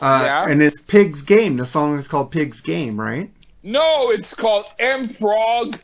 uh, 0.02 0.22
Yeah. 0.26 0.48
and 0.50 0.62
it's 0.62 0.80
Pig's 0.82 1.22
Game. 1.22 1.56
The 1.56 1.64
song 1.66 1.96
is 1.98 2.08
called 2.08 2.30
Pig's 2.30 2.60
Game, 2.60 3.00
right? 3.00 3.30
No, 3.62 4.10
it's 4.10 4.34
called 4.34 4.66
M 4.78 5.08
Frog, 5.08 5.80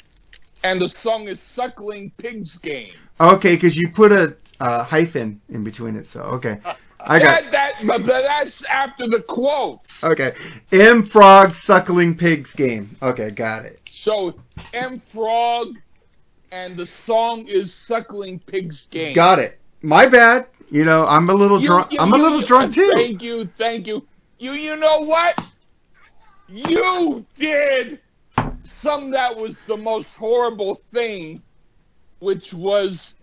and 0.62 0.80
the 0.80 0.88
song 0.88 1.28
is 1.28 1.40
Suckling 1.40 2.12
Pig's 2.18 2.58
Game. 2.58 2.92
Okay, 3.20 3.54
because 3.54 3.76
you 3.76 3.88
put 3.90 4.12
a 4.12 4.36
uh, 4.60 4.84
hyphen 4.84 5.40
in 5.48 5.64
between 5.64 5.96
it. 5.96 6.06
So 6.06 6.20
okay, 6.22 6.60
I 7.00 7.18
got 7.18 7.50
That, 7.50 7.52
that, 7.52 7.86
but 7.86 8.04
that's 8.04 8.64
after 8.66 9.08
the 9.08 9.20
quotes. 9.20 10.02
okay. 10.04 10.34
M 10.72 11.02
frog 11.02 11.54
suckling 11.54 12.16
Pig's 12.16 12.54
Game. 12.54 12.96
Okay, 13.02 13.30
got 13.30 13.64
it. 13.64 13.80
So 13.88 14.34
M 14.74 14.98
Frog, 14.98 15.68
and 16.52 16.76
the 16.76 16.86
song 16.86 17.46
is 17.48 17.72
Suckling 17.74 18.38
Pig's 18.40 18.86
Game. 18.86 19.14
Got 19.14 19.38
it. 19.38 19.58
My 19.82 20.06
bad. 20.06 20.46
You 20.70 20.84
know, 20.84 21.06
I'm 21.06 21.28
a 21.30 21.34
little 21.34 21.60
You- 21.60 21.66
drunk. 21.66 21.92
you- 21.92 21.98
I'm 22.00 22.12
a 22.12 22.16
little 22.16 22.40
you- 22.40 22.46
drunk 22.46 22.74
too. 22.80 22.90
Thank 22.94 23.22
you, 23.22 23.44
thank 23.46 23.86
you. 23.86 24.06
You 24.38 24.52
you 24.52 24.76
know 24.76 25.00
what? 25.04 25.38
You 26.48 27.24
did 27.34 28.00
some 28.81 29.11
that 29.11 29.36
was 29.36 29.62
the 29.66 29.77
most 29.77 30.15
horrible 30.15 30.74
thing, 30.74 31.43
which 32.20 32.55
was 32.55 33.15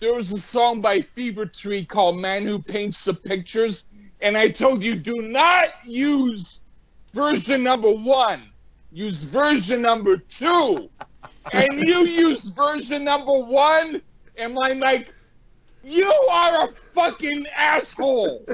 there 0.00 0.14
was 0.14 0.32
a 0.32 0.38
song 0.38 0.80
by 0.80 1.00
Fever 1.00 1.46
Tree 1.46 1.84
called 1.84 2.16
Man 2.16 2.44
Who 2.44 2.58
Paints 2.58 3.04
the 3.04 3.14
Pictures, 3.14 3.86
and 4.20 4.36
I 4.36 4.48
told 4.48 4.82
you 4.82 4.96
do 4.96 5.22
not 5.22 5.68
use 5.84 6.60
version 7.12 7.62
number 7.62 7.92
one. 7.92 8.42
Use 8.90 9.22
version 9.22 9.80
number 9.80 10.16
two. 10.16 10.90
And 11.52 11.68
you 11.80 12.00
use 12.00 12.48
version 12.48 13.04
number 13.04 13.38
one, 13.38 14.02
and 14.36 14.58
I'm 14.60 14.80
like, 14.80 15.14
you 15.84 16.12
are 16.32 16.64
a 16.64 16.68
fucking 16.68 17.46
asshole. 17.54 18.44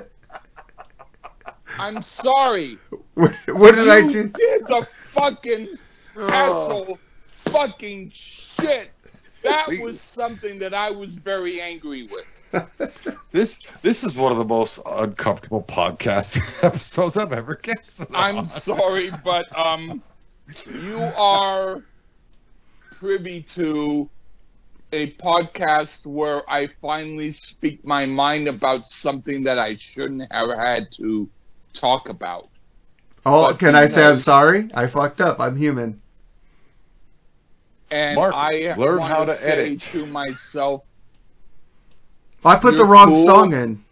I'm 1.79 2.03
sorry. 2.03 2.79
What, 3.15 3.35
what 3.47 3.75
did 3.75 3.87
you 3.87 3.93
I 3.93 4.01
do? 4.03 4.25
did 4.29 4.67
the 4.67 4.87
fucking 5.13 5.79
asshole 6.17 6.99
fucking 7.21 8.11
shit. 8.15 8.91
That 9.43 9.69
was 9.81 10.01
something 10.01 10.59
that 10.59 10.75
I 10.75 10.91
was 10.91 11.17
very 11.17 11.61
angry 11.61 12.05
with. 12.05 12.27
This 13.31 13.59
this 13.83 14.05
is 14.05 14.17
one 14.17 14.33
of 14.33 14.39
the 14.39 14.45
most 14.47 14.81
uncomfortable 14.87 15.63
podcast 15.63 16.41
episodes 16.65 17.19
I've 17.19 17.35
ever 17.35 17.57
guested. 17.57 18.07
I'm 18.15 18.47
sorry, 18.47 19.13
but 19.23 19.47
um, 19.57 20.03
you 20.73 20.99
are 21.19 21.83
privy 22.91 23.43
to 23.43 24.09
a 24.93 25.11
podcast 25.13 26.07
where 26.07 26.43
I 26.51 26.69
finally 26.69 27.31
speak 27.31 27.85
my 27.85 28.07
mind 28.07 28.49
about 28.49 28.89
something 28.89 29.45
that 29.45 29.59
I 29.59 29.77
shouldn't 29.77 30.33
have 30.33 30.49
had 30.57 30.91
to 30.93 31.29
talk 31.73 32.09
about. 32.09 32.49
Oh, 33.27 33.49
but 33.49 33.59
can 33.59 33.75
I 33.75 33.87
say 33.87 34.07
I'm 34.07 34.19
sorry? 34.19 34.69
I 34.75 34.87
fucked 34.87 35.21
up. 35.21 35.41
I'm 35.41 35.57
human. 35.57 36.01
And 37.91 38.17
Mark, 38.17 38.35
I 38.35 38.75
learn 38.77 39.01
wanna 39.01 39.15
how 39.15 39.25
to 39.25 39.35
say 39.35 39.63
edit. 39.71 39.81
to 39.81 40.07
myself, 40.07 40.83
I 42.45 42.57
put 42.57 42.77
the 42.77 42.85
wrong 42.85 43.09
cool. 43.09 43.27
song 43.27 43.53
in. 43.53 43.85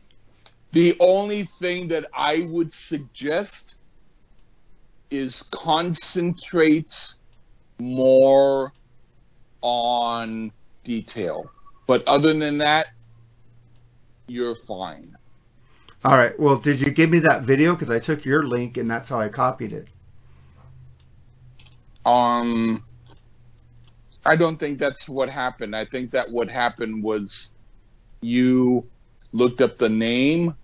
The 0.73 0.97
only 1.01 1.45
thing 1.45 1.89
that 1.89 2.05
I 2.15 2.47
would 2.51 2.73
suggest 2.73 3.77
is 5.11 5.43
concentrate 5.51 7.15
more 7.79 8.73
on 9.63 10.53
detail. 10.85 11.51
But 11.87 12.07
other 12.07 12.33
than 12.35 12.59
that, 12.59 12.89
you're 14.27 14.55
fine. 14.55 15.16
All 16.07 16.17
right. 16.17 16.39
Well, 16.39 16.55
did 16.55 16.81
you 16.81 16.93
give 16.93 17.11
me 17.11 17.19
that 17.19 17.43
video? 17.43 17.73
Because 17.73 17.91
I 17.91 17.99
took 17.99 18.25
your 18.25 18.47
link 18.47 18.77
and 18.77 18.89
that's 18.89 19.09
how 19.09 19.19
I 19.19 19.29
copied 19.29 19.73
it. 19.73 19.89
Um, 22.05 22.85
I 24.25 24.37
don't 24.37 24.57
think 24.57 24.79
that's 24.79 25.09
what 25.09 25.29
happened. 25.29 25.75
I 25.75 25.85
think 25.85 26.13
that 26.13 26.31
what 26.31 26.49
happened 26.49 27.03
was 27.03 27.51
you 28.21 28.89
looked 29.33 29.61
up 29.61 29.79
the 29.79 29.89
name 29.89 30.55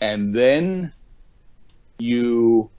and 0.00 0.32
then 0.32 0.92
you 1.98 2.70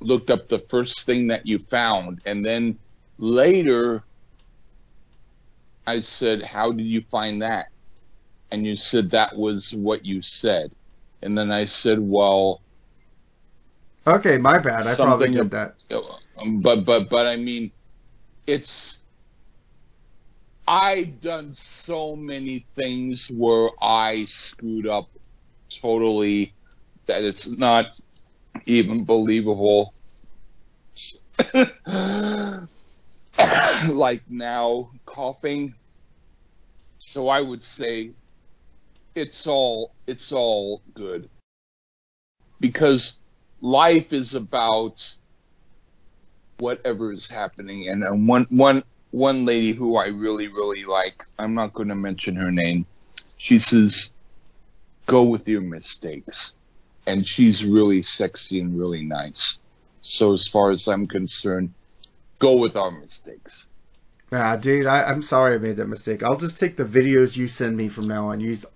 looked 0.00 0.30
up 0.30 0.48
the 0.48 0.58
first 0.58 1.06
thing 1.06 1.28
that 1.28 1.46
you 1.46 1.58
found. 1.58 2.20
And 2.26 2.44
then 2.44 2.78
later, 3.16 4.04
I 5.86 6.00
said, 6.00 6.42
How 6.42 6.72
did 6.72 6.84
you 6.84 7.00
find 7.00 7.40
that? 7.40 7.68
And 8.50 8.64
you 8.66 8.76
said 8.76 9.10
that 9.10 9.36
was 9.36 9.74
what 9.74 10.04
you 10.06 10.22
said. 10.22 10.72
And 11.22 11.36
then 11.36 11.50
I 11.50 11.66
said, 11.66 11.98
Well, 12.00 12.62
Okay, 14.06 14.38
my 14.38 14.58
bad. 14.58 14.86
I 14.86 14.94
probably 14.94 15.30
did 15.32 15.50
that. 15.50 15.74
um, 16.40 16.60
but 16.60 16.86
but 16.86 17.10
but 17.10 17.26
I 17.26 17.36
mean, 17.36 17.72
it's 18.46 18.98
I've 20.66 21.20
done 21.20 21.54
so 21.54 22.16
many 22.16 22.60
things 22.74 23.28
where 23.28 23.68
I 23.82 24.24
screwed 24.26 24.86
up 24.86 25.10
totally 25.82 26.54
that 27.06 27.22
it's 27.22 27.46
not 27.46 27.98
even 28.64 29.04
believable. 29.04 29.92
like 33.92 34.22
now 34.28 34.90
coughing. 35.04 35.74
So 36.98 37.28
I 37.28 37.40
would 37.42 37.62
say 37.62 38.12
it's 39.18 39.46
all 39.46 39.92
it's 40.06 40.32
all 40.32 40.82
good. 40.94 41.28
Because 42.60 43.18
life 43.60 44.12
is 44.12 44.34
about 44.34 45.08
whatever 46.58 47.12
is 47.12 47.28
happening. 47.28 47.88
And 47.88 48.04
uh, 48.04 48.10
one 48.10 48.46
one 48.50 48.82
one 49.10 49.44
lady 49.44 49.72
who 49.72 49.96
I 49.96 50.08
really 50.08 50.48
really 50.48 50.84
like, 50.84 51.24
I'm 51.38 51.54
not 51.54 51.74
going 51.74 51.88
to 51.88 51.94
mention 51.94 52.36
her 52.36 52.50
name. 52.50 52.86
She 53.36 53.58
says, 53.58 54.10
"Go 55.06 55.24
with 55.24 55.48
your 55.48 55.60
mistakes," 55.60 56.52
and 57.06 57.26
she's 57.26 57.64
really 57.64 58.02
sexy 58.02 58.60
and 58.60 58.78
really 58.78 59.02
nice. 59.02 59.58
So 60.02 60.32
as 60.32 60.46
far 60.46 60.70
as 60.70 60.88
I'm 60.88 61.06
concerned, 61.06 61.72
go 62.38 62.56
with 62.56 62.76
our 62.76 62.90
mistakes. 62.90 63.66
Yeah, 64.30 64.56
dude, 64.56 64.84
I, 64.84 65.04
I'm 65.04 65.22
sorry 65.22 65.54
I 65.54 65.58
made 65.58 65.76
that 65.76 65.86
mistake. 65.86 66.22
I'll 66.22 66.36
just 66.36 66.58
take 66.58 66.76
the 66.76 66.84
videos 66.84 67.36
you 67.36 67.48
send 67.48 67.76
me 67.76 67.88
from 67.88 68.06
now 68.06 68.28
on. 68.28 68.40
Use 68.40 68.66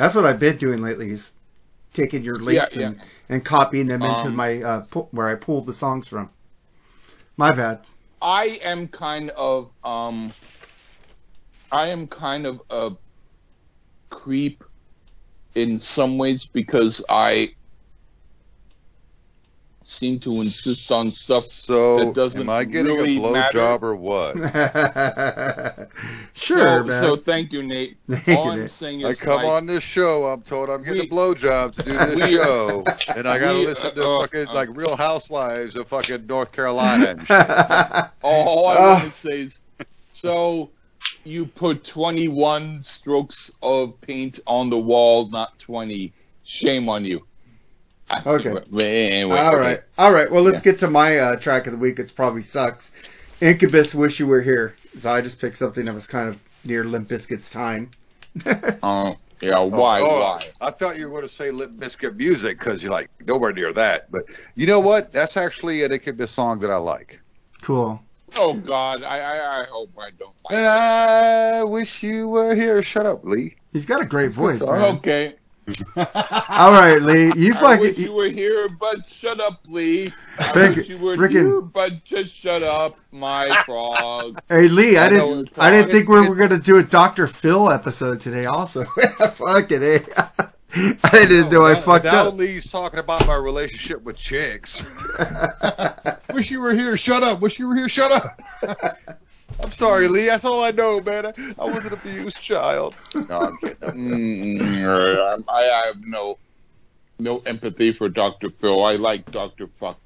that's 0.00 0.14
what 0.14 0.24
I've 0.24 0.40
been 0.40 0.56
doing 0.56 0.80
lately. 0.80 1.10
Is 1.10 1.32
taking 1.92 2.24
your 2.24 2.36
links 2.36 2.76
yeah. 2.76 2.86
and, 2.86 3.00
and 3.28 3.44
copying 3.44 3.86
them 3.86 4.02
into 4.02 4.26
Um, 4.26 4.36
my 4.36 4.62
uh, 4.62 4.80
pu- 4.84 5.08
where 5.10 5.28
I 5.28 5.34
pulled 5.34 5.66
the 5.66 5.74
songs 5.74 6.08
from. 6.08 6.30
My 7.36 7.50
bad. 7.50 7.80
I 8.22 8.60
am 8.62 8.88
kind 8.88 9.30
of 9.30 9.72
um 9.84 10.32
I 11.70 11.88
am 11.88 12.06
kind 12.06 12.46
of 12.46 12.62
a 12.70 12.92
creep 14.08 14.64
in 15.54 15.80
some 15.80 16.16
ways 16.18 16.46
because 16.46 17.04
I 17.08 17.54
seem 19.90 20.18
to 20.20 20.30
insist 20.40 20.92
on 20.92 21.10
stuff 21.12 21.44
So, 21.44 21.98
that 21.98 22.14
doesn't 22.14 22.40
am 22.42 22.48
I 22.50 22.64
getting 22.64 22.94
really 22.94 23.16
a 23.16 23.20
blow 23.20 23.32
matter. 23.32 23.58
job 23.58 23.82
or 23.84 23.94
what? 23.96 24.36
sure, 26.34 26.80
so, 26.80 26.84
man. 26.84 27.02
so 27.02 27.16
thank 27.16 27.52
you, 27.52 27.62
Nate. 27.62 27.96
Thank 28.08 28.38
All 28.38 28.44
you, 28.46 28.50
I'm 28.52 28.60
Nate. 28.60 28.70
saying 28.70 29.04
I 29.04 29.14
come 29.14 29.36
like, 29.38 29.46
on 29.46 29.66
this 29.66 29.82
show. 29.82 30.26
I'm 30.26 30.42
told 30.42 30.70
I'm 30.70 30.82
getting 30.82 31.00
We- 31.02 31.06
a 31.06 31.10
blowjob 31.10 31.74
to 31.76 31.82
do 31.82 31.92
this 31.92 32.14
we- 32.16 32.36
show, 32.36 32.84
and 33.16 33.28
I 33.28 33.38
got 33.38 33.52
to 33.52 33.58
listen 33.58 33.94
to 33.94 34.08
uh, 34.08 34.20
fucking 34.22 34.48
uh, 34.48 34.54
like 34.54 34.68
Real 34.72 34.96
Housewives 34.96 35.76
of 35.76 35.88
fucking 35.88 36.26
North 36.26 36.52
Carolina. 36.52 37.06
And 37.18 37.20
shit. 37.26 37.48
all, 38.22 38.48
all 38.48 38.68
I 38.68 38.76
Ah. 38.76 38.92
want 38.94 39.04
to 39.04 39.10
say 39.10 39.40
is 39.42 39.60
so 40.12 40.70
you 41.24 41.46
put 41.46 41.84
21 41.84 42.80
strokes 42.82 43.50
of 43.62 44.00
paint 44.00 44.38
on 44.46 44.70
the 44.70 44.78
wall, 44.78 45.28
not 45.28 45.58
20. 45.58 46.12
Shame 46.44 46.88
on 46.88 47.04
you. 47.04 47.26
Okay. 48.26 48.50
But 48.52 48.66
Anyway, 48.82 49.36
All 49.36 49.52
okay. 49.54 49.60
right, 49.60 49.80
all 49.98 50.12
right. 50.12 50.30
Well, 50.30 50.42
let's 50.42 50.60
get 50.60 50.78
to 50.80 50.90
my 50.90 51.18
uh, 51.18 51.36
track 51.36 51.66
of 51.66 51.72
the 51.72 51.78
week. 51.78 51.98
It's 51.98 52.12
probably 52.12 52.42
sucks. 52.42 52.92
Incubus, 53.40 53.94
wish 53.94 54.18
you 54.18 54.26
were 54.26 54.42
here. 54.42 54.76
So 54.98 55.12
I 55.12 55.20
just 55.20 55.40
picked 55.40 55.58
something 55.58 55.84
that 55.84 55.94
was 55.94 56.06
kind 56.06 56.28
of 56.28 56.38
near 56.64 56.84
Limp 56.84 57.08
Bizkit's 57.08 57.50
time. 57.50 57.90
Uh, 58.46 59.14
yeah, 59.40 59.60
why? 59.60 60.00
Oh, 60.00 60.20
why? 60.20 60.40
I 60.60 60.70
thought 60.70 60.98
you 60.98 61.04
were 61.06 61.10
going 61.10 61.22
to 61.22 61.28
say 61.28 61.50
Limp 61.50 61.78
Bizkit 61.78 62.16
music 62.16 62.58
because 62.58 62.82
you're 62.82 62.92
like 62.92 63.10
nowhere 63.24 63.52
near 63.52 63.72
that. 63.72 64.10
But 64.10 64.24
you 64.56 64.66
know 64.66 64.80
what? 64.80 65.12
That's 65.12 65.36
actually 65.36 65.84
an 65.84 65.92
Incubus 65.92 66.30
song 66.30 66.58
that 66.60 66.70
I 66.70 66.76
like. 66.76 67.20
Cool. 67.62 68.02
Oh, 68.36 68.54
God. 68.54 69.02
I, 69.02 69.18
I, 69.18 69.60
I 69.60 69.64
hope 69.64 69.90
I 69.98 70.10
don't 70.18 70.34
And 70.50 70.64
like 70.64 70.66
I 70.66 71.64
wish 71.64 72.02
you 72.02 72.28
were 72.28 72.54
here. 72.54 72.82
Shut 72.82 73.06
up, 73.06 73.24
Lee. 73.24 73.56
He's 73.72 73.86
got 73.86 74.00
a 74.02 74.04
great 74.04 74.26
It's 74.26 74.36
voice, 74.36 74.64
man. 74.66 74.96
Okay. 74.96 75.34
All 75.96 76.72
right, 76.72 77.00
Lee. 77.02 77.32
You 77.36 77.54
I 77.54 77.78
wish 77.78 77.98
you 77.98 78.12
were 78.12 78.28
here, 78.28 78.68
but 78.68 79.08
shut 79.08 79.40
up, 79.40 79.60
Lee. 79.68 80.08
I 80.38 80.52
Frick- 80.52 80.76
wish 80.76 80.88
you 80.88 80.98
were 80.98 81.16
frickin- 81.16 81.30
here, 81.30 81.60
but 81.60 82.04
just 82.04 82.34
shut 82.34 82.62
up, 82.62 82.96
my 83.12 83.62
frog. 83.66 84.38
Hey 84.48 84.68
Lee, 84.68 84.96
I, 84.96 85.06
I 85.06 85.08
didn't. 85.08 85.50
I 85.58 85.70
didn't 85.70 85.90
think 85.90 86.08
we 86.08 86.26
were 86.28 86.36
going 86.36 86.50
to 86.50 86.58
do 86.58 86.78
a 86.78 86.82
Doctor 86.82 87.26
Phil 87.26 87.70
episode 87.70 88.20
today. 88.20 88.46
Also, 88.46 88.84
fucking 89.34 89.82
a. 89.82 90.00
I 90.72 91.26
didn't 91.26 91.50
know 91.50 91.64
I 91.64 91.72
Now- 91.72 91.80
fucked 91.80 92.04
now 92.04 92.28
up. 92.28 92.34
Lee's 92.34 92.70
talking 92.70 93.00
about 93.00 93.26
my 93.26 93.34
relationship 93.36 94.02
with 94.02 94.16
chicks. 94.16 94.82
Wish 96.32 96.50
you 96.50 96.60
were 96.60 96.74
here. 96.74 96.96
Shut 96.96 97.22
up. 97.24 97.40
Wish 97.40 97.58
you 97.58 97.66
were 97.66 97.74
here. 97.74 97.88
Shut 97.88 98.12
up. 98.12 98.40
I'm 99.62 99.72
sorry, 99.72 100.08
Lee. 100.08 100.26
That's 100.26 100.44
all 100.44 100.62
I 100.62 100.70
know, 100.70 101.00
man. 101.00 101.26
I, 101.26 101.32
I 101.58 101.64
was 101.66 101.84
an 101.84 101.92
abused 101.92 102.40
child. 102.40 102.94
No, 103.28 103.40
I'm 103.40 103.58
kidding. 103.58 103.76
Mm, 103.76 105.44
I 105.48 105.62
have 105.86 105.96
no 106.06 106.38
no 107.18 107.38
empathy 107.46 107.92
for 107.92 108.08
Dr. 108.08 108.48
Phil. 108.48 108.82
I 108.84 108.94
like 108.96 109.30
Dr. 109.30 109.66
Fuck 109.78 109.98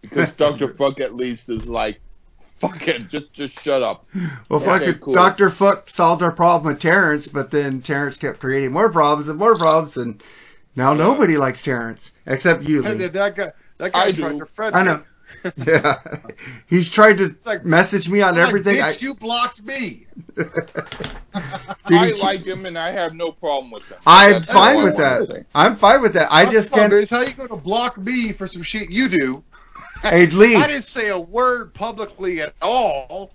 because 0.00 0.32
Dr. 0.44 0.68
Fuck 0.74 1.00
at 1.00 1.14
least 1.14 1.48
is 1.50 1.68
like, 1.68 2.00
fuck 2.40 2.88
it, 2.88 3.08
just 3.08 3.32
just 3.32 3.60
shut 3.60 3.82
up. 3.82 4.06
Well, 4.48 4.60
Okay, 4.60 4.86
fucking 4.86 4.94
cool. 5.00 5.14
Doctor 5.14 5.50
Fuck 5.50 5.90
solved 5.90 6.22
our 6.22 6.32
problem 6.32 6.72
with 6.72 6.82
Terrence, 6.82 7.28
but 7.28 7.50
then 7.50 7.82
Terrence 7.82 8.16
kept 8.18 8.40
creating 8.40 8.72
more 8.72 8.90
problems 8.90 9.28
and 9.28 9.38
more 9.38 9.54
problems, 9.56 9.96
and 9.98 10.22
now 10.74 10.94
nobody 10.94 11.36
likes 11.36 11.62
Terrence 11.62 12.12
except 12.26 12.62
you, 12.62 12.78
And 12.84 12.94
Lee. 12.98 13.06
then 13.06 13.12
that 13.12 13.34
guy, 13.36 13.52
that 13.78 13.92
guy 13.92 14.04
I 14.06 14.12
tried 14.12 14.32
do. 14.32 14.38
to 14.38 14.46
friend 14.46 14.74
I 14.74 14.80
me. 14.80 14.86
know. 14.88 15.02
Yeah, 15.66 15.98
he's 16.66 16.90
tried 16.90 17.18
to 17.18 17.34
Like- 17.44 17.64
message 17.64 18.08
me 18.08 18.20
on 18.22 18.36
like, 18.36 18.46
everything. 18.48 18.76
Bitch, 18.76 18.82
I, 18.82 18.96
you 19.00 19.14
blocked 19.14 19.62
me. 19.62 20.06
I 21.34 22.06
he- 22.08 22.12
like 22.14 22.44
him 22.44 22.66
and 22.66 22.78
I 22.78 22.90
have 22.92 23.14
no 23.14 23.32
problem 23.32 23.70
with 23.70 23.84
him. 23.88 23.98
I'm 24.06 24.32
That's 24.32 24.52
fine 24.52 24.76
with 24.82 24.96
that. 24.96 25.46
I'm 25.54 25.76
fine 25.76 26.02
with 26.02 26.14
that. 26.14 26.28
I 26.30 26.50
just 26.50 26.72
can't. 26.72 26.92
Is 26.92 27.10
how 27.10 27.22
you 27.22 27.34
going 27.34 27.48
to 27.48 27.56
block 27.56 27.98
me 27.98 28.32
for 28.32 28.46
some 28.46 28.62
shit 28.62 28.90
you 28.90 29.08
do? 29.08 29.44
Hey, 30.02 30.26
Lee. 30.28 30.56
I 30.56 30.66
didn't 30.66 30.82
say 30.82 31.10
a 31.10 31.18
word 31.18 31.74
publicly 31.74 32.40
at 32.40 32.54
all. 32.62 33.32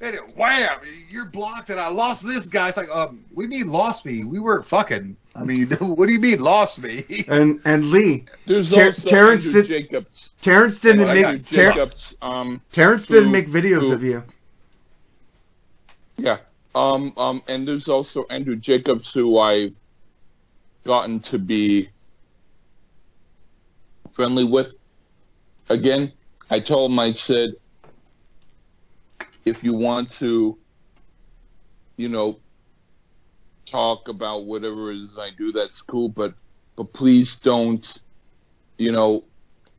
And 0.00 0.14
it, 0.14 0.36
wham, 0.36 0.78
you're 1.10 1.28
blocked, 1.30 1.70
and 1.70 1.80
I 1.80 1.88
lost 1.88 2.22
this 2.22 2.46
guy. 2.46 2.68
It's 2.68 2.76
like, 2.76 2.88
um, 2.90 3.24
we 3.34 3.46
mean 3.46 3.70
lost 3.70 4.04
me. 4.04 4.24
We 4.24 4.38
weren't 4.38 4.64
fucking. 4.64 5.16
I 5.34 5.44
mean, 5.44 5.68
what 5.80 6.06
do 6.06 6.12
you 6.12 6.20
mean 6.20 6.40
lost 6.40 6.80
me? 6.80 7.04
And 7.28 7.60
and 7.64 7.90
Lee, 7.90 8.24
There's 8.46 8.70
Ter- 8.70 8.86
also 8.86 9.08
Terrence 9.08 9.46
Andrew 9.46 9.62
did- 9.62 9.68
Jacobs. 9.68 10.34
Terrence 10.40 10.80
didn't 10.80 11.08
Andrew 11.08 11.32
make 11.32 11.44
Ter- 11.46 11.72
Jacobs. 11.72 12.14
Um, 12.22 12.60
Terrence 12.72 13.06
didn't 13.06 13.32
make 13.32 13.48
videos 13.48 13.80
who- 13.82 13.92
of 13.92 14.02
you. 14.02 14.22
Yeah. 16.16 16.38
Um, 16.74 17.12
um, 17.16 17.42
and 17.48 17.66
there's 17.66 17.88
also 17.88 18.24
Andrew 18.30 18.54
Jacobs, 18.56 19.12
who 19.12 19.38
I've 19.38 19.78
gotten 20.84 21.18
to 21.20 21.38
be 21.38 21.88
friendly 24.12 24.44
with. 24.44 24.74
Again, 25.70 26.12
I 26.50 26.60
told 26.60 26.90
him, 26.90 26.98
I 26.98 27.12
said, 27.12 27.54
if 29.44 29.64
you 29.64 29.74
want 29.74 30.10
to, 30.12 30.58
you 31.96 32.08
know, 32.08 32.38
talk 33.66 34.08
about 34.08 34.44
whatever 34.44 34.90
it 34.92 34.98
is 34.98 35.18
I 35.18 35.30
do, 35.30 35.52
that's 35.52 35.82
cool, 35.82 36.08
but, 36.08 36.34
but 36.76 36.92
please 36.92 37.36
don't, 37.36 38.02
you 38.78 38.92
know, 38.92 39.24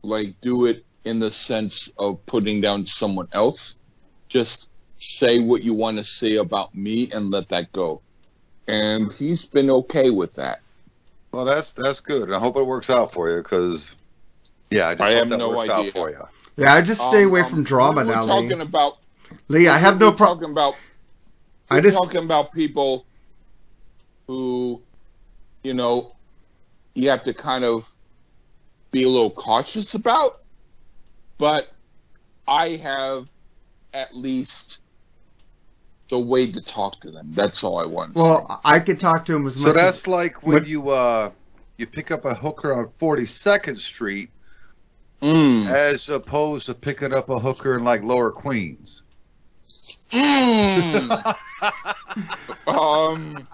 like 0.01 0.39
do 0.41 0.65
it 0.65 0.85
in 1.05 1.19
the 1.19 1.31
sense 1.31 1.89
of 1.97 2.25
putting 2.25 2.61
down 2.61 2.85
someone 2.85 3.27
else. 3.31 3.77
Just 4.27 4.69
say 4.97 5.39
what 5.39 5.63
you 5.63 5.73
want 5.73 5.97
to 5.97 6.03
say 6.03 6.35
about 6.35 6.75
me 6.75 7.09
and 7.11 7.31
let 7.31 7.49
that 7.49 7.71
go. 7.71 8.01
And 8.67 9.11
he's 9.13 9.45
been 9.45 9.69
okay 9.69 10.09
with 10.11 10.33
that. 10.35 10.59
Well, 11.31 11.45
that's 11.45 11.73
that's 11.73 11.99
good. 11.99 12.31
I 12.31 12.39
hope 12.39 12.57
it 12.57 12.63
works 12.63 12.89
out 12.89 13.13
for 13.13 13.29
you, 13.29 13.37
because 13.37 13.95
yeah, 14.69 14.89
I 14.89 14.93
just 14.95 15.01
I 15.01 15.09
hope 15.11 15.17
have 15.19 15.29
that 15.29 15.37
no 15.37 15.49
works 15.49 15.69
idea. 15.69 15.87
out 15.87 15.93
for 15.93 16.09
you. 16.09 16.27
Yeah, 16.57 16.73
I 16.73 16.81
just 16.81 17.01
stay 17.01 17.23
Um, 17.23 17.29
away 17.29 17.41
um, 17.41 17.49
from 17.49 17.63
drama 17.63 18.03
we're 18.05 18.11
now, 18.15 18.25
talking 18.25 18.57
Lee. 18.57 18.63
about 18.63 18.97
Lee, 19.47 19.67
I 19.67 19.77
have 19.77 19.99
no 19.99 20.09
we're 20.09 20.15
problem. 20.15 20.39
talking 20.39 20.51
about 20.51 20.75
I 21.69 21.75
we're 21.75 21.81
just 21.81 21.97
talking 21.97 22.23
about 22.23 22.51
people 22.51 23.05
who, 24.27 24.81
you 25.63 25.73
know, 25.73 26.15
you 26.95 27.09
have 27.09 27.23
to 27.23 27.33
kind 27.33 27.63
of 27.63 27.89
be 28.91 29.03
a 29.03 29.09
little 29.09 29.29
cautious 29.31 29.93
about. 29.93 30.41
But 31.37 31.71
I 32.47 32.69
have 32.77 33.29
at 33.93 34.15
least 34.15 34.79
the 36.09 36.19
way 36.19 36.51
to 36.51 36.61
talk 36.61 36.99
to 37.01 37.11
them. 37.11 37.29
That's 37.31 37.63
all 37.63 37.79
I 37.79 37.85
want. 37.85 38.13
To 38.15 38.19
say. 38.19 38.23
well, 38.23 38.61
I 38.65 38.79
could 38.79 38.99
talk 38.99 39.25
to 39.25 39.35
him 39.35 39.45
as 39.47 39.55
So 39.55 39.67
much. 39.67 39.75
that's 39.75 39.99
as, 39.99 40.07
like 40.07 40.43
when 40.43 40.53
what- 40.55 40.67
you 40.67 40.89
uh 40.89 41.31
you 41.77 41.87
pick 41.87 42.11
up 42.11 42.25
a 42.25 42.33
hooker 42.33 42.73
on 42.73 42.85
42nd 42.87 43.79
Street 43.79 44.29
Mm. 45.21 45.67
as 45.67 46.07
opposed 46.07 46.65
to 46.67 46.73
picking 46.73 47.13
up 47.13 47.29
a 47.29 47.37
hooker 47.37 47.77
in 47.77 47.83
like 47.83 48.03
Lower 48.03 48.31
Queens. 48.31 49.01
Mm. 50.11 51.35
um. 52.67 53.47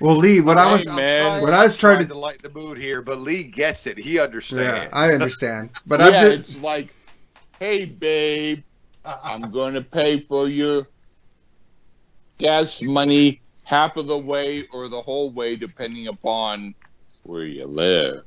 well, 0.00 0.16
Lee, 0.16 0.40
what 0.40 0.58
I 0.58 0.72
was 0.72 0.84
man. 0.86 1.42
What 1.42 1.52
I 1.54 1.64
was 1.64 1.76
trying 1.76 2.06
to- 2.06 2.14
lighten 2.14 2.42
the 2.42 2.58
mood 2.58 2.78
here, 2.78 3.02
but 3.02 3.18
Lee 3.20 3.42
gets 3.44 3.86
it. 3.86 3.98
He 3.98 4.18
understands. 4.18 4.64
yeah, 4.64 4.72
understands. 4.72 4.94
I 4.94 5.12
understand, 5.12 5.70
but 5.86 6.00
yeah, 6.00 6.06
I'm 6.06 6.12
just 6.38 6.50
it's 6.50 6.62
like, 6.62 6.94
hey, 7.58 7.84
babe, 7.86 8.62
I'm 9.04 9.50
going 9.50 9.74
to 9.74 9.82
pay 9.82 10.20
for 10.20 10.48
your 10.48 10.86
gas 12.38 12.82
money 12.82 13.40
half 13.64 13.96
of 13.96 14.06
the 14.06 14.18
way 14.18 14.64
or 14.72 14.88
the 14.88 15.00
whole 15.00 15.30
way, 15.30 15.56
depending 15.56 16.08
upon 16.08 16.74
where 17.22 17.44
you 17.44 17.66
live. 17.66 18.24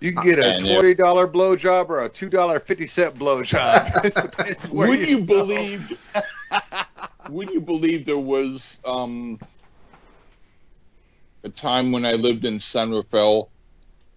You 0.00 0.14
can 0.14 0.24
get 0.24 0.38
a 0.38 0.54
And 0.54 0.60
twenty 0.60 0.94
dollar 0.94 1.28
blowjob 1.28 1.90
or 1.90 2.02
a 2.02 2.08
two 2.08 2.30
dollar 2.30 2.58
fifty 2.58 2.86
cent 2.86 3.16
blowjob. 3.16 4.04
It 4.04 4.14
depends 4.14 4.66
would 4.68 5.06
you 5.06 5.18
go. 5.20 5.44
believe? 5.44 5.98
Would 7.30 7.50
you 7.50 7.60
believe 7.60 8.04
there 8.04 8.18
was 8.18 8.78
um, 8.84 9.38
a 11.44 11.48
time 11.48 11.92
when 11.92 12.04
I 12.04 12.12
lived 12.12 12.44
in 12.44 12.58
San 12.58 12.90
Rafael, 12.90 13.50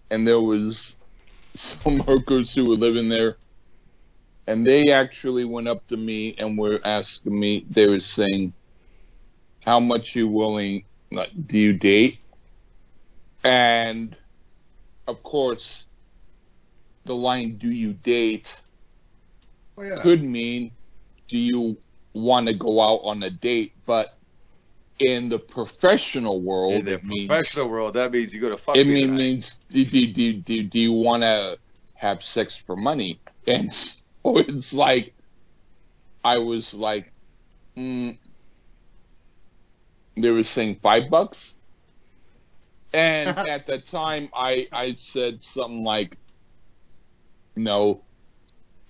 and 0.09 0.27
there 0.27 0.41
was 0.41 0.97
some 1.55 1.99
hookers 1.99 2.53
who 2.53 2.67
were 2.67 2.75
living 2.75 3.09
there, 3.09 3.37
and 4.47 4.65
they 4.65 4.91
actually 4.91 5.45
went 5.45 5.67
up 5.67 5.85
to 5.87 5.97
me 5.97 6.35
and 6.37 6.57
were 6.57 6.79
asking 6.83 7.39
me. 7.39 7.65
They 7.69 7.87
were 7.87 7.99
saying, 7.99 8.53
"How 9.61 9.79
much 9.79 10.15
you 10.15 10.27
willing? 10.27 10.85
Do 11.11 11.57
you 11.57 11.73
date?" 11.73 12.17
And 13.43 14.17
of 15.07 15.21
course, 15.23 15.85
the 17.05 17.15
line 17.15 17.57
"Do 17.57 17.69
you 17.69 17.93
date?" 17.93 18.61
Oh, 19.77 19.81
yeah. 19.81 20.01
could 20.01 20.23
mean 20.23 20.71
do 21.27 21.37
you 21.37 21.82
want 22.13 22.47
to 22.47 22.53
go 22.53 22.79
out 22.81 23.01
on 23.03 23.23
a 23.23 23.29
date 23.29 23.73
but 23.85 24.15
in 24.99 25.29
the 25.29 25.39
professional 25.39 26.41
world 26.41 26.73
In 26.73 26.85
the 26.85 26.93
it 26.93 27.03
means 27.03 27.27
professional 27.27 27.69
world, 27.69 27.95
that 27.95 28.11
means 28.11 28.33
you 28.33 28.41
go 28.41 28.49
to 28.49 28.57
fuck 28.57 28.75
it 28.75 28.85
me 28.85 29.05
mean, 29.05 29.15
means 29.15 29.59
do, 29.69 29.83
do, 29.85 30.07
do, 30.07 30.33
do, 30.33 30.63
do 30.63 30.79
you 30.79 30.93
want 30.93 31.23
to 31.23 31.57
have 31.95 32.23
sex 32.23 32.55
for 32.55 32.75
money? 32.75 33.19
And 33.47 33.71
so 33.73 33.97
it's 34.25 34.73
like 34.73 35.13
i 36.23 36.37
was 36.37 36.73
like 36.73 37.11
mm, 37.77 38.17
they 40.15 40.29
were 40.29 40.43
saying 40.43 40.79
five 40.81 41.09
bucks? 41.09 41.55
And 42.93 43.29
at 43.49 43.65
the 43.65 43.79
time 43.79 44.29
i 44.33 44.67
i 44.71 44.93
said 44.93 45.41
something 45.41 45.83
like 45.83 46.17
no 47.55 48.03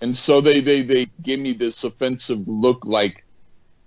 and 0.04 0.14
so 0.14 0.42
they 0.42 0.60
they 0.60 0.82
they 0.82 1.06
give 1.22 1.40
me 1.40 1.54
this 1.54 1.82
offensive 1.82 2.46
look 2.46 2.84
like 2.84 3.24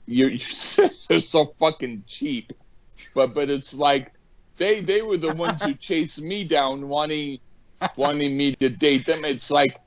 you're, 0.07 0.31
you're 1.11 1.21
so 1.21 1.53
fucking 1.59 2.05
cheap. 2.07 2.53
But 3.13 3.35
but 3.35 3.51
it's 3.51 3.71
like 3.71 4.13
they 4.55 4.81
they 4.81 5.03
were 5.03 5.17
the 5.17 5.35
ones 5.35 5.61
who 5.61 5.73
chased 5.89 6.19
me 6.19 6.43
down 6.43 6.87
wanting 6.87 7.37
wanting 7.95 8.35
me 8.35 8.55
to 8.55 8.67
date 8.67 9.05
them. 9.05 9.23
It's 9.25 9.51
like 9.51 9.79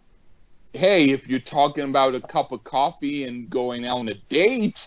hey 0.72 1.10
if 1.10 1.26
you're 1.26 1.40
talking 1.40 1.88
about 1.88 2.14
a 2.14 2.20
cup 2.20 2.52
of 2.52 2.62
coffee 2.62 3.24
and 3.24 3.50
going 3.50 3.84
out 3.84 3.98
on 3.98 4.08
a 4.08 4.14
date 4.14 4.86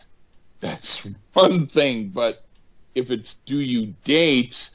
that's 0.61 1.05
one 1.33 1.67
thing. 1.67 2.07
But 2.07 2.41
if 2.95 3.11
it's 3.11 3.33
do 3.33 3.59
you 3.59 3.93
date? 4.05 4.69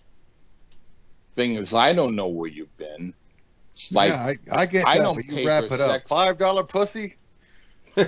Thing 1.35 1.55
is 1.55 1.73
i 1.73 1.95
don't 1.95 2.15
know 2.15 2.27
where 2.27 2.51
you've 2.51 2.77
been 2.77 3.15
like 3.93 4.11
yeah, 4.11 4.35
I, 4.53 4.61
I 4.63 4.67
get 4.67 4.87
I 4.87 4.97
that, 4.99 5.03
don't 5.05 5.17
but 5.17 5.25
you 5.27 5.47
wrap 5.47 5.65
it 5.65 5.73
up. 5.73 5.91
sex. 5.91 6.09
Five 6.09 6.39
dollar 6.39 6.65
pussy. 6.65 7.17
I 7.97 8.03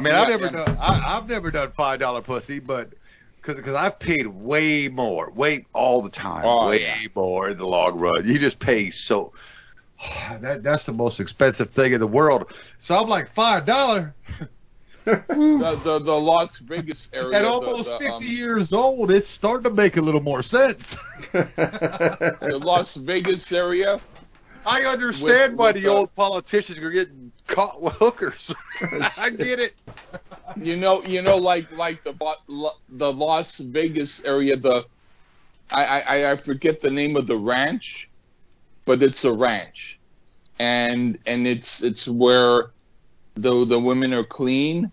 mean, 0.00 0.12
Yeah, 0.12 0.22
I've 0.22 0.28
never 0.28 0.44
yeah. 0.46 0.64
done. 0.64 0.76
I, 0.80 1.16
I've 1.16 1.28
never 1.28 1.50
done 1.50 1.70
five 1.72 2.00
dollar 2.00 2.22
pussy, 2.22 2.58
but 2.58 2.92
because 3.40 3.74
I've 3.74 3.98
paid 3.98 4.26
way 4.26 4.88
more, 4.88 5.30
way 5.30 5.64
all 5.72 6.02
the 6.02 6.10
time, 6.10 6.42
Oh, 6.44 6.68
way 6.68 6.82
yeah. 6.82 6.98
more 7.14 7.48
in 7.48 7.56
the 7.58 7.66
long 7.66 7.98
run. 7.98 8.26
You 8.26 8.38
just 8.38 8.58
pay 8.58 8.90
so. 8.90 9.32
That 10.40 10.62
that's 10.62 10.84
the 10.84 10.92
most 10.92 11.18
expensive 11.18 11.70
thing 11.70 11.92
in 11.92 12.00
the 12.00 12.06
world. 12.06 12.52
So 12.78 12.96
I'm 12.96 13.08
like 13.08 13.28
five 13.28 13.64
dollar. 13.64 14.14
the, 15.04 15.80
the 15.82 15.98
the 15.98 16.12
Las 16.14 16.58
Vegas 16.58 17.08
area. 17.12 17.38
At 17.38 17.42
the- 17.42 17.48
almost 17.48 17.98
the, 17.98 18.04
50 18.10 18.24
um, 18.26 18.30
years 18.30 18.72
old, 18.72 19.10
it's 19.10 19.26
starting 19.26 19.64
to 19.64 19.70
make 19.74 19.96
a 19.96 20.00
little 20.02 20.20
more 20.22 20.42
sense. 20.42 20.96
the 21.32 22.60
Las 22.62 22.94
Vegas 22.94 23.50
area. 23.50 23.98
I 24.66 24.82
understand 24.84 25.52
With- 25.52 25.58
why 25.58 25.66
with 25.68 25.76
the 25.76 25.82
the- 25.82 25.88
old 25.94 26.08
uh, 26.08 26.12
politicians 26.16 26.78
are 26.80 26.90
getting 26.90 27.32
caught 27.46 27.80
with 27.80 27.94
hookers. 27.94 28.54
I 28.80 29.30
get 29.30 29.58
it. 29.58 29.74
You 30.56 30.76
know, 30.76 31.02
you 31.04 31.22
know, 31.22 31.36
like 31.36 31.70
like 31.72 32.02
the 32.02 32.14
the 32.88 33.12
Las 33.12 33.58
Vegas 33.58 34.22
area. 34.24 34.56
The 34.56 34.84
I 35.70 36.00
I, 36.00 36.32
I 36.32 36.36
forget 36.36 36.80
the 36.80 36.90
name 36.90 37.16
of 37.16 37.26
the 37.26 37.36
ranch, 37.36 38.08
but 38.84 39.02
it's 39.02 39.24
a 39.24 39.32
ranch, 39.32 39.98
and 40.58 41.18
and 41.26 41.46
it's 41.46 41.82
it's 41.82 42.06
where 42.08 42.70
the 43.34 43.64
the 43.64 43.78
women 43.78 44.12
are 44.14 44.24
clean, 44.24 44.90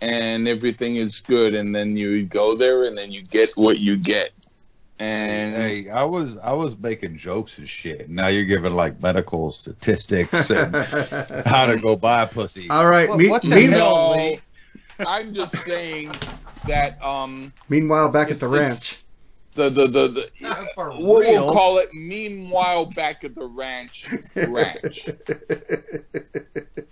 and 0.00 0.48
everything 0.48 0.96
is 0.96 1.20
good, 1.20 1.54
and 1.54 1.74
then 1.74 1.96
you 1.96 2.24
go 2.26 2.56
there, 2.56 2.84
and 2.84 2.96
then 2.96 3.12
you 3.12 3.22
get 3.22 3.50
what 3.54 3.78
you 3.80 3.96
get, 3.96 4.32
and 4.98 5.54
Hey, 5.54 5.88
I 5.90 6.04
was 6.04 6.36
I 6.38 6.52
was 6.52 6.76
making 6.78 7.16
jokes 7.16 7.58
and 7.58 7.68
shit. 7.68 8.08
Now 8.08 8.28
you're 8.28 8.44
giving 8.44 8.72
like 8.74 9.02
medical 9.02 9.50
statistics 9.50 10.50
and 10.50 10.74
how 11.46 11.66
to 11.66 11.78
go 11.80 11.96
buy 11.96 12.24
pussy. 12.26 12.68
All 12.70 12.86
right. 12.86 13.08
What- 13.08 13.18
me- 13.18 13.28
what 13.28 13.42
the 13.42 13.48
meanwhile, 13.48 14.14
hell, 14.14 14.30
Lee? 14.30 14.40
I'm 15.00 15.34
just 15.34 15.56
saying 15.64 16.12
that 16.68 17.02
um 17.04 17.52
meanwhile, 17.68 18.08
back 18.08 18.30
at 18.30 18.38
the 18.40 18.46
ranch. 18.48 19.02
the 19.54 19.68
the 19.70 19.86
the, 19.88 20.08
the 20.08 20.66
For 20.76 20.90
we'll, 20.98 21.20
real? 21.20 21.44
we'll 21.46 21.52
call 21.52 21.78
it 21.78 21.88
meanwhile 21.94 22.86
back 22.86 23.24
at 23.24 23.34
the 23.34 23.46
ranch 23.46 24.08
ranch. 24.36 25.08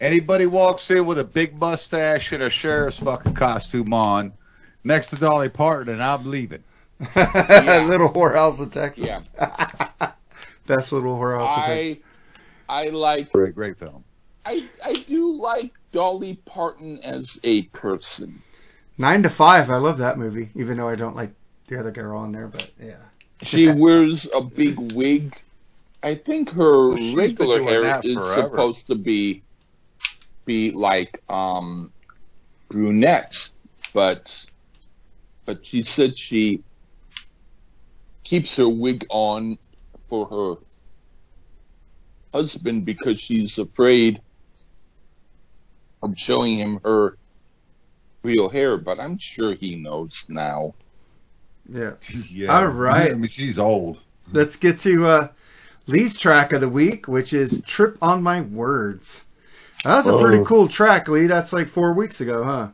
Anybody 0.01 0.47
walks 0.47 0.91
in 0.91 1.05
with 1.07 1.19
a 1.19 1.25
big 1.25 1.59
mustache 1.61 2.33
and 2.33 2.43
a 2.43 2.51
sheriff's 2.51 2.99
fucking 2.99 3.35
costume 3.35 3.93
on 3.93 4.33
next 4.83 5.09
to 5.09 5.17
Dolly 5.17 5.49
Parton, 5.51 5.93
and 5.93 6.03
I'm 6.03 6.25
leaving. 6.25 6.65
little 7.17 8.11
whorehouse 8.13 8.61
of 8.61 8.73
Texas. 8.73 9.07
Yeah. 9.07 9.23
Best 10.67 10.93
little 10.93 11.17
whorehouse 11.17 11.59
of 11.59 11.65
Texas. 11.65 12.05
I 12.69 12.87
I 12.87 12.89
like 12.91 13.33
Great, 13.33 13.55
great 13.55 13.79
film. 13.79 14.05
I 14.47 14.65
I 14.85 14.93
do 14.93 15.33
like 15.41 15.73
Dolly 15.93 16.37
Parton 16.45 17.01
as 17.03 17.41
a 17.45 17.63
person. 17.63 18.35
Nine 18.99 19.23
to 19.23 19.31
Five. 19.31 19.71
I 19.71 19.77
love 19.79 19.99
that 19.99 20.19
movie, 20.19 20.51
even 20.55 20.77
though 20.77 20.89
I 20.89 20.95
don't 20.95 21.17
like 21.17 21.33
the 21.69 21.81
other 21.81 21.91
girl 21.91 22.19
on 22.19 22.33
there. 22.33 22.49
But 22.49 22.71
yeah. 22.81 22.97
She 23.43 23.73
wears 23.73 24.29
a 24.35 24.43
big 24.43 24.79
wig. 24.93 25.35
I 26.03 26.15
think 26.15 26.51
her 26.51 26.89
Well, 26.89 27.17
regular 27.17 27.63
hair 27.63 28.01
is 28.05 28.15
forever. 28.15 28.35
supposed 28.51 28.87
to 28.89 28.95
be 28.95 29.43
be 30.45 30.73
like 30.73 31.23
um 31.31 31.91
brunette, 32.69 33.51
but 33.95 34.45
but 35.47 35.65
she 35.65 35.81
said 35.81 36.17
she 36.19 36.63
keeps 38.31 38.55
her 38.55 38.69
wig 38.69 39.05
on 39.11 39.59
for 39.99 40.25
her 40.29 40.63
husband 42.33 42.85
because 42.87 43.21
she's 43.21 43.59
afraid 43.59 44.21
of 46.01 46.17
showing 46.17 46.57
him 46.57 46.79
her 46.85 47.17
real 48.23 48.49
hair, 48.49 48.77
but 48.79 49.01
I'm 49.01 49.19
sure 49.19 49.55
he 49.55 49.75
knows 49.75 50.27
now. 50.29 50.75
Yeah. 51.69 51.95
Yeah. 52.31 52.57
All 52.57 52.69
right. 52.69 53.11
I 53.11 53.15
mean, 53.15 53.29
she's 53.29 53.59
old. 53.59 53.99
Let's 54.33 54.55
get 54.55 54.79
to 54.81 55.07
uh, 55.07 55.29
Lee's 55.89 56.17
track 56.17 56.53
of 56.53 56.61
the 56.61 56.69
week, 56.69 57.09
which 57.09 57.33
is 57.33 57.61
"Trip 57.67 57.99
on 58.01 58.23
My 58.23 58.41
Words." 58.43 59.25
That's 59.83 60.07
a 60.07 60.19
pretty 60.19 60.39
Oh. 60.39 60.45
cool 60.45 60.69
track, 60.69 61.09
Lee. 61.09 61.27
That's 61.27 61.53
like 61.53 61.69
four 61.69 61.93
weeks 61.93 62.21
ago, 62.21 62.45
huh? 62.45 62.69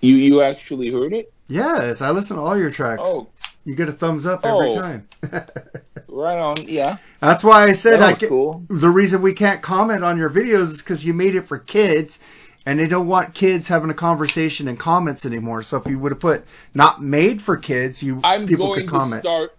You 0.00 0.16
you 0.16 0.42
actually 0.42 0.90
heard 0.90 1.12
it? 1.12 1.32
Yes, 1.46 2.00
I 2.00 2.10
listen 2.10 2.36
to 2.36 2.42
all 2.42 2.56
your 2.58 2.70
tracks. 2.70 3.02
Oh, 3.04 3.28
You 3.64 3.74
get 3.74 3.88
a 3.88 3.92
thumbs 3.92 4.26
up 4.26 4.44
every 4.44 4.70
Oh. 4.70 4.74
time. 4.80 5.08
right 6.08 6.38
on. 6.38 6.56
Yeah, 6.66 6.98
That's 7.20 7.42
why 7.42 7.64
I 7.64 7.72
said 7.72 8.00
I 8.02 8.08
was 8.10 8.18
ca- 8.18 8.28
cool. 8.28 8.64
the 8.68 8.90
reason 8.90 9.22
we 9.22 9.32
can't 9.32 9.62
comment 9.62 10.04
on 10.04 10.18
your 10.18 10.28
videos 10.30 10.72
is 10.72 10.78
because 10.82 11.04
you 11.04 11.14
made 11.14 11.34
it 11.34 11.46
for 11.46 11.58
kids, 11.58 12.18
and 12.66 12.78
they 12.78 12.86
don't 12.86 13.06
want 13.06 13.34
kids 13.34 13.68
having 13.68 13.88
a 13.90 13.94
conversation 13.94 14.68
in 14.68 14.76
comments 14.76 15.24
anymore. 15.24 15.62
So 15.62 15.78
if 15.78 15.86
you 15.86 15.98
would 15.98 16.12
have 16.12 16.20
put 16.20 16.44
"not 16.74 17.02
made 17.02 17.40
for 17.42 17.56
kids," 17.56 18.02
you 18.02 18.20
I'm 18.22 18.46
people 18.46 18.66
going 18.66 18.80
could 18.80 18.86
to 18.92 18.98
comment. 18.98 19.22
start. 19.22 19.56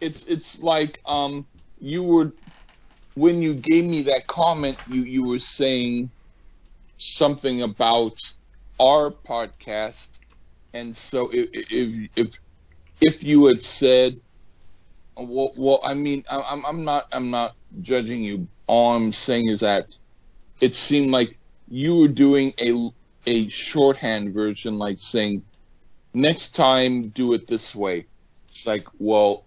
It's 0.00 0.24
it's 0.24 0.60
like 0.62 1.00
um 1.06 1.46
you 1.80 2.02
were 2.04 2.32
when 3.14 3.42
you 3.42 3.52
gave 3.54 3.84
me 3.84 4.02
that 4.02 4.26
comment 4.26 4.78
you 4.88 5.02
you 5.02 5.26
were 5.28 5.38
saying 5.40 6.10
something 6.96 7.62
about 7.62 8.20
our 8.80 9.10
podcast 9.10 10.18
and 10.74 10.96
so 10.96 11.28
if 11.32 11.48
if 11.52 12.08
if, 12.16 12.38
if 13.00 13.24
you 13.24 13.46
had 13.46 13.62
said 13.62 14.14
well, 15.16 15.52
well 15.56 15.80
I 15.84 15.94
mean 15.94 16.24
I- 16.30 16.46
I'm 16.50 16.64
I'm 16.66 16.84
not 16.84 17.06
I'm 17.12 17.30
not 17.30 17.52
judging 17.80 18.22
you 18.22 18.48
all 18.66 18.94
I'm 18.94 19.12
saying 19.12 19.48
is 19.48 19.60
that 19.60 19.98
it 20.60 20.74
seemed 20.74 21.10
like 21.10 21.36
you 21.68 22.00
were 22.00 22.08
doing 22.08 22.54
a 22.60 22.90
a 23.26 23.48
shorthand 23.48 24.32
version 24.34 24.78
like 24.78 24.98
saying 24.98 25.42
next 26.14 26.54
time 26.54 27.08
do 27.10 27.34
it 27.34 27.46
this 27.46 27.74
way 27.74 28.06
it's 28.58 28.66
like, 28.66 28.88
well, 28.98 29.46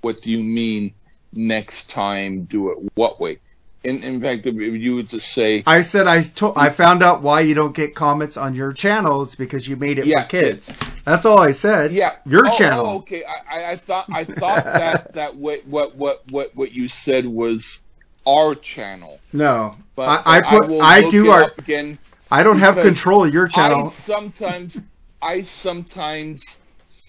what 0.00 0.22
do 0.22 0.30
you 0.30 0.42
mean 0.42 0.94
next 1.32 1.90
time 1.90 2.44
do 2.44 2.70
it 2.70 2.78
what 2.94 3.20
way? 3.20 3.38
In, 3.86 4.02
in 4.02 4.20
fact, 4.20 4.46
if 4.46 4.54
you 4.56 4.96
were 4.96 5.02
to 5.04 5.20
say, 5.20 5.62
I 5.66 5.80
said 5.82 6.06
I 6.08 6.22
to- 6.22 6.52
I 6.56 6.70
found 6.70 7.02
out 7.02 7.22
why 7.22 7.40
you 7.40 7.54
don't 7.54 7.74
get 7.74 7.94
comments 7.94 8.36
on 8.36 8.54
your 8.54 8.72
channel. 8.72 9.22
It's 9.22 9.36
because 9.36 9.68
you 9.68 9.76
made 9.76 9.98
it 10.00 10.06
Yeah, 10.06 10.22
for 10.24 10.28
kids. 10.28 10.72
That's 11.04 11.24
all 11.24 11.38
I 11.38 11.52
said. 11.52 11.92
yeah, 11.92 12.16
your 12.26 12.46
oh, 12.46 12.50
oh 12.52 12.58
channel. 12.58 12.86
Oh, 12.86 12.96
okay, 12.98 13.22
I, 13.24 13.58
I, 13.60 13.70
I 13.72 13.76
thought 13.76 14.06
I 14.10 14.24
thought 14.24 14.64
that 14.82 15.12
that 15.12 15.36
what 15.36 15.64
what 15.66 15.94
what 15.96 16.22
what 16.30 16.50
what 16.56 16.72
you 16.72 16.88
said 16.88 17.26
was 17.26 17.84
our 18.26 18.56
channel, 18.56 19.20
No, 19.32 19.76
but 19.94 20.22
I, 20.26 20.38
I 20.38 20.40
put 20.40 20.64
I, 20.82 21.00
look 21.02 21.10
do 21.12 21.26
it 21.26 21.30
our. 21.30 21.52
again. 21.58 21.96
I 22.28 22.42
don't 22.42 22.58
have 22.58 22.74
control 22.74 23.24
of 23.24 23.32
your 23.32 23.46
I 23.46 23.50
channel. 23.50 23.86
sometimes 23.86 24.82
I 25.22 25.42
sometimes 25.42 26.58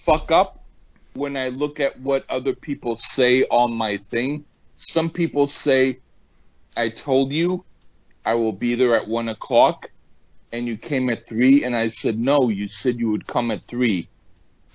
fuck 0.06 0.32
up 0.32 0.64
when 1.16 1.36
I 1.36 1.50
look 1.50 1.80
at 1.80 2.00
what 2.00 2.24
other 2.30 2.54
people 2.54 2.98
say 2.98 3.44
on 3.46 3.74
my 3.74 3.98
thing. 3.98 4.46
Some 4.78 5.10
people 5.10 5.48
say, 5.48 5.98
"I 6.78 6.90
told 6.90 7.32
you 7.32 7.66
I 8.26 8.36
will 8.36 8.54
be 8.54 8.76
there 8.76 8.96
at 8.96 9.08
one 9.08 9.30
o'clock," 9.30 9.90
and 10.52 10.68
you 10.68 10.78
came 10.78 11.10
at 11.10 11.28
three, 11.28 11.64
and 11.64 11.76
I 11.76 11.88
said, 11.88 12.20
"No, 12.20 12.50
you 12.50 12.68
said 12.68 13.00
you 13.00 13.12
would 13.12 13.28
come 13.28 13.52
at 13.52 13.66
three. 13.66 14.08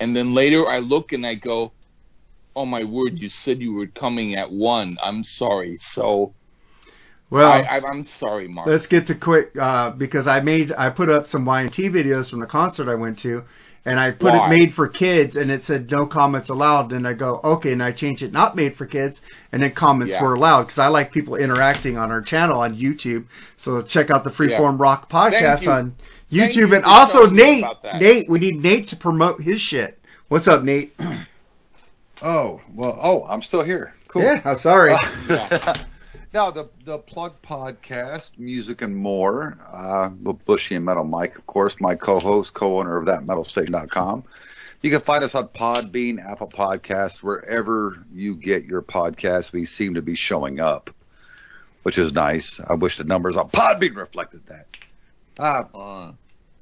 And 0.01 0.17
then 0.17 0.35
later 0.35 0.67
I 0.67 0.81
look 0.81 1.13
and 1.13 1.27
I 1.27 1.35
go, 1.35 1.73
"Oh 2.57 2.67
my 2.67 2.85
word, 2.85 3.19
you 3.19 3.29
said 3.29 3.63
you 3.63 3.75
were 3.75 3.87
coming 3.87 4.35
at 4.35 4.51
one. 4.51 4.97
I'm 5.03 5.25
sorry." 5.25 5.77
So 5.77 6.35
well, 7.33 7.51
I, 7.51 7.61
I, 7.61 7.81
I'm 7.89 8.05
sorry, 8.05 8.47
Mark. 8.47 8.67
Let's 8.67 8.87
get 8.87 9.07
to 9.07 9.15
quick 9.15 9.57
uh, 9.59 9.91
because 9.93 10.27
I 10.27 10.41
made 10.41 10.71
I 10.77 10.91
put 10.91 11.09
up 11.09 11.31
some 11.31 11.47
Y&T 11.47 11.89
videos 11.89 12.29
from 12.29 12.41
the 12.41 12.47
concert 12.47 12.91
I 12.91 12.95
went 12.95 13.19
to, 13.21 13.45
and 13.85 13.99
I 13.99 14.11
put 14.13 14.33
Why? 14.33 14.47
it 14.47 14.51
made 14.51 14.75
for 14.75 14.87
kids, 14.89 15.37
and 15.37 15.51
it 15.51 15.65
said 15.65 15.91
no 15.91 16.07
comments 16.07 16.49
allowed. 16.49 16.93
And 16.93 17.07
I 17.07 17.13
go 17.15 17.41
okay, 17.43 17.73
and 17.73 17.83
I 17.83 17.93
changed 17.93 18.23
it 18.23 18.33
not 18.33 18.55
made 18.57 18.77
for 18.77 18.87
kids, 18.87 19.23
and 19.51 19.63
then 19.63 19.73
comments 19.73 20.15
Yeah. 20.15 20.23
were 20.23 20.35
allowed 20.35 20.63
because 20.65 20.79
I 20.79 20.89
like 20.89 21.13
people 21.13 21.35
interacting 21.37 21.99
on 21.99 22.11
our 22.11 22.21
channel 22.23 22.61
on 22.61 22.77
YouTube. 22.77 23.25
So 23.57 23.83
check 23.83 24.11
out 24.11 24.25
the 24.25 24.31
Freeform 24.31 24.79
Rock 24.81 25.11
podcast 25.11 25.65
you. 25.65 25.71
on 25.71 25.97
YouTube, 26.31 26.69
you 26.69 26.75
and 26.77 26.85
also 26.85 27.29
Nate. 27.29 27.65
Nate, 27.99 28.29
we 28.29 28.39
need 28.39 28.63
Nate 28.63 28.89
to 28.89 28.97
promote 28.97 29.43
his 29.43 29.61
shit. 29.61 29.99
What's 30.29 30.49
up, 30.49 30.63
Nate? 30.63 30.95
Oh, 32.25 32.61
well, 32.73 32.97
oh, 33.03 33.27
I'm 33.29 33.43
still 33.43 33.65
here. 33.65 33.95
Cool. 34.07 34.23
Yeah, 34.23 34.41
I'm 34.45 34.57
sorry. 34.57 34.93
Now 36.33 36.51
the 36.51 36.71
the 36.85 36.99
plug 36.99 37.41
podcast, 37.43 38.39
music 38.39 38.81
and 38.83 38.97
more. 38.97 39.59
Uh, 39.71 40.09
Bushy 40.09 40.77
and 40.77 40.85
Metal 40.85 41.05
Mike, 41.05 41.37
of 41.37 41.47
course, 41.47 41.79
my 41.81 41.95
co-host, 41.95 42.55
co-owner 42.55 42.97
of 42.97 43.07
thatmetalstation.com. 43.07 44.25
You 44.81 44.91
can 44.91 45.01
find 45.01 45.23
us 45.23 45.35
on 45.35 45.49
Podbean, 45.49 46.25
Apple 46.25 46.49
Podcasts, 46.49 47.23
wherever 47.23 48.03
you 48.13 48.35
get 48.35 48.65
your 48.65 48.83
podcasts. 48.83 49.53
We 49.53 49.65
seem 49.65 49.95
to 49.95 50.03
be 50.03 50.15
showing 50.17 50.59
up, 50.59 50.91
which 51.83 51.99
is 51.99 52.13
nice. 52.13 52.61
I 52.61 52.75
wish 52.75 52.97
the 52.97 53.05
numbers 53.05 53.37
on 53.37 53.49
Podbean 53.51 53.95
reflected 53.95 54.47
that. 54.47 54.67
Uh, 55.39 55.65
Uh, 55.77 56.13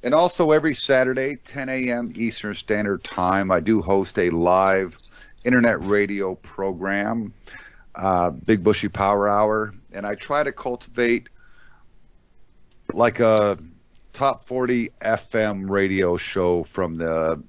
and 0.02 0.14
also 0.14 0.51
every 0.51 0.74
Saturday, 0.74 1.36
10 1.36 1.68
a.m. 1.68 2.12
Eastern 2.16 2.55
Standard 2.55 3.05
Time, 3.05 3.51
I 3.51 3.60
do 3.60 3.82
host 3.82 4.18
a 4.18 4.30
live 4.30 4.97
internet 5.44 5.84
radio 5.84 6.34
program, 6.34 7.32
uh, 7.94 8.30
Big 8.30 8.62
Bushy 8.62 8.88
Power 8.88 9.28
Hour, 9.28 9.74
and 9.92 10.06
I 10.06 10.14
try 10.14 10.42
to 10.42 10.52
cultivate 10.52 11.28
like 12.92 13.20
a 13.20 13.58
top 14.12 14.42
40 14.42 14.90
FM 15.00 15.68
radio 15.70 16.16
show 16.16 16.64
from 16.64 16.96
the 16.96 17.42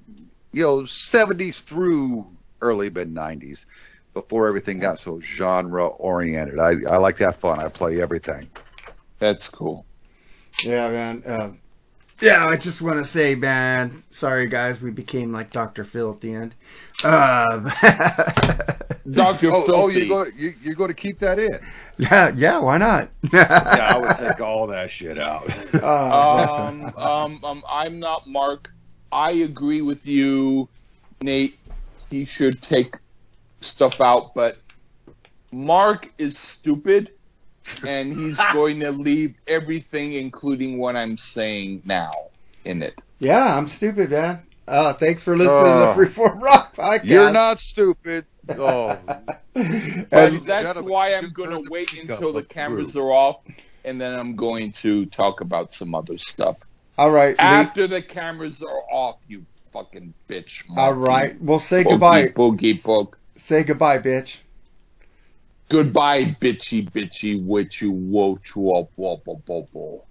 you 0.54 0.64
know 0.64 0.78
70s 0.80 1.64
through 1.64 2.28
early 2.62 2.90
mid 2.90 3.14
90s 3.14 3.66
before 4.14 4.48
everything 4.48 4.80
got 4.80 5.00
so 5.00 5.20
genre 5.20 5.88
oriented. 5.88 6.60
I, 6.60 6.72
I 6.90 6.98
like 6.98 7.18
that 7.18 7.36
fun. 7.36 7.60
I 7.60 7.70
play 7.70 8.02
everything. 8.02 8.50
that's 9.20 9.48
cool. 9.48 9.86
Yeah, 10.64 10.90
man. 10.90 11.24
Uh, 11.26 11.52
Yeah, 12.22 12.46
I 12.46 12.56
just 12.56 12.82
want 12.82 12.98
to 12.98 13.06
say, 13.06 13.34
man, 13.36 14.04
sorry 14.12 14.48
guys, 14.48 14.80
we 14.82 14.92
became 14.92 15.32
like 15.32 15.52
Dr. 15.52 15.84
Phil 15.84 16.12
at 16.12 16.22
the 16.22 16.34
end. 16.34 16.56
Um, 17.04 17.64
Doctor 19.12 19.50
Oh, 19.52 19.66
oh, 19.68 19.88
you're 19.88 20.08
going 20.08 20.32
you, 20.38 20.54
you're 20.62 20.76
going 20.76 20.90
to 20.90 20.96
keep 20.96 21.18
that 21.20 21.40
in? 21.40 21.60
yeah, 21.98 22.32
yeah, 22.36 22.60
why 22.60 22.78
not? 22.78 23.10
Yeah, 23.34 23.94
I 23.96 23.98
would 24.00 24.18
take 24.18 24.40
all 24.40 24.68
that 24.68 24.90
shit 24.90 25.18
out. 25.18 25.46
Uh, 25.82 26.68
um, 26.70 26.94
um, 26.98 27.44
um, 27.44 27.64
I'm 27.70 28.00
not 28.00 28.28
Mark. 28.28 28.72
I 29.12 29.32
agree 29.32 29.82
with 29.82 30.06
you, 30.06 30.70
Nate. 31.22 31.58
He 32.12 32.26
should 32.26 32.62
take 32.62 32.98
stuff 33.62 34.00
out, 34.00 34.36
but 34.36 34.58
Mark 35.52 36.12
is 36.18 36.38
stupid, 36.38 37.12
and 37.86 38.12
he's 38.14 38.40
going 38.54 38.80
to 38.82 38.92
leave 38.92 39.36
everything, 39.48 40.14
including 40.14 40.78
what 40.78 40.96
I'm 40.96 41.18
saying 41.18 41.82
now, 41.86 42.12
in 42.66 42.82
it. 42.84 43.02
yeah, 43.20 43.58
I'm 43.58 43.68
stupid, 43.68 44.12
man. 44.12 44.42
Uh, 44.68 44.94
thanks 44.94 45.24
for 45.24 45.36
listening 45.36 45.64
to 45.66 45.72
Oh. 45.72 45.94
the 45.94 46.06
Freeform 46.06 46.42
Rock 46.42 46.76
podcast. 46.76 47.04
You're 47.06 47.32
not 47.32 47.60
stupid. 47.60 48.26
Oh, 48.50 48.98
But 49.06 49.42
And- 49.54 50.08
that's 50.10 50.46
gentlemen, 50.46 50.92
why 50.92 51.14
I'm 51.14 51.30
going 51.30 51.52
to 51.52 51.70
wait 51.70 51.98
until 52.02 52.34
the 52.34 52.44
cameras 52.44 52.94
group. 52.94 53.06
are 53.06 53.12
off, 53.12 53.38
and 53.86 54.02
then 54.02 54.18
I'm 54.18 54.36
going 54.36 54.72
to 54.74 55.06
talk 55.06 55.42
about 55.42 55.72
some 55.74 55.94
other 55.94 56.18
stuff. 56.18 56.62
All 56.98 57.12
right, 57.12 57.32
Lee. 57.38 57.44
After 57.44 57.88
the 57.88 58.02
cameras 58.02 58.62
are 58.64 58.82
off, 58.92 59.18
you 59.28 59.46
fucking 59.72 60.14
bitch. 60.28 60.64
All 60.76 60.96
monkey. 60.96 61.00
right, 61.10 61.42
well, 61.42 61.60
say 61.60 61.84
Boogie, 61.84 61.90
goodbye. 61.92 62.28
Boogie 62.30 62.84
book. 62.84 63.18
Say 63.36 63.64
goodbye, 63.64 64.00
bitch. 64.00 64.38
Goodbye, 65.72 66.38
bitchy, 66.42 66.92
bitchy, 66.92 67.44
witchy, 67.44 67.88
woach, 67.88 68.56
wop, 68.58 68.92
wop, 68.98 69.22
wop, 69.26 69.40
wop, 69.50 69.70
wop. 69.74 70.11